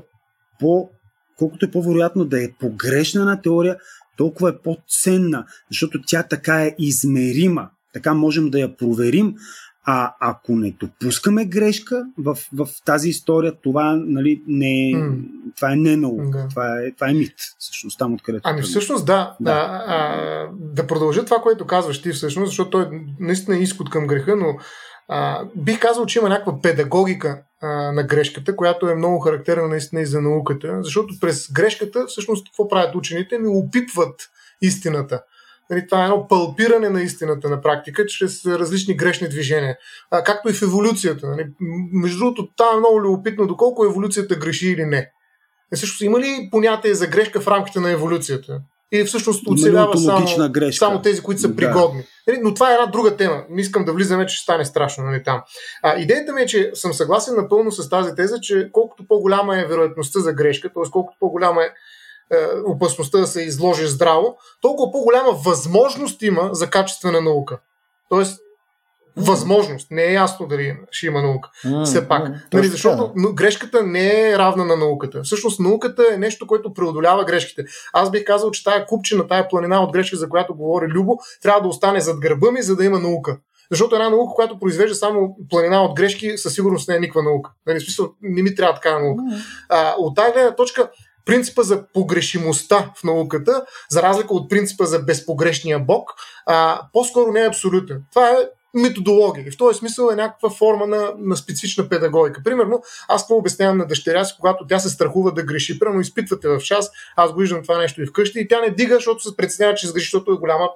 по 0.59 0.89
колкото 1.37 1.65
е 1.65 1.71
по-вероятно 1.71 2.25
да 2.25 2.43
е 2.43 2.53
погрешна 2.59 3.25
на 3.25 3.41
теория, 3.41 3.77
толкова 4.17 4.49
е 4.49 4.57
по-ценна, 4.63 5.45
защото 5.71 6.01
тя 6.07 6.23
така 6.23 6.65
е 6.65 6.75
измерима. 6.79 7.69
Така 7.93 8.13
можем 8.13 8.49
да 8.49 8.59
я 8.59 8.77
проверим, 8.77 9.35
а 9.85 10.13
ако 10.19 10.55
не 10.55 10.71
допускаме 10.71 11.45
грешка 11.45 12.05
в, 12.17 12.37
в 12.53 12.67
тази 12.85 13.09
история, 13.09 13.53
това, 13.63 13.95
нали, 14.05 14.43
не, 14.47 14.89
е, 14.89 14.93
mm. 14.93 15.21
това 15.55 15.71
е 15.71 15.75
не 15.75 15.97
наука, 15.97 16.37
да. 16.37 16.47
това, 16.47 16.79
е, 16.79 16.91
това 16.91 17.09
е 17.09 17.13
мит, 17.13 17.33
всъщност, 17.59 17.99
там 17.99 18.13
откъдето. 18.13 18.49
Ами 18.49 18.61
всъщност 18.61 19.05
да, 19.05 19.35
да. 19.39 19.51
А, 19.51 19.93
а, 19.95 20.47
да 20.59 20.87
продължа 20.87 21.25
това, 21.25 21.37
което 21.37 21.67
казваш 21.67 22.01
ти 22.01 22.11
всъщност, 22.11 22.49
защото 22.49 22.69
той 22.69 22.89
наистина 23.19 23.57
е 23.57 23.61
изход 23.61 23.89
към 23.89 24.07
греха, 24.07 24.35
но 24.35 24.57
А, 25.07 25.45
бих 25.55 25.79
казал, 25.79 26.05
че 26.05 26.19
има 26.19 26.29
някаква 26.29 26.61
педагогика 26.61 27.41
а, 27.61 27.67
на 27.91 28.03
грешката, 28.03 28.55
която 28.55 28.89
е 28.89 28.95
много 28.95 29.19
характерна 29.19 29.67
наистина 29.67 30.01
и 30.01 30.05
за 30.05 30.21
науката, 30.21 30.79
защото 30.83 31.13
през 31.21 31.51
грешката 31.51 32.05
всъщност 32.07 32.47
какво 32.47 32.67
правят 32.67 32.95
учените? 32.95 33.37
Ми 33.37 33.47
опитват 33.47 34.15
истината. 34.61 35.23
Нали, 35.71 35.87
това 35.87 36.01
е 36.01 36.03
едно 36.03 36.27
палпиране 36.27 36.89
на 36.89 37.01
истината 37.01 37.49
на 37.49 37.61
практика, 37.61 38.05
чрез 38.05 38.45
различни 38.45 38.97
грешни 38.97 39.29
движения. 39.29 39.77
А, 40.11 40.23
както 40.23 40.49
и 40.49 40.53
в 40.53 40.61
еволюцията. 40.61 41.27
Нали. 41.27 41.47
Между 41.93 42.19
другото, 42.19 42.49
това 42.57 42.69
е 42.73 42.77
много 42.77 43.01
любопитно, 43.01 43.47
доколко 43.47 43.85
еволюцията 43.85 44.35
греши 44.35 44.67
или 44.67 44.85
не. 44.85 45.11
Е, 45.73 45.75
също 45.75 46.05
има 46.05 46.19
ли 46.19 46.49
понятие 46.51 46.93
за 46.93 47.07
грешка 47.07 47.41
в 47.41 47.47
рамките 47.47 47.79
на 47.79 47.91
еволюцията? 47.91 48.61
И 48.91 49.03
всъщност 49.03 49.47
оцелява 49.47 49.97
само, 49.97 50.49
грешка. 50.49 50.85
само 50.85 51.01
тези, 51.01 51.21
които 51.21 51.41
са 51.41 51.55
пригодни. 51.55 52.03
Да. 52.27 52.37
Но 52.41 52.53
това 52.53 52.71
е 52.71 52.73
една 52.73 52.85
друга 52.85 53.17
тема. 53.17 53.43
Не 53.49 53.61
искам 53.61 53.85
да 53.85 53.93
влизаме, 53.93 54.25
че 54.25 54.35
ще 54.35 54.43
стане 54.43 54.65
страшно 54.65 55.03
нали, 55.03 55.23
там. 55.23 55.41
А, 55.83 55.99
идеята 55.99 56.33
ми 56.33 56.41
е, 56.41 56.45
че 56.45 56.71
съм 56.73 56.93
съгласен 56.93 57.35
напълно 57.35 57.71
с 57.71 57.89
тази 57.89 58.15
теза, 58.15 58.39
че 58.41 58.69
колкото 58.71 59.07
по-голяма 59.07 59.59
е 59.59 59.65
вероятността 59.65 60.19
за 60.19 60.33
грешка, 60.33 60.69
т.е. 60.69 60.91
колкото 60.91 61.17
по-голяма 61.19 61.63
е 61.63 61.69
опасността 62.65 63.19
да 63.19 63.27
се 63.27 63.41
изложи 63.41 63.87
здраво, 63.87 64.37
толкова 64.61 64.91
по-голяма 64.91 65.31
възможност 65.31 66.21
има 66.21 66.49
за 66.51 66.69
качествена 66.69 67.21
наука. 67.21 67.59
Тоест, 68.09 68.39
възможност. 69.17 69.91
Не 69.91 70.03
е 70.03 70.13
ясно 70.13 70.47
дали 70.47 70.77
ще 70.91 71.05
има 71.05 71.21
наука. 71.21 71.49
Mm, 71.65 71.85
Все 71.85 72.07
пак. 72.07 72.27
Mm, 72.27 72.35
нали, 72.53 72.67
защото 72.67 73.13
да. 73.15 73.33
грешката 73.33 73.83
не 73.83 74.29
е 74.29 74.37
равна 74.37 74.65
на 74.65 74.75
науката. 74.75 75.21
Всъщност 75.23 75.59
науката 75.59 76.05
е 76.13 76.17
нещо, 76.17 76.47
което 76.47 76.73
преодолява 76.73 77.25
грешките. 77.25 77.63
Аз 77.93 78.11
бих 78.11 78.23
казал, 78.23 78.51
че 78.51 78.63
тая 78.63 78.85
купчина, 78.85 79.27
тая 79.27 79.47
планина 79.47 79.83
от 79.83 79.91
грешки, 79.91 80.15
за 80.15 80.29
която 80.29 80.55
говори 80.55 80.87
Любо, 80.87 81.17
трябва 81.41 81.61
да 81.61 81.67
остане 81.67 81.99
зад 81.99 82.19
гърба 82.19 82.51
ми, 82.51 82.61
за 82.61 82.75
да 82.75 82.85
има 82.85 82.99
наука. 82.99 83.37
Защото 83.71 83.95
една 83.95 84.09
наука, 84.09 84.35
която 84.35 84.59
произвежда 84.59 84.95
само 84.95 85.37
планина 85.49 85.83
от 85.83 85.95
грешки, 85.95 86.37
със 86.37 86.53
сигурност 86.53 86.89
не 86.89 86.95
е 86.95 86.99
никаква 86.99 87.23
наука. 87.23 87.51
Нали, 87.67 87.79
смисъл, 87.79 88.09
не 88.21 88.41
ми 88.41 88.55
трябва 88.55 88.73
такава 88.73 88.99
наука. 88.99 89.23
А, 89.69 89.95
от 89.97 90.15
тази 90.15 90.33
гледна 90.33 90.55
точка, 90.55 90.89
принципа 91.25 91.63
за 91.63 91.87
погрешимостта 91.93 92.91
в 92.95 93.03
науката, 93.03 93.65
за 93.89 94.01
разлика 94.01 94.33
от 94.33 94.49
принципа 94.49 94.85
за 94.85 94.99
безпогрешния 94.99 95.79
Бог, 95.79 96.13
а, 96.45 96.81
по-скоро 96.93 97.31
не 97.31 97.41
е 97.41 97.47
абсолютен. 97.47 98.03
Това 98.11 98.29
е 98.29 98.47
методология. 98.73 99.43
И 99.47 99.51
в 99.51 99.57
този 99.57 99.79
смисъл 99.79 100.09
е 100.11 100.15
някаква 100.15 100.49
форма 100.49 100.87
на, 100.87 101.13
на 101.17 101.37
специфична 101.37 101.89
педагогика. 101.89 102.41
Примерно, 102.43 102.83
аз 103.07 103.27
това 103.27 103.37
обяснявам 103.37 103.77
на 103.77 103.87
дъщеря 103.87 104.25
си, 104.25 104.33
когато 104.39 104.67
тя 104.67 104.79
се 104.79 104.89
страхува 104.89 105.33
да 105.33 105.43
греши. 105.43 105.79
Примерно, 105.79 106.01
изпитвате 106.01 106.47
в 106.47 106.59
час, 106.59 106.91
аз 107.15 107.33
го 107.33 107.39
виждам 107.39 107.61
това 107.61 107.77
нещо 107.77 108.01
и 108.01 108.05
вкъщи, 108.05 108.39
и 108.39 108.47
тя 108.47 108.61
не 108.61 108.69
дига, 108.69 108.95
защото 108.95 109.29
се 109.29 109.37
преценява, 109.37 109.75
че 109.75 109.87
сгреши, 109.87 110.05
защото 110.05 110.31
е 110.31 110.35
голяма, 110.35 110.69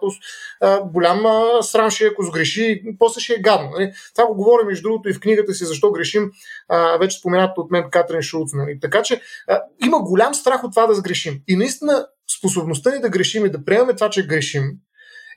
голяма 0.85 1.63
срам 1.63 1.89
ще 1.89 2.05
ако 2.05 2.23
сгреши, 2.23 2.81
после 2.99 3.21
ще 3.21 3.33
е 3.33 3.41
гадно. 3.41 3.69
Нали? 3.69 3.91
Това 4.15 4.27
го 4.27 4.35
говоря, 4.35 4.65
между 4.65 4.83
другото, 4.83 5.09
и 5.09 5.13
в 5.13 5.19
книгата 5.19 5.53
си 5.53 5.65
Защо 5.65 5.91
грешим, 5.91 6.31
а, 6.69 6.97
вече 6.97 7.19
спомената 7.19 7.61
от 7.61 7.71
мен 7.71 7.83
Катрин 7.91 8.21
Шулц. 8.21 8.53
Нали? 8.53 8.79
Така 8.81 9.01
че 9.01 9.21
а, 9.47 9.61
има 9.85 9.99
голям 9.99 10.33
страх 10.33 10.63
от 10.63 10.71
това 10.71 10.87
да 10.87 10.95
сгрешим. 10.95 11.41
И 11.47 11.55
наистина 11.55 12.07
способността 12.39 12.91
ни 12.91 13.01
да 13.01 13.09
грешим 13.09 13.45
и 13.45 13.51
да 13.51 13.65
приемаме 13.65 13.95
това, 13.95 14.09
че 14.09 14.27
грешим, 14.27 14.63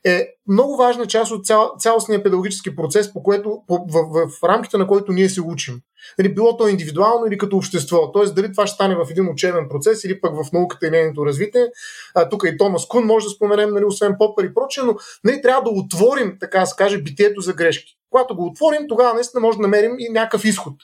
е 0.04 0.28
много 0.48 0.76
важна 0.76 1.06
част 1.06 1.32
от 1.32 1.46
цял, 1.46 1.74
цялостния 1.78 2.22
педагогически 2.22 2.76
процес, 2.76 3.12
по 3.12 3.22
което, 3.22 3.62
по, 3.66 3.74
в, 3.74 3.92
в, 3.92 4.28
в 4.40 4.44
рамките 4.44 4.78
на 4.78 4.86
който 4.86 5.12
ние 5.12 5.28
се 5.28 5.40
учим. 5.40 5.74
Дали, 6.18 6.34
било 6.34 6.56
то 6.56 6.68
индивидуално 6.68 7.26
или 7.26 7.38
като 7.38 7.56
общество. 7.56 8.12
Тоест, 8.12 8.34
дали 8.34 8.52
това 8.52 8.66
ще 8.66 8.74
стане 8.74 8.94
в 8.94 9.10
един 9.10 9.28
учебен 9.28 9.68
процес 9.70 10.04
или 10.04 10.20
пък 10.20 10.44
в 10.44 10.52
науката 10.52 10.86
и 10.86 10.90
нейното 10.90 11.26
развитие. 11.26 11.66
А, 12.14 12.28
тук 12.28 12.42
и 12.46 12.56
Томас 12.56 12.86
Кун 12.86 13.04
може 13.04 13.26
да 13.26 13.30
споменем, 13.30 13.70
нали, 13.70 13.84
освен 13.84 14.14
Попър 14.18 14.44
и 14.44 14.54
прочее, 14.54 14.84
но 14.84 14.96
нали, 15.24 15.42
трябва 15.42 15.62
да 15.62 15.70
отворим, 15.70 16.36
така 16.40 16.60
да 16.60 16.66
се 16.66 16.74
каже, 16.78 17.02
битието 17.02 17.40
за 17.40 17.52
грешки. 17.52 17.94
Когато 18.10 18.36
го 18.36 18.46
отворим, 18.46 18.88
тогава 18.88 19.14
наистина 19.14 19.40
може 19.40 19.56
да 19.56 19.62
намерим 19.62 19.96
и 19.98 20.08
някакъв 20.08 20.44
изход, 20.44 20.74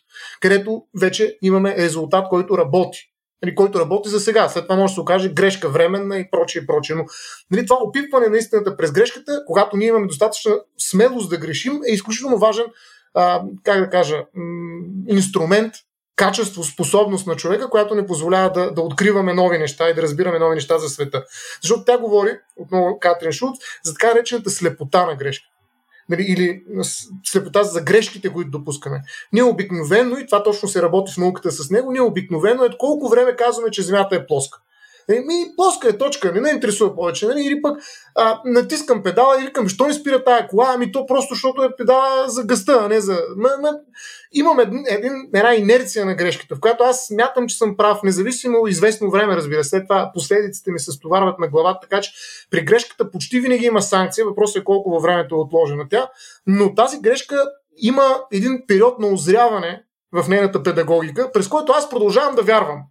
където 0.41 0.83
вече 1.01 1.39
имаме 1.43 1.77
резултат, 1.77 2.29
който 2.29 2.59
работи 2.59 3.14
нали, 3.45 3.55
който 3.55 3.81
работи 3.81 4.09
за 4.09 4.21
сега. 4.21 4.49
След 4.49 4.65
това 4.65 4.77
може 4.77 4.91
да 4.91 4.95
се 4.95 5.01
окаже 5.01 5.29
грешка 5.29 5.69
временна 5.69 6.19
и 6.19 6.31
прочее, 6.31 6.63
и 6.63 6.67
прочее. 6.67 6.97
Но 6.97 7.05
нали, 7.51 7.67
това 7.67 7.77
опитване 7.81 8.29
на 8.29 8.37
истината 8.37 8.77
през 8.77 8.93
грешката, 8.93 9.43
когато 9.47 9.77
ние 9.77 9.89
имаме 9.89 10.07
достатъчна 10.07 10.53
смелост 10.79 11.31
да 11.31 11.37
грешим, 11.37 11.81
е 11.89 11.93
изключително 11.93 12.39
важен, 12.39 12.65
а, 13.15 13.43
как 13.65 13.81
да 13.81 13.91
кажа, 13.91 14.25
инструмент, 15.09 15.75
качество, 16.17 16.65
способност 16.65 17.27
на 17.27 17.37
човека, 17.37 17.71
която 17.71 17.95
ни 17.95 18.07
позволява 18.07 18.53
да, 18.53 18.71
да 18.71 18.81
откриваме 18.81 19.35
нови 19.35 19.59
неща 19.59 19.89
и 19.89 19.95
да 19.95 20.03
разбираме 20.03 20.39
нови 20.39 20.55
неща 20.55 20.79
за 20.79 20.89
света. 20.89 21.25
Защото 21.63 21.85
тя 21.85 21.99
говори, 21.99 22.31
отново 22.57 22.99
Катрин 22.99 23.33
Шулц, 23.33 23.57
за 23.85 23.95
така 23.95 24.15
речената 24.15 24.51
слепота 24.51 25.07
на 25.07 25.15
грешка 25.15 25.47
или 26.13 26.63
слепота 27.25 27.65
за 27.65 27.81
грешките, 27.81 28.33
които 28.33 28.51
допускаме. 28.51 29.03
Ние 29.33 29.43
обикновено, 29.43 30.19
и 30.19 30.27
това 30.27 30.43
точно 30.43 30.69
се 30.69 30.83
работи 30.83 31.13
в 31.13 31.17
науката 31.17 31.51
с 31.51 31.71
него, 31.71 31.93
ние 31.93 32.01
обикновено 32.01 32.65
е 32.65 32.69
колко 32.79 33.09
време 33.09 33.37
казваме, 33.37 33.71
че 33.71 33.83
Земята 33.83 34.17
е 34.17 34.27
плоска. 34.27 34.59
Еми, 35.09 35.53
плоска 35.57 35.89
е 35.89 35.99
точка, 35.99 36.33
не 36.33 36.41
ме 36.41 36.51
интересува 36.51 36.97
повече. 36.97 37.27
Нали? 37.27 37.41
Или 37.41 37.63
пък 37.63 37.83
а, 38.15 38.41
натискам 38.45 39.03
педала 39.03 39.41
и 39.41 39.47
викам, 39.47 39.69
що 39.69 39.85
ми 39.85 39.93
спира 39.93 40.25
тая 40.25 40.49
кола? 40.49 40.73
Ами 40.75 40.93
то 40.93 41.07
просто, 41.07 41.35
защото 41.35 41.63
е 41.63 41.77
педала 41.77 42.29
за 42.29 42.45
гъста, 42.45 42.79
а 42.83 42.89
не 42.89 43.01
за... 43.01 43.21
Ма, 43.37 43.49
ма... 43.61 43.73
Имам 44.33 44.61
един, 44.61 44.85
един, 44.89 45.13
една 45.35 45.55
инерция 45.55 46.07
на 46.07 46.15
грешката, 46.15 46.57
в 46.57 46.61
която 46.61 46.85
аз 46.85 47.07
смятам, 47.07 47.47
че 47.47 47.57
съм 47.57 47.77
прав, 47.77 48.03
независимо 48.03 48.67
известно 48.67 49.11
време, 49.11 49.37
разбира 49.37 49.65
се. 49.65 49.71
След 49.71 49.85
това 49.89 50.11
последиците 50.15 50.73
ми 50.73 50.79
се 50.79 50.93
стоварват 50.93 51.39
на 51.39 51.49
главата, 51.49 51.79
така 51.83 52.01
че 52.01 52.13
при 52.51 52.65
грешката 52.65 53.11
почти 53.11 53.41
винаги 53.41 53.65
има 53.65 53.83
санкция. 53.83 54.25
Въпросът 54.25 54.61
е 54.61 54.65
колко 54.65 54.91
във 54.91 55.03
времето 55.03 55.35
е 55.35 55.39
отложена 55.39 55.87
тя. 55.91 56.09
Но 56.47 56.75
тази 56.75 57.01
грешка 57.01 57.45
има 57.77 58.21
един 58.33 58.63
период 58.69 58.99
на 58.99 59.07
озряване 59.07 59.83
в 60.13 60.29
нейната 60.29 60.63
педагогика, 60.63 61.33
през 61.33 61.49
който 61.49 61.73
аз 61.73 61.91
продължавам 61.91 62.35
да 62.35 62.43
вярвам, 62.43 62.83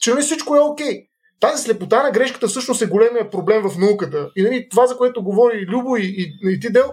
че 0.00 0.10
не 0.10 0.14
нали 0.14 0.24
всичко 0.24 0.56
е 0.56 0.60
окей. 0.60 0.86
Okay 0.86 1.06
тази 1.40 1.62
слепота 1.62 2.02
на 2.02 2.10
грешката 2.10 2.48
всъщност 2.48 2.82
е 2.82 2.86
големия 2.86 3.30
проблем 3.30 3.62
в 3.68 3.78
науката. 3.78 4.30
И 4.36 4.42
нали, 4.42 4.68
това, 4.70 4.86
за 4.86 4.96
което 4.96 5.22
говори 5.22 5.66
Любо 5.66 5.96
и, 5.96 6.02
и, 6.02 6.50
и 6.50 6.60
ти, 6.60 6.72
Дел, 6.72 6.92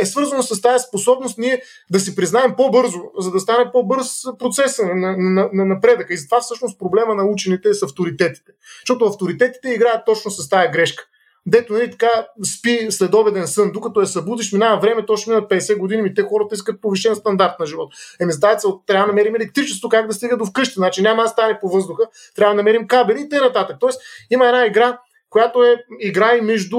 е 0.00 0.06
свързано 0.06 0.42
с 0.42 0.60
тази 0.60 0.84
способност 0.88 1.38
ние 1.38 1.62
да 1.90 2.00
си 2.00 2.14
признаем 2.14 2.54
по-бързо, 2.56 3.00
за 3.18 3.30
да 3.30 3.40
стане 3.40 3.72
по-бърз 3.72 4.22
процеса 4.38 4.86
на, 4.86 4.94
на, 4.94 5.16
на, 5.16 5.48
на 5.52 5.64
напредъка. 5.64 6.14
И 6.14 6.16
затова 6.16 6.40
всъщност 6.40 6.78
проблема 6.78 7.14
на 7.14 7.24
учените 7.24 7.68
е 7.68 7.74
с 7.74 7.82
авторитетите. 7.82 8.52
Защото 8.82 9.04
авторитетите 9.04 9.68
играят 9.68 10.02
точно 10.06 10.30
с 10.30 10.48
тази 10.48 10.68
грешка 10.68 11.04
дето 11.46 11.72
нали, 11.72 11.90
така 11.90 12.26
спи 12.56 12.86
следобеден 12.90 13.46
сън, 13.46 13.72
докато 13.72 14.00
е 14.00 14.06
събудиш, 14.06 14.52
минава 14.52 14.80
време, 14.80 15.06
то 15.06 15.16
ще 15.16 15.30
минат 15.30 15.50
50 15.50 15.78
години, 15.78 16.02
ми 16.02 16.14
те 16.14 16.22
хората 16.22 16.54
искат 16.54 16.80
повишен 16.80 17.16
стандарт 17.16 17.52
на 17.60 17.66
живот. 17.66 17.94
Еми, 18.20 18.32
задача 18.32 18.68
трябва 18.86 19.06
да 19.06 19.12
намерим 19.12 19.34
електричество, 19.34 19.88
как 19.88 20.06
да 20.06 20.12
стига 20.14 20.36
до 20.36 20.46
вкъщи. 20.46 20.74
Значи 20.74 21.02
няма 21.02 21.22
да 21.22 21.28
стане 21.28 21.58
по 21.60 21.68
въздуха, 21.68 22.02
трябва 22.36 22.54
да 22.54 22.56
намерим 22.56 22.86
кабели 22.86 23.20
и 23.20 23.28
т.н. 23.28 23.78
Тоест, 23.80 24.00
има 24.30 24.46
една 24.46 24.66
игра, 24.66 24.98
която 25.34 25.64
е 25.64 25.84
игра 26.00 26.36
и 26.36 26.40
между 26.40 26.78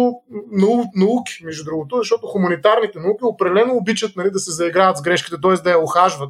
нау, 0.51 0.83
науки, 0.95 1.41
между 1.43 1.63
другото, 1.63 1.97
защото 1.97 2.27
хуманитарните 2.27 2.99
науки 2.99 3.23
определено 3.23 3.75
обичат 3.75 4.15
нали, 4.15 4.31
да 4.31 4.39
се 4.39 4.51
заиграват 4.51 4.97
с 4.97 5.01
грешките, 5.01 5.35
т.е. 5.41 5.51
да 5.51 5.69
я 5.69 5.79
охажват 5.79 6.29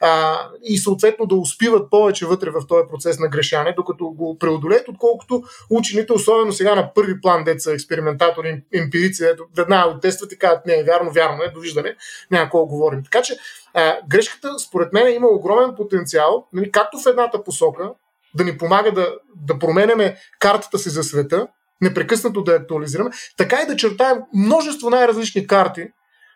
а, 0.00 0.40
и 0.64 0.78
съответно 0.78 1.26
да 1.26 1.34
успиват 1.34 1.90
повече 1.90 2.26
вътре 2.26 2.50
в 2.50 2.66
този 2.68 2.88
процес 2.90 3.18
на 3.18 3.28
грешане, 3.28 3.74
докато 3.76 4.10
го 4.10 4.38
преодолеят, 4.38 4.88
отколкото 4.88 5.42
учените, 5.70 6.12
особено 6.12 6.52
сега 6.52 6.74
на 6.74 6.92
първи 6.94 7.20
план, 7.20 7.44
деца 7.44 7.72
експериментатори, 7.72 8.62
емпирици, 8.74 9.24
веднага 9.56 9.94
го 9.94 10.00
тестват 10.00 10.32
и 10.32 10.38
казват, 10.38 10.66
не 10.66 10.78
е 10.78 10.84
вярно, 10.84 11.10
вярно 11.10 11.42
е, 11.42 11.50
довиждане, 11.50 11.96
няма 12.30 12.44
какво 12.44 12.66
говорим. 12.66 13.04
Така 13.04 13.22
че 13.22 13.36
а, 13.74 13.96
грешката, 14.08 14.58
според 14.58 14.92
мен, 14.92 15.14
има 15.14 15.26
огромен 15.26 15.74
потенциал, 15.76 16.46
нали, 16.52 16.72
както 16.72 16.98
в 16.98 17.06
едната 17.06 17.44
посока, 17.44 17.90
да 18.34 18.44
ни 18.44 18.58
помага 18.58 18.92
да, 18.92 19.14
да 19.36 19.58
променяме 19.58 20.16
картата 20.38 20.78
си 20.78 20.90
за 20.90 21.02
света, 21.02 21.48
непрекъснато 21.80 22.42
да 22.42 22.52
актуализираме, 22.52 23.10
така 23.36 23.62
и 23.62 23.66
да 23.66 23.76
чертаем 23.76 24.18
множество 24.34 24.90
най-различни 24.90 25.46
карти 25.46 25.88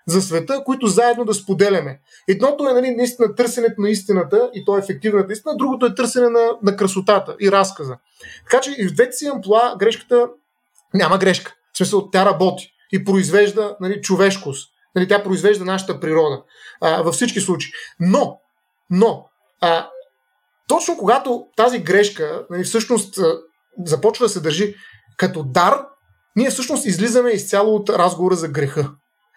за 0.07 0.22
света, 0.22 0.62
които 0.64 0.86
заедно 0.86 1.24
да 1.24 1.34
споделяме. 1.34 2.01
Едното 2.28 2.68
е 2.68 2.72
нали, 2.72 2.91
наистина 2.91 3.34
търсенето 3.34 3.80
на 3.80 3.91
истината 3.91 4.51
и 4.55 4.64
то 4.64 4.76
е 4.76 4.80
ефективната 4.80 5.32
истина, 5.32 5.57
другото 5.57 5.86
е 5.86 5.95
търсене 5.95 6.28
на, 6.28 6.49
на 6.62 6.76
красотата 6.76 7.36
и 7.41 7.53
разказа. 7.53 7.97
Така 8.51 8.61
че 8.61 8.74
и 8.78 8.88
в 8.88 8.95
двете 8.95 9.12
си 9.12 9.26
амплуа 9.26 9.76
грешката 9.78 10.28
няма 10.95 11.18
грешка. 11.18 11.55
В 11.72 11.76
смисъл, 11.76 12.11
тя 12.11 12.24
работи 12.24 12.72
и 12.93 13.05
произвежда 13.05 13.76
нали, 13.80 14.01
човешкост. 14.01 14.70
Нали, 14.95 15.09
тя 15.09 15.22
произвежда 15.22 15.64
нашата 15.64 16.01
природа 16.01 16.43
а, 16.80 17.03
във 17.03 17.14
всички 17.14 17.41
случаи. 17.41 17.70
Но, 18.01 18.41
но, 18.91 19.24
а, 19.61 19.88
точно 20.68 20.97
когато 20.97 21.47
тази 21.57 21.78
грешка 21.78 22.47
нали, 22.51 22.64
всъщност 22.64 23.18
започва 23.84 24.24
да 24.24 24.28
се 24.28 24.41
държи 24.41 24.74
като 25.17 25.43
дар, 25.43 25.87
ние 26.37 26.51
всъщност 26.51 26.87
излизаме 26.87 27.31
изцяло 27.31 27.75
от 27.75 27.89
разговора 27.89 28.35
за 28.35 28.49
греха. 28.49 28.91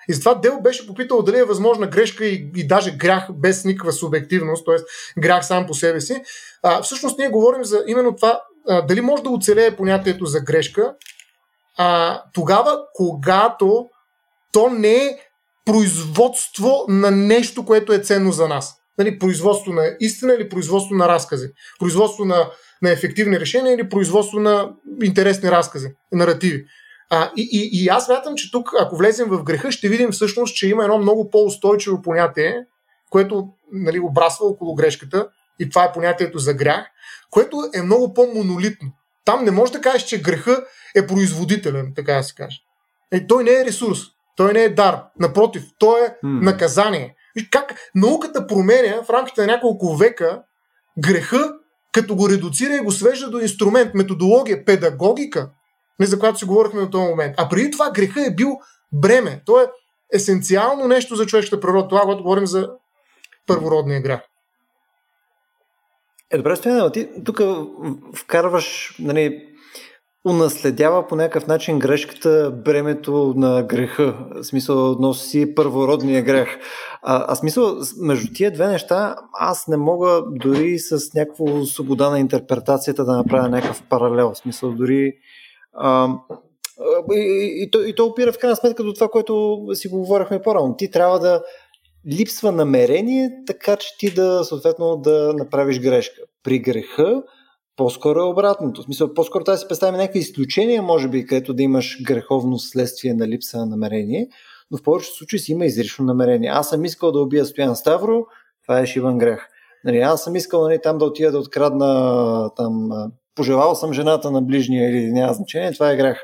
И 0.09 0.13
затова 0.13 0.35
Дел 0.35 0.61
беше 0.61 0.87
попитал 0.87 1.21
дали 1.21 1.37
е 1.37 1.43
възможна 1.43 1.87
грешка 1.87 2.25
и, 2.25 2.51
и 2.55 2.67
даже 2.67 2.97
грях 2.97 3.27
без 3.33 3.65
никаква 3.65 3.91
субективност, 3.91 4.65
т.е. 4.65 4.75
грях 5.21 5.45
сам 5.45 5.65
по 5.67 5.73
себе 5.73 6.01
си. 6.01 6.23
А, 6.63 6.81
всъщност 6.81 7.17
ние 7.17 7.29
говорим 7.29 7.63
за 7.63 7.83
именно 7.87 8.15
това, 8.15 8.41
а, 8.67 8.81
дали 8.81 9.01
може 9.01 9.23
да 9.23 9.29
оцелее 9.29 9.75
понятието 9.75 10.25
за 10.25 10.39
грешка, 10.39 10.93
а, 11.77 12.21
тогава, 12.33 12.79
когато 12.93 13.85
то 14.51 14.69
не 14.69 14.95
е 14.95 15.17
производство 15.65 16.85
на 16.87 17.11
нещо, 17.11 17.65
което 17.65 17.93
е 17.93 17.99
ценно 17.99 18.31
за 18.31 18.47
нас. 18.47 18.75
Нали, 18.97 19.19
производство 19.19 19.73
на 19.73 19.95
истина 19.99 20.33
или 20.33 20.49
производство 20.49 20.95
на 20.95 21.07
разкази. 21.07 21.47
Производство 21.79 22.25
на, 22.25 22.49
на 22.83 22.91
ефективни 22.91 23.39
решения 23.39 23.73
или 23.73 23.89
производство 23.89 24.39
на 24.39 24.73
интересни 25.03 25.51
разкази, 25.51 25.87
наративи. 26.11 26.65
А, 27.09 27.31
и, 27.37 27.49
и, 27.51 27.83
и 27.83 27.87
аз 27.87 28.09
мятам, 28.09 28.35
че 28.35 28.51
тук, 28.51 28.69
ако 28.79 28.95
влезем 28.95 29.29
в 29.29 29.43
греха, 29.43 29.71
ще 29.71 29.89
видим 29.89 30.11
всъщност, 30.11 30.55
че 30.55 30.67
има 30.67 30.83
едно 30.83 30.97
много 30.97 31.29
по-устойчиво 31.29 32.01
понятие, 32.01 32.65
което 33.09 33.47
нали, 33.71 33.99
обрасва 33.99 34.45
около 34.45 34.75
грешката, 34.75 35.27
и 35.59 35.69
това 35.69 35.83
е 35.83 35.91
понятието 35.91 36.39
за 36.39 36.53
грях, 36.53 36.85
което 37.29 37.57
е 37.73 37.81
много 37.81 38.13
по-монолитно. 38.13 38.91
Там 39.25 39.45
не 39.45 39.51
може 39.51 39.71
да 39.71 39.81
кажеш, 39.81 40.03
че 40.03 40.21
греха 40.21 40.65
е 40.95 41.07
производителен, 41.07 41.93
така 41.95 42.13
да 42.13 42.23
се 42.23 42.35
каже. 42.35 42.57
Е, 43.11 43.27
той 43.27 43.43
не 43.43 43.51
е 43.51 43.65
ресурс, 43.65 43.99
той 44.35 44.53
не 44.53 44.63
е 44.63 44.69
дар. 44.69 45.03
Напротив, 45.19 45.63
той 45.79 46.05
е 46.05 46.09
hmm. 46.09 46.43
наказание. 46.43 47.15
Виж 47.35 47.47
как 47.51 47.75
науката 47.95 48.47
променя 48.47 49.03
в 49.03 49.09
рамките 49.09 49.41
на 49.41 49.47
няколко 49.47 49.95
века 49.95 50.43
греха, 50.99 51.53
като 51.93 52.15
го 52.15 52.29
редуцира 52.29 52.75
и 52.75 52.79
го 52.79 52.91
свежда 52.91 53.29
до 53.29 53.39
инструмент, 53.39 53.93
методология, 53.93 54.65
педагогика, 54.65 55.49
не 55.99 56.05
за 56.05 56.19
която 56.19 56.39
си 56.39 56.45
говорихме 56.45 56.81
до 56.81 56.89
този 56.89 57.09
момент. 57.09 57.35
А 57.37 57.49
преди 57.49 57.71
това 57.71 57.91
греха 57.91 58.25
е 58.25 58.35
бил 58.35 58.59
бреме. 58.91 59.41
То 59.45 59.61
е 59.61 59.67
есенциално 60.13 60.87
нещо 60.87 61.15
за 61.15 61.25
човешката 61.25 61.61
природа. 61.61 61.87
Това, 61.87 62.01
когато 62.01 62.23
говорим 62.23 62.47
за 62.47 62.69
първородния 63.47 64.01
грях. 64.01 64.21
Е, 66.31 66.37
добре, 66.37 66.55
Стояна, 66.55 66.91
ти 66.91 67.09
тук 67.25 67.41
вкарваш, 68.15 68.95
нали, 68.99 69.52
унаследява 70.25 71.07
по 71.07 71.15
някакъв 71.15 71.47
начин 71.47 71.79
грешката, 71.79 72.51
бремето 72.65 73.33
на 73.37 73.63
греха. 73.63 74.15
В 74.35 74.43
смисъл, 74.43 74.95
носи 74.99 75.55
първородния 75.55 76.23
грех. 76.23 76.47
А, 77.01 77.25
а 77.27 77.35
смисъл, 77.35 77.77
между 78.01 78.33
тия 78.33 78.51
две 78.51 78.67
неща, 78.67 79.15
аз 79.39 79.67
не 79.67 79.77
мога 79.77 80.21
дори 80.31 80.79
с 80.79 81.13
някаква 81.13 81.65
свобода 81.65 82.09
на 82.09 82.19
интерпретацията 82.19 83.05
да 83.05 83.17
направя 83.17 83.49
някакъв 83.49 83.83
паралел. 83.89 84.33
В 84.33 84.37
смисъл, 84.37 84.71
дори 84.71 85.13
а, 85.73 86.07
и, 87.13 87.63
и, 87.63 87.71
то, 87.71 87.81
и 87.83 87.95
то 87.95 88.05
опира 88.05 88.31
в 88.33 88.39
крайна 88.39 88.55
сметка 88.55 88.83
до 88.83 88.93
това, 88.93 89.07
което 89.07 89.65
си 89.73 89.87
го 89.87 89.97
говорихме 89.97 90.41
по-рано. 90.41 90.75
Ти 90.77 90.91
трябва 90.91 91.19
да 91.19 91.43
липсва 92.11 92.51
намерение, 92.51 93.29
така 93.47 93.75
че 93.75 93.97
ти 93.99 94.13
да 94.13 94.43
съответно 94.43 94.97
да 94.97 95.33
направиш 95.37 95.79
грешка. 95.79 96.21
При 96.43 96.59
греха 96.59 97.23
по-скоро 97.75 98.19
е 98.19 98.23
обратното. 98.23 98.81
В 98.81 98.85
смисъл, 98.85 99.13
по-скоро 99.13 99.43
тази 99.43 99.59
си 99.59 99.67
представим 99.67 99.97
някакви 99.97 100.19
изключения, 100.19 100.81
може 100.81 101.07
би, 101.07 101.25
където 101.25 101.53
да 101.53 101.63
имаш 101.63 102.03
греховно 102.03 102.59
следствие 102.59 103.13
на 103.13 103.27
липса 103.27 103.57
на 103.57 103.65
намерение, 103.65 104.29
но 104.71 104.77
в 104.77 104.83
повечето 104.83 105.17
случаи 105.17 105.39
си 105.39 105.51
има 105.51 105.65
изрично 105.65 106.05
намерение. 106.05 106.49
Аз 106.49 106.69
съм 106.69 106.85
искал 106.85 107.11
да 107.11 107.19
убия 107.19 107.45
Стоян 107.45 107.75
Ставро, 107.75 108.25
това 108.63 108.79
е 108.79 108.85
шиван 108.85 109.17
грех. 109.17 109.47
Нали, 109.85 109.97
аз 109.97 110.23
съм 110.23 110.35
искал 110.35 110.61
нали, 110.61 110.79
там 110.83 110.97
да 110.97 111.05
отида 111.05 111.31
да 111.31 111.39
открадна 111.39 112.49
там, 112.55 112.89
пожелал 113.35 113.75
съм 113.75 113.93
жената 113.93 114.31
на 114.31 114.41
ближния 114.41 114.89
или 114.89 115.11
няма 115.11 115.33
значение, 115.33 115.73
това 115.73 115.91
е 115.91 115.97
грех. 115.97 116.17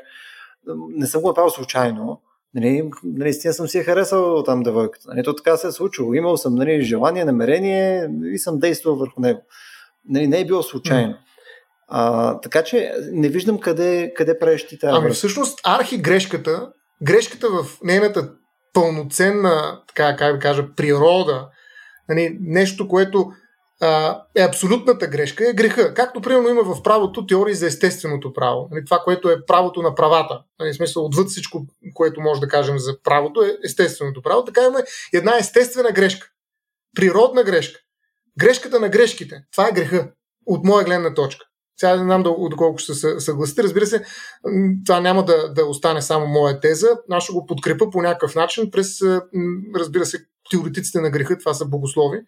Не 0.88 1.06
съм 1.06 1.22
го 1.22 1.28
направил 1.28 1.50
случайно. 1.50 2.20
Нали, 2.54 2.90
наистина 3.04 3.54
съм 3.54 3.68
си 3.68 3.78
я 3.78 3.84
харесал 3.84 4.42
там 4.42 4.62
девойката. 4.62 5.08
Нали, 5.08 5.22
то 5.22 5.34
така 5.34 5.56
се 5.56 5.66
е 5.66 5.72
случило. 5.72 6.14
Имал 6.14 6.36
съм 6.36 6.54
нали, 6.54 6.82
желание, 6.82 7.24
намерение 7.24 8.10
и 8.32 8.38
съм 8.38 8.58
действал 8.58 8.96
върху 8.96 9.20
него. 9.20 9.40
Нали, 10.08 10.26
не 10.26 10.40
е 10.40 10.44
било 10.44 10.62
случайно. 10.62 11.14
А, 11.90 12.40
така 12.40 12.64
че 12.64 12.92
не 13.12 13.28
виждам 13.28 13.58
къде, 13.58 14.12
къде 14.16 14.38
правиш 14.38 14.66
ти 14.66 14.78
тази. 14.78 14.92
Ами 14.96 15.10
всъщност 15.10 15.60
архи 15.64 15.98
грешката, 15.98 16.68
грешката 17.02 17.48
в 17.48 17.78
нейната 17.82 18.30
пълноценна, 18.72 19.80
така 19.88 20.16
как 20.16 20.32
да 20.32 20.38
кажа, 20.38 20.66
природа, 20.76 21.48
нали, 22.08 22.36
нещо, 22.40 22.88
което 22.88 23.32
а, 23.80 24.22
е 24.36 24.42
абсолютната 24.42 25.06
грешка, 25.06 25.50
е 25.50 25.52
греха. 25.52 25.94
Както 25.94 26.20
примерно 26.20 26.48
има 26.48 26.62
в 26.62 26.82
правото 26.82 27.26
теории 27.26 27.54
за 27.54 27.66
естественото 27.66 28.32
право. 28.32 28.68
Нали, 28.70 28.84
това, 28.84 28.98
което 28.98 29.30
е 29.30 29.46
правото 29.46 29.82
на 29.82 29.94
правата. 29.94 30.42
Нали, 30.60 30.72
в 30.72 30.76
смисъл, 30.76 31.04
отвъд 31.04 31.28
всичко, 31.28 31.66
което 31.94 32.20
може 32.20 32.40
да 32.40 32.48
кажем 32.48 32.78
за 32.78 33.02
правото, 33.02 33.42
е 33.42 33.56
естественото 33.64 34.22
право. 34.22 34.44
Така 34.44 34.64
има 34.64 34.82
една 35.12 35.38
естествена 35.38 35.92
грешка. 35.92 36.26
Природна 36.96 37.42
грешка. 37.42 37.80
Грешката 38.38 38.80
на 38.80 38.88
грешките. 38.88 39.42
Това 39.52 39.68
е 39.68 39.72
греха. 39.72 40.10
От 40.46 40.64
моя 40.64 40.84
гледна 40.84 41.14
точка. 41.14 41.46
Сега 41.80 41.96
не 41.96 42.02
знам 42.02 42.22
доколко 42.22 42.78
ще 42.78 42.94
се 42.94 43.20
съгласите. 43.20 43.62
Разбира 43.62 43.86
се, 43.86 44.04
това 44.86 45.00
няма 45.00 45.24
да, 45.24 45.52
да 45.52 45.64
остане 45.64 46.02
само 46.02 46.26
моя 46.26 46.60
теза. 46.60 46.88
Аз 47.10 47.24
ще 47.24 47.32
го 47.32 47.46
подкрепа 47.46 47.90
по 47.90 48.02
някакъв 48.02 48.34
начин 48.34 48.70
през, 48.70 48.98
разбира 49.76 50.06
се, 50.06 50.24
теоретиците 50.50 51.00
на 51.00 51.10
греха, 51.10 51.38
това 51.38 51.54
са 51.54 51.66
богослови. 51.66 52.18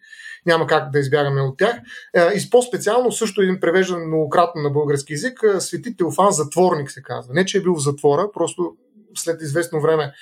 Няма 0.45 0.67
как 0.67 0.91
да 0.91 0.99
избягаме 0.99 1.41
от 1.41 1.57
тях. 1.57 1.75
И 2.15 2.49
по-специално 2.49 3.11
също 3.11 3.41
един 3.41 3.59
превеждан 3.59 4.07
многократно 4.07 4.61
на 4.61 4.69
български 4.69 5.13
язик, 5.13 5.39
свети 5.59 5.97
Теофан 5.97 6.31
Затворник 6.31 6.91
се 6.91 7.01
казва. 7.01 7.33
Не, 7.33 7.45
че 7.45 7.57
е 7.57 7.61
бил 7.61 7.75
в 7.75 7.83
затвора, 7.83 8.29
просто 8.33 8.71
след 9.15 9.41
известно 9.41 9.81
време 9.81 10.13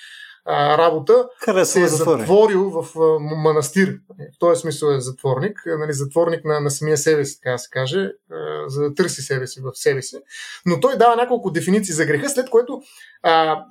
а, 0.46 0.78
работа, 0.78 1.28
Харесва 1.46 1.66
се 1.66 1.82
е 1.82 1.88
затворил 1.88 2.70
в 2.70 3.00
а, 3.00 3.20
манастир. 3.20 3.98
В 4.36 4.40
този 4.40 4.62
смисъл 4.62 4.88
е 4.88 5.00
затворник, 5.00 5.64
нали, 5.66 5.94
затворник 5.94 6.46
на, 6.46 6.60
на 6.60 6.72
самия 6.72 6.98
себе 6.98 7.26
си, 7.26 7.40
така 7.42 7.52
да 7.52 7.58
се 7.58 7.70
каже, 7.72 8.12
а, 8.32 8.70
за 8.70 8.82
да 8.82 8.94
търси 8.94 9.22
себе 9.22 9.48
си 9.48 9.62
в 9.62 9.72
себе 9.74 10.02
си. 10.02 10.18
Но 10.66 10.80
той 10.80 10.98
дава 10.98 11.16
няколко 11.16 11.52
дефиниции 11.52 11.94
за 11.94 12.06
греха, 12.06 12.30
след 12.30 12.50
което 12.50 12.82
а, 13.24 13.64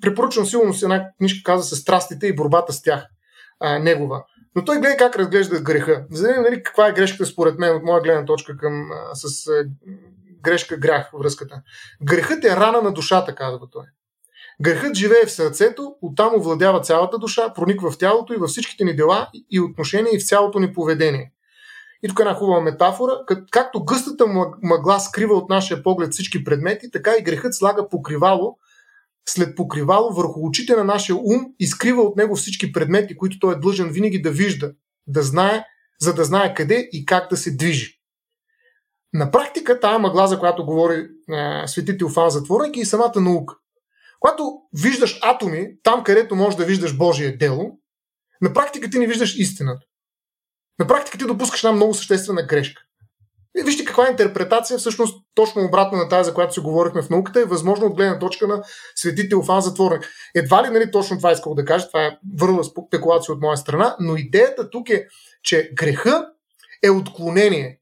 препоръчвам 0.00 0.46
силно 0.46 0.74
си 0.74 0.84
една 0.84 1.10
книжка, 1.18 1.52
казва 1.52 1.64
се 1.64 1.76
Страстите 1.76 2.26
и 2.26 2.36
борбата 2.36 2.72
с 2.72 2.82
тях, 2.82 3.04
а, 3.60 3.78
негова. 3.78 4.24
Но 4.56 4.64
той 4.64 4.80
гледа 4.80 4.96
как 4.96 5.16
разглежда 5.16 5.60
греха. 5.60 6.06
За 6.10 6.28
да 6.28 6.40
нали, 6.40 6.62
каква 6.62 6.88
е 6.88 6.92
грешката 6.92 7.26
според 7.26 7.58
мен 7.58 7.76
от 7.76 7.82
моя 7.82 8.02
гледна 8.02 8.24
точка 8.24 8.56
към, 8.56 8.90
а, 8.92 9.14
с 9.14 9.46
а, 9.48 9.64
грешка 10.42 10.76
грях 10.76 11.10
връзката. 11.18 11.62
Грехът 12.02 12.44
е 12.44 12.56
рана 12.56 12.82
на 12.82 12.92
душата, 12.92 13.34
казва 13.34 13.68
той. 13.72 13.84
Грехът 14.62 14.94
живее 14.94 15.26
в 15.26 15.32
сърцето, 15.32 15.94
оттам 16.02 16.34
овладява 16.34 16.80
цялата 16.80 17.18
душа, 17.18 17.52
прониква 17.54 17.90
в 17.90 17.98
тялото 17.98 18.32
и 18.32 18.36
във 18.36 18.50
всичките 18.50 18.84
ни 18.84 18.96
дела 18.96 19.30
и 19.50 19.60
отношения 19.60 20.14
и 20.14 20.18
в 20.18 20.26
цялото 20.26 20.58
ни 20.58 20.72
поведение. 20.72 21.32
И 22.02 22.08
тук 22.08 22.18
е 22.18 22.22
една 22.22 22.34
хубава 22.34 22.60
метафора. 22.60 23.12
Както 23.50 23.84
гъстата 23.84 24.26
мъгла 24.62 25.00
скрива 25.00 25.34
от 25.34 25.48
нашия 25.48 25.82
поглед 25.82 26.12
всички 26.12 26.44
предмети, 26.44 26.90
така 26.90 27.12
и 27.18 27.22
грехът 27.22 27.54
слага 27.54 27.88
покривало 27.88 28.56
след 29.28 29.56
покривало 29.56 30.12
върху 30.12 30.46
очите 30.46 30.76
на 30.76 30.84
нашия 30.84 31.16
ум 31.16 31.46
и 31.58 31.66
скрива 31.66 32.02
от 32.02 32.16
него 32.16 32.36
всички 32.36 32.72
предмети, 32.72 33.16
които 33.16 33.38
той 33.38 33.54
е 33.54 33.58
длъжен 33.58 33.88
винаги 33.88 34.22
да 34.22 34.30
вижда, 34.30 34.72
да 35.06 35.22
знае, 35.22 35.64
за 36.00 36.14
да 36.14 36.24
знае 36.24 36.54
къде 36.54 36.88
и 36.92 37.06
как 37.06 37.30
да 37.30 37.36
се 37.36 37.56
движи. 37.56 38.00
На 39.12 39.30
практика 39.30 39.80
тая 39.80 39.98
мъгла, 39.98 40.26
за 40.26 40.38
която 40.38 40.66
говори 40.66 40.94
е, 40.94 41.08
свети 41.66 41.98
Теофан 41.98 42.30
Затворник 42.30 42.76
е 42.76 42.80
и 42.80 42.84
самата 42.84 43.20
наука. 43.20 43.54
Когато 44.20 44.62
виждаш 44.72 45.18
атоми, 45.22 45.68
там 45.82 46.04
където 46.04 46.36
можеш 46.36 46.56
да 46.56 46.64
виждаш 46.64 46.96
Божие 46.96 47.36
дело, 47.36 47.78
на 48.40 48.52
практика 48.52 48.90
ти 48.90 48.98
не 48.98 49.06
виждаш 49.06 49.34
истината. 49.36 49.86
На 50.78 50.86
практика 50.86 51.18
ти 51.18 51.24
допускаш 51.24 51.64
една 51.64 51.72
много 51.72 51.94
съществена 51.94 52.42
грешка. 52.42 52.82
И 53.58 53.62
вижте 53.62 53.84
каква 53.84 54.06
е 54.06 54.10
интерпретация, 54.10 54.78
всъщност 54.78 55.24
точно 55.34 55.64
обратна 55.64 55.98
на 55.98 56.08
тази, 56.08 56.28
за 56.28 56.34
която 56.34 56.54
си 56.54 56.60
говорихме 56.60 57.02
в 57.02 57.10
науката, 57.10 57.40
е 57.40 57.44
възможно 57.44 57.86
от 57.86 57.96
гледна 57.96 58.18
точка 58.18 58.46
на 58.46 58.62
свети 58.94 59.28
Теофан 59.28 59.60
Затворник. 59.60 60.10
Едва 60.34 60.64
ли 60.64 60.70
нали, 60.70 60.90
точно 60.90 61.16
това 61.16 61.32
искал 61.32 61.54
да 61.54 61.64
кажа, 61.64 61.86
това 61.88 62.04
е 62.04 62.18
върла 62.38 62.64
спекулация 62.64 63.34
от 63.34 63.40
моя 63.40 63.56
страна, 63.56 63.96
но 64.00 64.16
идеята 64.16 64.70
тук 64.70 64.90
е, 64.90 65.06
че 65.42 65.70
греха 65.74 66.26
е 66.82 66.90
отклонение. 66.90 67.80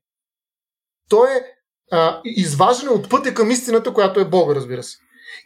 То 1.09 1.25
е 1.25 1.45
а, 1.91 2.21
изваждане 2.25 2.91
от 2.91 3.11
пътя 3.11 3.35
към 3.35 3.51
истината, 3.51 3.93
която 3.93 4.21
е 4.21 4.25
Бога, 4.25 4.55
разбира 4.55 4.83
се. 4.83 4.99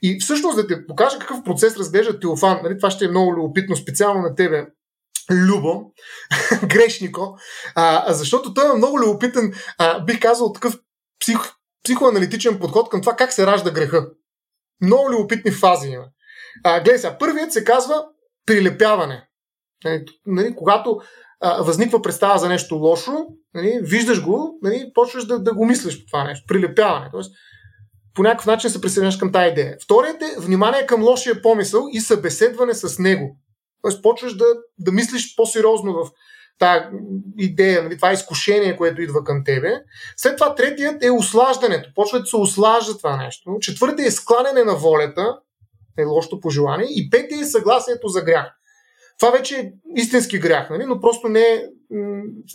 И 0.03 0.19
всъщност 0.21 0.57
да 0.57 0.67
те 0.67 0.87
покажа 0.87 1.19
какъв 1.19 1.45
процес 1.45 1.77
разглежда 1.77 2.21
Теофан, 2.21 2.61
нали, 2.63 2.77
това 2.79 2.91
ще 2.91 3.05
е 3.05 3.09
много 3.09 3.35
любопитно, 3.35 3.77
специално 3.77 4.21
на 4.21 4.35
тебе, 4.35 4.67
Любо, 5.31 5.93
грешнико, 6.67 7.39
а, 7.75 8.13
защото 8.13 8.55
той 8.55 8.71
е 8.71 8.77
много 8.77 9.01
любопитен, 9.01 9.53
а, 9.79 10.05
бих 10.05 10.21
казал, 10.21 10.53
такъв 10.53 10.79
псих, 11.21 11.39
психоаналитичен 11.85 12.59
подход 12.59 12.89
към 12.89 13.01
това 13.01 13.17
как 13.17 13.33
се 13.33 13.47
ражда 13.47 13.71
греха. 13.71 14.07
Много 14.83 15.11
любопитни 15.11 15.51
фази 15.51 15.89
има. 15.89 16.05
А, 16.65 16.81
гледай 16.81 16.99
сега, 16.99 17.19
първият 17.19 17.53
се 17.53 17.65
казва 17.65 18.05
прилепяване. 18.47 19.29
Нали, 19.85 20.05
нали, 20.27 20.55
когато 20.57 21.01
а, 21.41 21.63
възниква 21.63 22.03
представа 22.03 22.39
за 22.39 22.49
нещо 22.49 22.75
лошо, 22.75 23.27
нали, 23.55 23.81
виждаш 23.83 24.23
го, 24.23 24.59
нали, 24.63 24.91
почваш 24.95 25.25
да, 25.25 25.39
да 25.39 25.55
го 25.55 25.67
мислиш 25.67 26.01
по 26.01 26.07
това 26.07 26.25
нещо. 26.25 26.45
Прилепяване. 26.49 27.09
Тоест, 27.13 27.35
по 28.15 28.23
някакъв 28.23 28.47
начин 28.47 28.71
се 28.71 28.81
присъединяваш 28.81 29.17
към 29.17 29.33
тази 29.33 29.51
идея. 29.51 29.77
Вторият 29.85 30.23
е 30.23 30.41
внимание 30.41 30.87
към 30.87 31.03
лошия 31.03 31.43
помисъл 31.43 31.87
и 31.93 32.01
събеседване 32.01 32.75
с 32.75 32.99
него. 32.99 33.37
Тоест 33.83 34.03
почваш 34.03 34.37
да, 34.37 34.45
да 34.79 34.93
мислиш 34.93 35.37
по-сериозно 35.37 35.93
в 35.93 36.11
тази 36.59 36.85
идея, 37.39 37.83
нали, 37.83 37.97
това 37.97 38.13
изкушение, 38.13 38.77
което 38.77 39.03
идва 39.03 39.25
към 39.25 39.45
тебе. 39.45 39.83
След 40.17 40.37
това 40.37 40.55
третият 40.55 41.05
е 41.05 41.11
услаждането. 41.11 41.91
Почва 41.95 42.21
да 42.21 42.27
се 42.27 42.37
услажда 42.37 42.97
това 42.97 43.17
нещо. 43.17 43.57
Четвъртият 43.61 44.09
е 44.09 44.11
скланяне 44.11 44.65
на 44.65 44.75
волята, 44.75 45.39
е 45.99 46.05
лошото 46.05 46.41
пожелание. 46.41 46.87
И 46.91 47.11
петият 47.11 47.43
е 47.43 47.51
съгласието 47.51 48.09
за 48.09 48.23
грях. 48.23 48.47
това 49.19 49.31
вече 49.31 49.57
е 49.57 49.73
истински 49.97 50.39
грях, 50.39 50.71
нали? 50.71 50.85
но 50.85 51.01
просто 51.01 51.29
не 51.29 51.41
е, 51.41 51.63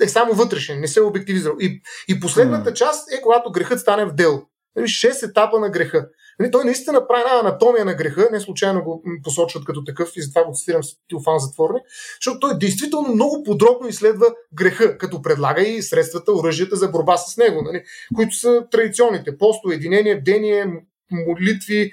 е 0.02 0.08
само 0.08 0.34
вътрешен, 0.34 0.80
не 0.80 0.88
се 0.88 1.00
е 1.00 1.04
обективизирал. 1.04 1.56
И, 1.60 1.82
и 2.08 2.20
последната 2.20 2.74
част 2.74 3.12
е 3.12 3.22
когато 3.22 3.52
грехът 3.52 3.80
стане 3.80 4.06
в 4.06 4.14
дело. 4.14 4.48
Нали, 4.78 4.88
шест 4.88 5.24
етапа 5.24 5.60
на 5.60 5.70
греха. 5.70 6.08
Нали, 6.40 6.52
той 6.52 6.66
наистина 6.66 7.08
прави 7.08 7.22
една 7.22 7.40
анатомия 7.40 7.86
на 7.86 7.94
греха, 7.94 8.30
не 8.32 8.40
случайно 8.40 8.84
го 8.84 9.04
посочват 9.24 9.66
като 9.66 9.84
такъв 9.84 10.12
и 10.16 10.22
затова 10.22 10.44
го 10.44 10.54
цитирам 10.54 10.84
с 10.84 10.88
Тилфан 11.10 11.40
Затворник, 11.40 11.84
защото 12.22 12.40
той 12.40 12.58
действително 12.58 13.14
много 13.14 13.44
подробно 13.44 13.88
изследва 13.88 14.28
греха, 14.54 14.98
като 14.98 15.22
предлага 15.22 15.62
и 15.62 15.82
средствата, 15.82 16.32
оръжията 16.32 16.76
за 16.76 16.88
борба 16.88 17.18
с 17.18 17.38
него, 17.38 17.62
нали, 17.62 17.84
които 18.16 18.36
са 18.36 18.66
традиционните 18.72 19.38
посто, 19.38 19.72
единение, 19.72 20.22
бдение, 20.22 20.66
молитви, 21.12 21.92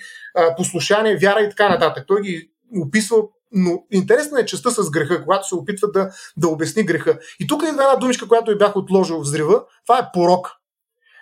послушание, 0.57 1.17
вяра 1.17 1.41
и 1.41 1.51
така 1.51 1.69
нататък. 1.69 2.05
Той 2.07 2.23
ги 2.23 2.51
описва 2.77 3.17
но 3.57 3.85
интересна 3.91 4.41
е 4.41 4.47
частта 4.47 4.71
с 4.71 4.91
греха, 4.91 5.23
когато 5.23 5.49
се 5.49 5.55
опитва 5.55 5.91
да, 5.91 6.11
да 6.37 6.49
обясни 6.49 6.85
греха. 6.85 7.19
И 7.41 7.47
тук 7.47 7.63
е 7.63 7.69
една 7.69 7.97
думичка, 7.97 8.29
която 8.29 8.51
я 8.51 8.57
бях 8.57 8.77
отложил 8.77 9.19
в 9.19 9.23
взрива. 9.23 9.63
Това 9.87 9.99
е 9.99 10.09
порок. 10.13 10.49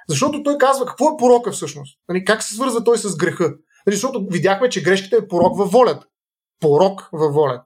Защото 0.09 0.43
той 0.43 0.59
казва 0.59 0.87
какво 0.87 1.09
е 1.09 1.17
порока 1.19 1.53
всъщност. 1.53 1.99
Нали, 2.09 2.25
как 2.25 2.43
се 2.43 2.55
свързва 2.55 2.85
той 2.85 2.99
с 2.99 3.17
греха. 3.17 3.45
Нали, 3.87 3.97
защото 3.97 4.27
видяхме, 4.31 4.69
че 4.69 4.83
грешката 4.83 5.17
е 5.17 5.29
порок 5.29 5.59
във 5.59 5.71
волята. 5.71 6.07
Порок 6.61 7.09
във 7.13 7.35
волята. 7.35 7.65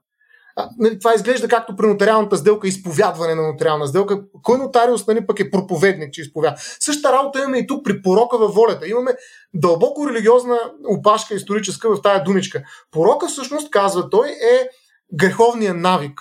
А, 0.59 0.68
нали, 0.78 0.99
това 0.99 1.14
изглежда 1.14 1.49
както 1.49 1.76
при 1.76 1.87
нотариалната 1.87 2.37
сделка, 2.37 2.68
изповядване 2.68 3.34
на 3.34 3.43
нотариална 3.53 3.87
сделка. 3.87 4.22
Кой 4.43 4.59
нотариус 4.59 5.07
нали, 5.07 5.26
пък 5.26 5.41
е 5.41 5.51
проповедник, 5.51 6.12
че 6.12 6.20
изповяда? 6.20 6.57
Същата 6.80 7.12
работа 7.12 7.39
имаме 7.39 7.59
и 7.59 7.66
тук 7.66 7.84
при 7.84 8.03
порока 8.03 8.39
във 8.39 8.55
волята. 8.55 8.89
Имаме 8.89 9.14
дълбоко 9.55 10.09
религиозна 10.09 10.59
опашка 10.89 11.34
историческа 11.34 11.95
в 11.95 12.03
тая 12.03 12.24
думичка. 12.24 12.62
Порока 12.91 13.28
всъщност, 13.28 13.70
казва 13.70 14.11
той, 14.11 14.28
е 14.28 14.68
греховния 15.14 15.74
навик. 15.74 16.20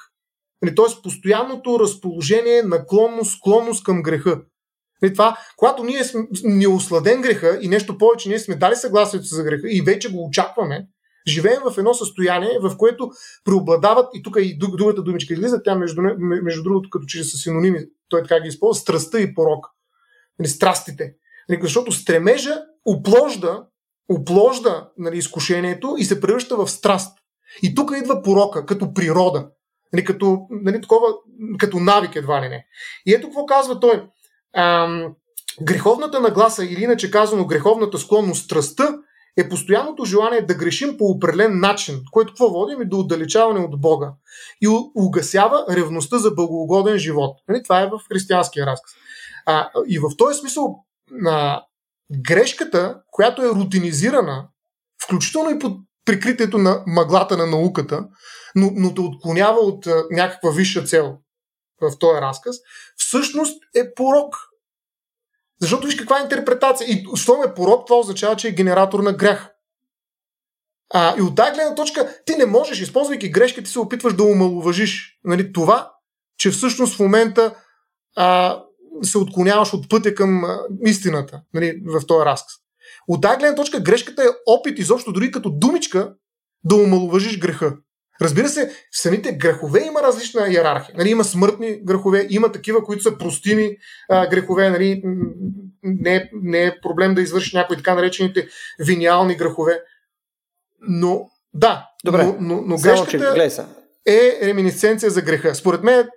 Нали, 0.62 0.76
Т.е. 0.76 1.02
постоянното 1.04 1.80
разположение, 1.80 2.62
наклонност, 2.64 3.32
склонност 3.32 3.84
към 3.84 4.02
греха. 4.02 4.42
И 5.06 5.14
това, 5.14 5.38
когато 5.58 5.84
ние 5.84 6.04
сме, 6.04 6.22
е 6.64 6.68
осладен 6.68 7.22
греха 7.22 7.60
и 7.62 7.68
нещо 7.68 7.98
повече, 7.98 8.30
ние 8.30 8.40
сме 8.40 8.56
дали 8.56 8.76
съгласието 8.76 9.26
за 9.26 9.44
греха 9.44 9.68
и 9.70 9.82
вече 9.82 10.12
го 10.12 10.26
очакваме, 10.26 10.88
живеем 11.28 11.60
в 11.72 11.78
едно 11.78 11.94
състояние, 11.94 12.60
в 12.62 12.78
което 12.78 13.10
преобладават, 13.46 14.10
и 14.14 14.24
тук 14.24 14.38
и 14.40 14.58
другата 14.58 15.04
думичка 15.04 15.34
излиза, 15.34 15.64
тя 15.64 15.76
между, 15.76 16.02
между 16.18 16.64
другото, 16.64 16.90
като 16.90 17.06
че 17.06 17.24
са 17.24 17.38
синоними, 17.38 17.80
той 18.10 18.24
така 18.24 18.40
ги 18.40 18.48
използва, 18.48 18.82
страстта 18.82 19.20
и 19.20 19.34
порок. 19.34 19.66
Нали, 20.40 20.50
страстите. 20.50 21.14
Нали, 21.50 21.60
защото 21.62 21.92
стремежа 21.92 22.62
опложда, 22.86 23.66
опложда 24.10 24.90
нали, 24.98 25.18
изкушението 25.18 25.96
и 25.98 26.04
се 26.04 26.22
превръща 26.22 26.58
в 26.58 26.68
страст. 26.68 27.18
И 27.64 27.76
тук 27.76 27.92
идва 27.98 28.22
порока, 28.22 28.66
като 28.66 28.94
природа. 28.94 29.50
Нали, 29.94 30.06
като, 30.06 30.48
нали, 30.50 30.82
такова, 30.82 31.08
като 31.58 31.80
навик 31.80 32.16
едва 32.16 32.42
ли 32.42 32.50
не. 32.50 32.66
И 33.06 33.14
ето 33.14 33.28
какво 33.28 33.46
казва 33.46 33.80
той 33.80 34.08
ам, 34.56 35.16
греховната 35.62 36.20
нагласа 36.20 36.66
или 36.66 36.84
иначе 36.84 37.12
казано 37.12 37.46
греховната 37.46 37.98
склонност, 37.98 38.46
страстта 38.46 38.98
е 39.38 39.50
постоянното 39.50 40.06
желание 40.06 40.42
да 40.42 40.56
грешим 40.56 40.98
по 40.98 41.06
определен 41.06 41.60
начин, 41.60 42.02
което 42.12 42.32
какво 42.32 42.50
водим 42.50 42.82
и 42.82 42.90
до 42.90 43.00
отдалечаване 43.00 43.60
от 43.60 43.82
Бога 43.82 44.14
и 44.62 44.68
угасява 44.96 45.66
ревността 45.70 46.18
за 46.18 46.32
благогоден 46.32 46.98
живот. 46.98 47.38
Нали? 47.50 47.64
Това 47.64 47.82
е 47.82 47.90
в 47.90 48.00
християнския 48.10 48.66
разказ. 48.66 48.92
А, 49.46 49.70
и 49.88 50.00
в 50.00 50.18
този 50.18 50.40
смисъл 50.40 50.76
на 51.12 51.64
грешката, 52.12 53.02
която 53.12 53.42
е 53.42 53.50
рутинизирана, 53.50 54.48
включително 55.04 55.50
и 55.50 55.60
под 55.60 55.78
прикритието 56.06 56.58
на 56.58 56.84
мъглата 56.88 57.38
на 57.38 57.46
науката, 57.46 58.08
но, 58.56 58.72
но 58.76 58.94
те 58.94 59.02
отклонява 59.02 59.60
от 59.60 59.88
а, 59.88 60.04
някаква 60.12 60.52
висша 60.52 60.84
цел 60.84 61.18
в 61.82 62.00
този 62.00 62.22
разказ, 62.22 62.56
всъщност 62.96 63.64
е 63.76 63.94
порок. 63.94 64.36
Защото 65.62 65.88
виж 65.88 65.96
каква 65.96 66.20
е 66.20 66.24
интерпретация. 66.24 66.90
И 66.90 67.06
щом 67.16 67.44
е 67.44 67.54
порок, 67.54 67.88
това 67.88 68.00
означава, 68.00 68.36
че 68.36 68.48
е 68.48 68.52
генератор 68.52 69.00
на 69.00 69.14
грях. 69.14 69.52
А, 70.94 71.18
и 71.18 71.22
от 71.22 71.36
тази 71.36 71.52
гледна 71.52 71.76
точка 71.76 72.22
ти 72.26 72.36
не 72.36 72.46
можеш, 72.46 72.80
използвайки 72.80 73.30
грешка, 73.30 73.64
ти 73.64 73.70
се 73.70 73.80
опитваш 73.80 74.14
да 74.14 74.24
омалуважиш 74.24 75.20
нали, 75.24 75.54
това, 75.54 75.92
че 76.38 76.52
всъщност 76.52 76.96
в 76.96 77.00
момента 77.00 77.56
а, 78.16 78.60
се 79.04 79.18
отклоняваш 79.18 79.74
от 79.74 79.90
пътя 79.90 80.16
към 80.16 80.44
а, 80.44 80.60
истината 80.86 81.42
нали, 81.54 81.82
в 81.86 82.06
този 82.08 82.26
разказ. 82.26 82.54
От 83.08 83.22
тази 83.22 83.38
гледна 83.38 83.56
точка 83.56 83.80
грешката 83.80 84.24
е 84.24 84.36
опит 84.46 84.80
изобщо 84.80 85.12
дори 85.12 85.32
като 85.32 85.50
думичка 85.50 86.14
да 86.64 86.76
омалуважиш 86.76 87.40
греха. 87.40 87.78
Разбира 88.22 88.50
се, 88.50 88.68
в 88.68 89.02
самите 89.02 89.32
грехове 89.32 89.84
има 89.86 90.02
различна 90.02 90.48
иерархия. 90.50 90.96
Нали, 90.98 91.10
има 91.10 91.24
смъртни 91.24 91.80
грехове, 91.84 92.28
има 92.30 92.52
такива, 92.52 92.84
които 92.84 93.04
са 93.04 93.18
простими 93.18 93.78
а, 94.10 94.28
грехове. 94.28 94.70
Нали, 94.70 95.02
не, 95.84 96.16
е, 96.16 96.30
не 96.42 96.66
е 96.66 96.80
проблем 96.82 97.16
да 97.16 97.22
извършиш 97.22 97.54
някои 97.54 97.78
така 97.78 97.96
наречените 97.96 98.48
виниални 98.80 99.36
грехове. 99.36 99.82
Но, 100.88 101.30
да, 101.54 101.90
Добре, 102.06 102.24
но, 102.24 102.36
но, 102.40 102.62
но 102.66 102.78
грешката 102.78 103.50
е 104.08 104.40
реминисценция 104.44 105.12
за 105.12 105.22
греха. 105.22 105.56
Според 105.56 105.84
мен, 105.84 106.08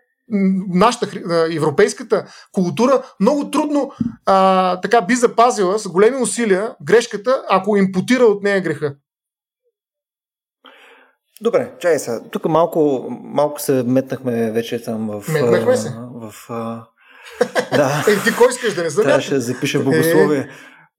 нашата 0.69 1.09
европейската 1.51 2.25
култура 2.53 3.03
много 3.21 3.51
трудно 3.51 3.93
а, 4.27 4.81
така 4.81 5.01
би 5.01 5.15
запазила 5.15 5.79
с 5.79 5.89
големи 5.89 6.17
усилия 6.23 6.75
грешката, 6.83 7.43
ако 7.49 7.77
импутира 7.77 8.25
от 8.25 8.43
нея 8.43 8.61
греха. 8.61 8.95
Добре, 11.41 11.73
чай 11.81 11.99
сега. 11.99 12.21
Тук 12.31 12.45
малко, 12.45 13.09
малко 13.11 13.61
се 13.61 13.83
метнахме 13.87 14.51
вече 14.51 14.83
там 14.83 15.09
в... 15.09 15.29
Метнахме 15.29 15.77
се. 15.77 15.89
В, 16.15 16.31
в, 16.49 16.87
да. 17.77 18.05
е, 18.09 18.25
ти 18.25 18.37
кой 18.37 18.49
искаш 18.51 18.75
да 18.75 18.83
не 18.83 18.91
знам? 18.91 19.05
Трябваше 19.05 19.35
да 19.35 19.41
запиша 19.41 19.79
богословие. 19.79 20.39
Е... 20.39 20.49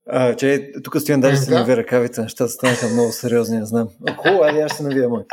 А, 0.08 0.36
че, 0.36 0.72
тук 0.84 1.00
стоям 1.00 1.20
даже 1.20 1.34
е, 1.34 1.36
си 1.36 1.50
да. 1.50 1.58
навия 1.58 1.76
ръкавите, 1.76 2.20
нещата 2.20 2.50
станаха 2.50 2.88
много 2.88 3.12
сериозни, 3.12 3.58
не 3.58 3.66
знам. 3.66 3.88
Хубаво, 4.16 4.42
айде 4.42 4.60
аз 4.60 4.74
ще 4.74 4.82
навия 4.82 5.08
моите. 5.08 5.28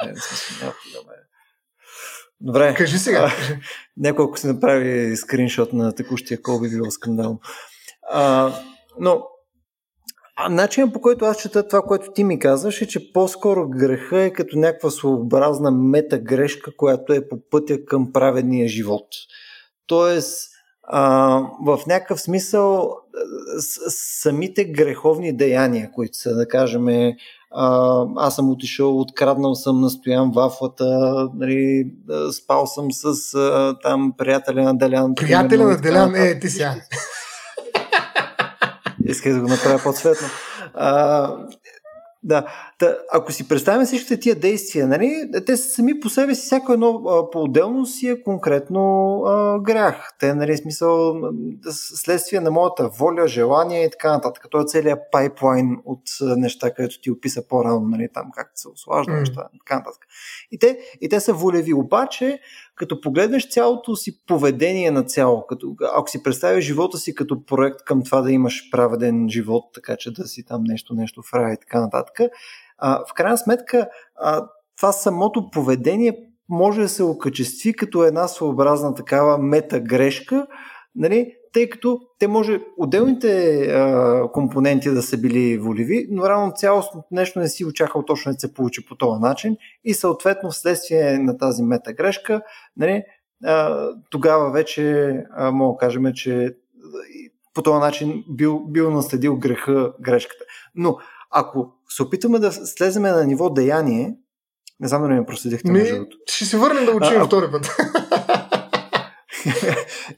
Добре. 2.41 2.73
Кажи 2.77 2.97
сега. 2.97 3.31
Някой, 3.97 4.25
ако 4.25 4.37
си 4.37 4.47
направи 4.47 5.17
скриншот 5.17 5.73
на 5.73 5.95
текущия 5.95 6.41
кол, 6.41 6.59
би 6.59 6.69
било 6.69 6.91
скандално. 6.91 7.39
А, 8.11 8.51
но 8.99 9.23
а 10.39 10.49
начинът 10.49 10.93
по 10.93 11.01
който 11.01 11.25
аз 11.25 11.38
чета 11.38 11.67
това, 11.67 11.81
което 11.81 12.11
ти 12.11 12.23
ми 12.23 12.39
казваш 12.39 12.81
е, 12.81 12.88
че 12.88 13.13
по-скоро 13.13 13.69
греха 13.69 14.21
е 14.21 14.33
като 14.33 14.57
някаква 14.57 14.89
своеобразна 14.89 15.71
метагрешка, 15.71 16.71
която 16.77 17.13
е 17.13 17.27
по 17.27 17.38
пътя 17.51 17.85
към 17.85 18.13
праведния 18.13 18.67
живот. 18.67 19.07
Тоест, 19.88 20.49
а, 20.83 21.41
в 21.65 21.79
някакъв 21.88 22.21
смисъл 22.21 22.95
самите 24.21 24.65
греховни 24.65 25.38
деяния, 25.38 25.91
които 25.91 26.17
са, 26.17 26.35
да 26.35 26.47
кажем, 26.47 26.88
а, 27.51 28.05
аз 28.15 28.35
съм 28.35 28.49
отишъл, 28.49 28.99
откраднал 28.99 29.55
съм, 29.55 29.81
настоян 29.81 30.31
вафлата, 30.31 30.85
нали, 31.35 31.91
спал 32.31 32.67
съм 32.67 32.91
с 32.91 33.33
а, 33.33 33.75
там 33.83 34.13
приятеля 34.17 34.63
на 34.63 34.77
Делян. 34.77 35.15
Приятеля 35.15 35.63
на 35.63 35.77
Делян, 35.77 36.15
е, 36.15 36.39
ти 36.39 36.49
сега. 36.49 36.75
Исках 39.07 39.33
да 39.33 39.41
го 39.41 39.47
направя 39.47 39.79
по-цветно. 39.83 40.27
А, 40.73 41.29
да, 42.23 42.45
Та, 42.80 42.97
ако 43.11 43.32
си 43.32 43.47
представим 43.47 43.86
всичките 43.86 44.19
тия 44.19 44.36
действия, 44.36 44.88
нали, 44.88 45.30
те 45.45 45.57
сами 45.57 45.99
по 45.99 46.09
себе 46.09 46.36
си, 46.36 46.41
всяко 46.41 46.73
едно 46.73 47.03
по-отделно 47.32 47.86
си 47.86 48.07
е 48.07 48.23
конкретно 48.23 49.23
а, 49.25 49.59
грях. 49.59 50.13
Те, 50.19 50.34
нали, 50.34 50.57
смисъл, 50.57 51.21
следствие 51.71 52.39
на 52.39 52.51
моята 52.51 52.89
воля, 52.89 53.28
желание 53.28 53.86
и 53.86 53.89
така 53.89 54.11
нататък. 54.11 54.47
Той 54.51 54.61
е 54.61 54.65
целият 54.67 54.99
пайплайн 55.11 55.78
от 55.86 56.01
неща, 56.21 56.73
където 56.73 57.01
ти 57.01 57.11
описа 57.11 57.47
по-рано, 57.47 57.80
нали, 57.80 58.07
там 58.13 58.32
как 58.34 58.51
се 58.55 58.67
ослажда 58.67 59.11
mm. 59.11 59.19
неща 59.19 59.47
и 59.53 59.59
така 59.59 59.75
нататък. 59.75 60.01
И 60.51 60.59
те, 60.59 60.80
и 61.01 61.09
те 61.09 61.19
са 61.19 61.34
волеви, 61.34 61.73
обаче, 61.73 62.39
като 62.75 63.01
погледнеш 63.01 63.49
цялото 63.49 63.95
си 63.95 64.25
поведение 64.28 64.91
на 64.91 65.03
цяло, 65.03 65.45
като, 65.47 65.75
ако 65.95 66.09
си 66.09 66.23
представиш 66.23 66.65
живота 66.65 66.97
си 66.97 67.15
като 67.15 67.45
проект 67.45 67.84
към 67.86 68.03
това 68.03 68.21
да 68.21 68.32
имаш 68.32 68.69
праведен 68.71 69.30
живот, 69.30 69.63
така 69.73 69.95
че 69.95 70.13
да 70.13 70.28
си 70.28 70.45
там 70.45 70.63
нещо, 70.63 70.93
нещо 70.93 71.21
в 71.21 71.34
рай 71.34 71.53
и 71.53 71.57
така 71.57 71.82
нататък, 71.82 72.19
а, 72.78 73.03
в 73.09 73.13
крайна 73.13 73.38
сметка 73.38 73.89
а, 74.15 74.45
това 74.78 74.91
самото 74.91 75.49
поведение 75.51 76.17
може 76.49 76.82
да 76.82 76.89
се 76.89 77.03
окачестви 77.03 77.73
като 77.73 78.03
една 78.03 78.28
своеобразна 78.28 78.95
такава 78.95 79.38
метагрешка, 79.38 80.47
нали, 80.95 81.34
тъй 81.53 81.69
като 81.69 81.99
те 82.19 82.28
може 82.28 82.61
отделните 82.78 83.61
а, 83.65 84.21
компоненти 84.32 84.89
да 84.89 85.01
са 85.01 85.17
били 85.17 85.57
волеви, 85.57 86.07
но 86.11 86.30
рано 86.30 86.53
цялостното 86.55 87.07
нещо 87.11 87.39
не 87.39 87.47
си 87.47 87.65
очаквал 87.65 88.05
точно 88.05 88.34
да 88.34 88.39
се 88.39 88.53
получи 88.53 88.86
по 88.86 88.95
този 88.95 89.21
начин 89.21 89.57
и 89.84 89.93
съответно 89.93 90.51
вследствие 90.51 91.19
на 91.19 91.38
тази 91.38 91.63
метагрешка, 91.63 92.41
нали, 92.78 93.03
а, 93.45 93.88
тогава 94.09 94.51
вече 94.51 95.13
а, 95.32 95.51
мога 95.51 95.73
да 95.73 95.78
кажем, 95.78 96.13
че 96.13 96.55
по 97.53 97.61
този 97.61 97.80
начин 97.80 98.23
бил, 98.30 98.59
бил 98.59 98.91
наследил 98.91 99.38
греха, 99.38 99.93
грешката. 100.01 100.43
Но 100.75 100.97
ако 101.32 101.76
се 101.89 102.03
опитваме 102.03 102.39
да 102.39 102.51
слеземе 102.51 103.11
на 103.11 103.25
ниво 103.25 103.49
деяние, 103.49 104.15
Не 104.79 104.88
знам 104.88 105.01
дали 105.01 105.13
ме 105.13 105.25
проследихте 105.25 105.71
Ми, 105.71 105.83
ще 106.29 106.45
се 106.45 106.57
върнем 106.57 106.85
да 106.85 106.91
учим 106.91 107.21
а, 107.21 107.25
втори 107.25 107.51
път. 107.51 107.77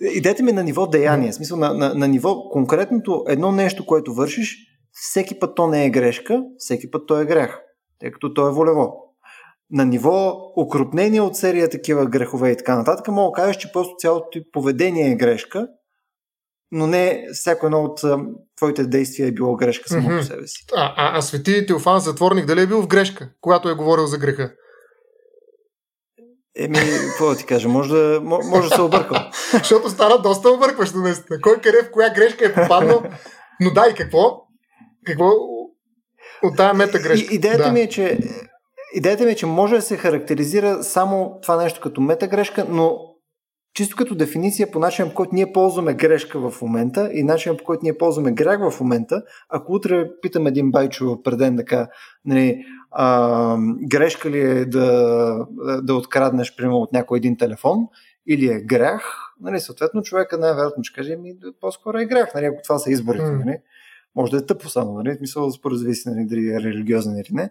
Идете 0.02 0.44
ми 0.44 0.52
на 0.52 0.64
ниво 0.64 0.88
деяние, 0.88 1.34
смисъл 1.34 1.58
на, 1.58 1.74
на, 1.74 1.94
на 1.94 2.08
ниво 2.08 2.50
конкретното 2.50 3.26
едно 3.28 3.52
нещо, 3.52 3.86
което 3.86 4.14
вършиш, 4.14 4.58
всеки 4.92 5.40
път 5.40 5.56
то 5.56 5.68
не 5.68 5.86
е 5.86 5.90
грешка, 5.90 6.44
всеки 6.58 6.92
път 6.92 7.08
то 7.08 7.20
е 7.20 7.26
грях, 7.26 7.62
тъй 8.00 8.12
като 8.12 8.34
то 8.34 8.48
е 8.48 8.52
волево. 8.52 8.94
На 9.72 9.86
ниво 9.86 10.32
окрупнение 10.56 11.22
от 11.22 11.36
серия 11.36 11.70
такива 11.70 12.06
грехове 12.06 12.52
и 12.52 12.58
така 12.58 12.76
нататък, 12.76 13.08
мога 13.08 13.32
да 13.36 13.44
кажеш, 13.44 13.58
че 13.58 13.72
просто 13.72 13.96
цялото 14.00 14.28
ти 14.32 14.52
поведение 14.52 15.12
е 15.12 15.16
грешка, 15.16 15.68
но 16.72 16.88
не 16.88 17.28
всяко 17.34 17.66
едно 17.66 17.84
от 17.84 18.04
а, 18.04 18.20
твоите 18.58 18.84
действия 18.84 19.28
е 19.28 19.32
било 19.32 19.56
грешка 19.56 19.90
само 19.90 20.10
mm-hmm. 20.10 20.20
по 20.20 20.26
себе 20.26 20.48
си. 20.48 20.66
А, 20.76 20.94
а, 20.98 21.18
а 21.18 21.22
свети 21.22 21.66
Теофан 21.66 22.00
затворник 22.00 22.46
дали 22.46 22.62
е 22.62 22.68
бил 22.68 22.82
в 22.82 22.88
грешка, 22.88 23.30
когато 23.42 23.70
е 23.70 23.74
говорил 23.74 24.06
за 24.06 24.18
греха? 24.18 24.52
Еми, 26.58 26.78
какво 27.10 27.30
да 27.30 27.36
ти 27.36 27.46
кажа, 27.46 27.70
може 27.70 27.90
да, 27.90 28.22
може 28.24 28.70
да 28.70 28.76
се 28.76 28.82
объркал. 28.82 29.18
Защото 29.52 29.90
стана 29.90 30.22
доста 30.22 30.50
объркващо, 30.50 30.98
наистина. 30.98 31.42
Кой 31.42 31.62
къде 31.62 31.84
в 31.84 31.92
коя 31.92 32.10
грешка 32.10 32.46
е 32.46 32.54
попаднал. 32.54 33.04
Но 33.62 33.72
да, 33.72 33.90
и 33.90 33.94
какво? 33.94 34.42
Какво 35.06 35.30
от 36.44 36.58
тая 36.58 36.74
мета 36.74 37.00
грешка? 37.00 37.34
И, 37.34 37.36
идеята 37.36 37.64
да. 37.64 37.72
ми 37.72 37.82
е, 37.82 37.90
че 37.90 38.20
Идеята 38.94 39.26
ми 39.26 39.32
е, 39.32 39.36
че 39.36 39.46
може 39.46 39.76
да 39.76 39.82
се 39.82 39.98
характеризира 39.98 40.84
само 40.84 41.40
това 41.42 41.64
нещо 41.64 41.82
като 41.82 42.02
метагрешка, 42.02 42.66
но 42.70 42.98
чисто 43.80 43.96
като 43.96 44.16
дефиниция 44.16 44.72
по 44.72 44.80
начин, 44.80 45.10
по 45.10 45.14
който 45.14 45.36
ние 45.36 45.54
ползваме 45.54 45.94
грешка 45.94 46.50
в 46.50 46.62
момента 46.62 47.10
и 47.14 47.24
начин, 47.24 47.58
по 47.58 47.64
който 47.64 47.80
ние 47.84 47.98
ползваме 47.98 48.32
грях 48.32 48.72
в 48.72 48.80
момента, 48.80 49.24
ако 49.50 49.74
утре 49.74 50.10
питам 50.22 50.48
един 50.48 50.72
байчо 50.72 51.22
пред 51.24 51.38
ден 51.38 51.58
така, 51.58 51.88
нали, 52.26 52.66
а, 52.92 53.58
грешка 53.90 54.30
ли 54.30 54.40
е 54.40 54.66
да, 54.66 55.48
да 55.84 55.96
откраднеш, 55.96 56.56
примерно, 56.56 56.78
от 56.78 56.94
някой 56.94 57.18
един 57.18 57.38
телефон, 57.38 57.88
или 58.28 58.48
е 58.48 58.62
грях, 58.62 59.34
нали, 59.42 59.60
съответно 59.60 60.02
човека 60.02 60.38
най-вероятно 60.38 60.84
ще 60.84 60.96
каже, 60.96 61.16
ми, 61.16 61.36
по-скоро 61.62 61.98
е 61.98 62.06
грях, 62.06 62.34
нали, 62.36 62.46
ако 62.46 62.62
това 62.64 62.80
са 62.80 62.92
изборите. 62.92 63.32
Нали. 63.32 63.58
Може 64.16 64.32
да 64.32 64.38
е 64.38 64.46
тъпо 64.46 64.70
само, 64.70 64.94
нали, 64.94 65.18
мисъл, 65.22 65.52
според 65.52 65.78
зависи 65.78 66.10
нали, 66.10 66.26
дали 66.26 66.50
е 66.50 66.60
религиозен 66.60 67.18
или 67.18 67.30
не. 67.32 67.50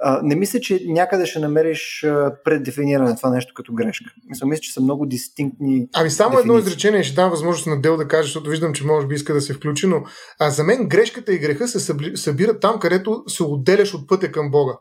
А, 0.00 0.20
не 0.22 0.36
мисля, 0.36 0.60
че 0.60 0.80
някъде 0.86 1.26
ще 1.26 1.38
намериш 1.38 2.06
преддефиниране 2.44 3.16
това 3.16 3.30
нещо 3.30 3.54
като 3.54 3.72
грешка. 3.72 4.10
Мисля, 4.28 4.46
мисля, 4.46 4.60
че 4.60 4.72
са 4.72 4.80
много 4.80 5.06
дистинктни. 5.06 5.88
Ами 5.94 6.10
само 6.10 6.30
дефиниции. 6.30 6.50
едно 6.50 6.58
изречение 6.58 7.02
ще 7.02 7.14
дам 7.14 7.30
възможност 7.30 7.66
на 7.66 7.80
Дел 7.80 7.96
да 7.96 8.08
каже, 8.08 8.22
защото 8.22 8.50
виждам, 8.50 8.72
че 8.72 8.86
може 8.86 9.06
би 9.06 9.14
иска 9.14 9.34
да 9.34 9.40
се 9.40 9.54
включи, 9.54 9.86
но 9.86 10.04
а, 10.40 10.50
за 10.50 10.64
мен 10.64 10.88
грешката 10.88 11.34
и 11.34 11.38
греха 11.38 11.68
се 11.68 11.94
събират 12.14 12.60
там, 12.60 12.78
където 12.78 13.22
се 13.26 13.42
отделяш 13.42 13.94
от 13.94 14.08
пътя 14.08 14.32
към 14.32 14.50
Бога. 14.50 14.72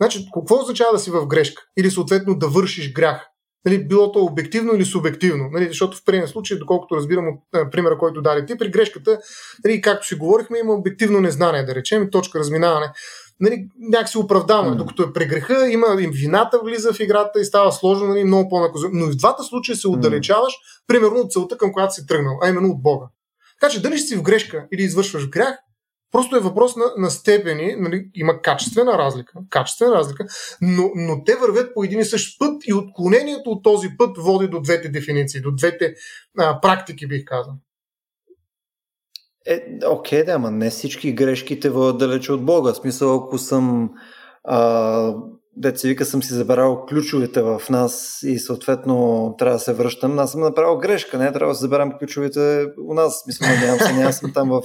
Значи, 0.00 0.26
какво 0.34 0.60
означава 0.60 0.92
да 0.92 0.98
си 0.98 1.10
в 1.10 1.26
грешка? 1.26 1.62
Или 1.78 1.90
съответно 1.90 2.38
да 2.38 2.48
вършиш 2.48 2.92
грях? 2.92 3.26
Нали, 3.64 3.86
било 3.88 4.12
то 4.12 4.20
обективно 4.20 4.74
или 4.74 4.84
субективно. 4.84 5.48
Нали, 5.52 5.66
защото 5.66 5.96
в 5.96 6.04
предния 6.04 6.28
случай, 6.28 6.58
доколкото 6.58 6.96
разбирам 6.96 7.28
от 7.28 7.40
а, 7.54 7.70
примера, 7.70 7.98
който 7.98 8.22
даде 8.22 8.46
ти, 8.46 8.58
при 8.58 8.70
грешката, 8.70 9.18
нали, 9.64 9.80
както 9.80 10.06
си 10.06 10.14
говорихме, 10.14 10.58
има 10.58 10.74
обективно 10.74 11.20
незнание, 11.20 11.64
да 11.64 11.74
речем, 11.74 12.10
точка 12.10 12.38
разминаване 12.38 12.92
нали, 13.40 13.68
някакси 13.78 14.18
оправдано. 14.18 14.70
Mm. 14.70 14.76
Докато 14.76 15.02
е 15.02 15.12
прегреха, 15.12 15.70
има 15.70 15.86
им 16.00 16.10
вината 16.12 16.60
влиза 16.64 16.92
в 16.92 17.00
играта 17.00 17.40
и 17.40 17.44
става 17.44 17.72
сложно, 17.72 18.06
нали, 18.06 18.24
много 18.24 18.48
по-наказуемо. 18.48 18.94
Но 18.96 19.06
и 19.06 19.12
в 19.12 19.16
двата 19.16 19.42
случая 19.42 19.76
се 19.76 19.88
отдалечаваш, 19.88 20.52
mm. 20.52 20.86
примерно 20.86 21.20
от 21.20 21.32
целта, 21.32 21.58
към 21.58 21.72
която 21.72 21.94
си 21.94 22.06
тръгнал, 22.06 22.38
а 22.42 22.48
именно 22.48 22.68
от 22.68 22.82
Бога. 22.82 23.06
Така 23.60 23.72
че 23.72 23.82
дали 23.82 23.98
си 23.98 24.16
в 24.16 24.22
грешка 24.22 24.66
или 24.72 24.82
извършваш 24.82 25.28
грях, 25.28 25.58
просто 26.12 26.36
е 26.36 26.40
въпрос 26.40 26.76
на, 26.76 26.84
на 26.98 27.10
степени, 27.10 27.76
нали, 27.78 28.10
има 28.14 28.42
качествена 28.42 28.98
разлика, 28.98 29.32
качествена 29.50 29.94
разлика, 29.94 30.26
но, 30.62 30.90
но 30.94 31.24
те 31.24 31.36
вървят 31.36 31.74
по 31.74 31.84
един 31.84 32.00
и 32.00 32.04
същ 32.04 32.38
път 32.38 32.62
и 32.66 32.74
отклонението 32.74 33.50
от 33.50 33.62
този 33.62 33.88
път 33.98 34.18
води 34.18 34.48
до 34.48 34.60
двете 34.60 34.88
дефиниции, 34.88 35.40
до 35.40 35.52
двете 35.52 35.94
а, 36.38 36.60
практики, 36.60 37.06
бих 37.06 37.24
казал. 37.24 37.54
Е, 39.46 39.78
окей, 39.86 40.24
да, 40.24 40.32
ама 40.32 40.50
не 40.50 40.70
всички 40.70 41.12
грешки 41.12 41.60
те 41.60 41.70
водят 41.70 41.98
далече 41.98 42.32
от 42.32 42.44
Бога. 42.44 42.72
В 42.72 42.76
смисъл, 42.76 43.14
ако 43.14 43.38
съм 43.38 43.90
а, 44.44 45.14
деца 45.56 45.88
вика 45.88 46.04
съм 46.04 46.22
си 46.22 46.34
забрал 46.34 46.86
ключовете 46.88 47.42
в 47.42 47.62
нас 47.70 48.18
и 48.22 48.38
съответно 48.38 49.34
трябва 49.38 49.56
да 49.56 49.60
се 49.60 49.72
връщам, 49.72 50.18
аз 50.18 50.32
съм 50.32 50.40
направил 50.40 50.78
грешка, 50.78 51.18
не 51.18 51.32
трябва 51.32 51.52
да 51.52 51.54
се 51.54 51.60
заберам 51.60 51.92
ключовете 51.98 52.66
у 52.88 52.94
нас. 52.94 53.24
Мисля, 53.26 53.46
надявам 53.46 53.78
се, 53.78 53.92
няма 53.92 54.12
съм 54.12 54.32
там 54.32 54.48
в 54.48 54.62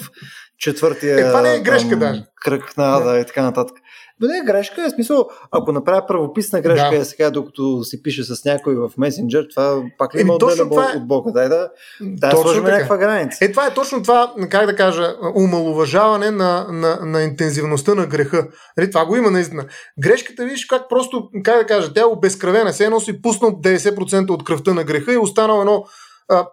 четвъртия 0.57 1.19
е, 1.19 1.27
това 1.27 1.41
не 1.41 1.55
е 1.55 1.59
грешка, 1.59 1.89
там, 1.89 1.99
даже. 1.99 2.25
кръг 2.41 2.77
на 2.77 2.97
Ада 2.97 3.19
и 3.19 3.25
така 3.25 3.43
нататък. 3.43 3.77
Но 4.21 4.27
не 4.27 4.37
е 4.37 4.41
грешка, 4.41 4.85
е 4.85 4.89
смисъл, 4.89 5.29
ако 5.51 5.71
направя 5.71 6.07
правописна 6.07 6.61
грешка 6.61 6.89
да. 6.89 6.95
е 6.95 7.05
сега, 7.05 7.31
докато 7.31 7.83
си 7.83 8.03
пише 8.03 8.23
с 8.23 8.45
някой 8.45 8.75
в 8.75 8.91
месенджер, 8.97 9.47
това 9.55 9.83
пак 9.97 10.15
ли 10.15 10.21
има 10.21 10.33
отделен 10.33 10.67
е... 10.71 10.97
от 10.97 11.07
Бога? 11.07 11.31
Дай 11.31 11.49
да, 11.49 11.69
да 12.01 12.31
сложим 12.31 12.63
някаква 12.63 12.97
граница. 12.97 13.45
Е, 13.45 13.51
това 13.51 13.67
е 13.67 13.73
точно 13.73 14.03
това, 14.03 14.33
как 14.49 14.65
да 14.65 14.75
кажа, 14.75 15.15
умалуважаване 15.35 16.31
на, 16.31 16.67
на, 16.71 16.99
на 17.01 17.23
интензивността 17.23 17.95
на 17.95 18.05
греха. 18.05 18.47
Нали, 18.77 18.91
това 18.91 19.05
го 19.05 19.15
има 19.15 19.31
наистина. 19.31 19.65
Грешката, 19.99 20.45
виж 20.45 20.65
как 20.65 20.89
просто, 20.89 21.29
как 21.43 21.57
да 21.57 21.65
кажа, 21.65 21.93
тя 21.93 22.01
е 22.01 22.05
обезкръвена. 22.05 22.71
Все 22.71 22.85
едно 22.85 22.99
си 22.99 23.21
пуснал 23.21 23.51
90% 23.51 24.29
от 24.29 24.43
кръвта 24.43 24.73
на 24.73 24.83
греха 24.83 25.13
и 25.13 25.17
останал 25.17 25.59
едно 25.59 25.85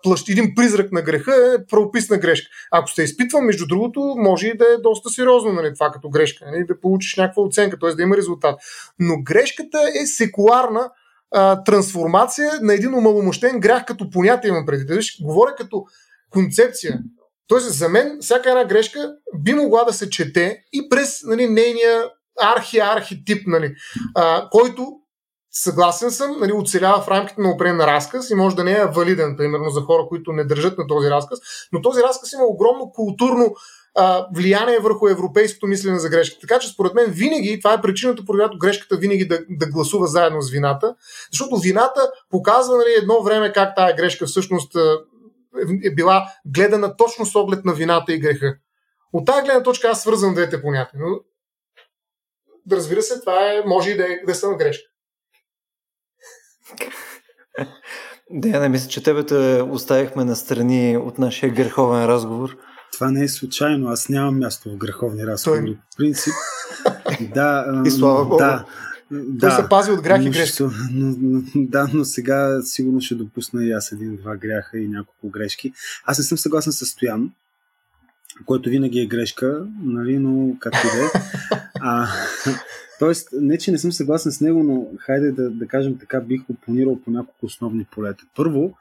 плащ, 0.02 0.28
един 0.28 0.54
призрак 0.54 0.92
на 0.92 1.02
греха 1.02 1.32
е 1.34 1.66
правописна 1.66 2.18
грешка. 2.18 2.48
Ако 2.70 2.90
се 2.90 3.02
изпитва, 3.02 3.40
между 3.40 3.66
другото, 3.66 4.14
може 4.18 4.46
и 4.46 4.56
да 4.56 4.64
е 4.64 4.82
доста 4.82 5.10
сериозно 5.10 5.52
нали, 5.52 5.74
това 5.74 5.90
като 5.90 6.10
грешка, 6.10 6.44
нали, 6.46 6.66
да 6.66 6.80
получиш 6.80 7.16
някаква 7.16 7.42
оценка, 7.42 7.78
т.е. 7.78 7.94
да 7.94 8.02
има 8.02 8.16
резултат. 8.16 8.60
Но 8.98 9.22
грешката 9.22 9.78
е 10.02 10.06
секуларна 10.06 10.90
а, 11.34 11.64
трансформация 11.64 12.50
на 12.62 12.74
един 12.74 12.94
умаломощен 12.94 13.60
грях 13.60 13.84
като 13.84 14.10
понятие 14.10 14.48
имам 14.48 14.66
преди. 14.66 14.84
Да 14.84 14.94
виж, 14.94 15.22
говоря 15.22 15.54
като 15.54 15.84
концепция. 16.30 17.00
Тоест, 17.48 17.72
за 17.72 17.88
мен 17.88 18.18
всяка 18.20 18.50
една 18.50 18.64
грешка 18.64 19.14
би 19.38 19.54
могла 19.54 19.84
да 19.84 19.92
се 19.92 20.10
чете 20.10 20.58
и 20.72 20.88
през 20.88 21.22
нали, 21.22 21.48
нейния 21.48 22.04
архи-архи-тип, 22.40 23.46
нали, 23.46 23.74
а, 24.14 24.48
който 24.50 25.01
Съгласен 25.53 26.11
съм, 26.11 26.36
нали, 26.40 26.53
оцелява 26.53 27.03
в 27.03 27.09
рамките 27.09 27.40
на 27.40 27.50
определен 27.50 27.80
разказ 27.80 28.30
и 28.30 28.34
може 28.34 28.57
да 28.57 28.64
не 28.64 28.72
е 28.72 28.86
валиден, 28.86 29.36
примерно, 29.36 29.70
за 29.70 29.80
хора, 29.80 30.07
които 30.09 30.32
не 30.32 30.44
държат 30.44 30.78
на 30.78 30.86
този 30.86 31.11
разказ, 31.11 31.38
но 31.72 31.82
този 31.82 32.03
разказ 32.03 32.32
има 32.32 32.44
огромно 32.44 32.92
културно 32.92 33.55
а, 33.94 34.26
влияние 34.34 34.78
върху 34.78 35.09
европейското 35.09 35.66
мислене 35.66 35.98
за 35.98 36.09
грешка. 36.09 36.40
Така 36.40 36.59
че 36.59 36.68
според 36.68 36.94
мен 36.94 37.11
винаги, 37.11 37.61
това 37.61 37.74
е 37.74 37.80
причината, 37.80 38.24
по 38.24 38.32
която 38.32 38.59
грешката 38.59 38.96
винаги 38.96 39.28
да, 39.28 39.38
да 39.50 39.66
гласува 39.66 40.07
заедно 40.07 40.42
с 40.42 40.50
вината, 40.50 40.94
защото 41.32 41.57
вината 41.57 42.11
показва 42.30 42.76
нали, 42.76 42.94
едно 42.98 43.22
време 43.22 43.53
как 43.53 43.76
тая 43.76 43.96
грешка 43.96 44.26
всъщност 44.26 44.76
е 45.84 45.94
била 45.94 46.28
гледана 46.46 46.96
точно 46.96 47.26
с 47.26 47.34
оглед 47.34 47.64
на 47.64 47.74
вината 47.74 48.12
и 48.12 48.18
греха. 48.18 48.55
От 49.12 49.26
тази 49.26 49.42
гледна 49.42 49.62
точка 49.62 49.88
аз 49.88 50.03
свързвам 50.03 50.34
двете 50.34 50.62
понятия. 50.62 51.00
Но, 51.00 51.20
разбира 52.76 53.03
се, 53.03 53.20
това 53.20 53.53
е, 53.53 53.62
може 53.66 53.90
и 53.90 53.96
да 53.96 54.05
е, 54.05 54.20
да 54.26 54.32
е 54.32 54.57
грешка. 54.59 54.91
Да, 58.34 58.48
я 58.48 58.60
не 58.60 58.68
мисля, 58.68 58.88
че 58.88 59.02
тебе 59.02 59.26
те 59.26 59.62
оставихме 59.70 60.24
на 60.24 60.36
страни 60.36 60.96
от 60.96 61.18
нашия 61.18 61.52
греховен 61.52 62.04
разговор. 62.04 62.56
Това 62.92 63.10
не 63.10 63.24
е 63.24 63.28
случайно. 63.28 63.88
Аз 63.88 64.08
нямам 64.08 64.38
място 64.38 64.70
в 64.70 64.76
греховни 64.76 65.26
разговори. 65.26 65.64
Той... 65.64 65.74
В 65.74 65.96
принцип. 65.96 66.32
да, 67.34 67.82
и 67.86 67.90
слава 67.90 68.24
Богу. 68.24 68.36
Да, 68.36 68.64
да, 69.10 69.48
Той 69.48 69.62
се 69.62 69.68
пази 69.68 69.90
от 69.90 70.02
грях 70.02 70.24
и 70.24 70.30
грешки. 70.30 70.62
Но, 70.62 71.14
но, 71.20 71.42
да, 71.55 71.88
но 71.94 72.05
сега 72.05 72.60
сигурно 72.62 73.01
ще 73.01 73.14
допусна 73.14 73.64
и 73.64 73.72
аз 73.72 73.92
един-два 73.92 74.36
гряха 74.36 74.78
и 74.78 74.88
няколко 74.88 75.30
грешки. 75.30 75.72
Аз 76.05 76.18
не 76.18 76.24
съм 76.24 76.38
съгласен 76.38 76.72
с 76.72 76.86
Стоян, 76.86 77.30
който 78.47 78.70
винаги 78.70 79.01
е 79.01 79.06
грешка, 79.06 79.66
нали, 79.82 80.18
но 80.18 80.56
както 80.60 80.86
и 80.86 80.90
да 80.90 81.05
е. 81.05 81.09
Тоест, 83.02 83.28
не, 83.32 83.58
че 83.58 83.70
не 83.70 83.78
съм 83.78 83.92
съгласен 83.92 84.32
с 84.32 84.40
него, 84.40 84.62
но 84.62 84.86
хайде 84.98 85.32
да, 85.32 85.50
да 85.50 85.68
кажем 85.68 85.98
така, 85.98 86.20
бих 86.20 86.50
опонирал 86.50 87.02
по 87.02 87.10
няколко 87.10 87.46
основни 87.46 87.84
полета. 87.84 88.24
Първо, 88.36 88.78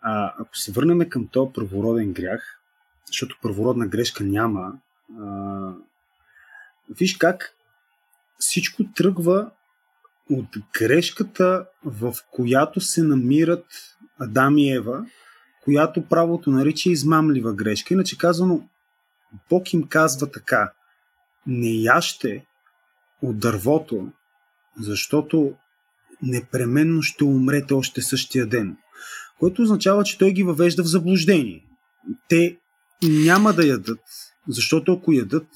а, 0.00 0.34
ако 0.38 0.56
се 0.56 0.72
върнем 0.72 1.08
към 1.08 1.26
този 1.26 1.52
първороден 1.54 2.12
грях, 2.12 2.60
защото 3.06 3.38
първородна 3.42 3.86
грешка 3.86 4.24
няма, 4.24 4.72
а, 5.20 5.72
виж 6.98 7.16
как 7.16 7.54
всичко 8.38 8.82
тръгва 8.96 9.50
от 10.30 10.46
грешката, 10.78 11.66
в 11.84 12.14
която 12.30 12.80
се 12.80 13.02
намират 13.02 13.96
Адам 14.18 14.58
и 14.58 14.72
Ева, 14.72 15.06
която 15.64 16.08
правото 16.08 16.50
нарича 16.50 16.90
измамлива 16.90 17.52
грешка. 17.52 17.94
Иначе 17.94 18.18
казано, 18.18 18.68
Бог 19.50 19.72
им 19.72 19.88
казва 19.88 20.30
така, 20.30 20.72
не 21.46 21.70
яще 21.70 22.46
от 23.28 23.38
дървото, 23.38 24.08
защото 24.80 25.52
непременно 26.22 27.02
ще 27.02 27.24
умрете 27.24 27.74
още 27.74 28.02
същия 28.02 28.46
ден. 28.46 28.76
Което 29.38 29.62
означава, 29.62 30.04
че 30.04 30.18
той 30.18 30.32
ги 30.32 30.42
въвежда 30.42 30.82
в 30.82 30.86
заблуждение. 30.86 31.66
Те 32.28 32.58
няма 33.02 33.52
да 33.52 33.66
ядат, 33.66 34.00
защото 34.48 34.92
ако 34.92 35.12
ядат, 35.12 35.46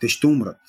те 0.00 0.08
ще 0.08 0.26
умрат. 0.26 0.60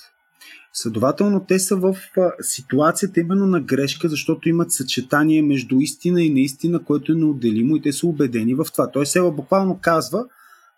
Следователно, 0.73 1.45
те 1.45 1.59
са 1.59 1.75
в 1.75 1.97
ситуацията 2.41 3.19
именно 3.19 3.45
на 3.45 3.61
грешка, 3.61 4.09
защото 4.09 4.49
имат 4.49 4.71
съчетание 4.71 5.41
между 5.41 5.79
истина 5.79 6.23
и 6.23 6.29
неистина, 6.29 6.83
което 6.83 7.11
е 7.11 7.15
неотделимо 7.15 7.75
и 7.75 7.81
те 7.81 7.93
са 7.93 8.07
убедени 8.07 8.55
в 8.55 8.65
това. 8.71 8.91
Той 8.91 9.05
Сева 9.05 9.31
буквално 9.31 9.79
казва, 9.81 10.25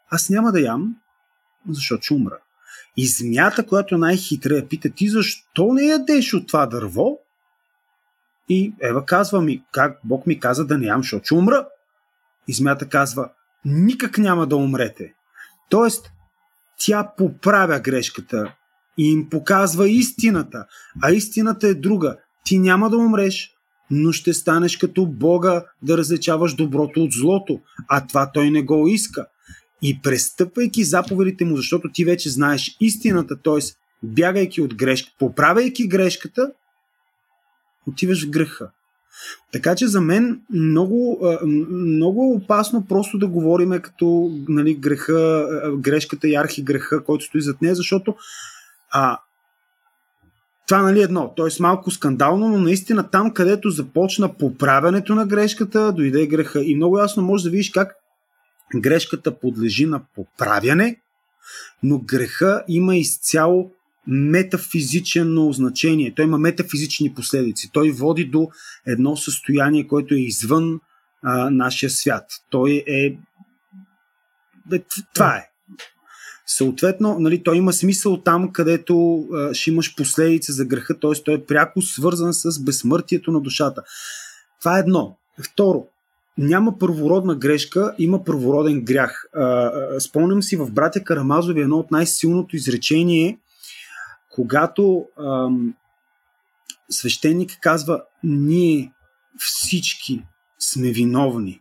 аз 0.10 0.30
няма 0.30 0.52
да 0.52 0.62
ям, 0.62 0.96
защото 1.70 2.04
ще 2.04 2.14
умра. 2.14 2.38
И 2.98 3.08
змията, 3.08 3.66
която 3.66 3.96
е 3.96 3.98
най-хитра, 3.98 4.56
я 4.56 4.68
пита 4.68 4.90
ти 4.90 5.10
защо 5.10 5.74
не 5.74 5.84
ядеш 5.84 6.34
от 6.34 6.48
това 6.48 6.66
дърво? 6.66 7.18
И 8.50 8.74
Ева 8.82 9.06
казва 9.06 9.42
ми, 9.42 9.64
как 9.72 10.00
Бог 10.04 10.28
ми 10.28 10.40
каза 10.40 10.66
да 10.66 10.78
не 10.78 10.86
ям, 10.86 11.02
защото 11.02 11.26
ще 11.26 11.34
умра. 11.34 11.68
И 12.48 12.54
змията 12.54 12.90
казва, 12.90 13.30
никак 13.66 14.18
няма 14.18 14.48
да 14.48 14.56
умрете. 14.56 15.14
Тоест, 15.70 16.12
тя 16.80 17.12
поправя 17.18 17.80
грешката 17.80 18.56
и 18.98 19.12
им 19.12 19.30
показва 19.30 19.90
истината. 19.90 20.66
А 21.04 21.12
истината 21.12 21.68
е 21.68 21.74
друга. 21.74 22.18
Ти 22.46 22.60
няма 22.60 22.90
да 22.90 22.98
умреш, 22.98 23.52
но 23.92 24.12
ще 24.12 24.34
станеш 24.34 24.78
като 24.78 25.06
Бога 25.06 25.66
да 25.82 25.98
различаваш 25.98 26.56
доброто 26.56 27.04
от 27.04 27.12
злото. 27.12 27.60
А 27.90 28.08
това 28.08 28.32
той 28.32 28.52
не 28.52 28.64
го 28.64 28.88
иска. 28.88 29.28
И 29.82 30.02
престъпвайки 30.02 30.84
заповедите 30.84 31.46
му, 31.46 31.58
защото 31.58 31.90
ти 31.94 32.06
вече 32.06 32.30
знаеш 32.30 32.78
истината, 32.80 33.36
т.е. 33.36 33.60
бягайки 34.04 34.62
от 34.62 34.76
грешка, 34.76 35.12
поправяйки 35.20 35.88
грешката, 35.88 36.52
отиваш 37.88 38.26
в 38.26 38.30
греха. 38.30 38.70
Така 39.52 39.76
че 39.76 39.88
за 39.88 40.02
мен 40.02 40.42
много, 40.54 41.28
много 41.70 42.24
е 42.24 42.38
опасно 42.38 42.86
просто 42.86 43.18
да 43.18 43.28
говориме 43.28 43.80
като 43.80 44.32
нали, 44.50 44.74
греха, 44.74 45.48
грешката 45.78 46.28
и 46.28 46.36
архигреха, 46.36 47.04
който 47.04 47.26
стои 47.26 47.42
зад 47.42 47.62
нея, 47.62 47.76
защото 47.76 48.16
а, 48.92 49.20
това 50.68 50.82
нали 50.82 51.02
едно, 51.02 51.34
т.е. 51.38 51.62
малко 51.62 51.92
скандално, 51.92 52.50
но 52.50 52.58
наистина 52.58 53.10
там, 53.10 53.34
където 53.34 53.70
започна 53.70 54.34
поправянето 54.34 55.16
на 55.16 55.26
грешката, 55.26 55.92
дойде 55.92 56.28
греха. 56.28 56.64
И 56.64 56.76
много 56.76 57.00
ясно 57.00 57.24
можеш 57.24 57.44
да 57.44 57.50
видиш 57.50 57.70
как 57.70 57.96
грешката 58.76 59.40
подлежи 59.40 59.86
на 59.86 60.02
поправяне, 60.16 61.02
но 61.84 62.00
греха 62.00 62.64
има 62.68 62.96
изцяло 62.96 63.72
метафизично 64.08 65.52
значение. 65.52 66.14
Той 66.16 66.26
има 66.26 66.38
метафизични 66.38 67.14
последици. 67.14 67.70
Той 67.74 67.92
води 67.92 68.26
до 68.26 68.50
едно 68.86 69.18
състояние, 69.18 69.88
което 69.88 70.14
е 70.14 70.18
извън 70.18 70.80
а, 71.24 71.50
нашия 71.50 71.90
свят. 71.90 72.26
Той 72.50 72.84
е. 72.88 73.18
Това 75.14 75.38
е. 75.38 75.48
Съответно, 76.46 77.20
нали, 77.20 77.44
той 77.44 77.58
има 77.58 77.74
смисъл 77.74 78.22
там, 78.22 78.52
където 78.52 79.20
а, 79.34 79.54
ще 79.54 79.70
имаш 79.70 79.96
последици 79.96 80.52
за 80.52 80.66
греха, 80.66 81.00
т.е. 81.00 81.24
той 81.24 81.34
е 81.34 81.46
пряко 81.46 81.82
свързан 81.82 82.34
с 82.34 82.64
безсмъртието 82.64 83.32
на 83.32 83.42
душата. 83.42 83.84
Това 84.60 84.78
е 84.78 84.80
едно. 84.80 85.18
Второ, 85.44 85.88
няма 86.38 86.78
първородна 86.78 87.36
грешка, 87.36 87.96
има 88.00 88.24
първороден 88.24 88.82
грях. 88.82 89.26
Спомням 90.00 90.44
си 90.44 90.56
в 90.56 90.72
Братя 90.72 91.04
Карамазови 91.04 91.62
едно 91.62 91.78
от 91.78 91.92
най-силното 91.92 92.56
изречение, 92.56 93.40
когато 94.30 95.06
а, 95.18 95.50
свещеник 96.90 97.58
казва 97.62 98.04
ние 98.24 98.94
всички 99.38 100.24
сме 100.60 100.92
виновни. 100.92 101.60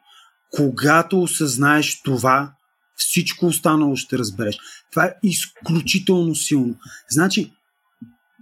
Когато 0.50 1.22
осъзнаеш 1.22 2.02
това, 2.02 2.52
всичко 2.96 3.46
останало 3.46 3.96
ще 3.96 4.18
разбереш. 4.18 4.58
Това 4.90 5.04
е 5.04 5.14
изключително 5.22 6.34
силно. 6.34 6.74
Значи, 7.10 7.52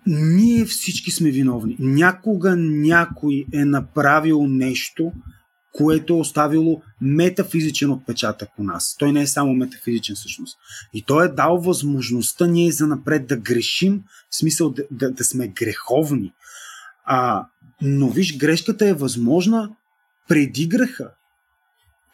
ние 0.07 0.65
всички 0.65 1.11
сме 1.11 1.31
виновни. 1.31 1.77
Някога 1.79 2.57
някой 2.57 3.47
е 3.53 3.65
направил 3.65 4.47
нещо, 4.47 5.13
което 5.73 6.13
е 6.13 6.17
оставило 6.17 6.83
метафизичен 7.01 7.91
отпечатък 7.91 8.49
у 8.59 8.63
нас. 8.63 8.97
Той 8.99 9.13
не 9.13 9.23
е 9.23 9.27
само 9.27 9.55
метафизичен 9.55 10.17
всъщност. 10.17 10.59
И 10.95 11.03
той 11.03 11.27
е 11.27 11.29
дал 11.29 11.59
възможността 11.59 12.47
ние 12.47 12.73
за 12.73 12.87
напред 12.87 13.27
да 13.27 13.37
грешим, 13.37 14.03
в 14.31 14.37
смисъл 14.37 14.71
да, 14.71 14.83
да, 14.91 15.11
да 15.11 15.25
сме 15.25 15.49
греховни. 15.49 16.33
А, 17.05 17.47
но 17.83 18.09
виж, 18.09 18.37
грешката 18.37 18.89
е 18.89 18.95
възможна 18.95 19.71
преди 20.29 20.67
греха 20.67 21.11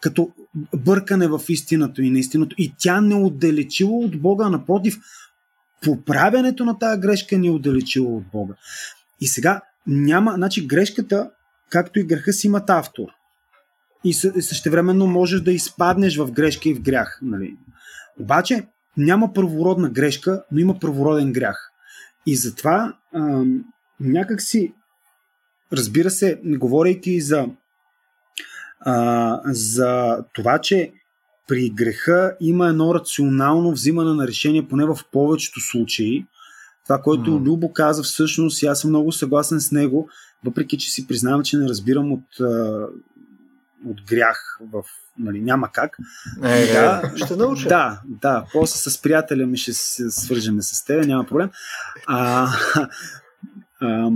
като 0.05 0.31
бъркане 0.76 1.28
в 1.28 1.40
истината 1.48 2.02
и 2.02 2.10
наистината. 2.10 2.55
И 2.59 2.74
тя 2.78 3.01
не 3.01 3.14
отдалечила 3.14 3.98
от 3.98 4.20
Бога, 4.20 4.48
напротив, 4.48 4.98
поправянето 5.82 6.64
на 6.64 6.78
тази 6.78 7.01
грешка 7.01 7.39
не 7.39 7.51
отдалечила 7.51 8.16
от 8.16 8.24
Бога. 8.32 8.55
И 9.20 9.26
сега 9.26 9.60
няма, 9.86 10.32
значи 10.36 10.66
грешката, 10.66 11.31
както 11.70 11.98
и 11.98 12.05
греха 12.05 12.32
си 12.32 12.47
имат 12.47 12.70
автор. 12.70 13.09
И 14.05 14.14
същевременно 14.14 15.06
можеш 15.06 15.40
да 15.40 15.52
изпаднеш 15.52 16.16
в 16.16 16.32
грешка 16.32 16.68
и 16.68 16.74
в 16.74 16.82
грях. 16.82 17.18
Нали? 17.22 17.56
Обаче 18.20 18.66
няма 18.97 19.32
първородна 19.32 19.90
грешка, 19.90 20.44
но 20.52 20.59
има 20.59 20.78
първороден 20.78 21.32
грях. 21.32 21.70
И 22.26 22.36
затова 22.36 22.97
ам, 23.14 23.64
някак 24.01 24.43
си, 24.43 24.72
разбира 25.72 26.10
се, 26.10 26.40
говорейки 26.44 27.20
за 27.20 27.47
а, 28.81 29.40
за 29.44 30.18
това, 30.35 30.59
че 30.59 30.93
при 31.48 31.70
греха 31.70 32.36
има 32.40 32.68
едно 32.68 32.94
рационално 32.94 33.72
взимане 33.72 34.12
на 34.12 34.26
решение, 34.26 34.68
поне 34.68 34.85
в 34.85 34.98
повечето 35.12 35.60
случаи. 35.60 36.26
Това, 36.85 37.02
което 37.02 37.31
mm. 37.31 37.44
Любо 37.44 37.72
каза 37.72 38.02
всъщност, 38.02 38.62
и 38.62 38.66
аз 38.66 38.81
съм 38.81 38.90
много 38.90 39.12
съгласен 39.12 39.60
с 39.60 39.72
него, 39.72 40.09
въпреки 40.44 40.78
че 40.78 40.90
си 40.90 41.06
признавам, 41.06 41.43
че 41.43 41.56
не 41.56 41.68
разбирам 41.68 42.12
от, 42.12 42.24
от 43.86 44.02
грях 44.09 44.59
в 44.73 44.82
нали, 45.19 45.40
няма 45.40 45.73
как. 45.73 45.97
Е, 46.44 46.73
да, 46.73 47.12
ще 47.16 47.36
науча. 47.36 47.69
Да, 47.69 48.01
да. 48.06 48.47
После 48.52 48.90
с 48.90 49.02
приятеля 49.02 49.47
ми 49.47 49.56
ще 49.56 49.73
се 49.73 50.11
свържеме 50.11 50.62
с 50.62 50.85
теб, 50.85 51.06
няма 51.06 51.27
проблем. 51.27 51.51
А, 52.06 52.48
а, 53.81 54.11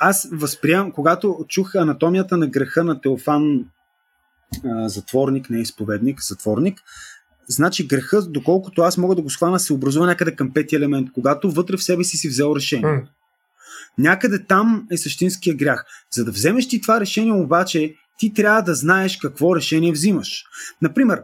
аз 0.00 0.28
възприемам, 0.32 0.92
когато 0.92 1.44
чух 1.48 1.74
анатомията 1.74 2.36
на 2.36 2.46
греха 2.46 2.84
на 2.84 3.00
Теофан 3.00 3.64
затворник, 4.86 5.50
не 5.50 5.60
изповедник, 5.60 6.22
затворник, 6.22 6.80
значи 7.48 7.86
греха, 7.86 8.22
доколкото 8.22 8.82
аз 8.82 8.98
мога 8.98 9.14
да 9.14 9.22
го 9.22 9.30
схвана, 9.30 9.60
се 9.60 9.72
образува 9.72 10.06
някъде 10.06 10.36
към 10.36 10.52
пети 10.52 10.76
елемент, 10.76 11.12
когато 11.12 11.50
вътре 11.50 11.76
в 11.76 11.82
себе 11.82 12.04
си 12.04 12.16
си 12.16 12.28
взел 12.28 12.52
решение. 12.56 12.84
Mm. 12.84 13.04
Някъде 13.98 14.46
там 14.46 14.86
е 14.90 14.96
същинския 14.96 15.56
грях. 15.56 15.84
За 16.10 16.24
да 16.24 16.30
вземеш 16.30 16.68
ти 16.68 16.80
това 16.80 17.00
решение 17.00 17.32
обаче, 17.32 17.94
ти 18.22 18.34
трябва 18.34 18.62
да 18.62 18.74
знаеш 18.74 19.16
какво 19.16 19.56
решение 19.56 19.92
взимаш. 19.92 20.44
Например, 20.82 21.22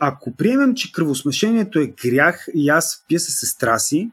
ако 0.00 0.36
приемем, 0.36 0.74
че 0.74 0.92
кръвосмешението 0.92 1.78
е 1.78 1.94
грях 2.04 2.46
и 2.54 2.68
аз 2.68 3.04
пия 3.08 3.20
се 3.20 3.30
сестра 3.32 3.78
си, 3.78 4.10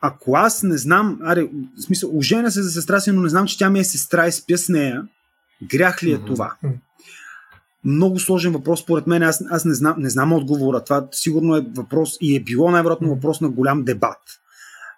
ако 0.00 0.36
аз 0.36 0.62
не 0.62 0.78
знам, 0.78 1.18
аре, 1.24 1.42
в 1.78 1.82
смисъл, 1.82 2.16
оженя 2.16 2.50
се 2.50 2.62
за 2.62 2.70
сестра 2.70 3.00
си, 3.00 3.12
но 3.12 3.22
не 3.22 3.28
знам, 3.28 3.46
че 3.46 3.58
тя 3.58 3.70
ми 3.70 3.78
е 3.78 3.84
сестра 3.84 4.26
и 4.26 4.32
спя 4.32 4.58
с 4.58 4.68
нея, 4.68 5.08
грях 5.62 6.02
ли 6.02 6.12
е 6.12 6.18
mm-hmm. 6.18 6.26
това? 6.26 6.56
Много 7.84 8.20
сложен 8.20 8.52
въпрос, 8.52 8.80
според 8.80 9.06
мен. 9.06 9.22
Аз, 9.22 9.44
аз 9.50 9.64
не, 9.64 9.74
знам, 9.74 9.94
не 9.98 10.10
знам 10.10 10.32
отговора. 10.32 10.84
Това 10.84 11.08
сигурно 11.12 11.56
е 11.56 11.66
въпрос 11.74 12.16
и 12.20 12.36
е 12.36 12.40
било 12.40 12.70
най-вероятно 12.70 13.08
въпрос 13.08 13.40
на 13.40 13.48
голям 13.48 13.84
дебат. 13.84 14.20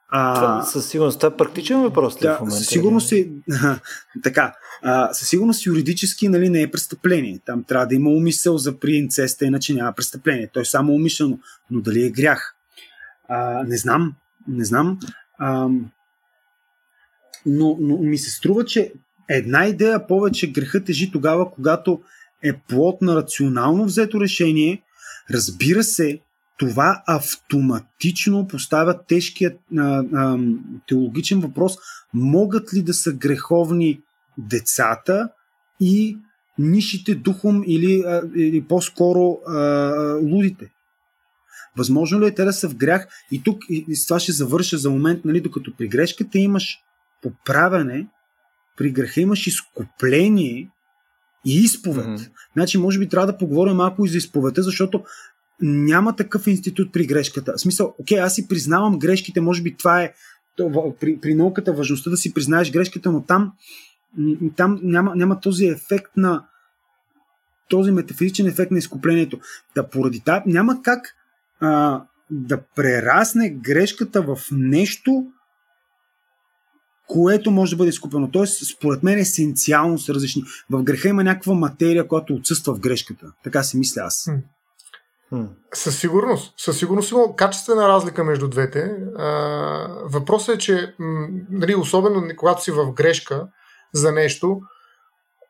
А, 0.08 0.62
със 0.62 0.88
сигурност 0.88 1.20
това 1.20 1.32
е 1.32 1.36
практичен 1.36 1.82
въпрос 1.82 2.18
да, 2.18 2.36
в 2.36 2.40
момента. 2.40 2.58
Със 2.58 2.68
сигурност 2.68 3.08
си, 3.08 3.32
така, 4.22 4.54
а, 4.82 5.14
със 5.14 5.28
сигурност 5.28 5.66
юридически 5.66 6.28
нали, 6.28 6.48
не 6.48 6.62
е 6.62 6.70
престъпление. 6.70 7.40
Там 7.46 7.64
трябва 7.64 7.86
да 7.86 7.94
има 7.94 8.10
умисъл 8.10 8.58
за 8.58 8.78
при 8.78 8.92
инцеста, 8.92 9.44
иначе 9.44 9.74
няма 9.74 9.92
престъпление. 9.92 10.50
Той 10.52 10.62
е 10.62 10.64
само 10.64 10.92
умишлено. 10.92 11.38
Но 11.70 11.80
дали 11.80 12.06
е 12.06 12.10
грях? 12.10 12.54
А, 13.28 13.62
не 13.62 13.76
знам 13.76 14.14
не 14.48 14.64
знам. 14.64 14.98
А, 15.38 15.68
но, 17.46 17.76
но 17.80 17.98
ми 17.98 18.18
се 18.18 18.30
струва, 18.30 18.64
че 18.64 18.92
една 19.28 19.66
идея 19.66 20.06
повече 20.06 20.52
греха 20.52 20.84
тежи 20.84 21.10
тогава, 21.12 21.50
когато 21.50 22.02
е 22.42 22.52
плод 22.52 23.02
на 23.02 23.16
рационално 23.16 23.84
взето 23.84 24.20
решение. 24.20 24.82
Разбира 25.30 25.82
се, 25.82 26.20
това 26.58 27.02
автоматично 27.06 28.48
поставя 28.48 29.04
тежкият 29.06 29.60
а, 29.78 30.04
а, 30.14 30.38
теологичен 30.88 31.40
въпрос. 31.40 31.76
Могат 32.14 32.74
ли 32.74 32.82
да 32.82 32.94
са 32.94 33.12
греховни 33.12 34.00
децата 34.38 35.28
и 35.80 36.18
нишите 36.58 37.14
духом 37.14 37.64
или, 37.66 38.02
а, 38.06 38.22
или 38.36 38.62
по-скоро 38.62 39.38
а, 39.46 39.60
лудите? 40.22 40.70
Възможно 41.76 42.20
ли 42.20 42.26
е 42.26 42.34
те 42.34 42.44
да 42.44 42.52
са 42.52 42.68
в 42.68 42.74
грях? 42.74 43.08
И 43.32 43.42
тук 43.42 43.62
и 43.68 43.96
с 43.96 44.06
това 44.06 44.20
ще 44.20 44.32
завърша 44.32 44.78
за 44.78 44.90
момент, 44.90 45.24
нали, 45.24 45.40
докато 45.40 45.76
при 45.76 45.88
грешката 45.88 46.38
имаш 46.38 46.78
поправяне, 47.22 48.06
при 48.76 48.90
греха 48.90 49.20
имаш 49.20 49.46
изкупление 49.46 50.70
и 51.46 51.54
изповед. 51.54 52.06
Mm-hmm. 52.06 52.30
Значи, 52.52 52.78
може 52.78 52.98
би 52.98 53.08
трябва 53.08 53.26
да 53.26 53.38
поговорим 53.38 53.76
малко 53.76 54.04
и 54.04 54.08
за 54.08 54.18
изповедта, 54.18 54.62
защото 54.62 55.04
няма 55.60 56.16
такъв 56.16 56.46
институт 56.46 56.92
при 56.92 57.06
грешката. 57.06 57.52
В 57.56 57.60
смисъл, 57.60 57.94
окей, 57.98 58.20
аз 58.20 58.34
си 58.34 58.48
признавам 58.48 58.98
грешките, 58.98 59.40
може 59.40 59.62
би 59.62 59.76
това 59.76 60.02
е 60.02 60.12
при, 61.00 61.20
при 61.20 61.34
науката 61.34 61.72
важността 61.72 62.10
да 62.10 62.16
си 62.16 62.34
признаеш 62.34 62.72
грешката, 62.72 63.12
но 63.12 63.22
там, 63.22 63.52
там 64.56 64.80
няма, 64.82 65.16
няма 65.16 65.40
този 65.40 65.66
ефект 65.66 66.16
на 66.16 66.44
този 67.68 67.90
метафизичен 67.90 68.46
ефект 68.46 68.70
на 68.70 68.78
изкуплението. 68.78 69.40
Да 69.74 69.88
поради 69.88 70.20
това 70.20 70.42
няма 70.46 70.82
как 70.82 71.14
а, 71.60 72.02
да 72.30 72.60
прерасне 72.76 73.50
грешката 73.50 74.22
в 74.22 74.38
нещо, 74.52 75.26
което 77.06 77.50
може 77.50 77.70
да 77.70 77.76
бъде 77.76 77.88
изкупено. 77.88 78.30
Тоест, 78.30 78.76
според 78.76 79.02
мен, 79.02 79.18
есенциално 79.18 79.98
са 79.98 80.14
различни. 80.14 80.42
В 80.70 80.82
греха 80.82 81.08
има 81.08 81.24
някаква 81.24 81.54
материя, 81.54 82.08
която 82.08 82.34
отсъства 82.34 82.74
в 82.74 82.80
грешката. 82.80 83.32
Така 83.44 83.62
си 83.62 83.76
мисля 83.76 84.02
аз. 84.02 84.30
Със 85.74 86.00
сигурност. 86.00 86.54
Със 86.56 86.78
сигурност 86.78 87.10
има 87.10 87.36
качествена 87.36 87.88
разлика 87.88 88.24
между 88.24 88.48
двете. 88.48 88.96
въпросът 90.04 90.54
е, 90.54 90.58
че 90.58 90.94
нали, 91.50 91.74
особено 91.74 92.28
когато 92.36 92.62
си 92.62 92.70
в 92.70 92.92
грешка 92.92 93.46
за 93.94 94.12
нещо, 94.12 94.60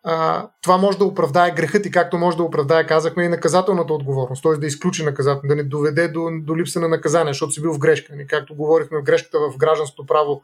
а, 0.08 0.48
това 0.62 0.76
може 0.76 0.98
да 0.98 1.04
оправдае 1.04 1.50
грехът 1.50 1.86
и 1.86 1.90
както 1.90 2.18
може 2.18 2.36
да 2.36 2.42
оправдае, 2.42 2.86
казахме, 2.86 3.24
и 3.24 3.28
наказателната 3.28 3.92
отговорност, 3.92 4.42
т.е. 4.42 4.52
да 4.52 4.66
изключи 4.66 5.04
наказателно, 5.04 5.48
да 5.48 5.56
не 5.56 5.62
доведе 5.62 6.08
до, 6.08 6.30
до 6.42 6.56
липса 6.56 6.80
на 6.80 6.88
наказание, 6.88 7.32
защото 7.32 7.52
си 7.52 7.62
бил 7.62 7.72
в 7.72 7.78
грешка. 7.78 8.12
И 8.16 8.26
както 8.26 8.54
говорихме 8.54 8.98
в 8.98 9.02
грешката 9.02 9.38
в 9.38 9.56
гражданското 9.56 10.06
право, 10.06 10.42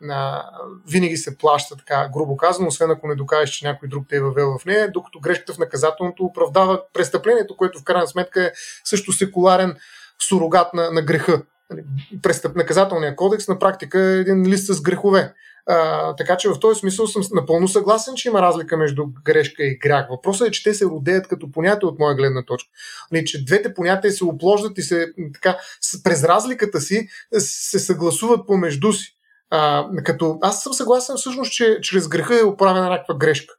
на, 0.00 0.50
винаги 0.88 1.16
се 1.16 1.38
плаща, 1.38 1.76
така 1.76 2.08
грубо 2.12 2.36
казано, 2.36 2.68
освен 2.68 2.90
ако 2.90 3.08
не 3.08 3.14
докажеш, 3.14 3.50
че 3.50 3.66
някой 3.66 3.88
друг 3.88 4.06
те 4.08 4.16
е 4.16 4.20
въвел 4.20 4.58
в 4.58 4.64
нея, 4.64 4.92
докато 4.92 5.20
грешката 5.20 5.54
в 5.54 5.58
наказателното 5.58 6.24
оправдава 6.24 6.82
престъплението, 6.92 7.56
което 7.56 7.78
в 7.78 7.84
крайна 7.84 8.06
сметка 8.06 8.44
е 8.44 8.52
също 8.84 9.12
секуларен 9.12 9.76
сурогат 10.28 10.74
на, 10.74 10.90
на 10.90 11.02
греха. 11.02 11.42
Нали, 11.70 11.82
престъп, 12.22 12.56
наказателния 12.56 13.16
кодекс 13.16 13.48
на 13.48 13.58
практика 13.58 14.00
е 14.00 14.18
един 14.18 14.46
лист 14.46 14.74
с 14.74 14.80
грехове. 14.80 15.34
А, 15.66 16.16
така 16.16 16.36
че 16.36 16.48
в 16.48 16.60
този 16.60 16.80
смисъл 16.80 17.06
съм 17.06 17.22
напълно 17.32 17.68
съгласен, 17.68 18.14
че 18.16 18.28
има 18.28 18.42
разлика 18.42 18.76
между 18.76 19.06
грешка 19.24 19.64
и 19.64 19.78
грях. 19.78 20.06
Въпросът 20.10 20.48
е, 20.48 20.50
че 20.50 20.62
те 20.62 20.74
се 20.74 20.84
родеят 20.84 21.28
като 21.28 21.50
понятие 21.50 21.88
от 21.88 21.98
моя 21.98 22.14
гледна 22.14 22.44
точка. 22.44 22.70
Нали, 23.12 23.24
че 23.24 23.44
двете 23.44 23.74
понятия 23.74 24.12
се 24.12 24.24
оплождат 24.24 24.78
и 24.78 24.82
се 24.82 25.06
така, 25.34 25.58
през 26.04 26.24
разликата 26.24 26.80
си 26.80 27.08
се 27.38 27.78
съгласуват 27.78 28.46
помежду 28.46 28.92
си. 28.92 29.16
А, 29.50 29.88
като 30.04 30.38
аз 30.42 30.62
съм 30.62 30.72
съгласен 30.72 31.16
всъщност, 31.16 31.52
че 31.52 31.78
чрез 31.82 32.08
греха 32.08 32.40
е 32.40 32.44
оправена 32.44 32.88
някаква 32.88 33.14
грешка. 33.14 33.54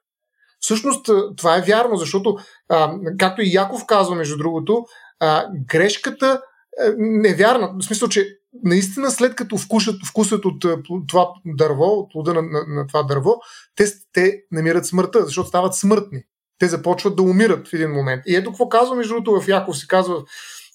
Всъщност 0.59 1.09
това 1.38 1.57
е 1.57 1.61
вярно, 1.61 1.95
защото, 1.95 2.38
а, 2.69 2.93
както 3.19 3.41
и 3.41 3.53
Яков 3.53 3.85
казва, 3.85 4.15
между 4.15 4.38
другото, 4.38 4.85
а, 5.19 5.45
грешката 5.68 6.41
е 7.26 7.34
вярна. 7.34 7.73
В 7.80 7.84
смисъл, 7.85 8.07
че 8.09 8.27
наистина 8.63 9.11
след 9.11 9.35
като 9.35 9.57
вкусят, 9.57 9.95
вкусят 10.05 10.45
от 10.45 10.65
това 11.07 11.27
дърво, 11.45 11.85
от 11.85 12.11
плода 12.11 12.34
на, 12.34 12.41
на, 12.41 12.63
на 12.68 12.88
това 12.88 13.03
дърво, 13.03 13.35
те, 13.76 13.85
те 14.13 14.41
намират 14.51 14.85
смъртта, 14.85 15.26
защото 15.26 15.47
стават 15.47 15.76
смъртни. 15.76 16.23
Те 16.59 16.68
започват 16.68 17.15
да 17.15 17.23
умират 17.23 17.68
в 17.68 17.73
един 17.73 17.91
момент. 17.91 18.23
И 18.26 18.35
ето 18.35 18.49
какво 18.49 18.69
казва, 18.69 18.95
между 18.95 19.13
другото, 19.13 19.41
в 19.41 19.47
Яков 19.47 19.77
се 19.77 19.88
казва 19.88 20.23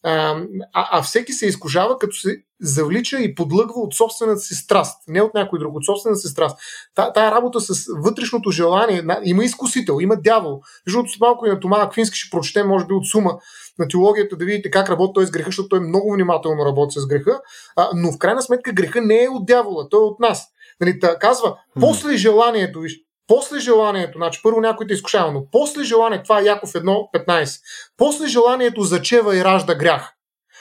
а, 0.09 0.43
а 0.73 1.03
всеки 1.03 1.33
се 1.33 1.47
изкушава, 1.47 1.99
като 1.99 2.17
се 2.17 2.37
завлича 2.61 3.19
и 3.19 3.35
подлъгва 3.35 3.81
от 3.81 3.95
собствената 3.95 4.41
си 4.41 4.55
страст, 4.55 5.03
не 5.09 5.23
от 5.23 5.35
някой 5.35 5.59
друг, 5.59 5.77
от 5.77 5.85
собствената 5.85 6.19
си 6.19 6.29
страст. 6.29 6.59
Та, 6.95 7.13
тая 7.13 7.31
работа 7.31 7.61
с 7.61 7.87
вътрешното 8.05 8.51
желание, 8.51 9.05
има 9.25 9.45
изкусител, 9.45 9.99
има 10.01 10.17
дявол. 10.17 10.61
Защото 10.87 11.11
малко 11.21 11.47
и 11.47 11.51
на 11.51 11.61
Тома 11.61 11.77
Аквински 11.77 12.19
ще 12.19 12.31
прочетем, 12.31 12.69
може 12.69 12.87
би 12.87 12.95
от 12.95 13.07
сума 13.07 13.39
на 13.79 13.89
теологията, 13.89 14.37
да 14.37 14.45
видите 14.45 14.71
как 14.71 14.91
работи 14.91 15.13
той 15.15 15.27
с 15.27 15.31
греха, 15.31 15.49
защото 15.49 15.69
той 15.69 15.81
много 15.81 16.13
внимателно 16.13 16.65
работи 16.67 17.01
с 17.01 17.07
греха, 17.07 17.41
а, 17.77 17.91
но 17.95 18.13
в 18.13 18.19
крайна 18.19 18.43
сметка 18.43 18.73
греха 18.73 19.01
не 19.01 19.25
е 19.25 19.29
от 19.29 19.47
дявола, 19.47 19.89
той 19.89 20.01
е 20.01 20.05
от 20.05 20.21
нас. 20.21 20.47
Нали, 20.81 21.01
та, 21.01 21.19
казва, 21.19 21.57
после 21.81 22.17
желанието, 22.17 22.81
виж, 22.81 23.06
после 23.27 23.59
желанието, 23.59 24.19
значи 24.19 24.41
първо 24.43 24.61
някой 24.61 24.87
те 24.87 24.95
изкушава, 24.95 25.33
но 25.33 25.51
после 25.53 25.83
желанието, 25.83 26.25
това 26.25 26.41
е 26.41 26.45
Яков 26.45 26.73
1.15, 26.73 27.61
после 27.97 28.27
желанието 28.27 28.83
зачева 28.83 29.37
и 29.37 29.45
ражда 29.45 29.75
грях. 29.75 30.13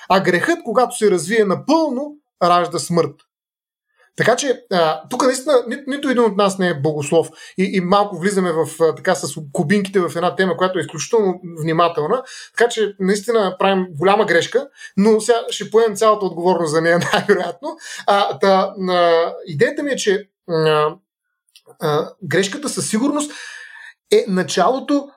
А 0.10 0.20
грехът, 0.20 0.60
когато 0.66 0.98
се 0.98 1.12
развие 1.12 1.46
напълно, 1.46 2.16
ражда 2.44 2.80
смърт. 2.80 3.16
Така 4.18 4.36
че, 4.36 4.62
тук 5.10 5.24
наистина 5.24 5.64
ни, 5.68 5.78
нито 5.88 6.10
един 6.10 6.24
от 6.24 6.38
нас 6.38 6.58
не 6.58 6.68
е 6.70 6.80
богослов 6.80 7.30
и, 7.58 7.70
и 7.74 7.82
малко 7.82 8.18
влизаме 8.18 8.52
в, 8.52 8.68
така 8.96 9.16
с 9.16 9.36
кубинките 9.52 10.00
в 10.00 10.12
една 10.16 10.36
тема, 10.36 10.58
която 10.58 10.80
е 10.80 10.82
изключително 10.82 11.42
внимателна, 11.62 12.24
така 12.58 12.70
че 12.70 12.96
наистина 13.00 13.56
правим 13.60 13.88
голяма 13.90 14.26
грешка, 14.26 14.68
но 14.98 15.22
сега 15.22 15.38
ще 15.50 15.72
поемем 15.72 15.96
цялата 15.96 16.26
отговорност 16.26 16.72
за 16.72 16.82
нея 16.82 17.00
най-вероятно. 17.14 17.78
А, 18.08 18.40
та, 18.40 18.74
а, 18.90 19.34
идеята 19.48 19.84
ми 19.84 19.92
е, 19.92 19.96
че 19.96 20.30
а, 21.82 22.10
грешката 22.24 22.70
със 22.70 22.90
сигурност 22.90 23.32
е 24.12 24.26
началото 24.28 25.08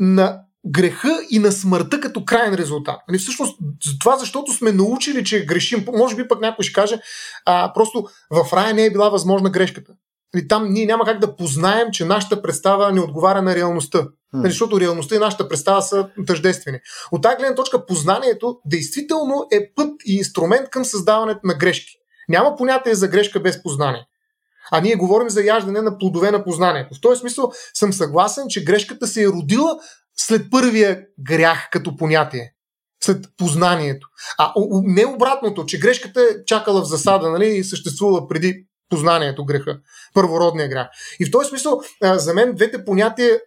на 0.00 0.40
греха 0.66 1.20
и 1.30 1.38
на 1.38 1.52
смъртта 1.52 2.00
като 2.00 2.24
крайен 2.24 2.54
резултат. 2.54 3.00
Нали, 3.08 3.18
всъщност, 3.18 3.58
това 4.00 4.16
защото 4.16 4.52
сме 4.52 4.72
научили, 4.72 5.24
че 5.24 5.46
грешим. 5.46 5.86
Може 5.92 6.16
би 6.16 6.28
пък 6.28 6.40
някой 6.40 6.62
ще 6.62 6.72
каже, 6.72 7.00
а, 7.44 7.72
просто 7.74 8.06
в 8.30 8.52
рая 8.52 8.74
не 8.74 8.84
е 8.84 8.90
била 8.90 9.08
възможна 9.08 9.50
грешката. 9.50 9.92
Нали, 10.34 10.48
там 10.48 10.72
ние 10.72 10.86
няма 10.86 11.04
как 11.04 11.18
да 11.18 11.36
познаем, 11.36 11.88
че 11.92 12.04
нашата 12.04 12.42
представа 12.42 12.92
не 12.92 13.00
отговаря 13.00 13.42
на 13.42 13.54
реалността. 13.54 14.08
Нали, 14.32 14.50
защото 14.50 14.80
реалността 14.80 15.14
и 15.14 15.18
нашата 15.18 15.48
представа 15.48 15.82
са 15.82 16.08
тъждествени. 16.26 16.78
От 17.12 17.22
тази 17.22 17.36
гледна 17.36 17.54
точка, 17.54 17.86
познанието 17.86 18.58
действително 18.64 19.46
е 19.52 19.72
път 19.74 19.90
и 20.06 20.16
инструмент 20.16 20.70
към 20.70 20.84
създаването 20.84 21.40
на 21.44 21.54
грешки. 21.54 21.98
Няма 22.28 22.56
понятие 22.56 22.94
за 22.94 23.08
грешка 23.08 23.40
без 23.40 23.62
познание. 23.62 24.07
А 24.72 24.80
ние 24.80 24.96
говорим 24.96 25.30
за 25.30 25.42
яждане 25.42 25.82
на 25.82 25.98
плодове 25.98 26.30
на 26.30 26.44
познанието. 26.44 26.94
В 26.94 27.00
този 27.00 27.20
смисъл 27.20 27.52
съм 27.74 27.92
съгласен, 27.92 28.44
че 28.48 28.64
грешката 28.64 29.06
се 29.06 29.22
е 29.22 29.28
родила 29.28 29.78
след 30.16 30.50
първия 30.50 31.00
грях 31.20 31.68
като 31.72 31.96
понятие. 31.96 32.54
След 33.04 33.26
познанието. 33.36 34.08
А 34.38 34.52
не 34.82 35.06
обратното, 35.06 35.66
че 35.66 35.78
грешката 35.78 36.20
е 36.20 36.44
чакала 36.46 36.82
в 36.82 36.88
засада 36.88 37.30
нали, 37.30 37.46
и 37.46 37.64
съществува 37.64 38.28
преди 38.28 38.64
познанието 38.90 39.44
греха, 39.44 39.78
първородния 40.14 40.68
грях. 40.68 40.88
И 41.20 41.26
в 41.26 41.30
този 41.30 41.48
смисъл, 41.48 41.80
за 42.02 42.34
мен 42.34 42.54
двете 42.54 42.84
понятия 42.84 43.40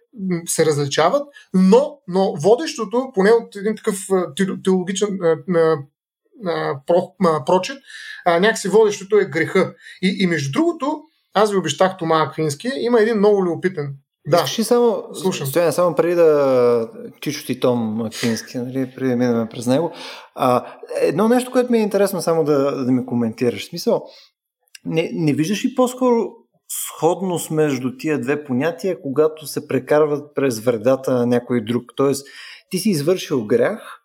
се 0.46 0.66
различават, 0.66 1.22
но, 1.54 1.98
но 2.08 2.34
водещото, 2.36 3.10
поне 3.14 3.30
от 3.30 3.56
един 3.56 3.76
такъв 3.76 3.96
теологичен 4.64 5.18
прочет, 7.46 7.78
някакси 8.26 8.68
водещото 8.68 9.18
е 9.18 9.24
греха. 9.24 9.74
И, 10.02 10.16
и 10.18 10.26
между 10.26 10.52
другото, 10.52 11.02
аз 11.34 11.50
ви 11.50 11.56
обещах 11.56 11.96
Тома 11.96 12.22
Аквински, 12.22 12.70
има 12.76 13.00
един 13.00 13.18
много 13.18 13.44
любопитен 13.44 13.96
да. 14.26 14.42
Искаш 14.46 14.66
само, 14.66 15.04
Слушам. 15.14 15.46
Стояне, 15.46 15.72
само 15.72 15.94
преди 15.94 16.14
да 16.14 16.88
Чичо 17.20 17.46
ти 17.46 17.60
Том 17.60 18.02
Аквински, 18.02 18.58
нали, 18.58 18.92
преди 18.96 19.10
да 19.10 19.16
минем 19.16 19.48
през 19.50 19.66
него. 19.66 19.92
А, 20.34 20.66
едно 21.00 21.28
нещо, 21.28 21.50
което 21.50 21.72
ми 21.72 21.78
е 21.78 21.82
интересно 21.82 22.22
само 22.22 22.44
да, 22.44 22.84
да 22.84 22.92
ми 22.92 23.06
коментираш. 23.06 23.68
Смисъл, 23.68 24.02
не, 24.84 25.10
не 25.12 25.32
виждаш 25.32 25.64
ли 25.64 25.74
по-скоро 25.74 26.28
сходност 26.68 27.50
между 27.50 27.96
тия 27.96 28.20
две 28.20 28.44
понятия, 28.44 29.02
когато 29.02 29.46
се 29.46 29.68
прекарват 29.68 30.34
през 30.34 30.60
вредата 30.60 31.12
на 31.12 31.26
някой 31.26 31.64
друг? 31.64 31.82
Тоест, 31.96 32.26
ти 32.70 32.78
си 32.78 32.90
извършил 32.90 33.46
грях, 33.46 34.01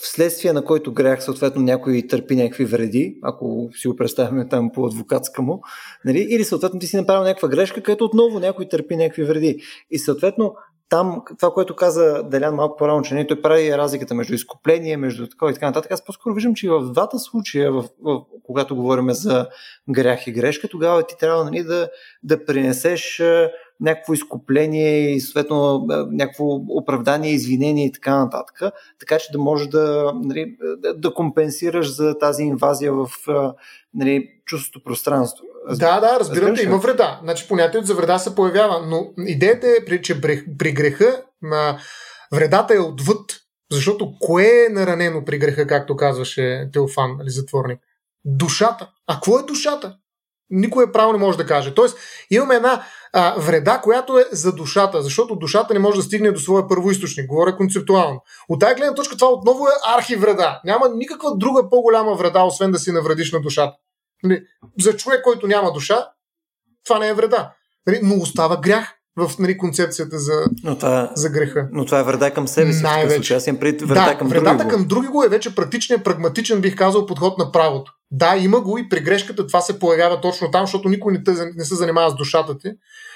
вследствие 0.00 0.52
на 0.52 0.64
който 0.64 0.92
грях, 0.92 1.24
съответно 1.24 1.62
някой 1.62 2.02
търпи 2.08 2.36
някакви 2.36 2.64
вреди, 2.64 3.18
ако 3.22 3.68
си 3.72 3.88
го 3.88 3.96
представяме 3.96 4.48
там 4.48 4.70
по 4.74 4.86
адвокатска 4.86 5.42
му, 5.42 5.60
нали? 6.04 6.26
или 6.30 6.44
съответно 6.44 6.80
ти 6.80 6.86
си 6.86 6.96
направил 6.96 7.22
някаква 7.22 7.48
грешка, 7.48 7.82
където 7.82 8.04
отново 8.04 8.40
някой 8.40 8.68
търпи 8.68 8.96
някакви 8.96 9.24
вреди. 9.24 9.62
И 9.90 9.98
съответно 9.98 10.54
там, 10.88 11.22
това, 11.38 11.52
което 11.52 11.76
каза 11.76 12.22
Делян 12.22 12.54
малко 12.54 12.76
по-рано, 12.76 13.02
че 13.02 13.14
не, 13.14 13.26
той 13.26 13.42
прави 13.42 13.78
разликата 13.78 14.14
между 14.14 14.34
изкупление, 14.34 14.96
между 14.96 15.26
такова 15.26 15.50
и 15.50 15.54
така 15.54 15.66
нататък. 15.66 15.92
Аз 15.92 16.04
по-скоро 16.04 16.34
виждам, 16.34 16.54
че 16.54 16.66
и 16.66 16.70
в 16.70 16.92
двата 16.92 17.18
случая, 17.18 17.72
в, 17.72 17.84
в, 18.02 18.22
когато 18.44 18.76
говорим 18.76 19.10
за 19.10 19.48
грях 19.90 20.26
и 20.26 20.32
грешка, 20.32 20.68
тогава 20.68 21.02
ти 21.02 21.16
трябва 21.20 21.44
нали, 21.44 21.62
да, 21.62 21.88
да 22.22 22.44
принесеш 22.44 23.22
някакво 23.80 24.12
изкупление 24.12 25.10
и 25.10 25.20
съответно 25.20 25.86
някакво 26.10 26.44
оправдание, 26.68 27.30
извинение 27.30 27.86
и 27.86 27.92
така 27.92 28.18
нататък, 28.18 28.60
така 29.00 29.18
че 29.18 29.32
да 29.32 29.38
можеш 29.38 29.66
да, 29.66 30.12
нали, 30.24 30.56
да 30.94 31.14
компенсираш 31.14 31.94
за 31.94 32.18
тази 32.18 32.42
инвазия 32.42 32.92
в 32.92 33.08
нали, 33.94 34.28
чувството 34.46 34.84
пространство. 34.84 35.44
Да, 35.70 36.00
да, 36.00 36.20
разбирам 36.20 36.54
те, 36.54 36.62
има 36.62 36.78
вреда. 36.78 37.20
Значи 37.22 37.48
понятието 37.48 37.86
за 37.86 37.94
вреда 37.94 38.18
се 38.18 38.34
появява, 38.34 38.86
но 38.86 39.06
идеята 39.26 39.66
е, 39.66 40.02
че 40.02 40.20
при 40.58 40.72
греха 40.72 41.22
вредата 42.32 42.74
е 42.74 42.78
отвъд, 42.78 43.36
защото 43.72 44.14
кое 44.20 44.66
е 44.66 44.72
наранено 44.72 45.24
при 45.24 45.38
греха, 45.38 45.66
както 45.66 45.96
казваше 45.96 46.70
Теофан, 46.72 47.16
нали, 47.18 47.30
затворник? 47.30 47.80
Душата. 48.24 48.90
А 49.06 49.14
какво 49.14 49.38
е 49.38 49.42
душата? 49.42 49.96
Никой 50.50 50.92
право 50.92 51.12
не 51.12 51.18
може 51.18 51.38
да 51.38 51.46
каже. 51.46 51.74
Тоест, 51.74 51.98
имаме 52.30 52.54
една 52.54 52.82
а, 53.12 53.34
вреда, 53.38 53.80
която 53.82 54.18
е 54.18 54.24
за 54.32 54.52
душата, 54.52 55.02
защото 55.02 55.36
душата 55.36 55.74
не 55.74 55.80
може 55.80 55.96
да 55.96 56.02
стигне 56.02 56.32
до 56.32 56.40
своя 56.40 56.68
първоисточник. 56.68 57.28
Говоря 57.28 57.56
концептуално. 57.56 58.22
От 58.48 58.60
тази 58.60 58.74
гледна 58.74 58.94
точка 58.94 59.16
това 59.16 59.30
отново 59.30 59.66
е 59.66 59.96
архивреда. 59.96 60.60
Няма 60.64 60.88
никаква 60.94 61.36
друга 61.36 61.70
по-голяма 61.70 62.14
вреда, 62.14 62.42
освен 62.42 62.70
да 62.70 62.78
си 62.78 62.92
навредиш 62.92 63.32
на 63.32 63.40
душата. 63.40 63.76
Нали, 64.22 64.42
за 64.80 64.96
човек, 64.96 65.22
който 65.24 65.46
няма 65.46 65.72
душа, 65.72 66.08
това 66.84 66.98
не 66.98 67.08
е 67.08 67.14
вреда. 67.14 67.52
Нали, 67.86 68.00
но 68.02 68.14
остава 68.14 68.56
грях 68.56 68.94
в 69.18 69.38
нали, 69.38 69.58
концепцията 69.58 70.18
за, 70.18 70.32
но 70.64 70.78
това, 70.78 71.10
за 71.14 71.30
греха. 71.30 71.68
Но 71.72 71.84
това 71.84 71.98
е 71.98 72.02
вреда 72.02 72.30
към 72.30 72.48
себе 72.48 72.72
си. 72.72 72.82
Най-вече. 72.82 73.34
Аз 73.34 73.46
имам 73.46 73.60
пред 73.60 73.82
вреда 73.82 74.04
да, 74.04 74.18
към 74.18 74.28
вредата 74.28 74.56
други 74.56 74.70
към 74.70 74.86
други 74.86 75.08
го 75.08 75.24
е 75.24 75.28
вече 75.28 75.54
практичният, 75.54 76.04
прагматичен, 76.04 76.60
бих 76.60 76.76
казал, 76.76 77.06
подход 77.06 77.38
на 77.38 77.52
правото. 77.52 77.92
Да, 78.10 78.36
има 78.36 78.60
го 78.60 78.78
и 78.78 78.88
при 78.88 79.00
грешката 79.00 79.46
това 79.46 79.60
се 79.60 79.78
появява 79.78 80.20
точно 80.20 80.50
там, 80.50 80.66
защото 80.66 80.88
никой 80.88 81.12
не, 81.12 81.24
те, 81.24 81.32
не 81.56 81.64
се 81.64 81.74
занимава 81.74 82.10
с 82.10 82.14
душата 82.14 82.58
ти 82.58 82.72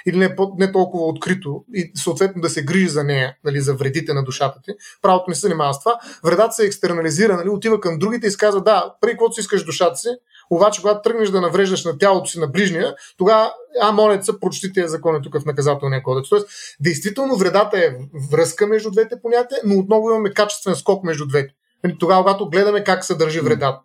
или 0.07 0.17
не, 0.17 0.37
не 0.59 0.73
толкова 0.73 1.07
открито 1.07 1.65
и 1.75 1.93
съответно 1.95 2.43
да 2.43 2.51
се 2.51 2.65
грижи 2.65 2.89
за 2.89 3.05
нея, 3.05 3.37
нали, 3.45 3.61
за 3.61 3.75
вредите 3.75 4.15
на 4.15 4.25
душата 4.25 4.61
ти. 4.65 4.73
Правото 5.03 5.25
не 5.29 5.35
се 5.35 5.41
занимава 5.41 5.75
с 5.75 5.81
това. 5.81 5.99
Вредата 6.25 6.53
се 6.53 6.67
екстернализира, 6.67 7.37
нали, 7.37 7.49
отива 7.49 7.81
към 7.81 7.99
другите 7.99 8.27
и 8.27 8.31
се 8.31 8.37
казва, 8.37 8.63
да, 8.63 8.95
преди 9.01 9.13
каквото 9.13 9.35
си 9.35 9.41
искаш 9.41 9.65
душата 9.65 9.97
си, 9.97 10.09
обаче, 10.51 10.81
когато 10.81 11.03
тръгнеш 11.03 11.29
да 11.29 11.41
навреждаш 11.41 11.85
на 11.85 11.99
тялото 11.99 12.31
си 12.31 12.39
на 12.39 12.47
ближния, 12.47 12.95
тогава, 13.19 13.53
а, 13.81 13.93
моля 13.93 14.23
се, 14.23 14.41
прочети 14.41 14.73
тези 14.73 14.89
закони 14.89 15.23
тук 15.23 15.41
в 15.41 15.45
наказателния 15.45 16.03
кодекс. 16.03 16.29
Тоест, 16.29 16.49
действително 16.81 17.37
вредата 17.37 17.79
е 17.79 17.95
връзка 18.31 18.67
между 18.67 18.91
двете 18.91 19.21
понятия, 19.23 19.59
но 19.65 19.79
отново 19.79 20.11
имаме 20.11 20.31
качествен 20.31 20.75
скок 20.75 21.05
между 21.05 21.27
двете. 21.27 21.55
Нали, 21.85 21.97
тогава, 21.99 22.23
когато 22.23 22.49
гледаме 22.49 22.85
как 22.85 23.05
се 23.05 23.15
държи 23.15 23.41
вредата. 23.41 23.79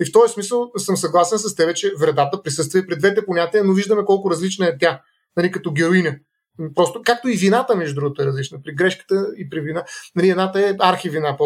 И 0.00 0.04
в 0.04 0.12
този 0.12 0.32
смисъл 0.32 0.70
съм 0.76 0.96
съгласен 0.96 1.38
с 1.38 1.54
тебе, 1.54 1.74
че 1.74 1.92
вредата 2.00 2.42
присъства 2.42 2.78
и 2.78 2.86
при 2.86 2.96
двете 2.98 3.26
понятия, 3.26 3.64
но 3.64 3.72
виждаме 3.72 4.04
колко 4.04 4.30
различна 4.30 4.66
е 4.66 4.78
тя, 4.78 5.00
нали, 5.36 5.52
като 5.52 5.72
героиня. 5.72 6.16
Просто, 6.74 7.02
както 7.04 7.28
и 7.28 7.36
вината, 7.36 7.76
между 7.76 7.94
другото, 7.94 8.22
е 8.22 8.26
различна. 8.26 8.58
При 8.64 8.74
грешката 8.74 9.26
и 9.36 9.50
при 9.50 9.60
вина. 9.60 9.84
Нали, 10.16 10.28
едната 10.28 10.60
е 10.60 10.76
архивина. 10.78 11.36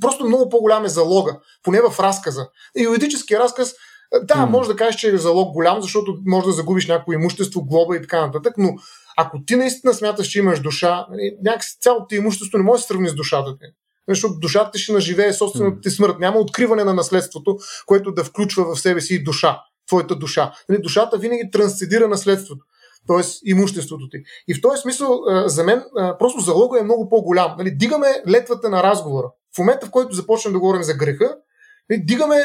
Просто 0.00 0.26
много 0.26 0.48
по-голям 0.48 0.84
е 0.84 0.88
залога, 0.88 1.38
поне 1.62 1.80
в 1.80 2.00
разказа. 2.00 2.48
И 2.76 2.84
юридически 2.84 3.36
разказ 3.36 3.74
да, 4.22 4.34
mm. 4.34 4.50
може 4.50 4.68
да 4.68 4.76
кажеш, 4.76 5.00
че 5.00 5.08
е 5.08 5.18
залог 5.18 5.52
голям, 5.52 5.82
защото 5.82 6.18
може 6.26 6.46
да 6.46 6.52
загубиш 6.52 6.86
някакво 6.86 7.12
имущество, 7.12 7.64
глоба 7.64 7.96
и 7.96 8.00
така 8.00 8.26
нататък, 8.26 8.54
но 8.58 8.74
ако 9.16 9.44
ти 9.46 9.56
наистина 9.56 9.94
смяташ, 9.94 10.26
че 10.26 10.38
имаш 10.38 10.60
душа, 10.60 11.06
нали, 11.10 11.36
някакси 11.44 11.78
цялото 11.80 12.06
ти 12.06 12.16
имущество 12.16 12.58
не 12.58 12.64
може 12.64 12.78
да 12.78 12.82
се 12.82 12.86
сравни 12.88 13.08
с 13.08 13.14
душата 13.14 13.58
ти. 13.58 13.66
Защото 14.08 14.38
душата 14.38 14.70
ти 14.70 14.78
ще 14.78 14.92
наживее 14.92 15.32
собствената 15.32 15.80
ти 15.80 15.90
смърт. 15.90 16.18
Няма 16.18 16.38
откриване 16.38 16.84
на 16.84 16.94
наследството, 16.94 17.56
което 17.86 18.12
да 18.12 18.24
включва 18.24 18.74
в 18.74 18.80
себе 18.80 19.00
си 19.00 19.14
и 19.14 19.22
душа, 19.22 19.60
твоята 19.86 20.14
душа. 20.14 20.52
Нали, 20.68 20.82
душата 20.82 21.18
винаги 21.18 21.50
трансцедира 21.52 22.08
наследството 22.08 22.64
т.е. 23.06 23.22
имуществото 23.44 24.08
ти. 24.10 24.18
И 24.48 24.54
в 24.54 24.60
този 24.60 24.80
смисъл, 24.80 25.20
за 25.46 25.64
мен, 25.64 25.84
просто 26.18 26.40
залога 26.40 26.80
е 26.80 26.84
много 26.84 27.08
по-голям. 27.08 27.54
Нали, 27.58 27.70
дигаме 27.70 28.06
летвата 28.28 28.70
на 28.70 28.82
разговора. 28.82 29.30
В 29.56 29.58
момента, 29.58 29.86
в 29.86 29.90
който 29.90 30.14
започнем 30.14 30.52
да 30.52 30.60
говорим 30.60 30.82
за 30.82 30.94
греха, 30.94 31.36
нали, 31.90 32.00
дигаме 32.04 32.36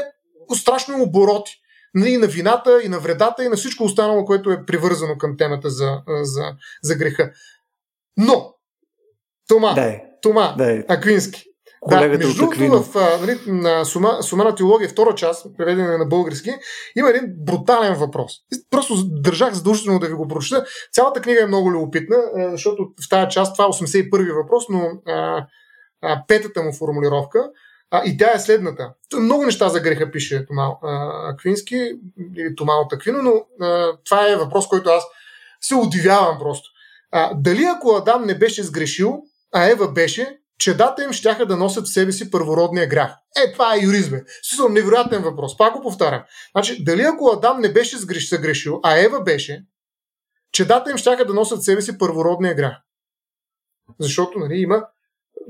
страшни 0.55 1.01
обороти. 1.01 1.59
Нали, 1.95 2.09
и 2.09 2.17
на 2.17 2.27
вината, 2.27 2.81
и 2.83 2.89
на 2.89 2.99
вредата, 2.99 3.43
и 3.43 3.49
на 3.49 3.55
всичко 3.55 3.83
останало, 3.83 4.25
което 4.25 4.51
е 4.51 4.65
привързано 4.65 5.17
към 5.17 5.37
темата 5.37 5.69
за, 5.69 6.01
за, 6.21 6.55
за 6.83 6.95
греха. 6.95 7.31
Но, 8.17 8.53
Тома, 9.47 9.73
Дай. 9.73 10.01
Тома 10.21 10.55
Дай. 10.57 10.83
Аквински, 10.87 11.43
Колегата 11.89 12.17
да, 12.17 12.25
между 12.25 12.45
другото, 12.45 12.83
в 12.83 13.19
нали, 13.21 13.39
на 13.47 13.85
сума, 13.85 14.17
сума 14.23 14.43
на 14.43 14.55
теология, 14.55 14.89
втора 14.89 15.15
част, 15.15 15.57
преведена 15.57 15.97
на 15.97 16.05
български, 16.05 16.49
има 16.95 17.09
един 17.09 17.33
брутален 17.37 17.93
въпрос. 17.93 18.33
Просто 18.69 18.95
държах 19.05 19.53
задължително 19.53 19.99
да 19.99 20.07
ви 20.07 20.13
го 20.13 20.27
прочета. 20.27 20.65
Цялата 20.91 21.21
книга 21.21 21.43
е 21.43 21.47
много 21.47 21.71
любопитна, 21.71 22.17
защото 22.51 22.87
в 23.05 23.09
тази 23.09 23.29
част 23.29 23.55
това 23.55 23.65
е 23.65 23.67
81-и 23.67 24.31
въпрос, 24.31 24.63
но 24.69 24.89
а, 25.07 25.45
а, 26.01 26.23
петата 26.27 26.63
му 26.63 26.73
формулировка 26.73 27.49
а, 27.91 28.01
и 28.05 28.17
тя 28.17 28.31
е 28.35 28.39
следната. 28.39 28.93
Много 29.19 29.45
неща 29.45 29.69
за 29.69 29.79
греха 29.79 30.11
пише 30.11 30.45
Тома 30.45 30.69
Аквински 31.33 31.91
или 32.37 32.55
Тома 32.55 32.73
от 32.73 32.93
Аквино, 32.93 33.21
но 33.21 33.65
а, 33.65 33.97
това 34.05 34.29
е 34.29 34.35
въпрос, 34.35 34.67
който 34.67 34.89
аз 34.89 35.03
се 35.61 35.75
удивявам 35.75 36.37
просто. 36.39 36.69
А, 37.11 37.33
дали 37.35 37.63
ако 37.63 37.95
Адам 37.95 38.25
не 38.25 38.37
беше 38.37 38.63
сгрешил, 38.63 39.21
а 39.53 39.69
Ева 39.69 39.91
беше, 39.91 40.37
чедата 40.63 41.03
им 41.03 41.13
щяха 41.13 41.45
да 41.45 41.57
носят 41.57 41.85
в 41.85 41.93
себе 41.93 42.11
си 42.11 42.31
първородния 42.31 42.87
грях. 42.87 43.15
Е, 43.35 43.51
това 43.51 43.75
е 43.75 43.79
юризме. 43.79 44.23
Смисъл, 44.43 44.69
невероятен 44.69 45.23
въпрос. 45.23 45.57
Пак 45.57 45.73
го 45.73 45.81
повтарям. 45.81 46.23
Значи, 46.55 46.83
дали 46.83 47.01
ако 47.01 47.31
Адам 47.37 47.61
не 47.61 47.73
беше 47.73 47.97
сгреш, 47.97 48.29
съгрешил, 48.29 48.79
а 48.83 48.97
Ева 48.99 49.23
беше, 49.23 49.65
чедата 50.51 50.91
им 50.91 50.97
щяха 50.97 51.25
да 51.25 51.33
носят 51.33 51.59
в 51.59 51.63
себе 51.63 51.81
си 51.81 51.97
първородния 51.97 52.55
грях. 52.55 52.77
Защото 53.99 54.39
нали, 54.39 54.53
има 54.57 54.85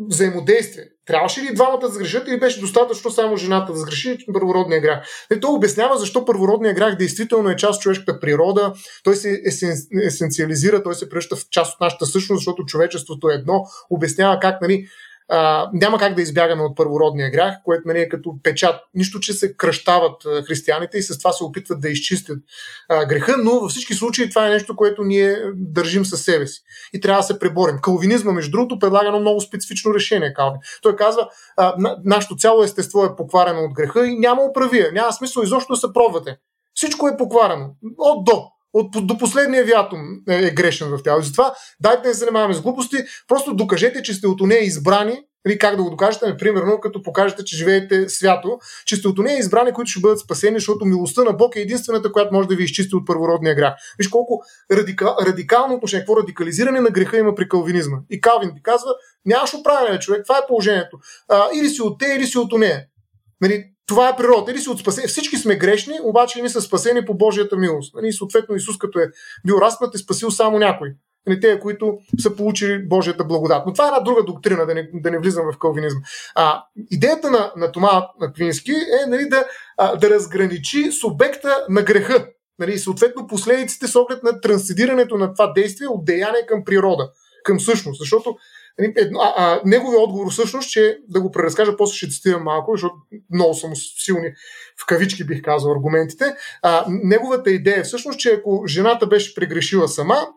взаимодействие. 0.09 0.89
Трябваше 1.05 1.41
ли 1.41 1.53
двамата 1.53 1.79
да 1.79 1.89
сгрешат 1.89 2.27
или 2.27 2.39
беше 2.39 2.59
достатъчно 2.59 3.11
само 3.11 3.37
жената 3.37 3.73
да 3.73 3.79
сгреши 3.79 4.17
първородния 4.33 4.81
грях? 4.81 5.07
И 5.35 5.39
то 5.39 5.53
обяснява 5.53 5.97
защо 5.97 6.25
първородния 6.25 6.73
грях 6.73 6.95
действително 6.95 7.49
е 7.49 7.55
част 7.55 7.77
от 7.77 7.81
човешката 7.81 8.19
природа, 8.19 8.73
той 9.03 9.15
се 9.15 9.41
есен, 9.45 9.75
есенциализира, 10.05 10.83
той 10.83 10.95
се 10.95 11.09
превръща 11.09 11.35
в 11.35 11.45
част 11.49 11.73
от 11.73 11.79
нашата 11.79 12.05
същност, 12.05 12.39
защото 12.39 12.65
човечеството 12.65 13.29
е 13.29 13.33
едно, 13.33 13.65
обяснява 13.89 14.39
как 14.39 14.61
нали, 14.61 14.87
а, 15.29 15.69
няма 15.73 15.97
как 15.97 16.15
да 16.15 16.21
избягаме 16.21 16.63
от 16.63 16.77
първородния 16.77 17.31
грях, 17.31 17.55
което 17.63 17.81
нали, 17.85 17.99
е 17.99 18.09
като 18.09 18.35
печат. 18.43 18.75
Нищо, 18.93 19.19
че 19.19 19.33
се 19.33 19.57
кръщават 19.57 20.23
християните 20.47 20.97
и 20.97 21.01
с 21.01 21.17
това 21.17 21.31
се 21.31 21.43
опитват 21.43 21.81
да 21.81 21.89
изчистят 21.89 22.37
а, 22.89 23.05
греха, 23.05 23.35
но 23.43 23.59
във 23.59 23.71
всички 23.71 23.93
случаи 23.93 24.29
това 24.29 24.47
е 24.47 24.49
нещо, 24.49 24.75
което 24.75 25.03
ние 25.03 25.37
държим 25.55 26.05
със 26.05 26.23
себе 26.23 26.47
си 26.47 26.61
и 26.93 26.99
трябва 26.99 27.19
да 27.19 27.23
се 27.23 27.39
преборим. 27.39 27.77
Калвинизма, 27.81 28.31
между 28.31 28.51
другото, 28.51 28.79
предлага 28.79 29.07
едно 29.07 29.19
много 29.19 29.41
специфично 29.41 29.93
решение. 29.93 30.33
Калвин. 30.33 30.59
Той 30.81 30.95
казва, 30.95 31.29
а, 31.57 31.75
на, 31.77 31.97
нашето 32.05 32.35
цяло 32.35 32.63
естество 32.63 33.05
е 33.05 33.15
покварено 33.15 33.59
от 33.59 33.73
греха 33.73 34.07
и 34.07 34.19
няма 34.19 34.41
оправия. 34.41 34.91
Няма 34.91 35.13
смисъл 35.13 35.43
изобщо 35.43 35.73
да 35.73 35.77
се 35.77 35.93
пробвате. 35.93 36.37
Всичко 36.73 37.07
е 37.07 37.17
покварено. 37.17 37.69
От 37.97 38.25
до 38.25 38.43
от, 38.73 39.07
до 39.07 39.17
последния 39.17 39.63
ви 39.63 39.71
атом 39.71 39.99
е, 40.29 40.35
е 40.35 40.51
грешен 40.51 40.89
в 40.89 41.03
тяло. 41.03 41.21
Затова 41.21 41.53
дайте 41.79 42.07
да 42.07 42.13
се 42.13 42.19
занимаваме 42.19 42.53
с 42.53 42.61
глупости, 42.61 42.97
просто 43.27 43.53
докажете, 43.53 44.03
че 44.03 44.13
сте 44.13 44.27
от 44.27 44.41
нея 44.41 44.63
избрани 44.63 45.19
или 45.45 45.51
нали, 45.51 45.59
как 45.59 45.75
да 45.75 45.83
го 45.83 45.89
докажете, 45.89 46.25
ами, 46.25 46.37
примерно, 46.37 46.79
като 46.79 47.03
покажете, 47.03 47.43
че 47.43 47.57
живеете 47.57 48.09
свято, 48.09 48.59
че 48.85 48.95
сте 48.95 49.07
от 49.07 49.17
нея 49.17 49.39
избрани, 49.39 49.71
които 49.71 49.91
ще 49.91 49.99
бъдат 49.99 50.19
спасени, 50.19 50.55
защото 50.55 50.85
милостта 50.85 51.23
на 51.23 51.33
Бог 51.33 51.55
е 51.55 51.59
единствената, 51.59 52.11
която 52.11 52.33
може 52.33 52.47
да 52.47 52.55
ви 52.55 52.63
изчисти 52.63 52.95
от 52.95 53.07
първородния 53.07 53.55
грях. 53.55 53.73
Виж 53.97 54.07
колко 54.07 54.41
радикал, 54.71 55.15
радикално 55.25 55.75
отношение, 55.75 56.01
какво 56.01 56.17
радикализиране 56.17 56.79
на 56.79 56.89
греха 56.89 57.17
има 57.17 57.35
при 57.35 57.49
калвинизма. 57.49 57.97
И 58.09 58.21
Калвин 58.21 58.51
ти 58.55 58.63
казва, 58.63 58.91
нямаш 59.25 59.53
управление, 59.53 59.99
човек, 59.99 60.23
това 60.23 60.37
е 60.37 60.47
положението. 60.47 60.97
А, 61.29 61.47
или 61.55 61.69
си 61.69 61.81
от 61.81 61.99
те, 61.99 62.05
или 62.05 62.25
си 62.25 62.37
от 62.37 62.51
нея. 62.51 62.85
Нали, 63.41 63.63
това 63.87 64.09
е 64.09 64.15
природа. 64.15 64.51
Или 64.51 64.59
си 64.59 64.69
от 64.69 64.79
спасени. 64.79 65.07
Всички 65.07 65.37
сме 65.37 65.55
грешни, 65.55 65.93
обаче 66.03 66.39
ние 66.39 66.49
са 66.49 66.61
спасени 66.61 67.05
по 67.05 67.13
Божията 67.13 67.57
милост. 67.57 67.95
Нали, 67.95 68.13
съответно 68.13 68.55
Исус 68.55 68.77
като 68.77 68.99
е 68.99 69.11
бил 69.45 69.55
разпнат 69.61 69.95
е 69.95 69.97
спасил 69.97 70.31
само 70.31 70.59
някой. 70.59 70.89
Нали, 71.27 71.39
те, 71.39 71.59
които 71.59 71.97
са 72.19 72.35
получили 72.35 72.87
Божията 72.87 73.23
благодат. 73.23 73.63
Но 73.65 73.73
това 73.73 73.85
е 73.85 73.87
една 73.87 73.99
друга 73.99 74.23
доктрина, 74.23 74.65
да 74.65 74.73
не, 74.73 74.89
да 74.93 75.11
не 75.11 75.19
влизам 75.19 75.51
в 75.53 75.59
калвинизм. 75.59 75.97
А, 76.35 76.63
идеята 76.91 77.31
на, 77.31 77.51
на 77.57 77.71
Тома 77.71 78.07
Квински 78.35 78.71
е 78.71 79.09
нали, 79.09 79.29
да, 79.29 79.45
а, 79.77 79.95
да 79.95 80.09
разграничи 80.09 80.91
субекта 80.91 81.65
на 81.69 81.81
греха. 81.81 82.27
Нали, 82.59 82.79
съответно 82.79 83.27
последиците 83.27 83.87
с 83.87 83.95
оглед 83.95 84.23
на 84.23 84.41
трансцедирането 84.41 85.17
на 85.17 85.33
това 85.33 85.53
действие 85.53 85.87
от 85.87 86.05
деяние 86.05 86.45
към 86.47 86.63
природа, 86.65 87.09
към 87.43 87.59
същност. 87.59 87.99
Защото 87.99 88.35
а, 88.79 89.33
а, 89.37 89.61
неговия 89.65 89.99
отговор 89.99 90.31
всъщност, 90.31 90.69
че 90.69 90.99
да 91.09 91.21
го 91.21 91.31
преразкажа, 91.31 91.77
после 91.77 91.95
ще 91.97 92.09
цитирам 92.09 92.43
малко, 92.43 92.71
защото 92.71 92.95
много 93.33 93.53
съм 93.53 93.71
силни 93.75 94.29
в 94.83 94.85
кавички 94.85 95.23
бих 95.23 95.41
казал 95.41 95.71
аргументите. 95.71 96.35
А, 96.61 96.85
неговата 96.87 97.51
идея 97.51 97.79
е 97.79 97.83
всъщност, 97.83 98.19
че 98.19 98.33
ако 98.33 98.63
жената 98.67 99.07
беше 99.07 99.35
прегрешила 99.35 99.87
сама, 99.87 100.27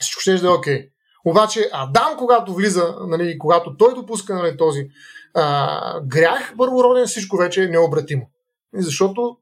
всичко 0.00 0.20
ще 0.20 0.32
е 0.32 0.48
окей. 0.48 0.78
Okay. 0.78 0.90
Обаче 1.26 1.68
Адам, 1.72 2.16
когато 2.18 2.54
влиза, 2.54 2.94
нали, 3.08 3.38
когато 3.38 3.76
той 3.76 3.94
допуска 3.94 4.34
нали, 4.34 4.56
този 4.56 4.88
а, 5.34 6.00
грях 6.00 6.54
първороден, 6.58 7.06
всичко 7.06 7.36
вече 7.36 7.64
е 7.64 7.68
необратимо. 7.68 8.30
Защото 8.74 9.36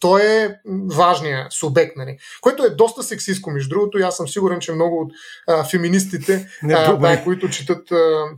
той 0.00 0.22
е 0.22 0.56
важният 0.96 1.52
субект, 1.52 1.96
нали? 1.96 2.18
което 2.40 2.64
е 2.64 2.70
доста 2.70 3.02
сексистко, 3.02 3.50
между 3.50 3.68
другото, 3.68 3.98
и 3.98 4.02
аз 4.02 4.16
съм 4.16 4.28
сигурен, 4.28 4.60
че 4.60 4.72
много 4.72 5.00
от 5.00 5.12
а, 5.48 5.64
феминистите, 5.64 6.48
Не, 6.62 6.74
а, 6.74 6.96
да, 6.96 7.24
които 7.24 7.48
четат 7.48 7.88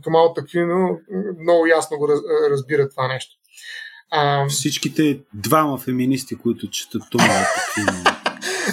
Томал 0.03 0.33
Таквино, 0.33 0.99
много 1.41 1.67
ясно 1.67 1.97
го 1.97 2.07
раз, 2.07 2.19
разбират 2.51 2.91
това 2.91 3.07
нещо. 3.07 3.31
А, 4.11 4.47
Всичките 4.47 5.19
двама 5.33 5.77
феминисти, 5.77 6.35
които 6.35 6.69
четат 6.69 7.01
Томал 7.11 7.43
Таквино. 7.55 8.03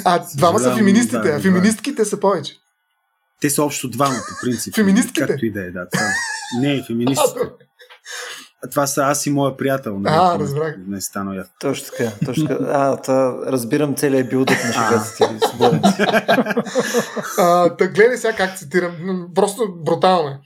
А, 0.04 0.24
двама 0.36 0.58
са 0.58 0.76
феминистите, 0.76 1.18
да, 1.18 1.28
а 1.28 1.40
феминистките 1.40 2.04
са 2.04 2.20
повече. 2.20 2.56
Те 3.40 3.50
са 3.50 3.64
общо 3.64 3.88
двама, 3.88 4.14
по 4.14 4.46
принцип. 4.46 4.74
Феминистките? 4.74 5.26
Както 5.26 5.46
и 5.46 5.50
да 5.50 5.60
е, 5.60 5.70
да. 5.70 5.88
Това. 5.88 6.06
Не, 6.60 6.84
феминистите. 6.86 7.40
Това 8.70 8.86
са 8.86 9.02
аз 9.02 9.26
и 9.26 9.30
моя 9.30 9.56
приятел. 9.56 9.98
Нали? 9.98 10.14
А, 10.18 10.38
разбрах. 10.38 10.76
Не 10.86 10.96
е 10.96 11.00
станал 11.00 11.34
ясно. 11.34 11.52
Точно 11.60 11.86
така. 11.90 12.12
Точно 12.26 12.48
така. 12.48 12.64
А, 12.68 12.96
това 12.96 13.38
разбирам 13.46 13.94
целият 13.94 14.28
билдък 14.28 14.58
на 14.64 14.72
шегата 14.72 15.14
ти. 15.16 15.24
Та 17.78 17.88
гледай 17.88 18.16
сега 18.16 18.36
как 18.36 18.58
цитирам. 18.58 19.26
Просто 19.34 19.74
брутално 19.84 20.28
е. 20.28 20.38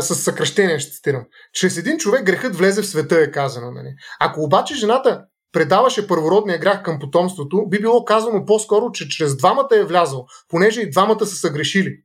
С 0.00 0.14
съкръщение 0.14 0.78
ще 0.78 0.92
цитирам. 0.92 1.24
Чрез 1.52 1.76
един 1.76 1.98
човек 1.98 2.24
грехът 2.24 2.56
влезе 2.56 2.82
в 2.82 2.86
света, 2.86 3.20
е 3.20 3.30
казано. 3.30 3.70
Нали? 3.70 3.88
Ако 4.20 4.40
обаче 4.42 4.74
жената 4.74 5.24
предаваше 5.52 6.06
първородния 6.06 6.58
грях 6.58 6.82
към 6.82 6.98
потомството, 6.98 7.68
би 7.68 7.80
било 7.80 8.04
казано 8.04 8.44
по-скоро, 8.46 8.92
че 8.92 9.08
чрез 9.08 9.36
двамата 9.36 9.68
е 9.72 9.84
влязъл, 9.84 10.26
понеже 10.48 10.80
и 10.80 10.90
двамата 10.90 11.26
са 11.26 11.36
съгрешили. 11.36 11.96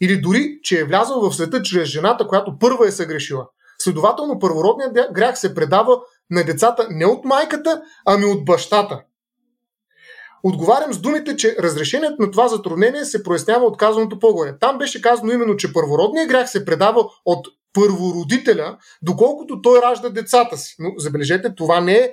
Или 0.00 0.20
дори, 0.20 0.58
че 0.62 0.80
е 0.80 0.84
влязъл 0.84 1.30
в 1.30 1.36
света 1.36 1.62
чрез 1.62 1.88
жената, 1.88 2.26
която 2.26 2.58
първа 2.58 2.88
е 2.88 2.90
съгрешила. 2.90 3.46
Следователно, 3.82 4.38
първородният 4.38 5.12
грях 5.12 5.38
се 5.38 5.54
предава 5.54 5.96
на 6.30 6.44
децата 6.44 6.86
не 6.90 7.06
от 7.06 7.24
майката, 7.24 7.82
ами 8.06 8.24
от 8.24 8.44
бащата. 8.44 9.02
Отговарям 10.42 10.92
с 10.92 10.98
думите, 10.98 11.36
че 11.36 11.56
разрешението 11.58 12.22
на 12.22 12.30
това 12.30 12.48
затруднение 12.48 13.04
се 13.04 13.22
прояснява 13.22 13.66
от 13.66 13.76
казаното 13.76 14.18
по-горе. 14.18 14.58
Там 14.60 14.78
беше 14.78 15.02
казано 15.02 15.32
именно, 15.32 15.56
че 15.56 15.72
първородният 15.72 16.28
грях 16.28 16.50
се 16.50 16.64
предава 16.64 17.04
от 17.24 17.46
първородителя, 17.72 18.78
доколкото 19.02 19.62
той 19.62 19.82
ражда 19.82 20.08
децата 20.08 20.56
си. 20.56 20.74
Но 20.78 20.90
забележете, 20.96 21.54
това 21.54 21.80
не 21.80 21.94
е 21.94 22.12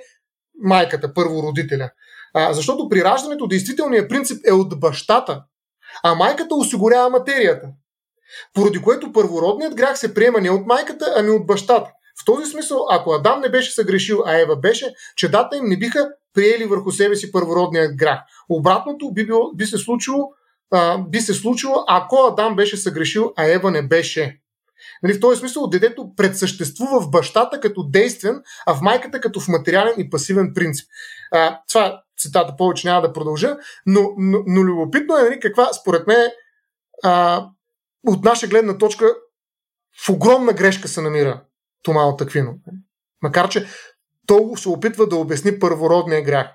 майката, 0.62 1.14
първородителя. 1.14 1.90
А, 2.34 2.52
защото 2.52 2.88
при 2.88 3.04
раждането 3.04 3.46
действителният 3.46 4.08
принцип 4.08 4.46
е 4.46 4.52
от 4.52 4.80
бащата, 4.80 5.42
а 6.02 6.14
майката 6.14 6.54
осигурява 6.54 7.10
материята. 7.10 7.68
Поради 8.54 8.82
което 8.82 9.12
първородният 9.12 9.74
грях 9.74 9.98
се 9.98 10.14
приема 10.14 10.40
не 10.40 10.50
от 10.50 10.66
майката, 10.66 11.12
ами 11.16 11.30
от 11.30 11.46
бащата. 11.46 11.90
В 12.22 12.24
този 12.24 12.50
смисъл, 12.50 12.86
ако 12.90 13.12
Адам 13.12 13.40
не 13.40 13.48
беше 13.48 13.74
съгрешил, 13.74 14.22
а 14.26 14.38
Ева 14.38 14.56
беше, 14.56 14.94
че 15.16 15.28
дата 15.28 15.56
им 15.56 15.64
не 15.64 15.76
биха 15.76 16.08
приели 16.34 16.64
върху 16.64 16.90
себе 16.90 17.16
си 17.16 17.32
първородният 17.32 17.96
грях. 17.96 18.20
Обратното 18.48 19.12
би, 19.12 19.26
било, 19.26 19.54
би, 19.54 19.66
се 19.66 19.78
случило, 19.78 20.32
а, 20.70 20.98
би 20.98 21.20
се 21.20 21.34
случило, 21.34 21.84
ако 21.88 22.16
Адам 22.16 22.56
беше 22.56 22.76
съгрешил, 22.76 23.32
а 23.36 23.46
Ева 23.46 23.70
не 23.70 23.82
беше. 23.82 24.40
Нали, 25.02 25.14
в 25.14 25.20
този 25.20 25.40
смисъл 25.40 25.66
детето 25.66 26.14
предсъществува 26.16 27.00
в 27.00 27.10
бащата 27.10 27.60
като 27.60 27.82
действен, 27.82 28.42
а 28.66 28.74
в 28.74 28.80
майката 28.80 29.20
като 29.20 29.40
в 29.40 29.48
материален 29.48 29.94
и 29.98 30.10
пасивен 30.10 30.52
принцип. 30.54 30.88
А, 31.32 31.60
това 31.68 32.02
цитата 32.18 32.56
повече 32.56 32.88
няма 32.88 33.02
да 33.02 33.12
продължа, 33.12 33.56
но, 33.86 34.10
но, 34.18 34.38
но 34.46 34.64
любопитно 34.64 35.16
е 35.16 35.22
нали, 35.22 35.40
каква, 35.40 35.72
според 35.72 36.06
мен, 36.06 36.30
а, 37.02 37.46
от 38.06 38.24
наша 38.24 38.46
гледна 38.46 38.78
точка, 38.78 39.14
в 40.06 40.08
огромна 40.08 40.52
грешка 40.52 40.88
се 40.88 41.00
намира 41.00 41.42
Тома 41.82 42.04
от 42.04 42.20
Аквино. 42.20 42.54
Макар, 43.22 43.48
че 43.48 43.66
то 44.26 44.56
се 44.56 44.68
опитва 44.68 45.08
да 45.08 45.16
обясни 45.16 45.58
първородния 45.58 46.22
грях 46.22 46.46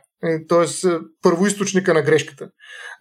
т.е. 0.49 0.89
първоисточника 1.21 1.93
на 1.93 2.01
грешката. 2.01 2.49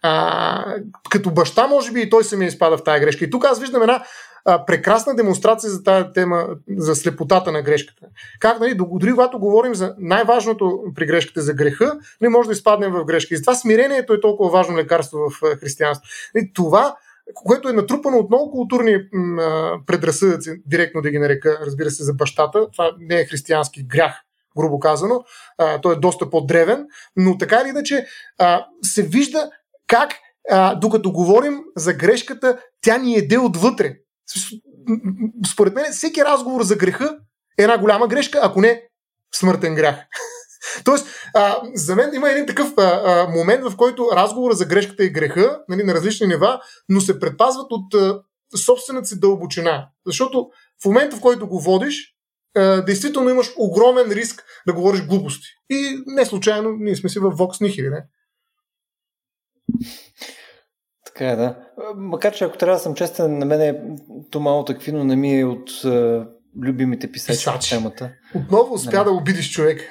А, 0.01 0.75
като 1.09 1.31
баща, 1.31 1.67
може 1.67 1.91
би 1.91 2.01
и 2.01 2.09
той 2.09 2.23
самия 2.23 2.47
изпада 2.47 2.77
в 2.77 2.83
тази 2.83 3.01
грешка. 3.01 3.25
И 3.25 3.29
тук 3.29 3.45
аз 3.45 3.59
виждам 3.59 3.81
една 3.81 4.03
а, 4.45 4.65
прекрасна 4.65 5.15
демонстрация 5.15 5.69
за 5.69 5.83
тази 5.83 6.05
тема, 6.13 6.47
за 6.77 6.95
слепотата 6.95 7.51
на 7.51 7.61
грешката. 7.61 8.07
Как, 8.39 8.59
нали, 8.59 8.75
дори 8.75 9.11
когато 9.11 9.39
говорим 9.39 9.75
за 9.75 9.95
най-важното 9.99 10.83
при 10.95 11.05
грешката 11.05 11.41
за 11.41 11.53
греха, 11.53 11.97
не 12.21 12.29
може 12.29 12.47
да 12.47 12.53
изпаднем 12.53 12.91
в 12.91 13.05
грешка. 13.05 13.33
И 13.33 13.37
затова 13.37 13.55
смирението 13.55 14.13
е 14.13 14.21
толкова 14.21 14.49
важно 14.49 14.77
лекарство 14.77 15.19
в 15.29 15.57
християнство. 15.59 16.07
И 16.35 16.53
това, 16.53 16.95
което 17.33 17.69
е 17.69 17.73
натрупано 17.73 18.17
от 18.17 18.29
много 18.29 18.51
културни 18.51 18.97
м, 19.13 19.73
предразсъдъци, 19.85 20.61
директно 20.65 21.01
да 21.01 21.11
ги 21.11 21.19
нарека, 21.19 21.59
разбира 21.61 21.91
се, 21.91 22.03
за 22.03 22.13
бащата, 22.13 22.71
това 22.71 22.91
не 22.99 23.19
е 23.19 23.25
християнски 23.25 23.83
грях, 23.83 24.21
грубо 24.57 24.79
казано, 24.79 25.23
а, 25.57 25.81
той 25.81 25.93
е 25.93 25.99
доста 25.99 26.29
по-древен, 26.29 26.85
но 27.15 27.37
така 27.37 27.61
или 27.61 27.69
иначе 27.69 28.05
а, 28.37 28.65
се 28.81 29.03
вижда 29.03 29.49
как, 29.87 30.11
а, 30.49 30.75
докато 30.75 31.11
говорим 31.11 31.59
за 31.75 31.93
грешката, 31.93 32.59
тя 32.81 32.97
ни 32.97 33.15
еде 33.15 33.37
отвътре. 33.37 33.95
Според 35.53 35.73
мен 35.75 35.85
всеки 35.91 36.25
разговор 36.25 36.63
за 36.63 36.75
греха 36.75 37.17
е 37.59 37.63
една 37.63 37.77
голяма 37.77 38.07
грешка, 38.07 38.39
ако 38.43 38.61
не 38.61 38.83
смъртен 39.35 39.75
грях. 39.75 39.95
Тоест, 40.83 41.07
а, 41.35 41.61
за 41.73 41.95
мен 41.95 42.13
има 42.13 42.31
един 42.31 42.45
такъв 42.45 42.73
а, 42.77 43.01
а, 43.05 43.27
момент, 43.27 43.63
в 43.63 43.75
който 43.75 44.09
разговора 44.15 44.53
за 44.53 44.65
грешката 44.65 45.03
и 45.03 45.09
греха 45.09 45.59
нали, 45.69 45.83
на 45.83 45.93
различни 45.93 46.27
нива, 46.27 46.61
но 46.89 47.01
се 47.01 47.19
предпазват 47.19 47.67
от 47.69 47.93
а, 47.93 48.21
собствената 48.65 49.07
си 49.07 49.19
дълбочина. 49.19 49.89
Защото 50.05 50.49
в 50.83 50.85
момента, 50.85 51.15
в 51.15 51.21
който 51.21 51.47
го 51.47 51.59
водиш, 51.59 52.15
а, 52.55 52.81
действително 52.81 53.29
имаш 53.29 53.53
огромен 53.57 54.11
риск 54.11 54.43
да 54.67 54.73
говориш 54.73 55.01
глупости. 55.01 55.47
И 55.69 56.03
не 56.05 56.25
случайно, 56.25 56.71
ние 56.79 56.95
сме 56.95 57.09
си 57.09 57.19
в 57.19 57.31
Vox 57.31 57.61
Nihili, 57.61 57.89
не? 57.89 58.03
Така 61.05 61.29
е, 61.29 61.35
да. 61.35 61.55
Макар, 61.95 62.33
че 62.33 62.43
ако 62.43 62.57
трябва 62.57 62.75
да 62.75 62.83
съм 62.83 62.95
честен, 62.95 63.37
на 63.37 63.45
мен 63.45 63.61
е 63.61 63.81
то 64.31 64.39
малко 64.39 64.65
таквино 64.65 65.03
не 65.03 65.15
ми 65.15 65.39
е 65.39 65.45
от 65.45 65.69
е, 65.85 66.21
любимите 66.61 67.11
писачи 67.11 67.49
в 67.49 67.69
темата. 67.69 68.11
Отново 68.35 68.73
успя 68.73 68.97
не. 68.97 69.03
да 69.03 69.11
обидиш 69.11 69.51
човек. 69.51 69.81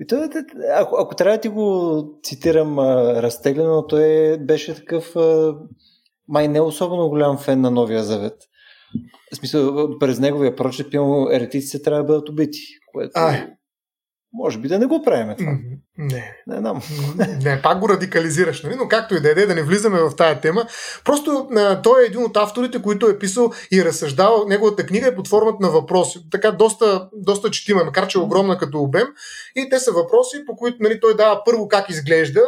И 0.00 0.06
той, 0.06 0.28
ако, 0.74 0.96
ако 0.96 1.14
трябва 1.14 1.36
да 1.36 1.40
ти 1.40 1.48
го 1.48 2.02
цитирам 2.22 2.78
а, 2.78 3.22
разтеглено, 3.22 3.86
той 3.86 4.36
беше 4.38 4.74
такъв 4.74 5.16
а, 5.16 5.54
май 6.28 6.48
не 6.48 6.60
особено 6.60 7.08
голям 7.08 7.38
фен 7.38 7.60
на 7.60 7.70
Новия 7.70 8.04
Завет. 8.04 8.36
В 9.32 9.36
смисъл, 9.36 9.88
през 9.98 10.18
неговия 10.18 10.56
прочет, 10.56 10.86
еретиците 11.32 11.82
трябва 11.82 12.02
да 12.02 12.06
бъдат 12.06 12.28
убити. 12.28 12.60
Което... 12.92 13.10
Ай. 13.14 13.46
Може 14.32 14.58
би 14.58 14.68
да 14.68 14.78
не 14.78 14.86
го 14.86 15.02
правим 15.02 15.36
това. 15.38 15.52
Не. 15.98 16.36
Не 16.46 16.58
знам. 16.58 16.82
Не, 17.42 17.62
пак 17.62 17.78
го 17.78 17.88
радикализираш, 17.88 18.62
нали? 18.62 18.74
но 18.74 18.88
както 18.88 19.14
и 19.14 19.20
да 19.20 19.30
е, 19.30 19.34
да 19.34 19.54
не 19.54 19.62
влизаме 19.62 20.00
в 20.00 20.16
тая 20.16 20.40
тема. 20.40 20.66
Просто 21.04 21.48
а, 21.56 21.82
той 21.82 22.02
е 22.02 22.06
един 22.06 22.24
от 22.24 22.36
авторите, 22.36 22.82
които 22.82 23.06
е 23.06 23.18
писал 23.18 23.52
и 23.72 23.84
разсъждавал. 23.84 24.44
Неговата 24.48 24.86
книга 24.86 25.06
е 25.06 25.14
под 25.14 25.28
формата 25.28 25.56
на 25.60 25.70
въпроси. 25.70 26.18
Така 26.30 26.50
доста, 26.50 27.08
доста 27.12 27.50
четима, 27.50 27.84
макар 27.84 28.06
че 28.06 28.18
е 28.18 28.22
огромна 28.22 28.58
като 28.58 28.78
обем. 28.78 29.06
И 29.56 29.68
те 29.70 29.78
са 29.78 29.92
въпроси, 29.92 30.44
по 30.46 30.56
които 30.56 30.76
нали, 30.80 31.00
той 31.00 31.16
дава 31.16 31.42
първо 31.44 31.68
как 31.68 31.90
изглежда, 31.90 32.42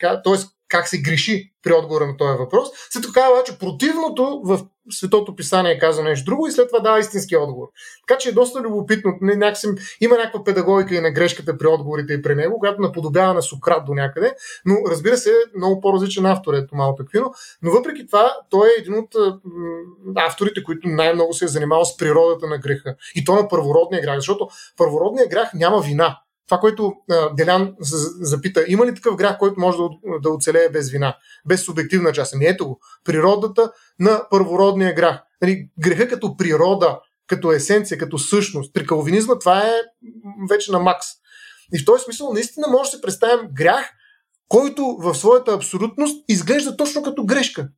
т.е 0.00 0.36
как 0.68 0.88
се 0.88 1.02
греши 1.02 1.52
при 1.62 1.72
отговора 1.72 2.06
на 2.06 2.16
този 2.16 2.38
въпрос. 2.38 2.68
След 2.90 3.02
това 3.02 3.30
обаче 3.32 3.58
противното 3.58 4.40
в 4.44 4.60
Светото 4.90 5.36
писание 5.36 5.78
каза 5.78 6.02
нещо 6.02 6.24
друго 6.24 6.46
и 6.46 6.52
след 6.52 6.68
това 6.68 6.80
дава 6.80 7.00
истински 7.00 7.36
отговор. 7.36 7.68
Така 8.08 8.18
че 8.18 8.28
е 8.28 8.32
доста 8.32 8.60
любопитно. 8.60 9.12
Някакси, 9.20 9.68
има 10.00 10.16
някаква 10.16 10.44
педагогика 10.44 10.94
и 10.94 11.00
на 11.00 11.10
грешката 11.10 11.58
при 11.58 11.66
отговорите 11.66 12.12
и 12.12 12.22
при 12.22 12.34
него, 12.34 12.58
която 12.58 12.80
наподобява 12.80 13.34
на 13.34 13.42
Сократ 13.42 13.84
до 13.86 13.94
някъде, 13.94 14.34
но 14.64 14.74
разбира 14.90 15.16
се, 15.16 15.32
много 15.56 15.80
по-различен 15.80 16.26
автор 16.26 16.54
е 16.54 16.66
Томал 16.66 16.94
Таквино. 16.98 17.32
Но 17.62 17.70
въпреки 17.70 18.06
това, 18.06 18.36
той 18.50 18.68
е 18.68 18.80
един 18.80 18.94
от 18.94 19.14
авторите, 20.16 20.62
които 20.62 20.88
най-много 20.88 21.32
се 21.32 21.44
е 21.44 21.48
занимавал 21.48 21.84
с 21.84 21.96
природата 21.96 22.46
на 22.46 22.58
греха. 22.58 22.94
И 23.14 23.24
то 23.24 23.34
на 23.34 23.48
първородния 23.48 24.02
грях, 24.02 24.16
защото 24.16 24.48
първородния 24.76 25.28
грях 25.28 25.50
няма 25.54 25.80
вина 25.80 26.18
това, 26.46 26.58
което 26.58 26.94
Делян 27.36 27.74
запита, 28.20 28.64
има 28.68 28.86
ли 28.86 28.94
такъв 28.94 29.16
грях, 29.16 29.38
който 29.38 29.60
може 29.60 29.76
да, 29.78 29.88
да 30.22 30.30
оцелее 30.30 30.68
без 30.68 30.90
вина, 30.90 31.16
без 31.48 31.64
субективна 31.64 32.12
част? 32.12 32.34
Ами 32.34 32.46
ето 32.46 32.68
го, 32.68 32.80
природата 33.04 33.72
на 33.98 34.22
първородния 34.30 34.94
грях. 34.94 35.22
Нали, 35.42 35.68
греха 35.78 36.08
като 36.08 36.36
природа, 36.36 36.98
като 37.26 37.52
есенция, 37.52 37.98
като 37.98 38.18
същност. 38.18 38.74
При 38.74 38.86
калвинизма 38.86 39.38
това 39.38 39.58
е 39.58 39.72
вече 40.50 40.72
на 40.72 40.78
макс. 40.78 41.06
И 41.74 41.78
в 41.78 41.84
този 41.84 42.04
смисъл 42.04 42.32
наистина 42.32 42.66
може 42.68 42.90
да 42.90 42.96
се 42.96 43.02
представим 43.02 43.48
грях, 43.52 43.90
който 44.48 44.96
в 44.98 45.14
своята 45.14 45.52
абсолютност 45.52 46.24
изглежда 46.28 46.76
точно 46.76 47.02
като 47.02 47.24
грешка. 47.24 47.68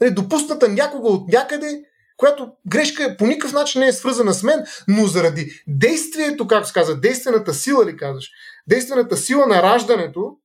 Нали, 0.00 0.14
допусната 0.14 0.68
някога 0.68 1.08
от 1.08 1.28
някъде 1.28 1.82
която 2.18 2.48
грешка 2.66 3.16
по 3.18 3.26
никакъв 3.26 3.52
начин 3.52 3.80
не 3.80 3.86
е 3.86 3.92
свързана 3.92 4.34
с 4.34 4.42
мен, 4.42 4.64
но 4.88 5.06
заради 5.06 5.62
действието, 5.66 6.46
както 6.46 6.68
се 6.68 6.74
казва, 6.74 6.96
действената 6.96 7.54
сила 7.54 7.86
ли 7.86 7.96
казваш, 7.96 8.30
действената 8.68 9.16
сила 9.16 9.46
на 9.46 9.62
раждането 9.62 10.36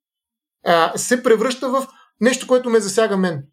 а, 0.65 0.97
се 0.97 1.23
превръща 1.23 1.69
в 1.69 1.87
нещо, 2.21 2.47
което 2.47 2.69
ме 2.69 2.79
засяга 2.79 3.17
мен. 3.17 3.43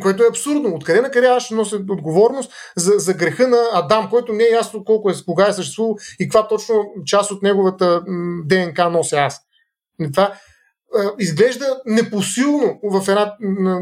Което 0.00 0.22
е 0.22 0.28
абсурдно. 0.28 0.74
Откъде 0.74 1.00
на 1.00 1.10
къде 1.10 1.26
аз 1.26 1.42
ще 1.42 1.54
нося 1.54 1.76
отговорност 1.76 2.52
за, 2.76 2.92
за 2.98 3.14
греха 3.14 3.48
на 3.48 3.68
Адам, 3.72 4.10
който 4.10 4.32
не 4.32 4.44
е 4.44 4.54
ясно 4.54 4.84
колко 4.84 5.10
е, 5.10 5.14
кога 5.26 5.48
е 5.48 5.52
съществувал 5.52 5.96
и 6.20 6.28
каква 6.28 6.48
точно 6.48 6.84
част 7.06 7.30
от 7.30 7.42
неговата 7.42 8.02
ДНК 8.44 8.90
нося 8.90 9.16
аз. 9.16 9.40
И 10.00 10.12
това 10.12 10.34
а, 10.94 11.12
изглежда 11.18 11.80
непосилно 11.86 12.80
в 12.82 13.08
една 13.08 13.36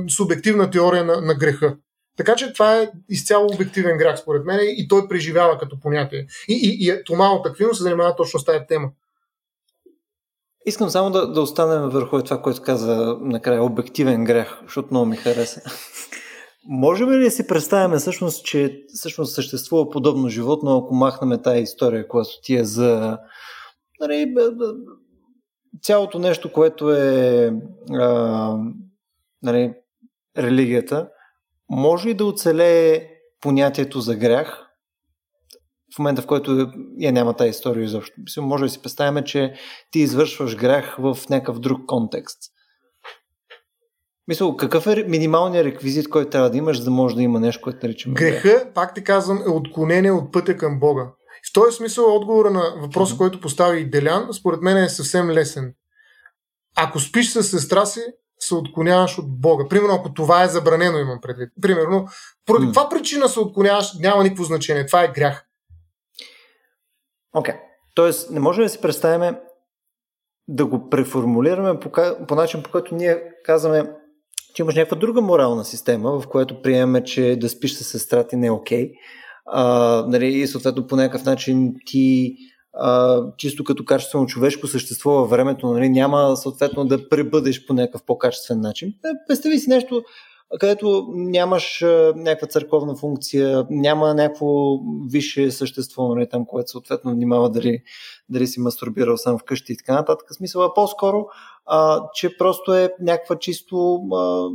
субективна 0.09 0.71
теория 0.71 1.05
на, 1.05 1.21
на 1.21 1.35
греха. 1.35 1.77
Така 2.17 2.37
че 2.37 2.53
това 2.53 2.79
е 2.79 2.91
изцяло 3.09 3.47
обективен 3.55 3.97
грях, 3.97 4.19
според 4.19 4.45
мен, 4.45 4.61
и 4.63 4.89
той 4.89 5.09
преживява 5.09 5.59
като 5.59 5.81
понятие. 5.81 6.27
И, 6.49 6.55
и, 6.55 6.89
и 6.89 7.05
Тома 7.05 7.29
от 7.29 7.47
Аквино 7.47 7.75
се 7.75 7.83
занимава 7.83 8.17
точно 8.17 8.41
с 8.41 8.45
тази 8.45 8.59
тема. 8.69 8.89
Искам 10.67 10.91
само 10.91 11.11
да, 11.11 11.33
да 11.33 11.41
останем 11.41 11.89
върху 11.89 12.23
това, 12.23 12.43
което 12.43 12.63
каза 12.63 13.17
накрая 13.21 13.65
обективен 13.65 14.25
грех, 14.25 14.63
защото 14.63 14.89
много 14.91 15.07
ми 15.07 15.17
хареса. 15.17 15.61
можем 16.65 17.11
ли 17.11 17.25
да 17.25 17.31
си 17.31 17.47
представяме 17.47 17.97
всъщност, 17.97 18.45
че 18.45 18.83
всъщност 18.95 19.35
съществува 19.35 19.91
подобно 19.91 20.29
животно, 20.29 20.79
ако 20.79 20.95
махнем 20.95 21.43
тази 21.43 21.63
история, 21.63 22.09
която 22.09 22.31
ти 22.43 22.57
е 22.57 22.65
за 22.65 23.19
нали, 24.01 24.35
цялото 25.83 26.19
нещо, 26.19 26.53
което 26.53 26.93
е 26.93 27.53
а, 27.91 28.57
нали, 29.43 29.75
религията, 30.39 31.09
може 31.73 32.09
ли 32.09 32.15
да 32.15 32.25
оцелее 32.25 33.09
понятието 33.41 34.01
за 34.01 34.17
грях 34.17 34.67
в 35.95 35.99
момента, 35.99 36.23
в 36.23 36.27
който 36.27 36.71
я 36.99 37.13
няма 37.13 37.35
тази 37.35 37.51
история 37.51 37.85
изобщо. 37.85 38.15
Може 38.39 38.65
да 38.65 38.71
си 38.71 38.83
представяме, 38.83 39.25
че 39.25 39.55
ти 39.91 39.99
извършваш 39.99 40.57
грях 40.57 40.97
в 40.99 41.19
някакъв 41.31 41.59
друг 41.59 41.87
контекст. 41.87 42.39
Мисля, 44.29 44.57
какъв 44.57 44.87
е 44.87 45.05
минималният 45.09 45.67
реквизит, 45.67 46.09
който 46.09 46.31
трябва 46.31 46.51
да 46.51 46.57
имаш, 46.57 46.79
за 46.79 46.85
да 46.85 46.91
може 46.91 47.17
да 47.17 47.23
има 47.23 47.41
нещо, 47.41 47.63
което 47.63 47.87
наричаме 47.87 48.15
Греха, 48.15 48.49
грех? 48.49 48.73
пак 48.75 48.95
ти 48.95 49.05
казвам, 49.05 49.43
е 49.47 49.51
отклонение 49.51 50.13
от 50.13 50.33
пътя 50.33 50.57
към 50.57 50.81
Бога. 50.81 51.03
В 51.51 51.53
този 51.53 51.77
смисъл 51.77 52.17
отговора 52.17 52.51
на 52.51 52.75
въпроса, 52.77 53.15
mm-hmm. 53.15 53.19
който 53.19 53.41
постави 53.41 53.91
Делян, 53.91 54.29
според 54.33 54.63
мен 54.63 54.77
е 54.77 54.89
съвсем 54.89 55.31
лесен. 55.31 55.75
Ако 56.77 57.01
спиш 57.01 57.33
с 57.33 57.43
сестра 57.43 57.87
си, 57.87 58.01
се 58.43 58.55
отклоняваш 58.55 59.19
от 59.19 59.41
Бога. 59.41 59.65
Примерно, 59.69 59.95
ако 59.95 60.15
това 60.15 60.43
е 60.43 60.49
забранено, 60.49 60.99
имам 60.99 61.21
предвид. 61.23 61.49
Примерно, 61.63 62.09
поради 62.47 62.65
mm. 62.65 62.69
каква 62.69 62.89
причина 62.89 63.29
се 63.29 63.41
отклоняваш, 63.41 63.95
няма 63.99 64.23
никакво 64.23 64.45
значение. 64.45 64.87
Това 64.87 65.05
е 65.05 65.13
грях. 65.13 65.47
Окей. 67.35 67.55
Okay. 67.55 67.59
Тоест, 67.95 68.31
не 68.31 68.41
може 68.41 68.63
да 68.63 68.69
си 68.69 68.81
представим 68.81 69.37
да 70.49 70.67
го 70.67 70.91
преформулираме 70.91 71.81
по, 71.81 71.91
по 72.29 72.35
начин, 72.35 72.63
по 72.63 72.71
който 72.71 72.95
ние 72.95 73.23
казваме, 73.45 73.91
че 74.55 74.63
имаш 74.63 74.75
някаква 74.75 74.97
друга 74.97 75.21
морална 75.21 75.65
система, 75.65 76.21
в 76.21 76.29
която 76.29 76.63
приемаме, 76.63 77.05
че 77.05 77.37
да 77.41 77.49
спиш 77.49 77.73
с 77.73 77.85
сестра 77.85 78.27
ти 78.27 78.37
не 78.37 78.47
е 78.47 78.51
окей. 78.51 78.89
Okay. 78.89 78.95
А, 79.47 80.05
нали, 80.09 80.27
и 80.27 80.47
съответно 80.47 80.87
по 80.87 80.97
някакъв 80.97 81.25
начин 81.25 81.75
ти 81.87 82.37
а, 82.75 83.23
чисто 83.37 83.65
като 83.65 83.85
качествено 83.85 84.27
човешко 84.27 84.67
същество 84.67 85.11
във 85.11 85.31
времето, 85.31 85.73
нали, 85.73 85.89
няма 85.89 86.37
съответно 86.37 86.85
да 86.85 87.09
пребъдеш 87.09 87.67
по 87.67 87.75
някакъв 87.75 88.03
по-качествен 88.03 88.61
начин. 88.61 88.89
Е, 88.89 89.09
представи 89.29 89.59
си 89.59 89.71
нещо, 89.71 90.03
където 90.61 91.07
нямаш 91.13 91.85
някаква 92.17 92.49
църковна 92.49 92.97
функция, 92.97 93.67
няма 93.71 94.15
някакво 94.15 94.79
висше 95.11 95.51
същество, 95.51 96.15
нали, 96.15 96.29
там, 96.29 96.47
което 96.47 96.71
съответно 96.71 97.11
внимава 97.11 97.51
дали, 97.51 97.83
дали 98.29 98.47
си 98.47 98.61
мастурбирал 98.61 99.17
сам 99.17 99.39
вкъщи 99.39 99.73
и 99.73 99.77
така 99.77 99.95
нататък. 99.95 100.35
Смисъл 100.35 100.75
по-скоро 100.75 101.27
а, 101.67 102.03
че 102.15 102.37
просто 102.37 102.75
е 102.75 102.95
някаква 103.01 103.39
чисто 103.39 103.95
а, 103.95 104.49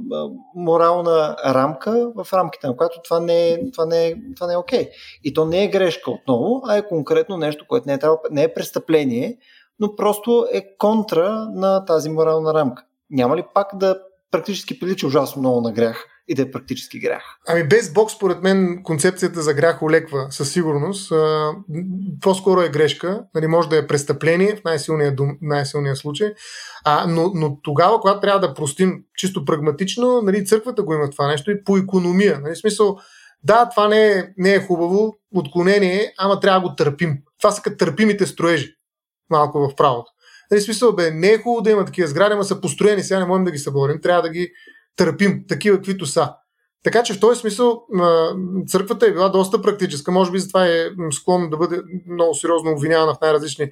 морална 0.56 1.36
рамка, 1.46 2.12
в 2.16 2.34
рамките 2.34 2.68
на 2.68 2.78
която 2.78 3.02
това 3.04 3.20
не 3.20 3.50
е, 3.50 3.72
това 3.72 3.86
не 3.86 4.08
е, 4.08 4.16
това 4.36 4.48
не 4.48 4.54
е 4.54 4.58
окей. 4.58 4.90
И 5.24 5.34
то 5.34 5.46
не 5.46 5.64
е 5.64 5.68
грешка 5.68 6.12
отново, 6.12 6.62
а 6.66 6.78
е 6.78 6.88
конкретно 6.88 7.38
нещо, 7.38 7.66
което 7.68 7.88
не 7.88 7.94
е, 7.94 8.00
не 8.32 8.44
е 8.44 8.54
престъпление, 8.54 9.38
но 9.80 9.96
просто 9.96 10.48
е 10.54 10.78
контра 10.78 11.48
на 11.54 11.86
тази 11.86 12.10
морална 12.10 12.54
рамка. 12.54 12.84
Няма 13.10 13.38
ли 13.38 13.44
пак 13.54 13.68
да 13.76 14.00
практически 14.32 14.80
прилича 14.80 15.08
ужасно 15.08 15.40
много 15.40 15.62
на 15.62 15.72
грях? 15.72 16.06
и 16.28 16.36
да 16.36 16.42
е 16.42 16.52
практически 16.52 17.00
грях. 17.00 17.24
Ами 17.48 17.68
без 17.68 17.94
Бог, 17.94 18.12
според 18.12 18.44
мен, 18.44 18.84
концепцията 18.84 19.42
за 19.42 19.54
грях 19.54 19.82
олеква 19.82 20.28
със 20.30 20.52
сигурност. 20.52 21.12
А, 21.12 21.52
по-скоро 22.22 22.62
е 22.62 22.70
грешка. 22.70 23.24
Нали, 23.36 23.48
може 23.48 23.70
да 23.70 23.78
е 23.78 23.88
престъпление 23.88 24.56
в 24.56 24.64
най-силния, 24.64 25.16
дум, 25.16 25.38
най-силния 25.42 25.96
случай. 25.96 26.34
А, 26.86 27.08
но, 27.08 27.32
но 27.34 27.62
тогава, 27.62 28.00
когато 28.00 28.20
трябва 28.20 28.40
да 28.40 28.54
простим 28.54 29.04
чисто 29.18 29.46
прагматично, 29.46 30.22
нали, 30.22 30.46
църквата 30.46 30.84
го 30.84 30.94
има 30.94 31.10
това 31.10 31.28
нещо 31.28 31.52
и 31.52 31.64
по 31.64 31.78
економия. 31.78 32.40
Нали, 32.40 32.56
смисъл, 32.56 32.98
да, 33.44 33.70
това 33.70 33.88
не 33.88 34.12
е, 34.12 34.24
не 34.38 34.54
е 34.54 34.62
хубаво, 34.62 35.18
отклонение, 35.36 36.14
ама 36.18 36.40
трябва 36.40 36.62
да 36.62 36.70
го 36.70 36.76
търпим. 36.76 37.18
Това 37.42 37.52
са 37.52 37.62
като 37.62 37.78
търпимите 37.78 38.26
строежи, 38.26 38.74
малко 39.30 39.60
в 39.60 39.76
правото. 39.76 40.12
Нали, 40.52 40.62
смисъл, 40.62 40.96
бе, 40.96 41.12
не 41.12 41.28
е 41.28 41.38
хубаво 41.38 41.62
да 41.62 41.72
има 41.72 41.86
такива 41.86 42.08
сгради, 42.08 42.34
ама 42.34 42.44
са 42.44 42.62
построени, 42.62 43.04
сега 43.04 43.20
не 43.20 43.26
можем 43.26 43.46
да 43.46 43.52
ги 43.52 43.58
съборим, 43.58 44.02
трябва 44.02 44.22
да 44.22 44.30
ги 44.30 44.52
търпим, 44.96 45.44
такива 45.48 45.78
каквито 45.78 46.06
са. 46.06 46.34
Така 46.84 47.04
че 47.04 47.14
в 47.14 47.20
този 47.20 47.40
смисъл 47.40 47.84
църквата 48.68 49.06
е 49.06 49.12
била 49.12 49.30
доста 49.30 49.62
практическа. 49.62 50.12
Може 50.12 50.32
би 50.32 50.40
затова 50.40 50.68
е 50.68 50.90
склонна 51.12 51.50
да 51.50 51.58
бъде 51.58 51.82
много 52.08 52.36
сериозно 52.36 52.72
обвинявана 52.72 53.14
в 53.14 53.22
най-различни, 53.22 53.72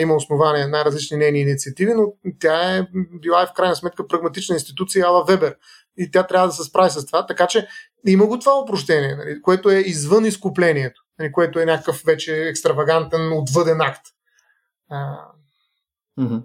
има 0.00 0.14
основания, 0.14 0.68
най-различни 0.68 1.16
нейни 1.16 1.40
инициативи, 1.40 1.94
но 1.94 2.12
тя 2.40 2.76
е 2.76 2.86
била 3.20 3.42
и 3.42 3.46
в 3.46 3.52
крайна 3.56 3.76
сметка 3.76 4.06
прагматична 4.06 4.54
институция 4.54 5.06
Ала 5.06 5.24
Вебер. 5.24 5.56
И 5.96 6.10
тя 6.10 6.26
трябва 6.26 6.48
да 6.48 6.54
се 6.54 6.64
справи 6.64 6.90
с 6.90 7.06
това. 7.06 7.26
Така 7.26 7.46
че 7.46 7.68
има 8.06 8.26
го 8.26 8.38
това 8.38 8.58
опрощение, 8.58 9.16
нали, 9.16 9.42
което 9.42 9.70
е 9.70 9.78
извън 9.78 10.24
изкуплението, 10.24 11.02
нали, 11.18 11.32
което 11.32 11.60
е 11.60 11.64
някакъв 11.64 12.02
вече 12.06 12.48
екстравагантен, 12.48 13.32
отвъден 13.32 13.80
акт. 13.80 14.02
Mm-hmm. 16.18 16.42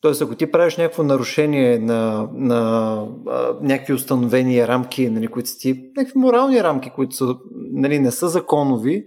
Тоест, 0.00 0.22
ако 0.22 0.34
ти 0.34 0.50
правиш 0.50 0.76
някакво 0.76 1.02
нарушение 1.02 1.78
на, 1.78 2.28
на 2.32 2.92
а, 3.26 3.56
някакви 3.60 3.92
установени 3.92 4.68
рамки, 4.68 5.10
нали, 5.10 5.28
които 5.28 5.48
са 5.48 5.58
ти, 5.58 5.90
някакви 5.96 6.18
морални 6.18 6.62
рамки, 6.62 6.90
които 6.90 7.16
са, 7.16 7.36
нали, 7.54 7.98
не 7.98 8.10
са 8.10 8.28
законови, 8.28 9.04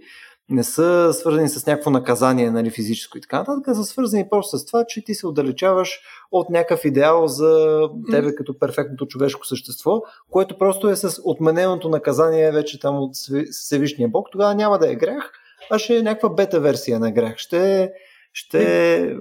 не 0.48 0.64
са 0.64 1.10
свързани 1.12 1.48
с 1.48 1.66
някакво 1.66 1.90
наказание 1.90 2.50
нали, 2.50 2.70
физическо 2.70 3.18
и 3.18 3.20
така 3.20 3.38
нататък, 3.38 3.76
са 3.76 3.84
свързани 3.84 4.28
просто 4.30 4.58
с 4.58 4.66
това, 4.66 4.84
че 4.88 5.04
ти 5.04 5.14
се 5.14 5.26
отдалечаваш 5.26 6.00
от 6.32 6.50
някакъв 6.50 6.84
идеал 6.84 7.26
за 7.26 7.80
тебе 8.10 8.34
като 8.34 8.58
перфектното 8.58 9.06
човешко 9.06 9.46
същество, 9.46 10.02
което 10.30 10.58
просто 10.58 10.88
е 10.88 10.96
с 10.96 11.20
отмененото 11.24 11.88
наказание 11.88 12.52
вече 12.52 12.80
там 12.80 12.96
от 12.98 13.12
Всевишния 13.50 14.08
Бог, 14.08 14.28
тогава 14.32 14.54
няма 14.54 14.78
да 14.78 14.92
е 14.92 14.96
грях, 14.96 15.32
а 15.70 15.78
ще 15.78 15.96
е 15.96 16.02
някаква 16.02 16.28
бета 16.28 16.60
версия 16.60 17.00
на 17.00 17.12
грях. 17.12 17.34
Ще, 17.36 17.92
ще 18.32 19.16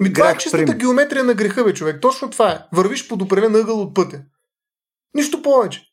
ми, 0.00 0.12
това 0.12 0.30
е 0.30 0.38
чистата 0.38 0.66
прим. 0.66 0.78
геометрия 0.78 1.24
на 1.24 1.34
греха, 1.34 1.64
бе, 1.64 1.74
човек. 1.74 2.00
Точно 2.00 2.30
това 2.30 2.50
е. 2.50 2.58
Вървиш 2.72 3.08
под 3.08 3.22
определен 3.22 3.54
ъгъл 3.54 3.80
от 3.80 3.94
пътя. 3.94 4.20
Нищо 5.14 5.42
повече. 5.42 5.84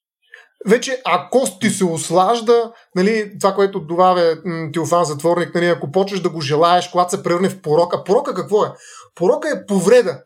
Вече, 0.68 1.02
ако 1.06 1.48
ти 1.62 1.70
се 1.70 1.86
ослажда, 1.86 2.72
нали, 2.96 3.34
това, 3.40 3.54
което 3.54 3.80
добавя 3.80 4.38
Теофан 4.74 5.06
Затворник, 5.06 5.56
нали, 5.56 5.66
ако 5.66 5.92
почнеш 5.92 6.20
да 6.20 6.30
го 6.30 6.42
желаеш, 6.42 6.90
когато 6.90 7.16
се 7.16 7.24
превърне 7.24 7.50
в 7.50 7.62
порока. 7.62 8.04
Порока 8.04 8.34
какво 8.34 8.66
е? 8.66 8.72
Порока 9.16 9.50
е 9.50 9.66
повреда. 9.66 10.24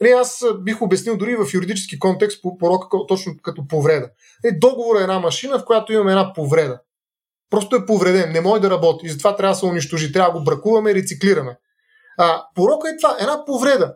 Нали, 0.00 0.12
аз 0.12 0.44
бих 0.60 0.82
обяснил 0.82 1.16
дори 1.16 1.36
в 1.36 1.54
юридически 1.54 1.98
контекст 1.98 2.42
порока 2.60 2.88
точно 3.08 3.32
като 3.42 3.68
повреда. 3.68 4.08
Нали, 4.44 4.58
договор 4.58 4.96
е 4.96 5.02
една 5.02 5.18
машина, 5.18 5.58
в 5.58 5.64
която 5.64 5.92
имаме 5.92 6.10
една 6.10 6.32
повреда. 6.32 6.80
Просто 7.50 7.76
е 7.76 7.86
повреден, 7.86 8.32
не 8.32 8.40
може 8.40 8.62
да 8.62 8.70
работи 8.70 9.06
и 9.06 9.10
затова 9.10 9.36
трябва 9.36 9.52
да 9.52 9.58
се 9.58 9.66
унищожи. 9.66 10.12
Трябва 10.12 10.32
да 10.32 10.38
го 10.38 10.44
бракуваме 10.44 10.94
рециклираме. 10.94 11.56
А, 12.18 12.42
порока 12.54 12.88
е 12.88 12.96
това, 12.96 13.16
една 13.20 13.44
повреда. 13.44 13.94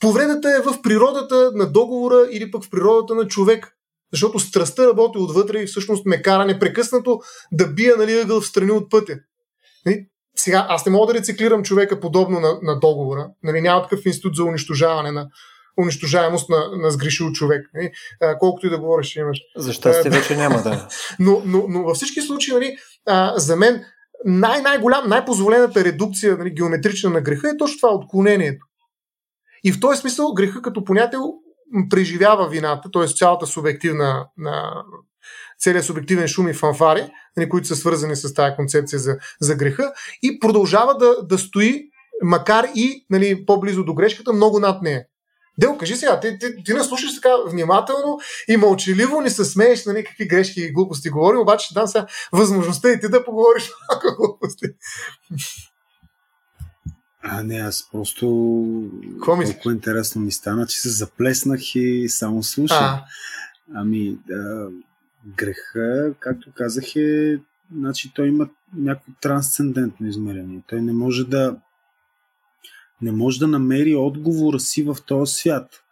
Повредата 0.00 0.48
е 0.48 0.62
в 0.62 0.82
природата 0.82 1.50
на 1.54 1.66
договора 1.66 2.28
или 2.32 2.50
пък 2.50 2.64
в 2.64 2.70
природата 2.70 3.14
на 3.14 3.28
човек. 3.28 3.72
Защото 4.12 4.38
страстта 4.38 4.86
работи 4.86 5.18
отвътре 5.18 5.58
и 5.58 5.66
всъщност 5.66 6.06
ме 6.06 6.22
кара 6.22 6.44
непрекъснато 6.44 7.20
да 7.52 7.66
бия 7.66 7.96
нали, 7.96 8.20
ъгъл 8.20 8.40
в 8.40 8.46
страни 8.46 8.70
от 8.70 8.90
пътя. 8.90 9.18
Нали? 9.86 10.06
Сега, 10.36 10.66
аз 10.68 10.86
не 10.86 10.92
мога 10.92 11.12
да 11.12 11.18
рециклирам 11.18 11.62
човека 11.62 12.00
подобно 12.00 12.40
на, 12.40 12.58
на 12.62 12.80
договора. 12.80 13.28
Нали, 13.42 13.60
няма 13.60 13.82
такъв 13.82 14.06
институт 14.06 14.36
за 14.36 14.44
унищожаване 14.44 15.12
на 15.12 15.28
унищожаемост 15.80 16.48
на, 16.48 16.68
на 16.76 16.90
сгрешил 16.90 17.32
човек. 17.32 17.70
Нали? 17.74 17.90
А, 18.20 18.38
колкото 18.38 18.66
и 18.66 18.70
да 18.70 18.78
говориш, 18.78 19.16
имаш. 19.16 19.38
Защо 19.56 19.92
сте 19.92 20.10
вече 20.10 20.36
няма 20.36 20.62
да. 20.62 20.88
но, 21.18 21.42
но, 21.44 21.64
но 21.68 21.82
във 21.82 21.96
всички 21.96 22.20
случаи, 22.20 22.54
нали, 22.54 22.76
а, 23.06 23.38
за 23.38 23.56
мен 23.56 23.84
най-най-голям, 24.26 25.08
най-позволената 25.08 25.84
редукция 25.84 26.36
нали, 26.36 26.50
геометрична 26.50 27.10
на 27.10 27.20
греха 27.20 27.48
е 27.48 27.56
точно 27.56 27.76
това 27.80 27.94
отклонението. 27.94 28.66
И 29.64 29.72
в 29.72 29.80
този 29.80 30.00
смисъл 30.00 30.34
греха 30.34 30.62
като 30.62 30.84
понятие 30.84 31.18
преживява 31.90 32.48
вината, 32.48 32.90
т.е. 32.92 33.06
цялата 33.06 33.46
субективна, 33.46 34.26
на, 34.36 34.84
целият 35.58 35.84
субективен 35.84 36.28
шум 36.28 36.48
и 36.48 36.54
фанфари, 36.54 37.10
нали, 37.36 37.48
които 37.48 37.66
са 37.66 37.76
свързани 37.76 38.16
с 38.16 38.34
тази 38.34 38.56
концепция 38.56 38.98
за, 38.98 39.18
за 39.40 39.54
греха 39.54 39.92
и 40.22 40.38
продължава 40.38 40.98
да, 40.98 41.26
да 41.26 41.38
стои, 41.38 41.82
макар 42.22 42.66
и 42.74 43.06
нали, 43.10 43.46
по-близо 43.46 43.84
до 43.84 43.94
грешката, 43.94 44.32
много 44.32 44.60
над 44.60 44.82
нея. 44.82 45.04
Дел, 45.58 45.78
кажи 45.78 45.96
сега, 45.96 46.20
ти, 46.20 46.38
ти, 46.38 46.64
ти 46.64 46.72
наслушаш 46.72 47.14
така 47.14 47.30
внимателно 47.46 48.18
и 48.48 48.56
мълчаливо 48.56 49.20
ни 49.20 49.30
се 49.30 49.44
смееш 49.44 49.86
на 49.86 49.92
някакви 49.92 50.26
грешки 50.28 50.60
и 50.60 50.72
глупости 50.72 51.10
говорим, 51.10 51.40
обаче 51.40 51.64
ще 51.66 51.74
дам 51.74 51.86
сега 51.86 52.06
възможността 52.32 52.90
и 52.90 53.00
ти 53.00 53.08
да 53.08 53.24
поговориш 53.24 53.70
малко 53.90 54.06
глупости. 54.22 54.66
А, 57.22 57.42
не, 57.42 57.56
аз 57.56 57.88
просто 57.92 58.26
Какво 59.12 59.42
толкова 59.42 59.72
интересно 59.72 60.20
ми 60.20 60.32
стана, 60.32 60.66
че 60.66 60.78
се 60.78 60.88
заплеснах 60.88 61.74
и 61.74 62.08
само 62.08 62.42
слушам. 62.42 62.84
А. 62.84 63.04
Ами, 63.74 64.18
да, 64.28 64.68
греха, 65.36 66.12
както 66.20 66.50
казах, 66.54 66.96
е, 66.96 67.38
значи 67.76 68.12
той 68.14 68.28
има 68.28 68.48
някакво 68.76 69.12
трансцендентно 69.20 70.06
измерение. 70.06 70.62
Той 70.66 70.80
не 70.80 70.92
може 70.92 71.24
да 71.24 71.56
не 73.02 73.12
може 73.12 73.38
да 73.38 73.46
намери 73.46 73.94
отговора 73.94 74.60
си 74.60 74.82
в 74.82 74.96
този 75.06 75.34
свят. 75.34 75.82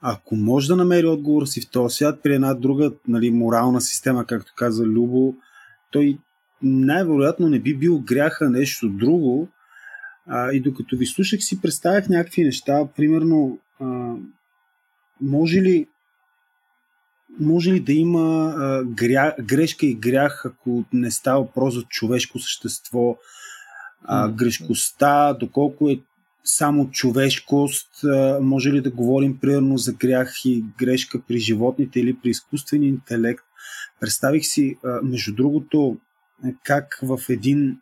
ако 0.00 0.36
може 0.36 0.68
да 0.68 0.76
намери 0.76 1.06
отговора 1.06 1.46
си 1.46 1.60
в 1.60 1.70
този 1.70 1.96
свят 1.96 2.20
при 2.22 2.34
една 2.34 2.54
друга 2.54 2.92
нали, 3.08 3.30
морална 3.30 3.80
система, 3.80 4.26
както 4.26 4.52
каза 4.56 4.84
Любо, 4.84 5.34
той 5.90 6.18
най-вероятно 6.62 7.48
не 7.48 7.58
би 7.58 7.76
бил 7.76 7.98
гряха 7.98 8.50
нещо 8.50 8.88
друго. 8.88 9.48
А, 10.26 10.52
и 10.52 10.60
докато 10.60 10.96
ви 10.96 11.06
слушах 11.06 11.40
си 11.42 11.60
представях 11.60 12.08
някакви 12.08 12.44
неща, 12.44 12.88
примерно 12.96 13.58
а, 13.80 14.14
може 15.20 15.60
ли 15.60 15.86
може 17.40 17.72
ли 17.72 17.80
да 17.80 17.92
има 17.92 18.54
а, 18.58 18.84
гря, 18.84 19.34
грешка 19.42 19.86
и 19.86 19.94
грях, 19.94 20.46
ако 20.46 20.84
не 20.92 21.10
става 21.10 21.42
въпрос 21.42 21.74
за 21.74 21.82
човешко 21.82 22.38
същество? 22.38 23.16
А, 24.04 24.28
грешкостта, 24.28 25.32
доколко 25.32 25.88
е 25.88 26.00
само 26.44 26.90
човешкост, 26.90 27.90
може 28.40 28.72
ли 28.72 28.80
да 28.80 28.90
говорим 28.90 29.38
примерно 29.38 29.78
за 29.78 29.92
грях 29.92 30.44
и 30.44 30.64
грешка 30.78 31.20
при 31.28 31.38
животните 31.38 32.00
или 32.00 32.16
при 32.22 32.30
изкуствения 32.30 32.88
интелект? 32.88 33.44
Представих 34.00 34.44
си, 34.44 34.76
между 35.02 35.34
другото, 35.34 35.96
как 36.64 36.98
в 37.02 37.20
един 37.28 37.78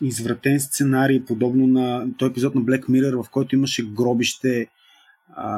извратен 0.00 0.60
сценарий, 0.60 1.24
подобно 1.24 1.66
на 1.66 2.06
този 2.18 2.30
епизод 2.30 2.54
на 2.54 2.60
Black 2.60 2.88
Mirror, 2.88 3.22
в 3.22 3.30
който 3.30 3.54
имаше 3.54 3.86
гробище 3.86 4.66
а, 5.34 5.52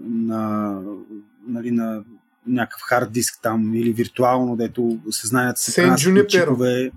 на, 0.00 0.80
нали, 1.48 1.70
на 1.70 2.04
някакъв 2.46 2.80
хард 2.80 3.12
диск 3.12 3.38
там 3.42 3.74
или 3.74 3.92
виртуално, 3.92 4.56
дето 4.56 4.98
съзнанието 5.10 5.60
се 5.60 5.94
чипове. 6.28 6.90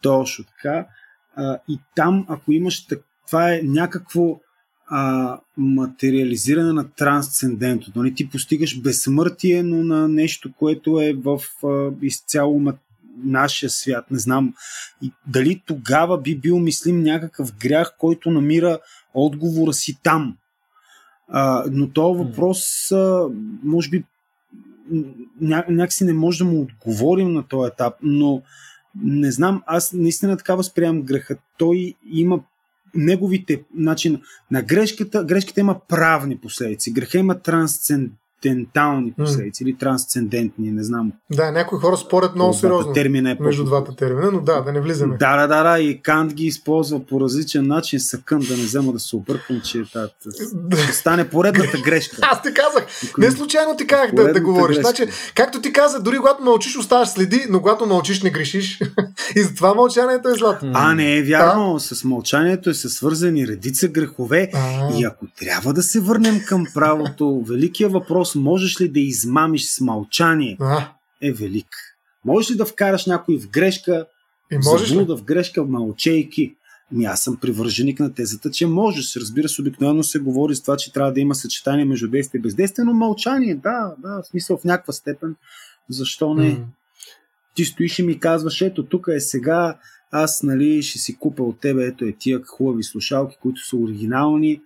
Точно 0.00 0.44
така. 0.44 0.86
А, 1.36 1.58
и 1.68 1.78
там, 1.96 2.26
ако 2.28 2.52
имаш 2.52 2.86
так, 2.86 2.98
това 3.30 3.54
е 3.54 3.60
някакво 3.64 4.40
а, 4.86 5.38
материализиране 5.56 6.72
на 6.72 6.90
трансцендентното. 6.90 7.98
Нали? 7.98 8.14
Ти 8.14 8.30
постигаш 8.30 8.80
безсмъртие, 8.80 9.62
но 9.62 9.84
на 9.84 10.08
нещо, 10.08 10.52
което 10.58 11.00
е 11.00 11.12
в 11.12 11.40
а, 11.64 11.90
изцяло 12.02 12.60
нашия 13.24 13.70
свят. 13.70 14.10
Не 14.10 14.18
знам 14.18 14.54
и 15.02 15.12
дали 15.26 15.62
тогава 15.66 16.20
би 16.20 16.38
бил, 16.38 16.58
мислим, 16.58 17.02
някакъв 17.02 17.52
грях, 17.58 17.94
който 17.98 18.30
намира 18.30 18.78
отговора 19.14 19.72
си 19.72 19.98
там. 20.02 20.36
А, 21.28 21.64
но 21.72 21.90
този 21.90 22.18
въпрос, 22.18 22.92
а, 22.92 23.28
може 23.64 23.90
би, 23.90 24.04
ня, 25.40 25.64
някакси 25.68 26.04
не 26.04 26.12
може 26.12 26.38
да 26.38 26.44
му 26.44 26.60
отговорим 26.60 27.32
на 27.32 27.42
този 27.42 27.68
етап, 27.72 27.94
но 28.02 28.42
не 29.04 29.30
знам, 29.30 29.62
аз 29.66 29.92
наистина 29.92 30.36
така 30.36 30.54
възприемам 30.54 31.02
греха. 31.02 31.36
Той 31.58 31.94
има 32.12 32.40
неговите 32.94 33.62
начин 33.74 34.20
на 34.50 34.62
грешката, 34.62 35.24
грешката 35.24 35.60
има 35.60 35.80
правни 35.88 36.38
последици. 36.38 36.92
Греха 36.92 37.18
има 37.18 37.42
трансцен, 37.42 38.12
трансцендентални 38.42 39.12
последици 39.12 39.64
mm. 39.64 39.68
или 39.68 39.76
трансцендентни, 39.76 40.70
не 40.70 40.84
знам. 40.84 41.12
Да, 41.32 41.50
някои 41.50 41.78
хора 41.78 41.96
спорят 41.96 42.34
много 42.34 42.54
сериозно 42.54 42.92
термина 42.92 43.30
е 43.30 43.36
между 43.40 43.64
двата 43.64 43.96
термина, 43.96 44.30
но 44.32 44.40
да, 44.40 44.60
да 44.60 44.72
не 44.72 44.80
влизаме. 44.80 45.16
Да, 45.16 45.36
да, 45.36 45.46
да, 45.46 45.62
да, 45.62 45.80
и 45.80 46.02
Кант 46.02 46.34
ги 46.34 46.46
използва 46.46 47.06
по 47.06 47.20
различен 47.20 47.66
начин, 47.66 48.00
съкън 48.00 48.40
да 48.40 48.56
не 48.56 48.62
взема 48.62 48.92
да 48.92 48.98
се 48.98 49.16
объркам, 49.16 49.60
че 49.60 49.82
тата, 49.92 50.14
ще 50.84 50.92
стане 50.92 51.28
поредната 51.28 51.78
грешка. 51.78 52.16
Аз 52.22 52.42
ти 52.42 52.48
казах, 52.54 52.86
не 53.18 53.30
случайно 53.30 53.76
ти 53.76 53.86
казах 53.86 54.14
да, 54.14 54.32
да 54.32 54.40
говориш. 54.40 54.76
Грешка. 54.76 54.96
Значи, 54.96 55.12
както 55.34 55.60
ти 55.60 55.72
каза, 55.72 56.00
дори 56.00 56.16
когато 56.16 56.42
мълчиш, 56.42 56.76
оставаш 56.76 57.08
следи, 57.08 57.46
но 57.50 57.60
когато 57.60 57.86
мълчиш, 57.86 58.22
не 58.22 58.30
грешиш. 58.30 58.80
и 59.36 59.40
затова 59.40 59.74
мълчанието 59.74 60.28
е 60.28 60.34
злато. 60.34 60.66
А, 60.74 60.94
не 60.94 61.16
е 61.16 61.22
вярно. 61.22 61.74
Да? 61.74 61.80
С 61.80 62.04
мълчанието 62.04 62.70
е 62.70 62.74
са 62.74 62.88
свързани 62.88 63.48
редица 63.48 63.88
грехове. 63.88 64.50
А-а. 64.54 64.98
И 64.98 65.04
ако 65.04 65.26
трябва 65.38 65.72
да 65.72 65.82
се 65.82 66.00
върнем 66.00 66.40
към 66.46 66.66
правото, 66.74 67.44
великия 67.48 67.88
въпрос 67.88 68.29
въпрос 68.30 68.34
можеш 68.34 68.80
ли 68.80 68.88
да 68.88 69.00
измамиш 69.00 69.66
с 69.66 69.80
мълчание 69.80 70.56
а? 70.60 70.88
е 71.22 71.32
велик. 71.32 71.68
Можеш 72.24 72.50
ли 72.50 72.56
да 72.56 72.66
вкараш 72.66 73.06
някой 73.06 73.38
в 73.38 73.50
грешка, 73.50 74.06
и 74.52 74.58
можеш 74.64 74.88
заблуда 74.88 75.16
в 75.16 75.24
грешка, 75.24 75.64
мълчейки? 75.64 76.54
Ми 76.92 77.04
аз 77.04 77.22
съм 77.22 77.36
привърженик 77.36 78.00
на 78.00 78.14
тезата, 78.14 78.50
че 78.50 78.66
можеш. 78.66 79.16
Разбира 79.16 79.48
се, 79.48 79.62
обикновено 79.62 80.02
се 80.02 80.18
говори 80.18 80.54
с 80.54 80.62
това, 80.62 80.76
че 80.76 80.92
трябва 80.92 81.12
да 81.12 81.20
има 81.20 81.34
съчетание 81.34 81.84
между 81.84 82.08
действие 82.08 82.38
и 82.38 82.42
бездействие, 82.42 82.84
но 82.84 82.92
мълчание, 82.92 83.54
да, 83.54 83.94
да, 83.98 84.22
в 84.22 84.26
смисъл 84.26 84.56
в 84.56 84.64
някаква 84.64 84.92
степен. 84.92 85.34
Защо 85.88 86.34
не? 86.34 86.56
Mm. 86.56 86.64
Ти 87.54 87.64
стоиш 87.64 87.98
и 87.98 88.02
ми 88.02 88.18
казваш, 88.18 88.60
ето 88.60 88.86
тук 88.86 89.08
е 89.16 89.20
сега, 89.20 89.78
аз 90.10 90.42
нали, 90.42 90.82
ще 90.82 90.98
си 90.98 91.16
купа 91.18 91.42
от 91.42 91.60
тебе, 91.60 91.86
ето 91.86 92.04
е 92.04 92.12
тия 92.12 92.40
хубави 92.46 92.82
слушалки, 92.82 93.36
които 93.42 93.60
са 93.68 93.76
оригинални, 93.76 94.60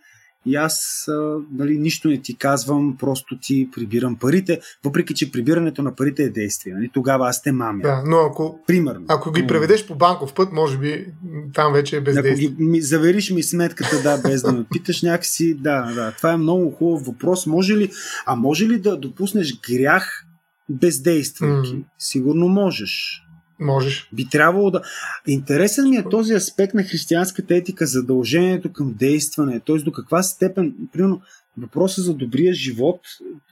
и 0.46 0.56
аз 0.56 1.04
а, 1.08 1.36
нали, 1.52 1.78
нищо 1.78 2.08
не 2.08 2.22
ти 2.22 2.36
казвам, 2.36 2.96
просто 3.00 3.38
ти 3.38 3.68
прибирам 3.74 4.16
парите, 4.16 4.60
въпреки 4.84 5.14
че 5.14 5.32
прибирането 5.32 5.82
на 5.82 5.96
парите 5.96 6.22
е 6.22 6.28
действие. 6.28 6.74
Нали? 6.74 6.90
Тогава 6.94 7.28
аз 7.28 7.42
те 7.42 7.52
мамя. 7.52 7.82
Да, 7.82 8.02
но 8.06 8.16
ако, 8.16 8.60
Примерно. 8.66 9.04
ако 9.08 9.32
ги 9.32 9.46
преведеш 9.46 9.86
по 9.86 9.94
банков 9.94 10.34
път, 10.34 10.52
може 10.52 10.78
би 10.78 11.06
там 11.54 11.72
вече 11.72 11.96
е 11.96 12.00
бездействие. 12.00 12.46
Ако 12.46 12.56
ги, 12.56 12.64
ми, 12.64 12.80
завериш 12.80 13.30
ми 13.30 13.42
сметката, 13.42 14.02
да, 14.02 14.28
без 14.28 14.42
да 14.42 14.52
ме 14.52 14.64
питаш 14.72 15.02
някакси, 15.02 15.54
да, 15.54 15.92
да. 15.94 16.12
Това 16.12 16.32
е 16.32 16.36
много 16.36 16.70
хубав 16.70 17.06
въпрос. 17.06 17.46
Може 17.46 17.76
ли, 17.76 17.90
а 18.26 18.36
може 18.36 18.68
ли 18.68 18.80
да 18.80 18.96
допуснеш 18.96 19.60
грях 19.70 20.24
бездействайки? 20.68 21.74
Mm. 21.76 21.84
Сигурно 21.98 22.48
можеш. 22.48 23.23
Можеш. 23.60 24.08
Би 24.12 24.28
трябвало 24.28 24.70
да. 24.70 24.82
Интересен 25.26 25.90
ми 25.90 25.96
е 25.96 26.08
този 26.10 26.34
аспект 26.34 26.74
на 26.74 26.82
християнската 26.82 27.54
етика, 27.54 27.86
задължението 27.86 28.72
към 28.72 28.94
действане. 28.94 29.60
Т.е. 29.60 29.76
до 29.76 29.92
каква 29.92 30.22
степен, 30.22 30.74
примерно, 30.92 31.22
въпросът 31.58 32.04
за 32.04 32.14
добрия 32.14 32.54
живот, 32.54 33.00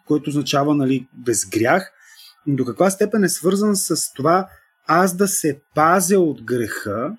който 0.06 0.30
означава 0.30 0.74
нали, 0.74 1.06
без 1.12 1.48
грях, 1.48 1.92
до 2.46 2.64
каква 2.64 2.90
степен 2.90 3.24
е 3.24 3.28
свързан 3.28 3.76
с 3.76 4.12
това 4.12 4.48
аз 4.86 5.16
да 5.16 5.28
се 5.28 5.60
пазя 5.74 6.20
от 6.20 6.42
греха, 6.42 7.16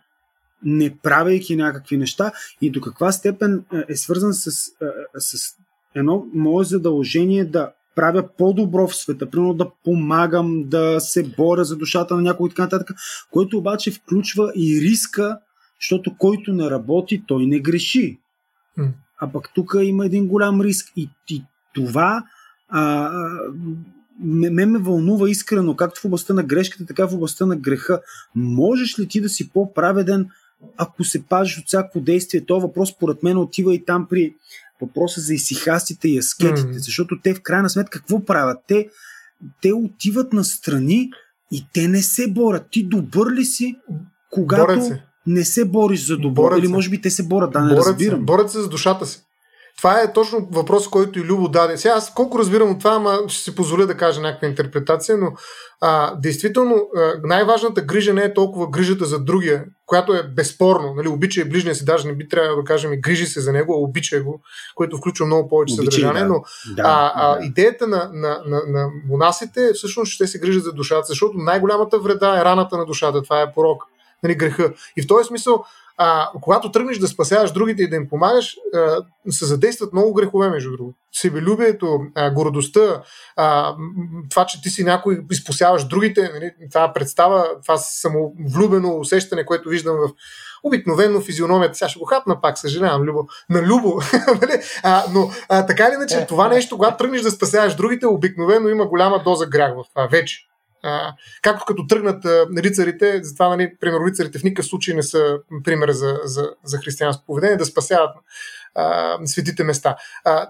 не 0.63 0.97
правейки 0.97 1.55
някакви 1.55 1.97
неща, 1.97 2.31
и 2.61 2.69
до 2.69 2.81
каква 2.81 3.11
степен 3.11 3.65
е, 3.73 3.93
е 3.93 3.95
свързан 3.95 4.33
с, 4.33 4.47
е, 4.47 4.85
с 5.17 5.55
едно 5.95 6.25
мое 6.33 6.65
задължение 6.65 7.45
да 7.45 7.71
правя 7.95 8.29
по-добро 8.37 8.87
в 8.87 8.95
света, 8.95 9.29
примерно 9.29 9.53
да 9.53 9.71
помагам, 9.83 10.63
да 10.65 10.99
се 10.99 11.23
боря 11.23 11.63
за 11.63 11.75
душата 11.75 12.15
на 12.15 12.21
някой 12.21 12.47
и 12.47 12.49
така 12.49 12.61
нататък, 12.63 12.97
който 13.31 13.57
обаче 13.57 13.91
включва 13.91 14.51
и 14.55 14.81
риска, 14.81 15.39
защото 15.81 16.17
който 16.17 16.53
не 16.53 16.69
работи, 16.69 17.23
той 17.27 17.45
не 17.45 17.59
греши. 17.59 18.19
Mm. 18.79 18.91
А 19.19 19.31
пък 19.31 19.49
тук 19.55 19.75
има 19.83 20.05
един 20.05 20.27
голям 20.27 20.61
риск 20.61 20.91
и, 20.95 21.09
и 21.29 21.43
това 21.73 22.23
а, 22.69 23.11
ме, 24.19 24.49
ме, 24.49 24.65
ме 24.65 24.79
вълнува 24.79 25.29
искрено, 25.29 25.75
както 25.75 26.01
в 26.01 26.05
областта 26.05 26.33
на 26.33 26.43
грешката, 26.43 26.85
така 26.85 27.07
в 27.07 27.13
областта 27.13 27.45
на 27.45 27.55
греха. 27.55 28.01
Можеш 28.35 28.99
ли 28.99 29.07
ти 29.07 29.21
да 29.21 29.29
си 29.29 29.49
по-праведен, 29.49 30.29
ако 30.77 31.03
се 31.03 31.25
пазиш 31.25 31.57
от 31.57 31.67
всяко 31.67 31.99
действие? 31.99 32.45
То 32.45 32.59
въпрос, 32.59 32.89
според 32.89 33.23
мен, 33.23 33.37
отива 33.37 33.75
и 33.75 33.85
там 33.85 34.07
при 34.09 34.35
въпроса 34.81 35.21
за 35.21 35.33
исихастите 35.33 36.09
и 36.09 36.17
аскетите, 36.17 36.67
mm. 36.67 36.77
защото 36.77 37.19
те 37.23 37.33
в 37.33 37.41
крайна 37.41 37.69
сметка 37.69 37.99
какво 37.99 38.25
правят? 38.25 38.57
Те, 38.67 38.89
те 39.61 39.73
отиват 39.73 40.33
на 40.33 40.43
страни 40.43 41.09
и 41.51 41.65
те 41.73 41.87
не 41.87 42.01
се 42.01 42.31
борят. 42.31 42.65
Ти 42.71 42.83
добър 42.83 43.31
ли 43.31 43.45
си, 43.45 43.75
когато 44.31 44.91
не 45.27 45.45
се 45.45 45.65
бориш 45.65 46.05
за 46.05 46.17
добро? 46.17 46.41
Борят 46.41 46.59
Или 46.59 46.67
може 46.67 46.89
би 46.89 47.01
те 47.01 47.09
се 47.09 47.23
борят, 47.23 47.51
да 47.51 47.61
не 47.61 47.73
борят 47.73 47.87
разбирам. 47.87 48.19
Се, 48.19 48.25
борят 48.25 48.51
се 48.51 48.61
за 48.61 48.69
душата 48.69 49.05
си. 49.05 49.21
Това 49.77 50.01
е 50.01 50.13
точно 50.13 50.47
въпрос, 50.51 50.87
който 50.87 51.19
и 51.19 51.23
Любо 51.23 51.47
даде. 51.47 51.77
Сега 51.77 51.93
аз 51.93 52.13
колко 52.13 52.39
разбирам 52.39 52.71
от 52.71 52.79
това, 52.79 52.91
ама 52.91 53.19
ще 53.27 53.43
си 53.43 53.55
позволя 53.55 53.85
да 53.85 53.97
кажа 53.97 54.21
някаква 54.21 54.47
интерпретация, 54.47 55.17
но 55.17 55.31
а, 55.81 56.15
действително 56.15 56.87
а, 56.95 57.13
най-важната 57.23 57.81
грижа 57.81 58.13
не 58.13 58.23
е 58.23 58.33
толкова 58.33 58.69
грижата 58.69 59.05
за 59.05 59.19
другия, 59.19 59.65
която 59.85 60.13
е 60.13 60.23
безспорно. 60.23 60.93
Нали, 60.95 61.07
обича 61.07 61.45
ближния 61.45 61.75
си, 61.75 61.85
даже 61.85 62.07
не 62.07 62.15
би 62.15 62.27
трябвало 62.29 62.61
да 62.61 62.65
кажем 62.65 62.93
и 62.93 63.01
грижи 63.01 63.25
се 63.25 63.41
за 63.41 63.53
него, 63.53 63.73
а 63.73 63.77
обича 63.77 64.21
го, 64.21 64.41
което 64.75 64.97
включва 64.97 65.25
много 65.25 65.49
повече 65.49 65.73
обичай, 65.73 65.85
съдържание. 65.85 66.21
Да. 66.21 66.27
Но 66.27 66.43
да, 66.75 66.83
а, 66.85 67.11
а, 67.15 67.37
да. 67.37 67.45
идеята 67.45 67.87
на, 67.87 68.09
на, 68.13 68.41
на, 68.45 68.61
на 68.67 68.87
монасите 69.09 69.65
е 69.65 69.73
всъщност 69.73 70.11
ще 70.11 70.27
се 70.27 70.39
грижат 70.39 70.63
за 70.63 70.73
душата, 70.73 71.05
защото 71.07 71.37
най-голямата 71.37 71.99
вреда 71.99 72.39
е 72.39 72.45
раната 72.45 72.77
на 72.77 72.85
душата. 72.85 73.21
Това 73.21 73.41
е 73.41 73.53
порок, 73.53 73.83
нали, 74.23 74.35
греха. 74.35 74.73
И 74.97 75.01
в 75.01 75.07
този 75.07 75.27
смисъл 75.27 75.63
а, 75.97 76.29
когато 76.41 76.71
тръгнеш 76.71 76.97
да 76.97 77.07
спасяваш 77.07 77.51
другите 77.51 77.83
и 77.83 77.89
да 77.89 77.95
им 77.95 78.09
помагаш, 78.09 78.55
а, 78.73 78.97
се 79.29 79.45
задействат 79.45 79.93
много 79.93 80.13
грехове, 80.13 80.49
между 80.49 80.71
другото. 80.71 80.97
Себелюбието, 81.11 81.99
а, 82.15 82.31
гордостта, 82.31 83.01
а, 83.35 83.75
това, 84.29 84.45
че 84.45 84.61
ти 84.61 84.69
си 84.69 84.83
някой, 84.83 85.25
изпосяваш 85.31 85.83
другите, 85.83 86.31
нали, 86.33 86.51
това 86.71 86.93
представа, 86.93 87.47
това 87.63 87.77
самовлюбено 87.77 88.99
усещане, 88.99 89.45
което 89.45 89.69
виждам 89.69 89.95
в 89.95 90.09
обикновено 90.63 91.21
физиономията. 91.21 91.77
Сега 91.77 91.89
ще 91.89 91.99
го 91.99 92.05
хапна 92.05 92.41
пак, 92.41 92.57
съжалявам, 92.57 93.01
Любо, 93.01 93.27
на 93.49 93.61
Любо. 93.61 94.01
Нали? 94.41 94.61
а, 94.83 95.03
но 95.13 95.29
а, 95.49 95.65
така 95.65 95.83
или 95.83 95.93
иначе, 95.93 96.25
това 96.25 96.47
нещо, 96.47 96.77
когато 96.77 96.97
тръгнеш 96.97 97.21
да 97.21 97.31
спасяваш 97.31 97.75
другите, 97.75 98.05
обикновено 98.05 98.69
има 98.69 98.85
голяма 98.85 99.23
доза 99.23 99.45
грях 99.45 99.73
в 99.73 99.89
това 99.93 100.07
вече. 100.07 100.47
Както 101.41 101.65
като 101.65 101.87
тръгнат 101.87 102.25
рицарите, 102.57 103.19
затова, 103.23 103.49
нали, 103.49 103.71
примерно, 103.79 104.07
рицарите 104.07 104.39
в 104.39 104.43
никакъв 104.43 104.65
случай 104.65 104.95
не 104.95 105.03
са 105.03 105.37
пример 105.63 105.91
за, 105.91 106.19
за, 106.23 106.49
за 106.63 106.77
християнско 106.77 107.25
поведение, 107.25 107.57
да 107.57 107.65
спасяват 107.65 108.15
а, 108.75 109.17
светите 109.25 109.63
места. 109.63 109.95
А, 110.23 110.49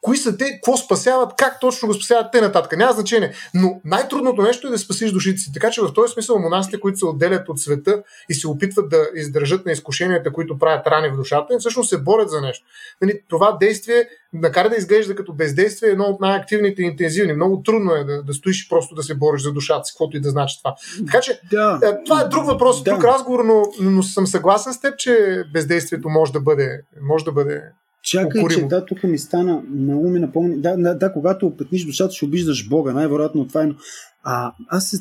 кои 0.00 0.16
са 0.16 0.36
те, 0.36 0.52
какво 0.52 0.76
спасяват, 0.76 1.32
как 1.36 1.60
точно 1.60 1.88
го 1.88 1.94
спасяват 1.94 2.32
те 2.32 2.40
нататък. 2.40 2.78
Няма 2.78 2.92
значение. 2.92 3.32
Но 3.54 3.80
най-трудното 3.84 4.42
нещо 4.42 4.66
е 4.66 4.70
да 4.70 4.78
спасиш 4.78 5.12
душите 5.12 5.38
си. 5.38 5.52
Така 5.52 5.70
че 5.70 5.80
в 5.80 5.92
този 5.94 6.12
смисъл 6.12 6.38
монасите, 6.38 6.80
които 6.80 6.98
се 6.98 7.06
отделят 7.06 7.48
от 7.48 7.60
света 7.60 8.02
и 8.28 8.34
се 8.34 8.48
опитват 8.48 8.88
да 8.88 9.08
издържат 9.14 9.66
на 9.66 9.72
изкушенията, 9.72 10.32
които 10.32 10.58
правят 10.58 10.86
рани 10.86 11.08
в 11.08 11.16
душата, 11.16 11.58
всъщност 11.58 11.88
се 11.88 11.98
борят 11.98 12.30
за 12.30 12.40
нещо. 12.40 12.66
Нали, 13.02 13.20
това 13.28 13.56
действие, 13.60 14.08
накара 14.32 14.70
да 14.70 14.76
изглежда 14.76 15.14
като 15.14 15.32
бездействие, 15.32 15.88
е 15.88 15.92
едно 15.92 16.04
от 16.04 16.20
най-активните 16.20 16.82
и 16.82 16.84
интензивни. 16.84 17.32
Много 17.32 17.62
трудно 17.62 17.94
е 17.94 18.04
да, 18.04 18.22
да 18.22 18.34
стоиш 18.34 18.68
просто 18.68 18.94
да 18.94 19.02
се 19.02 19.14
бориш 19.14 19.42
за 19.42 19.52
душата 19.52 19.84
си, 19.84 19.92
каквото 19.92 20.16
и 20.16 20.20
да 20.20 20.30
значи 20.30 20.58
това. 20.58 20.74
Така 21.06 21.20
че 21.20 21.40
да. 21.50 21.80
Е, 21.82 22.04
това 22.04 22.20
е 22.20 22.28
друг 22.28 22.46
въпрос, 22.46 22.82
да. 22.82 22.90
друг 22.90 23.04
разговор, 23.04 23.44
но, 23.44 23.62
но 23.80 24.02
съм 24.02 24.26
съгласен 24.26 24.72
с 24.72 24.80
теб, 24.80 24.98
че 24.98 25.44
бездействието 25.52 26.08
може 26.08 26.32
да 26.32 26.40
бъде, 26.40 26.80
може 27.02 27.24
да 27.24 27.32
бъде 27.32 27.62
Чакай, 28.02 28.44
че 28.50 28.62
да, 28.62 28.84
тук 28.84 29.02
ми 29.02 29.18
стана, 29.18 29.62
много 29.70 30.10
ми 30.10 30.20
напомни. 30.20 30.60
Да, 30.60 30.76
да, 30.76 30.94
да, 30.94 31.12
когато 31.12 31.46
опетниш 31.46 31.84
душата, 31.84 32.14
ще 32.14 32.24
обиждаш 32.24 32.68
Бога, 32.68 32.92
най-вероятно 32.92 33.48
това 33.48 33.62
е. 33.62 33.66
Но, 33.66 33.74
а, 34.22 34.52
аз 34.68 34.88
се, 34.88 34.98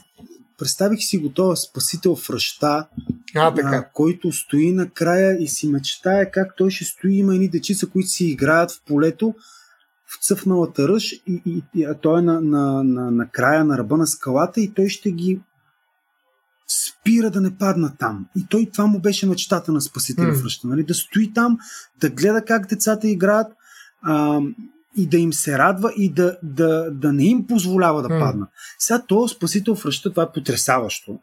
представих 0.58 1.00
си 1.00 1.18
го 1.18 1.30
този 1.30 1.62
спасител 1.62 2.16
в 2.16 2.30
ръща, 2.30 2.88
а, 3.36 3.54
така. 3.54 3.70
А, 3.70 3.90
който 3.94 4.32
стои 4.32 4.72
накрая 4.72 5.44
и 5.44 5.48
си 5.48 5.68
мечтае 5.68 6.32
как 6.32 6.56
той 6.58 6.72
ще 6.72 6.86
стои. 6.86 7.16
Има 7.16 7.34
едни 7.34 7.50
дечица, 7.50 7.88
които 7.88 8.08
си 8.08 8.26
играят 8.26 8.72
в 8.72 8.82
полето, 8.86 9.36
в 10.06 10.26
цъфналата 10.26 10.88
ръж 10.88 11.12
и, 11.12 11.22
и, 11.28 11.64
и 11.76 11.84
а 11.84 11.94
той 11.94 12.20
е 12.20 12.22
на, 12.22 12.42
на, 12.42 12.84
на, 12.84 13.12
на 13.12 13.30
края 13.30 13.66
на 13.66 13.78
ръба 13.78 13.98
на 13.98 14.08
скалата 14.08 14.62
и 14.62 14.74
той 14.74 14.90
ще 14.90 15.12
ги 15.12 15.40
спира 16.70 17.32
да 17.32 17.42
не 17.42 17.58
падна 17.58 17.98
там. 18.00 18.26
И 18.38 18.46
той 18.50 18.70
това 18.74 18.86
му 18.86 19.00
беше 19.00 19.28
мечтата 19.28 19.72
на 19.72 19.82
Спасителя 19.82 20.26
mm. 20.26 20.42
връща. 20.42 20.68
Нали? 20.68 20.84
Да 20.84 20.94
стои 20.94 21.34
там, 21.34 21.58
да 22.00 22.10
гледа 22.10 22.46
как 22.46 22.70
децата 22.70 23.08
играят 23.08 23.48
а, 24.02 24.40
и 24.98 25.08
да 25.08 25.18
им 25.18 25.34
се 25.34 25.58
радва 25.58 25.94
и 25.98 26.14
да, 26.14 26.38
да, 26.44 26.92
да 26.92 27.14
не 27.14 27.26
им 27.26 27.48
позволява 27.48 28.02
да 28.02 28.10
mm. 28.10 28.20
падна. 28.20 28.48
Сега 28.80 29.02
този 29.02 29.36
Спасител 29.36 29.74
връща, 29.74 30.10
това 30.10 30.24
е 30.24 30.32
потрясаващо. 30.34 31.20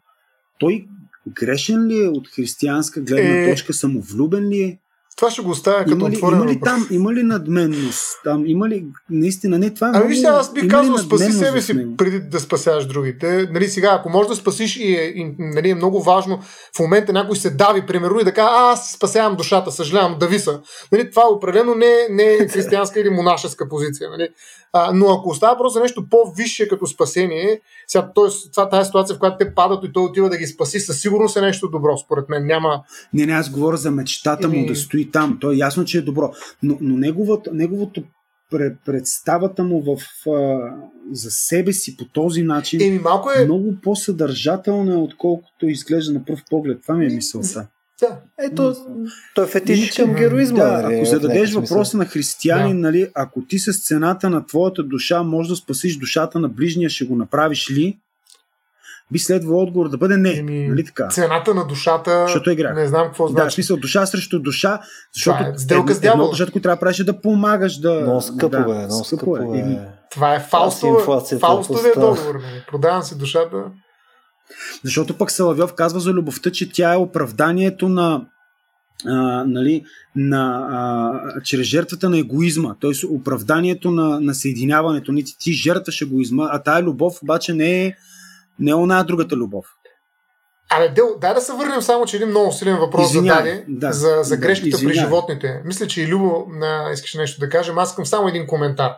Той 0.59 0.86
грешен 1.28 1.86
ли 1.86 2.05
е 2.05 2.09
от 2.09 2.28
християнска 2.28 3.01
гледна 3.01 3.43
е... 3.43 3.51
точка, 3.51 3.74
самовлюбен 3.74 4.48
ли 4.48 4.62
е? 4.62 4.78
Това 5.16 5.30
ще 5.30 5.43
го 5.43 5.51
оставя 5.51 5.84
като 5.84 5.97
има 5.97 6.10
ли, 6.10 6.16
отворен 6.16 6.38
има 6.38 6.47
ли 6.47 6.60
там, 6.60 6.86
има 6.90 7.14
ли 7.14 7.22
надменност? 7.22 8.20
Там, 8.24 8.47
има 8.47 8.68
ли, 8.68 8.86
наистина, 9.10 9.59
не, 9.59 9.74
това 9.74 9.88
е 9.88 9.90
Ами 9.94 10.09
вижте, 10.09 10.26
аз 10.26 10.52
бих 10.52 10.68
казал, 10.68 10.98
спаси 10.98 11.32
себе 11.32 11.60
си 11.62 11.97
преди 11.97 12.20
да 12.20 12.40
спасяваш 12.40 12.86
другите. 12.86 13.48
Нали, 13.52 13.68
сега, 13.68 13.97
ако 13.98 14.09
можеш 14.09 14.28
да 14.28 14.36
спасиш 14.36 14.76
и, 14.76 14.94
е, 14.94 15.02
и 15.02 15.34
нали, 15.38 15.70
е 15.70 15.74
много 15.74 16.02
важно 16.02 16.40
в 16.76 16.80
момента 16.80 17.12
някой 17.12 17.36
се 17.36 17.51
дави, 17.51 17.86
примерно, 17.86 18.20
и 18.20 18.24
да 18.24 18.32
каже, 18.32 18.48
аз 18.51 18.93
спасявам 18.93 19.36
душата, 19.36 19.72
съжалявам, 19.72 20.18
дави 20.18 20.38
се. 20.38 20.59
Нали, 20.93 21.10
това 21.10 21.22
определено 21.30 21.74
не, 21.74 22.06
не 22.10 22.22
е 22.22 22.48
християнска 22.48 23.01
или 23.01 23.10
монашеска 23.10 23.68
позиция. 23.68 24.10
Нали. 24.10 24.28
А, 24.72 24.93
но 24.93 25.06
ако 25.12 25.28
остава 25.28 25.59
просто 25.59 25.80
нещо 25.80 26.09
по-висше 26.10 26.68
като 26.68 26.86
спасение, 26.86 27.60
сега, 27.86 28.12
т.е. 28.14 28.51
това, 28.52 28.68
тази 28.68 28.86
ситуация, 28.86 29.16
в 29.16 29.18
която 29.18 29.36
те 29.38 29.55
падат 29.55 29.84
и 29.84 29.93
той 29.93 30.05
отива 30.05 30.30
да 30.30 30.36
ги 30.36 30.47
спаси, 30.47 30.80
със 30.80 31.01
сигурност 31.01 31.36
е 31.36 31.40
нещо 31.40 31.68
добро, 31.68 31.97
според 31.97 32.28
мен. 32.28 32.47
Няма... 32.47 32.82
Не, 33.14 33.26
не, 33.26 33.32
аз 33.32 33.51
говоря 33.51 33.76
за 33.76 33.90
мечтата 33.90 34.48
му 34.48 34.66
да 34.66 34.76
стои 34.76 35.06
там. 35.11 35.39
То 35.41 35.53
е 35.53 35.57
ясно, 35.57 35.85
че 35.85 35.99
е 35.99 36.03
добро. 36.03 36.33
Но, 36.62 36.78
но 36.81 36.97
неговото, 36.97 37.51
неговото 37.55 38.03
представата 38.87 39.65
му 39.65 39.83
в, 39.83 40.03
а, 40.31 40.70
за 41.12 41.31
себе 41.31 41.73
си 41.73 41.97
по 41.97 42.05
този 42.05 42.43
начин 42.43 42.83
Еми, 42.83 42.99
малко 42.99 43.31
е... 43.31 43.45
много 43.45 43.74
по-съдържателна, 43.83 45.03
отколкото 45.03 45.66
изглежда 45.69 46.12
на 46.12 46.24
пръв 46.24 46.41
поглед. 46.51 46.83
Това 46.83 46.95
ми 46.95 47.07
е 47.07 47.09
мисълта. 47.09 47.66
Да. 48.01 48.19
Ето, 48.39 48.74
той 49.35 49.45
е 49.45 49.49
фетиш 49.49 49.97
към 49.97 50.15
героизма. 50.15 50.59
Да, 50.59 50.83
нали, 50.83 50.95
ако 50.95 51.05
зададеш 51.05 51.53
въпроса 51.53 51.97
на 51.97 52.05
християни, 52.05 52.73
да. 52.73 52.78
нали, 52.78 53.11
ако 53.15 53.43
ти 53.43 53.59
с 53.59 53.87
цената 53.87 54.31
на 54.31 54.47
твоята 54.47 54.83
душа 54.83 55.23
можеш 55.23 55.51
да 55.51 55.57
спасиш 55.57 55.97
душата 55.97 56.41
на 56.41 56.49
ближния, 56.49 56.91
ще 56.91 57.05
го 57.05 57.16
направиш 57.16 57.70
ли? 57.70 57.99
Би 59.12 59.19
следвал 59.19 59.62
отговор 59.62 59.89
да 59.89 59.97
бъде 59.97 60.16
не. 60.16 60.39
Еми, 60.39 60.69
нали 60.69 60.85
така? 60.85 61.09
Цената 61.09 61.55
на 61.55 61.66
душата. 61.66 62.23
Защото 62.27 62.51
е 62.51 62.53
игра. 62.53 62.74
Не 62.74 62.87
знам 62.87 63.07
какво 63.07 63.28
значи. 63.28 63.45
Да, 63.45 63.51
в 63.51 63.53
смисъл 63.53 63.77
душа 63.77 64.07
срещу 64.07 64.39
душа. 64.39 64.81
Защото 65.15 65.39
това 65.39 65.51
е 65.51 65.59
сделка 65.59 65.95
с 65.95 66.01
дявола. 66.01 66.24
Едното, 66.24 66.53
което 66.53 66.62
трябва 66.62 66.78
трябваше 66.78 67.05
да 67.05 67.20
помагаш 67.20 67.78
да. 67.81 68.01
Много 68.01 68.20
скъпо 68.20 68.49
да, 68.49 68.59
е, 68.59 68.62
много 68.62 69.05
скъпо, 69.05 69.37
скъпо 69.37 69.55
е. 69.55 69.59
е. 69.59 69.78
Това 70.11 70.35
е 70.35 70.41
фаустовия 70.41 71.95
договор. 71.95 72.35
Нали. 72.35 72.65
Продавам 72.70 73.03
си 73.03 73.19
душата. 73.19 73.65
Защото 74.85 75.19
пък 75.19 75.31
Салавьов 75.31 75.74
казва 75.74 76.01
за 76.01 76.12
любовта, 76.12 76.51
че 76.51 76.73
тя 76.73 76.93
е 76.95 76.97
оправданието 76.97 77.89
на, 77.89 78.27
а, 79.07 79.45
нали, 79.47 79.85
на, 80.16 80.69
а, 80.70 81.43
чрез 81.43 81.66
жертвата 81.66 82.11
на 82.11 82.19
егоизма, 82.19 82.74
т.е. 82.81 83.07
оправданието 83.07 83.91
на, 83.91 84.20
на 84.20 84.35
съединяването. 84.35 85.12
Не 85.12 85.23
ти, 85.23 85.39
ти 85.39 85.53
жертваш 85.53 86.03
егоизма, 86.03 86.49
а 86.51 86.62
тая 86.62 86.83
любов 86.83 87.23
обаче 87.23 87.55
не 87.55 87.87
е, 87.87 87.95
не 88.59 88.70
е 88.70 88.74
она 88.74 89.05
другата 89.05 89.37
любов. 89.37 89.66
Абе, 90.70 90.89
Дел, 90.89 91.16
дай 91.20 91.35
да 91.35 91.41
се 91.41 91.53
върнем 91.53 91.83
само, 91.83 92.07
че 92.07 92.16
един 92.16 92.28
много 92.28 92.53
силен 92.53 92.77
въпрос 92.77 93.12
зададе 93.12 93.65
да, 93.69 93.93
за, 93.93 94.19
за 94.23 94.37
грешките 94.37 94.77
да, 94.77 94.89
при 94.89 94.95
животните. 94.95 95.62
Мисля, 95.65 95.87
че 95.87 96.03
и 96.03 96.09
Любо 96.09 96.47
а, 96.62 96.93
искаш 96.93 97.15
нещо 97.15 97.41
да 97.41 97.49
кажем. 97.49 97.78
Аз 97.78 97.91
искам 97.91 98.07
само 98.07 98.28
един 98.28 98.47
коментар. 98.47 98.93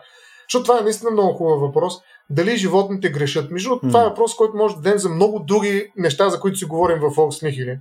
Защото 0.49 0.63
това 0.63 0.79
е 0.79 0.83
наистина 0.83 1.11
много 1.11 1.33
хубав 1.33 1.59
въпрос 1.59 1.93
дали 2.29 2.57
животните 2.57 3.09
грешат. 3.09 3.51
Между 3.51 3.69
mm. 3.69 3.81
това 3.81 4.01
е 4.01 4.05
въпрос, 4.05 4.35
който 4.35 4.57
може 4.57 4.75
да 4.75 4.81
дадем 4.81 4.99
за 4.99 5.09
много 5.09 5.39
други 5.39 5.91
неща, 5.97 6.29
за 6.29 6.39
които 6.39 6.57
си 6.57 6.65
говорим 6.65 6.99
в 6.99 7.09
Волкс 7.15 7.41
Нихили. 7.41 7.79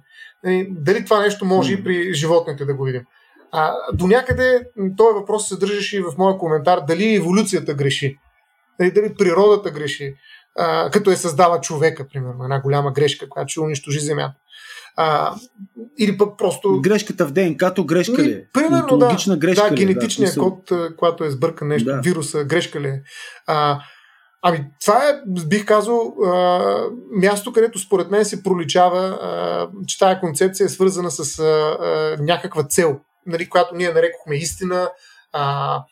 Дали 0.69 1.05
това 1.05 1.21
нещо 1.21 1.45
може 1.45 1.73
mm. 1.73 1.81
и 1.81 1.85
при 1.85 2.15
животните 2.15 2.65
да 2.65 2.75
го 2.75 2.85
видим. 2.85 3.03
А, 3.53 3.75
до 3.93 4.07
някъде 4.07 4.65
този 4.97 5.15
въпрос 5.15 5.43
се 5.43 5.49
съдържаше 5.49 5.97
и 5.97 6.01
в 6.01 6.13
моя 6.19 6.39
коментар 6.39 6.81
дали 6.89 7.15
еволюцията 7.15 7.75
греши. 7.75 8.19
Дали, 8.81 8.91
дали 8.91 9.15
природата 9.15 9.71
греши. 9.71 10.15
А, 10.59 10.91
като 10.91 11.11
е 11.11 11.17
създава 11.17 11.61
човека, 11.61 12.09
примерно, 12.13 12.45
една 12.45 12.61
голяма 12.61 12.93
грешка, 12.93 13.29
която 13.29 13.51
ще 13.51 13.61
унищожи 13.61 14.01
Земята. 14.01 14.35
А, 14.97 15.35
или 15.99 16.19
пък 16.19 16.39
просто. 16.39 16.81
Грешката 16.81 17.27
в 17.27 17.33
ДНК-то 17.33 17.85
грешка 17.85 18.23
ли 18.23 18.31
е? 18.33 18.45
Примерно, 18.53 18.99
да. 18.99 19.17
Грешка 19.37 19.69
да, 19.69 19.75
генетичният 19.75 20.35
да, 20.35 20.41
код, 20.41 20.73
когато 20.99 21.25
е 21.25 21.31
сбъркан 21.31 21.69
нещо, 21.69 21.91
да. 21.91 22.01
вируса, 22.01 22.45
грешка 22.45 22.81
ли 22.81 22.89
е? 22.89 23.03
А, 23.47 23.81
Ами, 24.43 24.65
това 24.81 25.09
е, 25.09 25.21
бих 25.47 25.65
казал, 25.65 26.15
а, 26.27 26.85
място, 27.11 27.53
където 27.53 27.79
според 27.79 28.11
мен 28.11 28.25
се 28.25 28.43
проличава, 28.43 28.99
а, 28.99 29.69
че 29.87 29.99
тази 29.99 30.21
концепция 30.21 30.65
е 30.65 30.69
свързана 30.69 31.11
с 31.11 31.39
а, 31.39 31.45
а, 31.45 32.17
някаква 32.21 32.63
цел, 32.63 33.01
нали, 33.27 33.49
която 33.49 33.75
ние 33.75 33.93
нарекохме 33.93 34.37
истина, 34.37 34.91
а, 35.33 35.83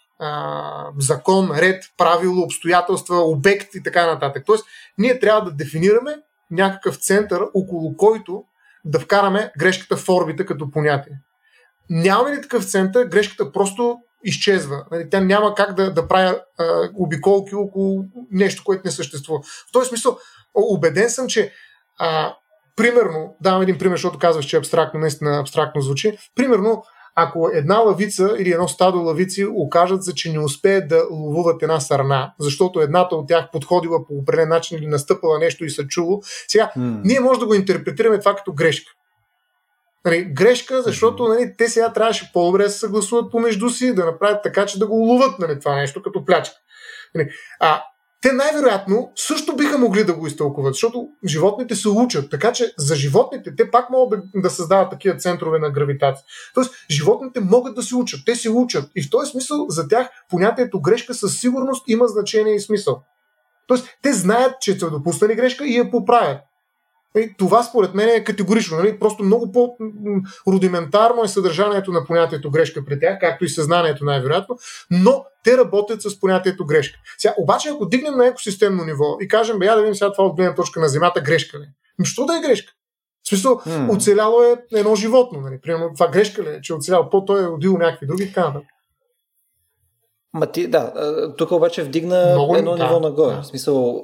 закон, 0.98 1.50
ред, 1.56 1.84
правило, 1.96 2.42
обстоятелства, 2.42 3.16
обект 3.16 3.74
и 3.74 3.82
така 3.82 4.06
нататък. 4.06 4.42
Тоест, 4.46 4.64
ние 4.98 5.18
трябва 5.18 5.50
да 5.50 5.56
дефинираме 5.56 6.16
някакъв 6.50 6.96
център, 6.96 7.42
около 7.54 7.96
който 7.96 8.44
да 8.84 9.00
вкараме 9.00 9.52
грешката 9.58 9.96
в 9.96 10.08
орбита 10.08 10.46
като 10.46 10.70
понятие. 10.70 11.12
Нямаме 11.90 12.36
ли 12.36 12.42
такъв 12.42 12.64
център, 12.64 13.04
грешката 13.04 13.52
просто 13.52 13.98
изчезва. 14.24 14.84
Нали, 14.90 15.10
тя 15.10 15.20
няма 15.20 15.54
как 15.54 15.74
да, 15.74 15.92
да 15.92 16.08
правя 16.08 16.40
а, 16.58 16.88
обиколки 16.94 17.54
около 17.54 18.04
нещо, 18.30 18.62
което 18.64 18.82
не 18.84 18.90
съществува. 18.90 19.40
В 19.42 19.72
този 19.72 19.88
смисъл, 19.88 20.18
убеден 20.54 21.10
съм, 21.10 21.26
че 21.28 21.52
а, 21.98 22.34
примерно, 22.76 23.36
давам 23.40 23.62
един 23.62 23.78
пример, 23.78 23.96
защото 23.96 24.18
казваш, 24.18 24.44
че 24.44 24.56
абстрактно, 24.56 25.00
наистина 25.00 25.40
абстрактно 25.40 25.80
звучи. 25.80 26.18
Примерно, 26.34 26.82
ако 27.18 27.50
една 27.52 27.78
лавица 27.78 28.36
или 28.38 28.52
едно 28.52 28.68
стадо 28.68 29.02
лавици 29.02 29.46
окажат 29.54 30.04
се, 30.04 30.14
че 30.14 30.32
не 30.32 30.38
успеят 30.38 30.88
да 30.88 31.06
ловуват 31.10 31.62
една 31.62 31.80
сърна, 31.80 32.32
защото 32.40 32.80
едната 32.80 33.16
от 33.16 33.28
тях 33.28 33.50
подходила 33.52 34.06
по 34.06 34.14
определен 34.14 34.48
начин 34.48 34.78
или 34.78 34.86
настъпала 34.86 35.38
нещо 35.38 35.64
и 35.64 35.70
са 35.70 35.86
чуло, 35.86 36.20
сега 36.48 36.70
mm. 36.76 37.00
ние 37.04 37.20
може 37.20 37.40
да 37.40 37.46
го 37.46 37.54
интерпретираме 37.54 38.18
това 38.18 38.34
като 38.34 38.52
грешка. 38.52 38.92
Нали, 40.04 40.24
грешка, 40.24 40.82
защото 40.82 41.28
нали, 41.28 41.54
те 41.58 41.68
сега 41.68 41.92
трябваше 41.92 42.30
по-добре 42.32 42.62
да 42.62 42.70
се 42.70 42.78
съгласуват 42.78 43.30
помежду 43.30 43.70
си, 43.70 43.94
да 43.94 44.04
направят 44.04 44.42
така, 44.42 44.66
че 44.66 44.78
да 44.78 44.86
го 44.86 44.94
ловат 44.94 45.38
нали, 45.38 45.58
това 45.58 45.74
нещо 45.74 46.02
като 46.02 46.24
плячка. 46.24 46.56
Нали, 47.14 47.28
а 47.60 47.82
те 48.26 48.32
най-вероятно 48.32 49.12
също 49.16 49.56
биха 49.56 49.78
могли 49.78 50.04
да 50.04 50.14
го 50.14 50.26
изтълкуват, 50.26 50.74
защото 50.74 51.08
животните 51.26 51.74
се 51.74 51.88
учат, 51.88 52.30
така 52.30 52.52
че 52.52 52.74
за 52.78 52.94
животните 52.94 53.56
те 53.56 53.70
пак 53.70 53.90
могат 53.90 54.24
да 54.34 54.50
създават 54.50 54.90
такива 54.90 55.16
центрове 55.16 55.58
на 55.58 55.70
гравитация. 55.70 56.24
Тоест, 56.54 56.74
животните 56.90 57.40
могат 57.40 57.74
да 57.74 57.82
се 57.82 57.96
учат, 57.96 58.20
те 58.26 58.34
се 58.34 58.50
учат 58.50 58.90
и 58.96 59.02
в 59.02 59.10
този 59.10 59.30
смисъл 59.30 59.66
за 59.68 59.88
тях 59.88 60.08
понятието 60.30 60.80
грешка 60.80 61.14
със 61.14 61.40
сигурност 61.40 61.84
има 61.88 62.06
значение 62.06 62.54
и 62.54 62.60
смисъл. 62.60 63.02
Тоест, 63.66 63.88
те 64.02 64.12
знаят, 64.12 64.60
че 64.60 64.78
са 64.78 64.90
допуснали 64.90 65.34
грешка 65.34 65.66
и 65.66 65.76
я 65.76 65.90
поправят. 65.90 66.40
Е, 67.16 67.34
това 67.38 67.62
според 67.62 67.94
мен 67.94 68.08
е 68.08 68.24
категорично. 68.24 68.76
Нали? 68.76 68.98
Просто 68.98 69.24
много 69.24 69.52
по-рудиментарно 69.52 71.24
е 71.24 71.28
съдържанието 71.28 71.92
на 71.92 72.04
понятието 72.04 72.50
грешка 72.50 72.84
при 72.84 73.00
тях, 73.00 73.18
както 73.20 73.44
и 73.44 73.48
съзнанието 73.48 74.04
най-вероятно, 74.04 74.58
но 74.90 75.24
те 75.44 75.56
работят 75.56 76.02
с 76.02 76.20
понятието 76.20 76.66
грешка. 76.66 76.98
Сега, 77.18 77.34
обаче, 77.38 77.68
ако 77.68 77.86
дигнем 77.86 78.14
на 78.14 78.26
екосистемно 78.26 78.84
ниво 78.84 79.16
и 79.20 79.28
кажем, 79.28 79.58
бе, 79.58 79.66
я 79.66 79.74
да 79.76 79.82
видим 79.82 79.94
сега 79.94 80.12
това 80.12 80.24
от 80.24 80.36
гледна 80.36 80.54
точка 80.54 80.80
на 80.80 80.88
Земята, 80.88 81.20
грешка 81.20 81.58
ли? 81.58 81.66
Ами, 81.98 82.06
що 82.06 82.26
да 82.26 82.36
е 82.36 82.40
грешка? 82.40 82.72
В 83.22 83.28
смисъл, 83.28 83.52
hmm. 83.52 83.96
оцеляло 83.96 84.42
е 84.42 84.56
едно 84.72 84.94
животно. 84.94 85.40
Нали? 85.40 85.58
Примерно, 85.62 85.90
това 85.94 86.08
грешка 86.08 86.42
ли 86.42 86.48
е, 86.48 86.60
че 86.60 86.72
е 86.72 86.76
оцеляло 86.76 87.10
по 87.10 87.24
той 87.24 87.44
е 87.44 87.46
родил 87.46 87.72
някакви 87.78 88.06
други 88.06 88.28
така 88.28 88.52
Ма 90.36 90.46
ти, 90.46 90.68
да, 90.68 90.92
тук 91.38 91.50
обаче 91.50 91.82
вдигна 91.82 92.30
Много, 92.32 92.56
едно 92.56 92.76
да, 92.76 92.84
ниво 92.84 93.00
нагоре. 93.00 93.34
Да. 93.34 93.42
В 93.42 93.46
смисъл, 93.46 94.02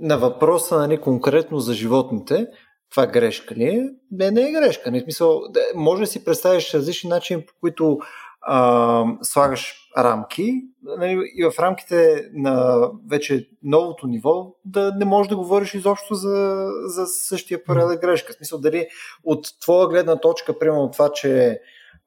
на 0.00 0.18
въпроса 0.18 0.78
нали, 0.78 1.00
конкретно 1.00 1.58
за 1.58 1.74
животните, 1.74 2.46
това 2.90 3.06
грешка 3.06 3.54
ли 3.54 3.64
е? 3.64 3.88
Не, 4.10 4.30
не 4.30 4.48
е 4.48 4.52
грешка. 4.52 4.90
Не, 4.90 5.00
в 5.00 5.02
смисъл, 5.02 5.42
може 5.74 6.00
да 6.00 6.06
си 6.06 6.24
представиш 6.24 6.74
различни 6.74 7.10
начини, 7.10 7.46
по 7.46 7.52
които 7.60 7.98
а, 8.42 9.04
слагаш 9.22 9.74
рамки 9.98 10.62
нали, 10.82 11.22
и 11.36 11.44
в 11.44 11.58
рамките 11.58 12.24
на 12.32 12.86
вече 13.10 13.48
новото 13.62 14.06
ниво 14.06 14.46
да 14.64 14.92
не 14.98 15.04
можеш 15.04 15.28
да 15.28 15.36
говориш 15.36 15.74
изобщо 15.74 16.14
за, 16.14 16.66
за 16.86 17.06
същия 17.06 17.64
порядък 17.64 18.00
грешка. 18.00 18.32
В 18.32 18.36
смисъл 18.36 18.58
дали 18.58 18.86
от 19.24 19.46
твоя 19.60 19.88
гледна 19.88 20.16
точка, 20.16 20.58
примерно 20.58 20.90
това, 20.90 21.12
че 21.12 21.60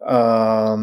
а, 0.05 0.77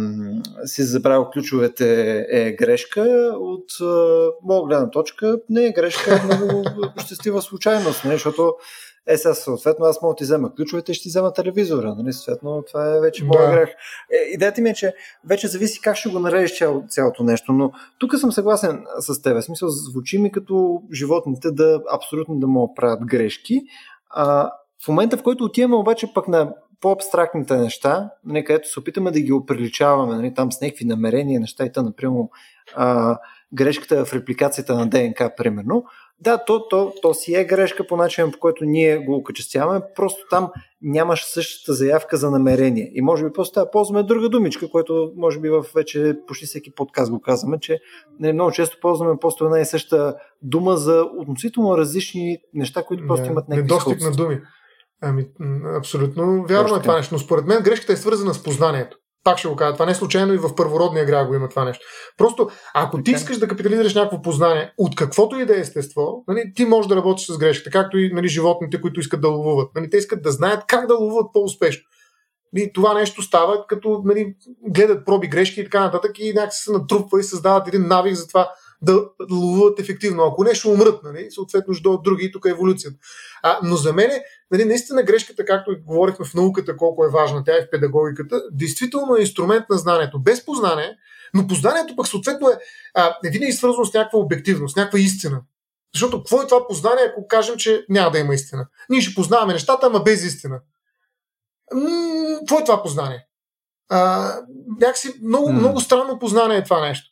си 0.65 0.83
забравил 0.83 1.25
ключовете 1.25 2.19
е 2.31 2.53
грешка, 2.53 3.01
от 3.35 3.65
а, 3.81 4.29
моя 4.43 4.63
гледна 4.67 4.91
точка 4.91 5.39
не 5.49 5.67
е 5.67 5.73
грешка, 5.73 6.15
е 6.15 6.25
много 6.25 6.65
щастлива 6.99 7.43
случайност, 7.43 8.05
не? 8.05 8.13
защото 8.13 8.55
е, 9.07 9.17
сега 9.17 9.35
съответно 9.35 9.87
аз 9.87 10.03
мога 10.03 10.13
да 10.13 10.17
ти 10.17 10.25
взема 10.25 10.55
ключовете 10.55 10.93
и 10.93 10.95
ще 10.95 11.03
ти 11.03 11.09
взема 11.09 11.33
телевизора. 11.33 11.95
Нали? 11.99 12.13
Съответно, 12.13 12.63
това 12.67 12.97
е 12.97 13.01
вече 13.01 13.25
моя 13.25 13.47
да. 13.47 13.53
грех. 13.53 13.69
Е, 14.13 14.33
идеята 14.35 14.61
ми 14.61 14.71
е, 14.71 14.75
че 14.75 14.95
вече 15.25 15.49
зависи 15.49 15.81
как 15.81 15.97
ще 15.97 16.09
го 16.09 16.19
наредиш 16.19 16.59
цяло, 16.59 16.85
цялото 16.89 17.23
нещо, 17.23 17.53
но 17.53 17.73
тук 17.99 18.19
съм 18.19 18.33
съгласен 18.33 18.85
с 18.99 19.23
теб. 19.23 19.37
В 19.37 19.43
смисъл, 19.43 19.69
звучи 19.69 20.19
ми 20.19 20.33
като 20.33 20.83
животните 20.93 21.51
да 21.51 21.83
абсолютно 21.93 22.35
да 22.35 22.47
могат 22.47 22.77
правят 22.77 23.07
грешки. 23.07 23.61
А, 24.11 24.53
в 24.85 24.89
момента, 24.89 25.17
в 25.17 25.23
който 25.23 25.45
отиваме 25.45 25.77
обаче 25.77 26.15
пък 26.15 26.29
на 26.29 26.53
по-абстрактните 26.81 27.57
неща, 27.57 28.11
нали, 28.25 28.45
където 28.45 28.69
се 28.69 28.81
опитаме 28.81 29.11
да 29.11 29.21
ги 29.21 29.33
оприличаваме 29.33 30.17
нали, 30.17 30.35
там 30.35 30.53
с 30.53 30.61
някакви 30.61 30.85
намерения, 30.85 31.41
неща 31.41 31.65
и 31.65 31.73
та, 31.73 31.83
например, 31.83 32.23
а, 32.77 33.19
грешката 33.53 34.05
в 34.05 34.15
репликацията 34.15 34.75
на 34.75 34.87
ДНК, 34.87 35.35
примерно, 35.37 35.85
да, 36.21 36.45
то, 36.45 36.69
то, 36.69 36.93
то 37.03 37.15
си 37.15 37.35
е 37.35 37.45
грешка 37.45 37.87
по 37.87 37.97
начин, 37.97 38.33
по 38.33 38.39
който 38.39 38.65
ние 38.65 38.99
го 38.99 39.15
окачествяваме, 39.15 39.81
просто 39.97 40.23
там 40.31 40.49
нямаш 40.83 41.25
същата 41.25 41.75
заявка 41.75 42.17
за 42.17 42.31
намерение. 42.31 42.91
И 42.95 43.03
може 43.03 43.25
би 43.25 43.33
просто 43.33 43.61
да 43.61 43.71
ползваме 43.71 44.03
друга 44.03 44.29
думичка, 44.29 44.71
което 44.71 45.13
може 45.17 45.41
би 45.41 45.49
в 45.49 45.65
вече 45.75 46.17
почти 46.27 46.47
всеки 46.47 46.75
подкаст 46.75 47.11
го 47.11 47.21
казваме, 47.21 47.61
че 47.61 47.73
не, 47.73 47.79
нали, 48.21 48.33
много 48.33 48.53
често 48.53 48.79
ползваме 48.81 49.19
просто 49.21 49.45
една 49.45 49.61
и 49.61 49.65
съща 49.65 50.17
дума 50.43 50.77
за 50.77 51.05
относително 51.19 51.79
различни 51.79 52.39
неща, 52.55 52.83
които 52.83 53.07
просто 53.07 53.27
имат 53.27 53.49
някакви 53.49 53.73
Недостиг 53.73 54.01
на 54.01 54.11
думи. 54.11 54.41
Ами, 55.03 55.27
абсолютно 55.79 56.45
вярно 56.49 56.77
е 56.77 56.81
това 56.81 56.97
нещо, 56.97 57.15
но 57.15 57.19
според 57.19 57.47
мен 57.47 57.63
грешката 57.63 57.93
е 57.93 57.97
свързана 57.97 58.35
с 58.35 58.43
познанието. 58.43 58.97
Пак 59.25 59.39
ще 59.39 59.49
го 59.49 59.57
кажа, 59.57 59.73
това 59.73 59.87
не 59.87 59.93
е 59.93 59.95
случайно 59.95 60.35
и 60.35 60.39
в 60.39 60.55
първородния 60.55 61.05
грях 61.05 61.29
го 61.29 61.35
има 61.35 61.49
това 61.49 61.65
нещо. 61.65 61.85
Просто, 62.17 62.51
ако 62.75 63.03
ти 63.03 63.11
искаш 63.11 63.39
да 63.39 63.49
капитализираш 63.49 63.95
някакво 63.95 64.23
познание, 64.23 64.73
от 64.79 64.97
каквото 64.97 65.39
и 65.39 65.47
да 65.47 65.57
е 65.57 65.61
естество, 65.61 66.25
нали, 66.29 66.53
ти 66.57 66.65
можеш 66.65 66.89
да 66.89 66.97
работиш 66.97 67.27
с 67.27 67.39
грешката, 67.39 67.71
както 67.71 67.99
и 67.99 68.13
нали, 68.13 68.29
животните, 68.29 68.81
които 68.81 69.01
искат 69.01 69.21
да 69.21 69.29
ловуват. 69.29 69.71
Нали, 69.75 69.91
те 69.91 69.97
искат 69.97 70.23
да 70.23 70.31
знаят 70.31 70.65
как 70.67 70.87
да 70.87 70.95
ловуват 70.95 71.27
по-успешно. 71.33 71.83
И 72.57 72.73
това 72.73 72.95
нещо 72.95 73.23
става, 73.23 73.67
като 73.67 74.03
нали, 74.05 74.35
гледат 74.69 75.07
проби 75.07 75.29
грешки 75.29 75.61
и 75.61 75.65
така 75.65 75.81
нататък 75.81 76.19
и 76.19 76.33
някакси 76.33 76.65
се 76.65 76.73
натрупва 76.73 77.21
и 77.21 77.23
създават 77.23 77.69
един 77.69 77.87
навик 77.87 78.15
за 78.15 78.29
това 78.29 78.51
да 78.83 79.05
ловуват 79.31 79.81
ефективно. 79.81 80.23
Ако 80.23 80.45
не, 80.45 80.55
ще 80.55 80.69
умрат, 80.69 81.03
нали? 81.05 81.31
съответно 81.31 81.75
ще 81.75 81.83
дойдат 81.83 82.03
други 82.03 82.25
и 82.25 82.33
тук 82.33 82.45
е 82.45 82.51
еволюцията. 82.51 82.97
А, 83.43 83.59
но 83.63 83.77
за 83.77 83.93
мен, 83.93 84.11
нали, 84.51 84.65
наистина 84.65 85.03
грешката, 85.03 85.45
както 85.45 85.77
говорихме 85.87 86.25
в 86.25 86.35
науката, 86.35 86.77
колко 86.77 87.05
е 87.05 87.11
важна, 87.11 87.45
тя 87.45 87.57
е 87.57 87.63
в 87.63 87.71
педагогиката, 87.71 88.43
действително 88.53 89.17
е 89.17 89.21
инструмент 89.21 89.65
на 89.71 89.79
знанието. 89.79 90.21
Без 90.21 90.45
познание, 90.45 90.97
но 91.35 91.47
познанието 91.47 91.97
пък 91.97 92.09
съответно 92.09 92.49
е 92.49 92.59
а, 92.95 93.17
винаги 93.25 93.53
свързано 93.53 93.85
с 93.85 93.95
някаква 93.95 94.19
обективност, 94.19 94.77
някаква 94.77 94.99
истина. 94.99 95.41
Защото 95.95 96.19
какво 96.19 96.43
е 96.43 96.47
това 96.47 96.67
познание, 96.69 97.05
ако 97.11 97.29
кажем, 97.29 97.57
че 97.57 97.85
няма 97.89 98.11
да 98.11 98.19
има 98.19 98.35
истина? 98.35 98.67
Ние 98.89 99.01
ще 99.01 99.15
познаваме 99.15 99.53
нещата, 99.53 99.87
ама 99.87 100.01
без 100.01 100.25
истина. 100.25 100.61
какво 102.39 102.59
е 102.59 102.65
това 102.65 102.83
познание? 102.83 103.27
А, 103.89 104.33
някакси 104.81 105.15
много, 105.23 105.53
много 105.53 105.81
странно 105.81 106.19
познание 106.19 106.57
е 106.57 106.65
това 106.65 106.89
нещо. 106.89 107.10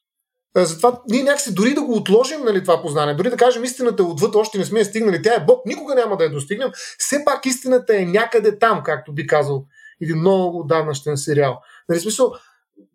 Е, 0.59 0.65
затова 0.65 1.01
ние 1.09 1.23
някакси 1.23 1.55
дори 1.55 1.75
да 1.75 1.83
го 1.83 1.95
отложим 1.95 2.41
нали, 2.45 2.63
това 2.63 2.83
познание, 2.83 3.15
дори 3.15 3.31
да 3.31 3.37
кажем 3.37 3.65
истината 3.65 4.03
е 4.03 4.07
отвъд, 4.07 4.35
още 4.35 4.59
не 4.59 4.65
сме 4.65 4.85
стигнали, 4.85 5.23
тя 5.23 5.35
е 5.35 5.45
Бог, 5.45 5.67
никога 5.67 5.95
няма 5.95 6.17
да 6.17 6.25
я 6.25 6.31
достигнем, 6.31 6.71
все 6.99 7.25
пак 7.25 7.47
истината 7.47 7.97
е 7.97 8.05
някъде 8.05 8.59
там, 8.59 8.83
както 8.85 9.15
би 9.15 9.27
казал 9.27 9.65
един 10.01 10.19
много 10.19 10.65
давнащен 10.65 11.17
сериал. 11.17 11.61
Нали, 11.89 12.01
смисъл, 12.01 12.33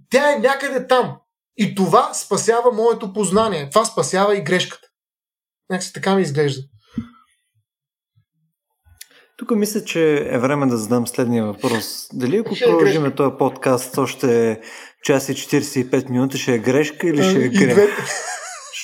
тя 0.09 0.33
е 0.33 0.39
някъде 0.39 0.87
там. 0.87 1.17
И 1.57 1.75
това 1.75 2.13
спасява 2.13 2.71
моето 2.71 3.13
познание. 3.13 3.69
Това 3.69 3.85
спасява 3.85 4.37
и 4.37 4.41
грешката. 4.41 4.87
Някакси 5.69 5.93
така 5.93 6.15
ми 6.15 6.21
изглежда. 6.21 6.61
Тук 9.37 9.51
мисля, 9.51 9.83
че 9.83 10.27
е 10.29 10.39
време 10.39 10.65
да 10.65 10.77
задам 10.77 11.07
следния 11.07 11.45
въпрос. 11.45 12.07
Дали 12.13 12.37
ако 12.37 12.55
е 12.55 12.59
продължим 12.59 13.11
този 13.11 13.35
подкаст 13.39 13.97
още 13.97 14.61
час 15.03 15.29
и 15.29 15.33
45 15.33 16.09
минути, 16.09 16.37
ще 16.37 16.53
е 16.53 16.59
грешка 16.59 17.07
или 17.07 17.23
ще 17.23 17.45
е 17.45 17.49
грех? 17.49 17.89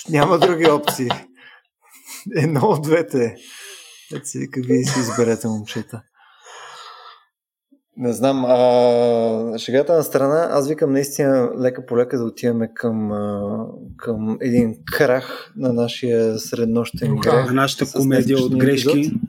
Няма 0.10 0.40
други 0.40 0.70
опции. 0.70 1.10
Едно 2.36 2.62
от 2.62 2.82
двете. 2.82 3.36
Как 4.52 4.66
вие 4.66 4.84
си 4.84 5.00
изберете, 5.00 5.48
момчета. 5.48 6.02
Не 7.98 8.14
знам. 8.14 8.46
А, 8.46 9.58
шегата 9.58 9.94
на 9.94 10.04
страна, 10.04 10.48
аз 10.52 10.70
викам 10.70 10.92
наистина 10.92 11.52
лека 11.60 11.86
по 11.86 11.98
лека 11.98 12.18
да 12.18 12.24
отиваме 12.24 12.70
към, 12.74 13.12
а, 13.12 13.66
към 13.98 14.38
един 14.42 14.76
крах 14.92 15.54
на 15.58 15.74
нашия 15.74 16.40
среднощен 16.40 17.16
грех. 17.16 17.46
На 17.46 17.54
нашата 17.54 17.92
комедия 17.92 18.38
от 18.38 18.58
грешки. 18.58 18.90
Епизод 18.90 19.29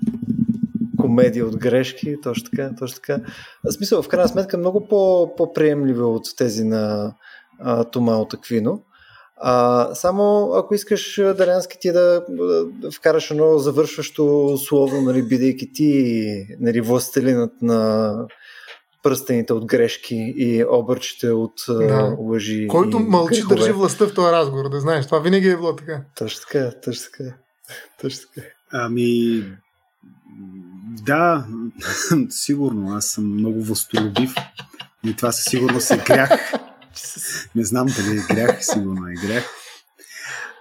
комедия 1.11 1.47
от 1.47 1.57
грешки, 1.57 2.17
точно 2.23 2.51
така, 2.51 2.71
точно 2.79 3.01
така. 3.01 3.19
В 3.65 3.73
смисъл, 3.73 4.03
в 4.03 4.09
крайна 4.09 4.29
сметка, 4.29 4.59
много 4.59 4.89
по, 4.89 5.35
по-приемливи 5.37 6.03
от 6.03 6.23
тези 6.37 6.65
на 6.65 7.15
а, 7.61 7.85
Тома 7.85 8.17
от 8.17 8.35
Аквино. 8.35 8.83
А, 9.37 9.89
само 9.95 10.53
ако 10.55 10.75
искаш, 10.75 11.21
Дарянски, 11.37 11.77
ти 11.81 11.93
да, 11.93 12.25
да 12.81 12.91
вкараш 12.91 13.31
едно 13.31 13.59
завършващо 13.59 14.57
слово, 14.59 15.01
нали, 15.01 15.23
бидейки 15.23 15.73
ти 15.73 16.25
нали, 16.61 16.81
властелинът 16.81 17.53
на 17.63 18.13
пръстените 19.03 19.53
от 19.53 19.67
грешки 19.67 20.35
и 20.37 20.65
обърчите 20.65 21.31
от 21.31 21.55
да. 21.69 22.17
лъжи. 22.19 22.67
Който 22.69 22.99
мълчи, 22.99 23.41
грехове. 23.41 23.57
държи 23.57 23.73
властта 23.73 24.07
в 24.07 24.15
този 24.15 24.33
разговор, 24.33 24.69
да 24.69 24.81
знаеш. 24.81 25.07
Това 25.07 25.19
винаги 25.19 25.49
е 25.49 25.57
било 25.57 25.77
така. 25.77 26.05
Точно 26.19 26.41
така, 26.49 26.73
точно 26.85 27.05
така. 27.13 27.35
Точно 28.01 28.21
така. 28.35 28.47
Ами, 28.73 29.43
да, 31.03 31.47
сигурно. 32.29 32.97
Аз 32.97 33.07
съм 33.07 33.35
много 33.35 33.63
възстолюбив. 33.63 34.35
И 35.05 35.17
това 35.17 35.33
със 35.33 35.45
сигурност 35.45 35.91
е 35.91 35.97
грях. 36.07 36.53
Не 37.55 37.65
знам 37.65 37.87
дали 37.87 38.19
е 38.19 38.35
грях, 38.35 38.59
сигурно 38.61 39.09
е 39.09 39.15
грях. 39.27 39.45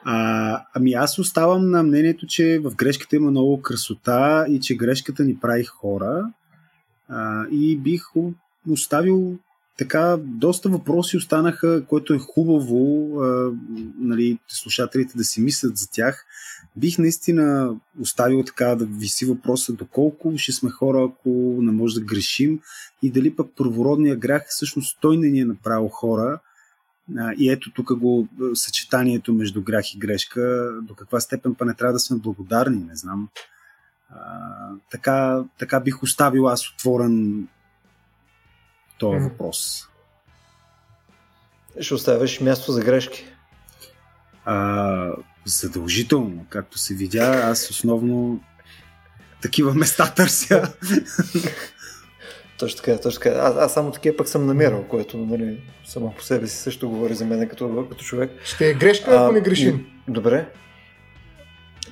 А, 0.03 0.63
ами 0.73 0.93
аз 0.93 1.19
оставам 1.19 1.69
на 1.69 1.83
мнението, 1.83 2.27
че 2.27 2.59
в 2.59 2.75
грешката 2.75 3.15
има 3.15 3.31
много 3.31 3.61
красота 3.61 4.45
и 4.49 4.59
че 4.59 4.75
грешката 4.75 5.23
ни 5.23 5.39
прави 5.39 5.63
хора. 5.63 6.29
А, 7.09 7.45
и 7.51 7.77
бих 7.77 8.03
оставил 8.69 9.37
така, 9.80 10.18
доста 10.19 10.69
въпроси 10.69 11.18
останаха, 11.18 11.85
което 11.85 12.14
е 12.14 12.19
хубаво 12.19 13.14
а, 13.22 13.51
нали, 13.99 14.39
слушателите 14.47 15.18
да 15.18 15.23
си 15.23 15.41
мислят 15.41 15.77
за 15.77 15.89
тях. 15.91 16.26
Бих 16.76 16.97
наистина 16.97 17.76
оставил 17.99 18.43
така 18.43 18.76
да 18.76 18.85
виси 18.85 19.26
въпроса 19.26 19.73
доколко 19.73 20.34
ще 20.38 20.51
сме 20.51 20.69
хора, 20.69 21.10
ако 21.10 21.30
не 21.61 21.72
може 21.72 21.95
да 21.95 22.06
грешим 22.06 22.60
и 23.01 23.11
дали 23.11 23.35
пък 23.35 23.51
първородния 23.57 24.15
грях 24.15 24.45
всъщност 24.49 24.97
той 25.01 25.18
не 25.18 25.27
ни 25.27 25.39
е 25.39 25.45
направил 25.45 25.88
хора. 25.88 26.39
А, 27.18 27.34
и 27.38 27.49
ето 27.49 27.72
тук 27.73 27.99
го 27.99 28.27
съчетанието 28.53 29.34
между 29.34 29.61
грях 29.61 29.93
и 29.93 29.99
грешка, 29.99 30.72
до 30.84 30.95
каква 30.95 31.19
степен 31.19 31.56
па 31.56 31.65
не 31.65 31.73
трябва 31.73 31.93
да 31.93 31.99
сме 31.99 32.18
благодарни, 32.18 32.84
не 32.84 32.95
знам. 32.95 33.30
А, 34.10 34.19
така, 34.91 35.43
така 35.60 35.80
бих 35.80 36.03
оставил 36.03 36.47
аз 36.47 36.69
отворен 36.69 37.47
този 38.99 39.17
mm. 39.17 39.23
въпрос. 39.23 39.88
Ще 41.80 41.93
оставяш 41.93 42.39
място 42.39 42.71
за 42.71 42.81
грешки? 42.81 43.26
А, 44.45 45.11
задължително, 45.45 46.45
както 46.49 46.77
се 46.77 46.93
видя, 46.93 47.41
аз 47.43 47.69
основно 47.69 48.39
такива 49.41 49.73
места 49.73 50.13
търся. 50.13 50.73
Точно 52.59 52.77
така, 52.84 53.01
точно 53.01 53.21
така. 53.21 53.39
Аз, 53.39 53.55
аз 53.55 53.73
само 53.73 53.91
такива 53.91 54.17
пък 54.17 54.27
съм 54.27 54.45
намерил, 54.45 54.84
което 54.84 55.17
нали, 55.17 55.61
само 55.85 56.13
по 56.15 56.23
себе 56.23 56.47
си 56.47 56.57
също 56.57 56.89
говори 56.89 57.15
за 57.15 57.26
мен 57.26 57.49
като, 57.49 57.88
като 57.89 58.03
човек. 58.03 58.31
Ще 58.43 58.69
е 58.69 58.73
грешка, 58.73 59.11
ако 59.11 59.34
не 59.34 59.41
грешим. 59.41 59.85
Добре. 60.07 60.49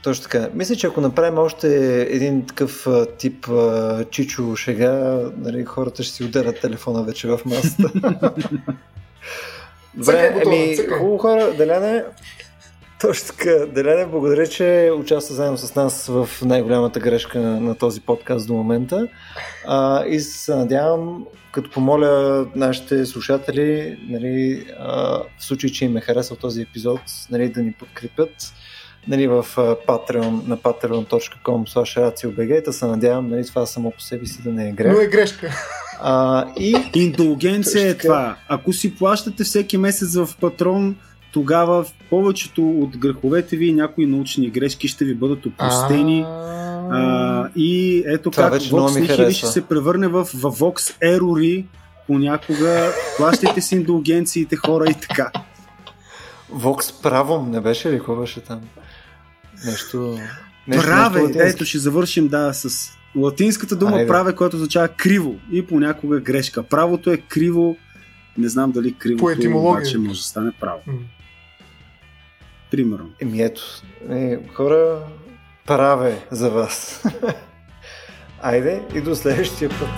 Точно 0.04 0.24
така. 0.24 0.50
Мисля, 0.54 0.76
че 0.76 0.88
ако 0.88 1.02
направим 1.02 1.38
още 1.38 2.02
един 2.02 2.46
такъв 2.46 2.88
тип 3.18 3.48
чичо 4.10 4.56
шега, 4.56 5.20
нали, 5.38 5.66
хората 5.66 6.04
ще 6.04 6.14
си 6.14 6.24
ударят 6.24 6.60
телефона 6.62 7.04
вече 7.04 7.28
в 7.28 7.40
масата. 7.46 7.92
Добре, 9.94 10.42
еми, 10.46 10.78
хубаво 10.98 11.18
хора, 11.18 11.54
Деляне, 11.58 12.04
точно 13.02 13.28
така. 13.28 13.66
Деляне, 13.66 14.06
благодаря, 14.06 14.48
че 14.48 14.92
участва 15.00 15.36
заедно 15.36 15.58
с 15.58 15.76
нас 15.76 16.08
в 16.08 16.30
най-голямата 16.46 17.00
грешка 17.00 17.40
на, 17.40 17.60
на 17.60 17.76
този 17.76 18.02
подкаст 18.02 18.48
до 18.48 18.54
момента. 18.54 19.08
А, 19.68 20.06
и 20.06 20.20
се 20.20 20.56
надявам, 20.56 21.26
като 21.52 21.72
помоля 21.72 22.46
нашите 22.56 23.06
слушатели, 23.06 24.00
нали, 24.10 24.66
а, 24.80 24.96
в 25.40 25.46
случай, 25.46 25.70
че 25.70 25.86
им 25.86 25.98
е 25.98 26.02
харесал 26.02 26.38
този 26.38 26.62
епизод, 26.62 27.02
нали, 27.32 27.50
да 27.50 27.62
ни 27.62 27.72
подкрепят 27.72 28.54
нали, 29.08 29.28
в 29.28 29.46
Patreon, 29.88 30.48
на 30.48 30.58
patreon.com 30.58 31.74
slash 31.74 32.66
да 32.66 32.74
се 32.74 32.86
надявам 32.86 33.30
нали, 33.30 33.46
това 33.46 33.66
само 33.66 33.92
по 33.92 34.02
себе 34.02 34.26
си 34.26 34.42
да 34.42 34.52
не 34.52 34.70
е 34.70 34.72
грех. 34.72 34.94
Но 34.94 35.02
е 35.02 35.08
грешка. 35.08 35.52
А, 36.02 36.46
и... 36.60 36.76
Индулгенция 36.96 37.90
е 37.90 37.98
това. 37.98 38.36
Ако 38.48 38.74
си 38.74 38.96
плащате 38.96 39.44
всеки 39.44 39.78
месец 39.78 40.16
в 40.16 40.30
патрон, 40.42 40.96
тогава 41.34 41.84
в 41.84 41.94
повечето 42.10 42.70
от 42.70 42.98
греховете 42.98 43.58
ви 43.58 43.74
някои 43.74 44.06
научни 44.06 44.50
грешки 44.50 44.88
ще 44.88 45.06
ви 45.06 45.16
бъдат 45.16 45.46
опустени. 45.46 46.26
А, 46.92 47.50
и 47.56 48.04
ето 48.08 48.32
Това 48.32 48.50
как 48.52 48.62
Vox 48.62 49.08
Nihili 49.08 49.32
ще 49.32 49.48
се 49.48 49.68
превърне 49.68 50.08
в, 50.08 50.24
в 50.24 50.52
Vox 50.52 51.04
Errori 51.04 51.66
понякога. 52.08 52.92
Плащайте 53.18 53.62
си 53.62 53.76
индулгенциите 53.76 54.56
хора 54.56 54.90
и 54.90 54.94
така. 54.94 55.32
Vox 56.54 57.02
правом 57.02 57.52
не 57.52 57.62
беше 57.62 57.92
ли? 57.92 57.98
Какво 57.98 58.16
беше 58.16 58.42
там? 58.42 58.62
Нещо... 59.66 60.20
нещо 60.68 60.86
праве, 60.86 61.22
нещо 61.22 61.42
ето 61.42 61.66
ще 61.66 61.78
завършим 61.78 62.28
да 62.28 62.54
с 62.54 62.92
латинската 63.16 63.76
дума 63.76 63.98
Айде. 63.98 64.08
праве, 64.08 64.36
което 64.36 64.56
означава 64.56 64.88
криво 64.88 65.36
и 65.52 65.68
понякога 65.68 66.20
грешка. 66.20 66.64
Правото 66.64 67.12
е 67.12 67.18
криво, 67.18 67.78
не 68.38 68.50
знам 68.50 68.72
дали 68.72 68.94
криво 68.94 69.30
обаче 69.54 69.98
може 69.98 70.20
да 70.20 70.26
стане 70.26 70.52
право. 70.60 70.80
Mm. 70.88 70.98
Примерно. 72.72 73.10
Еми 73.20 73.42
ето, 73.42 73.62
е, 74.10 74.40
хора, 74.54 75.00
праве 75.66 76.26
за 76.32 76.50
вас. 76.50 77.04
Айде 78.42 78.82
и 78.96 79.02
до 79.02 79.16
следващия 79.16 79.70
път. 79.70 79.90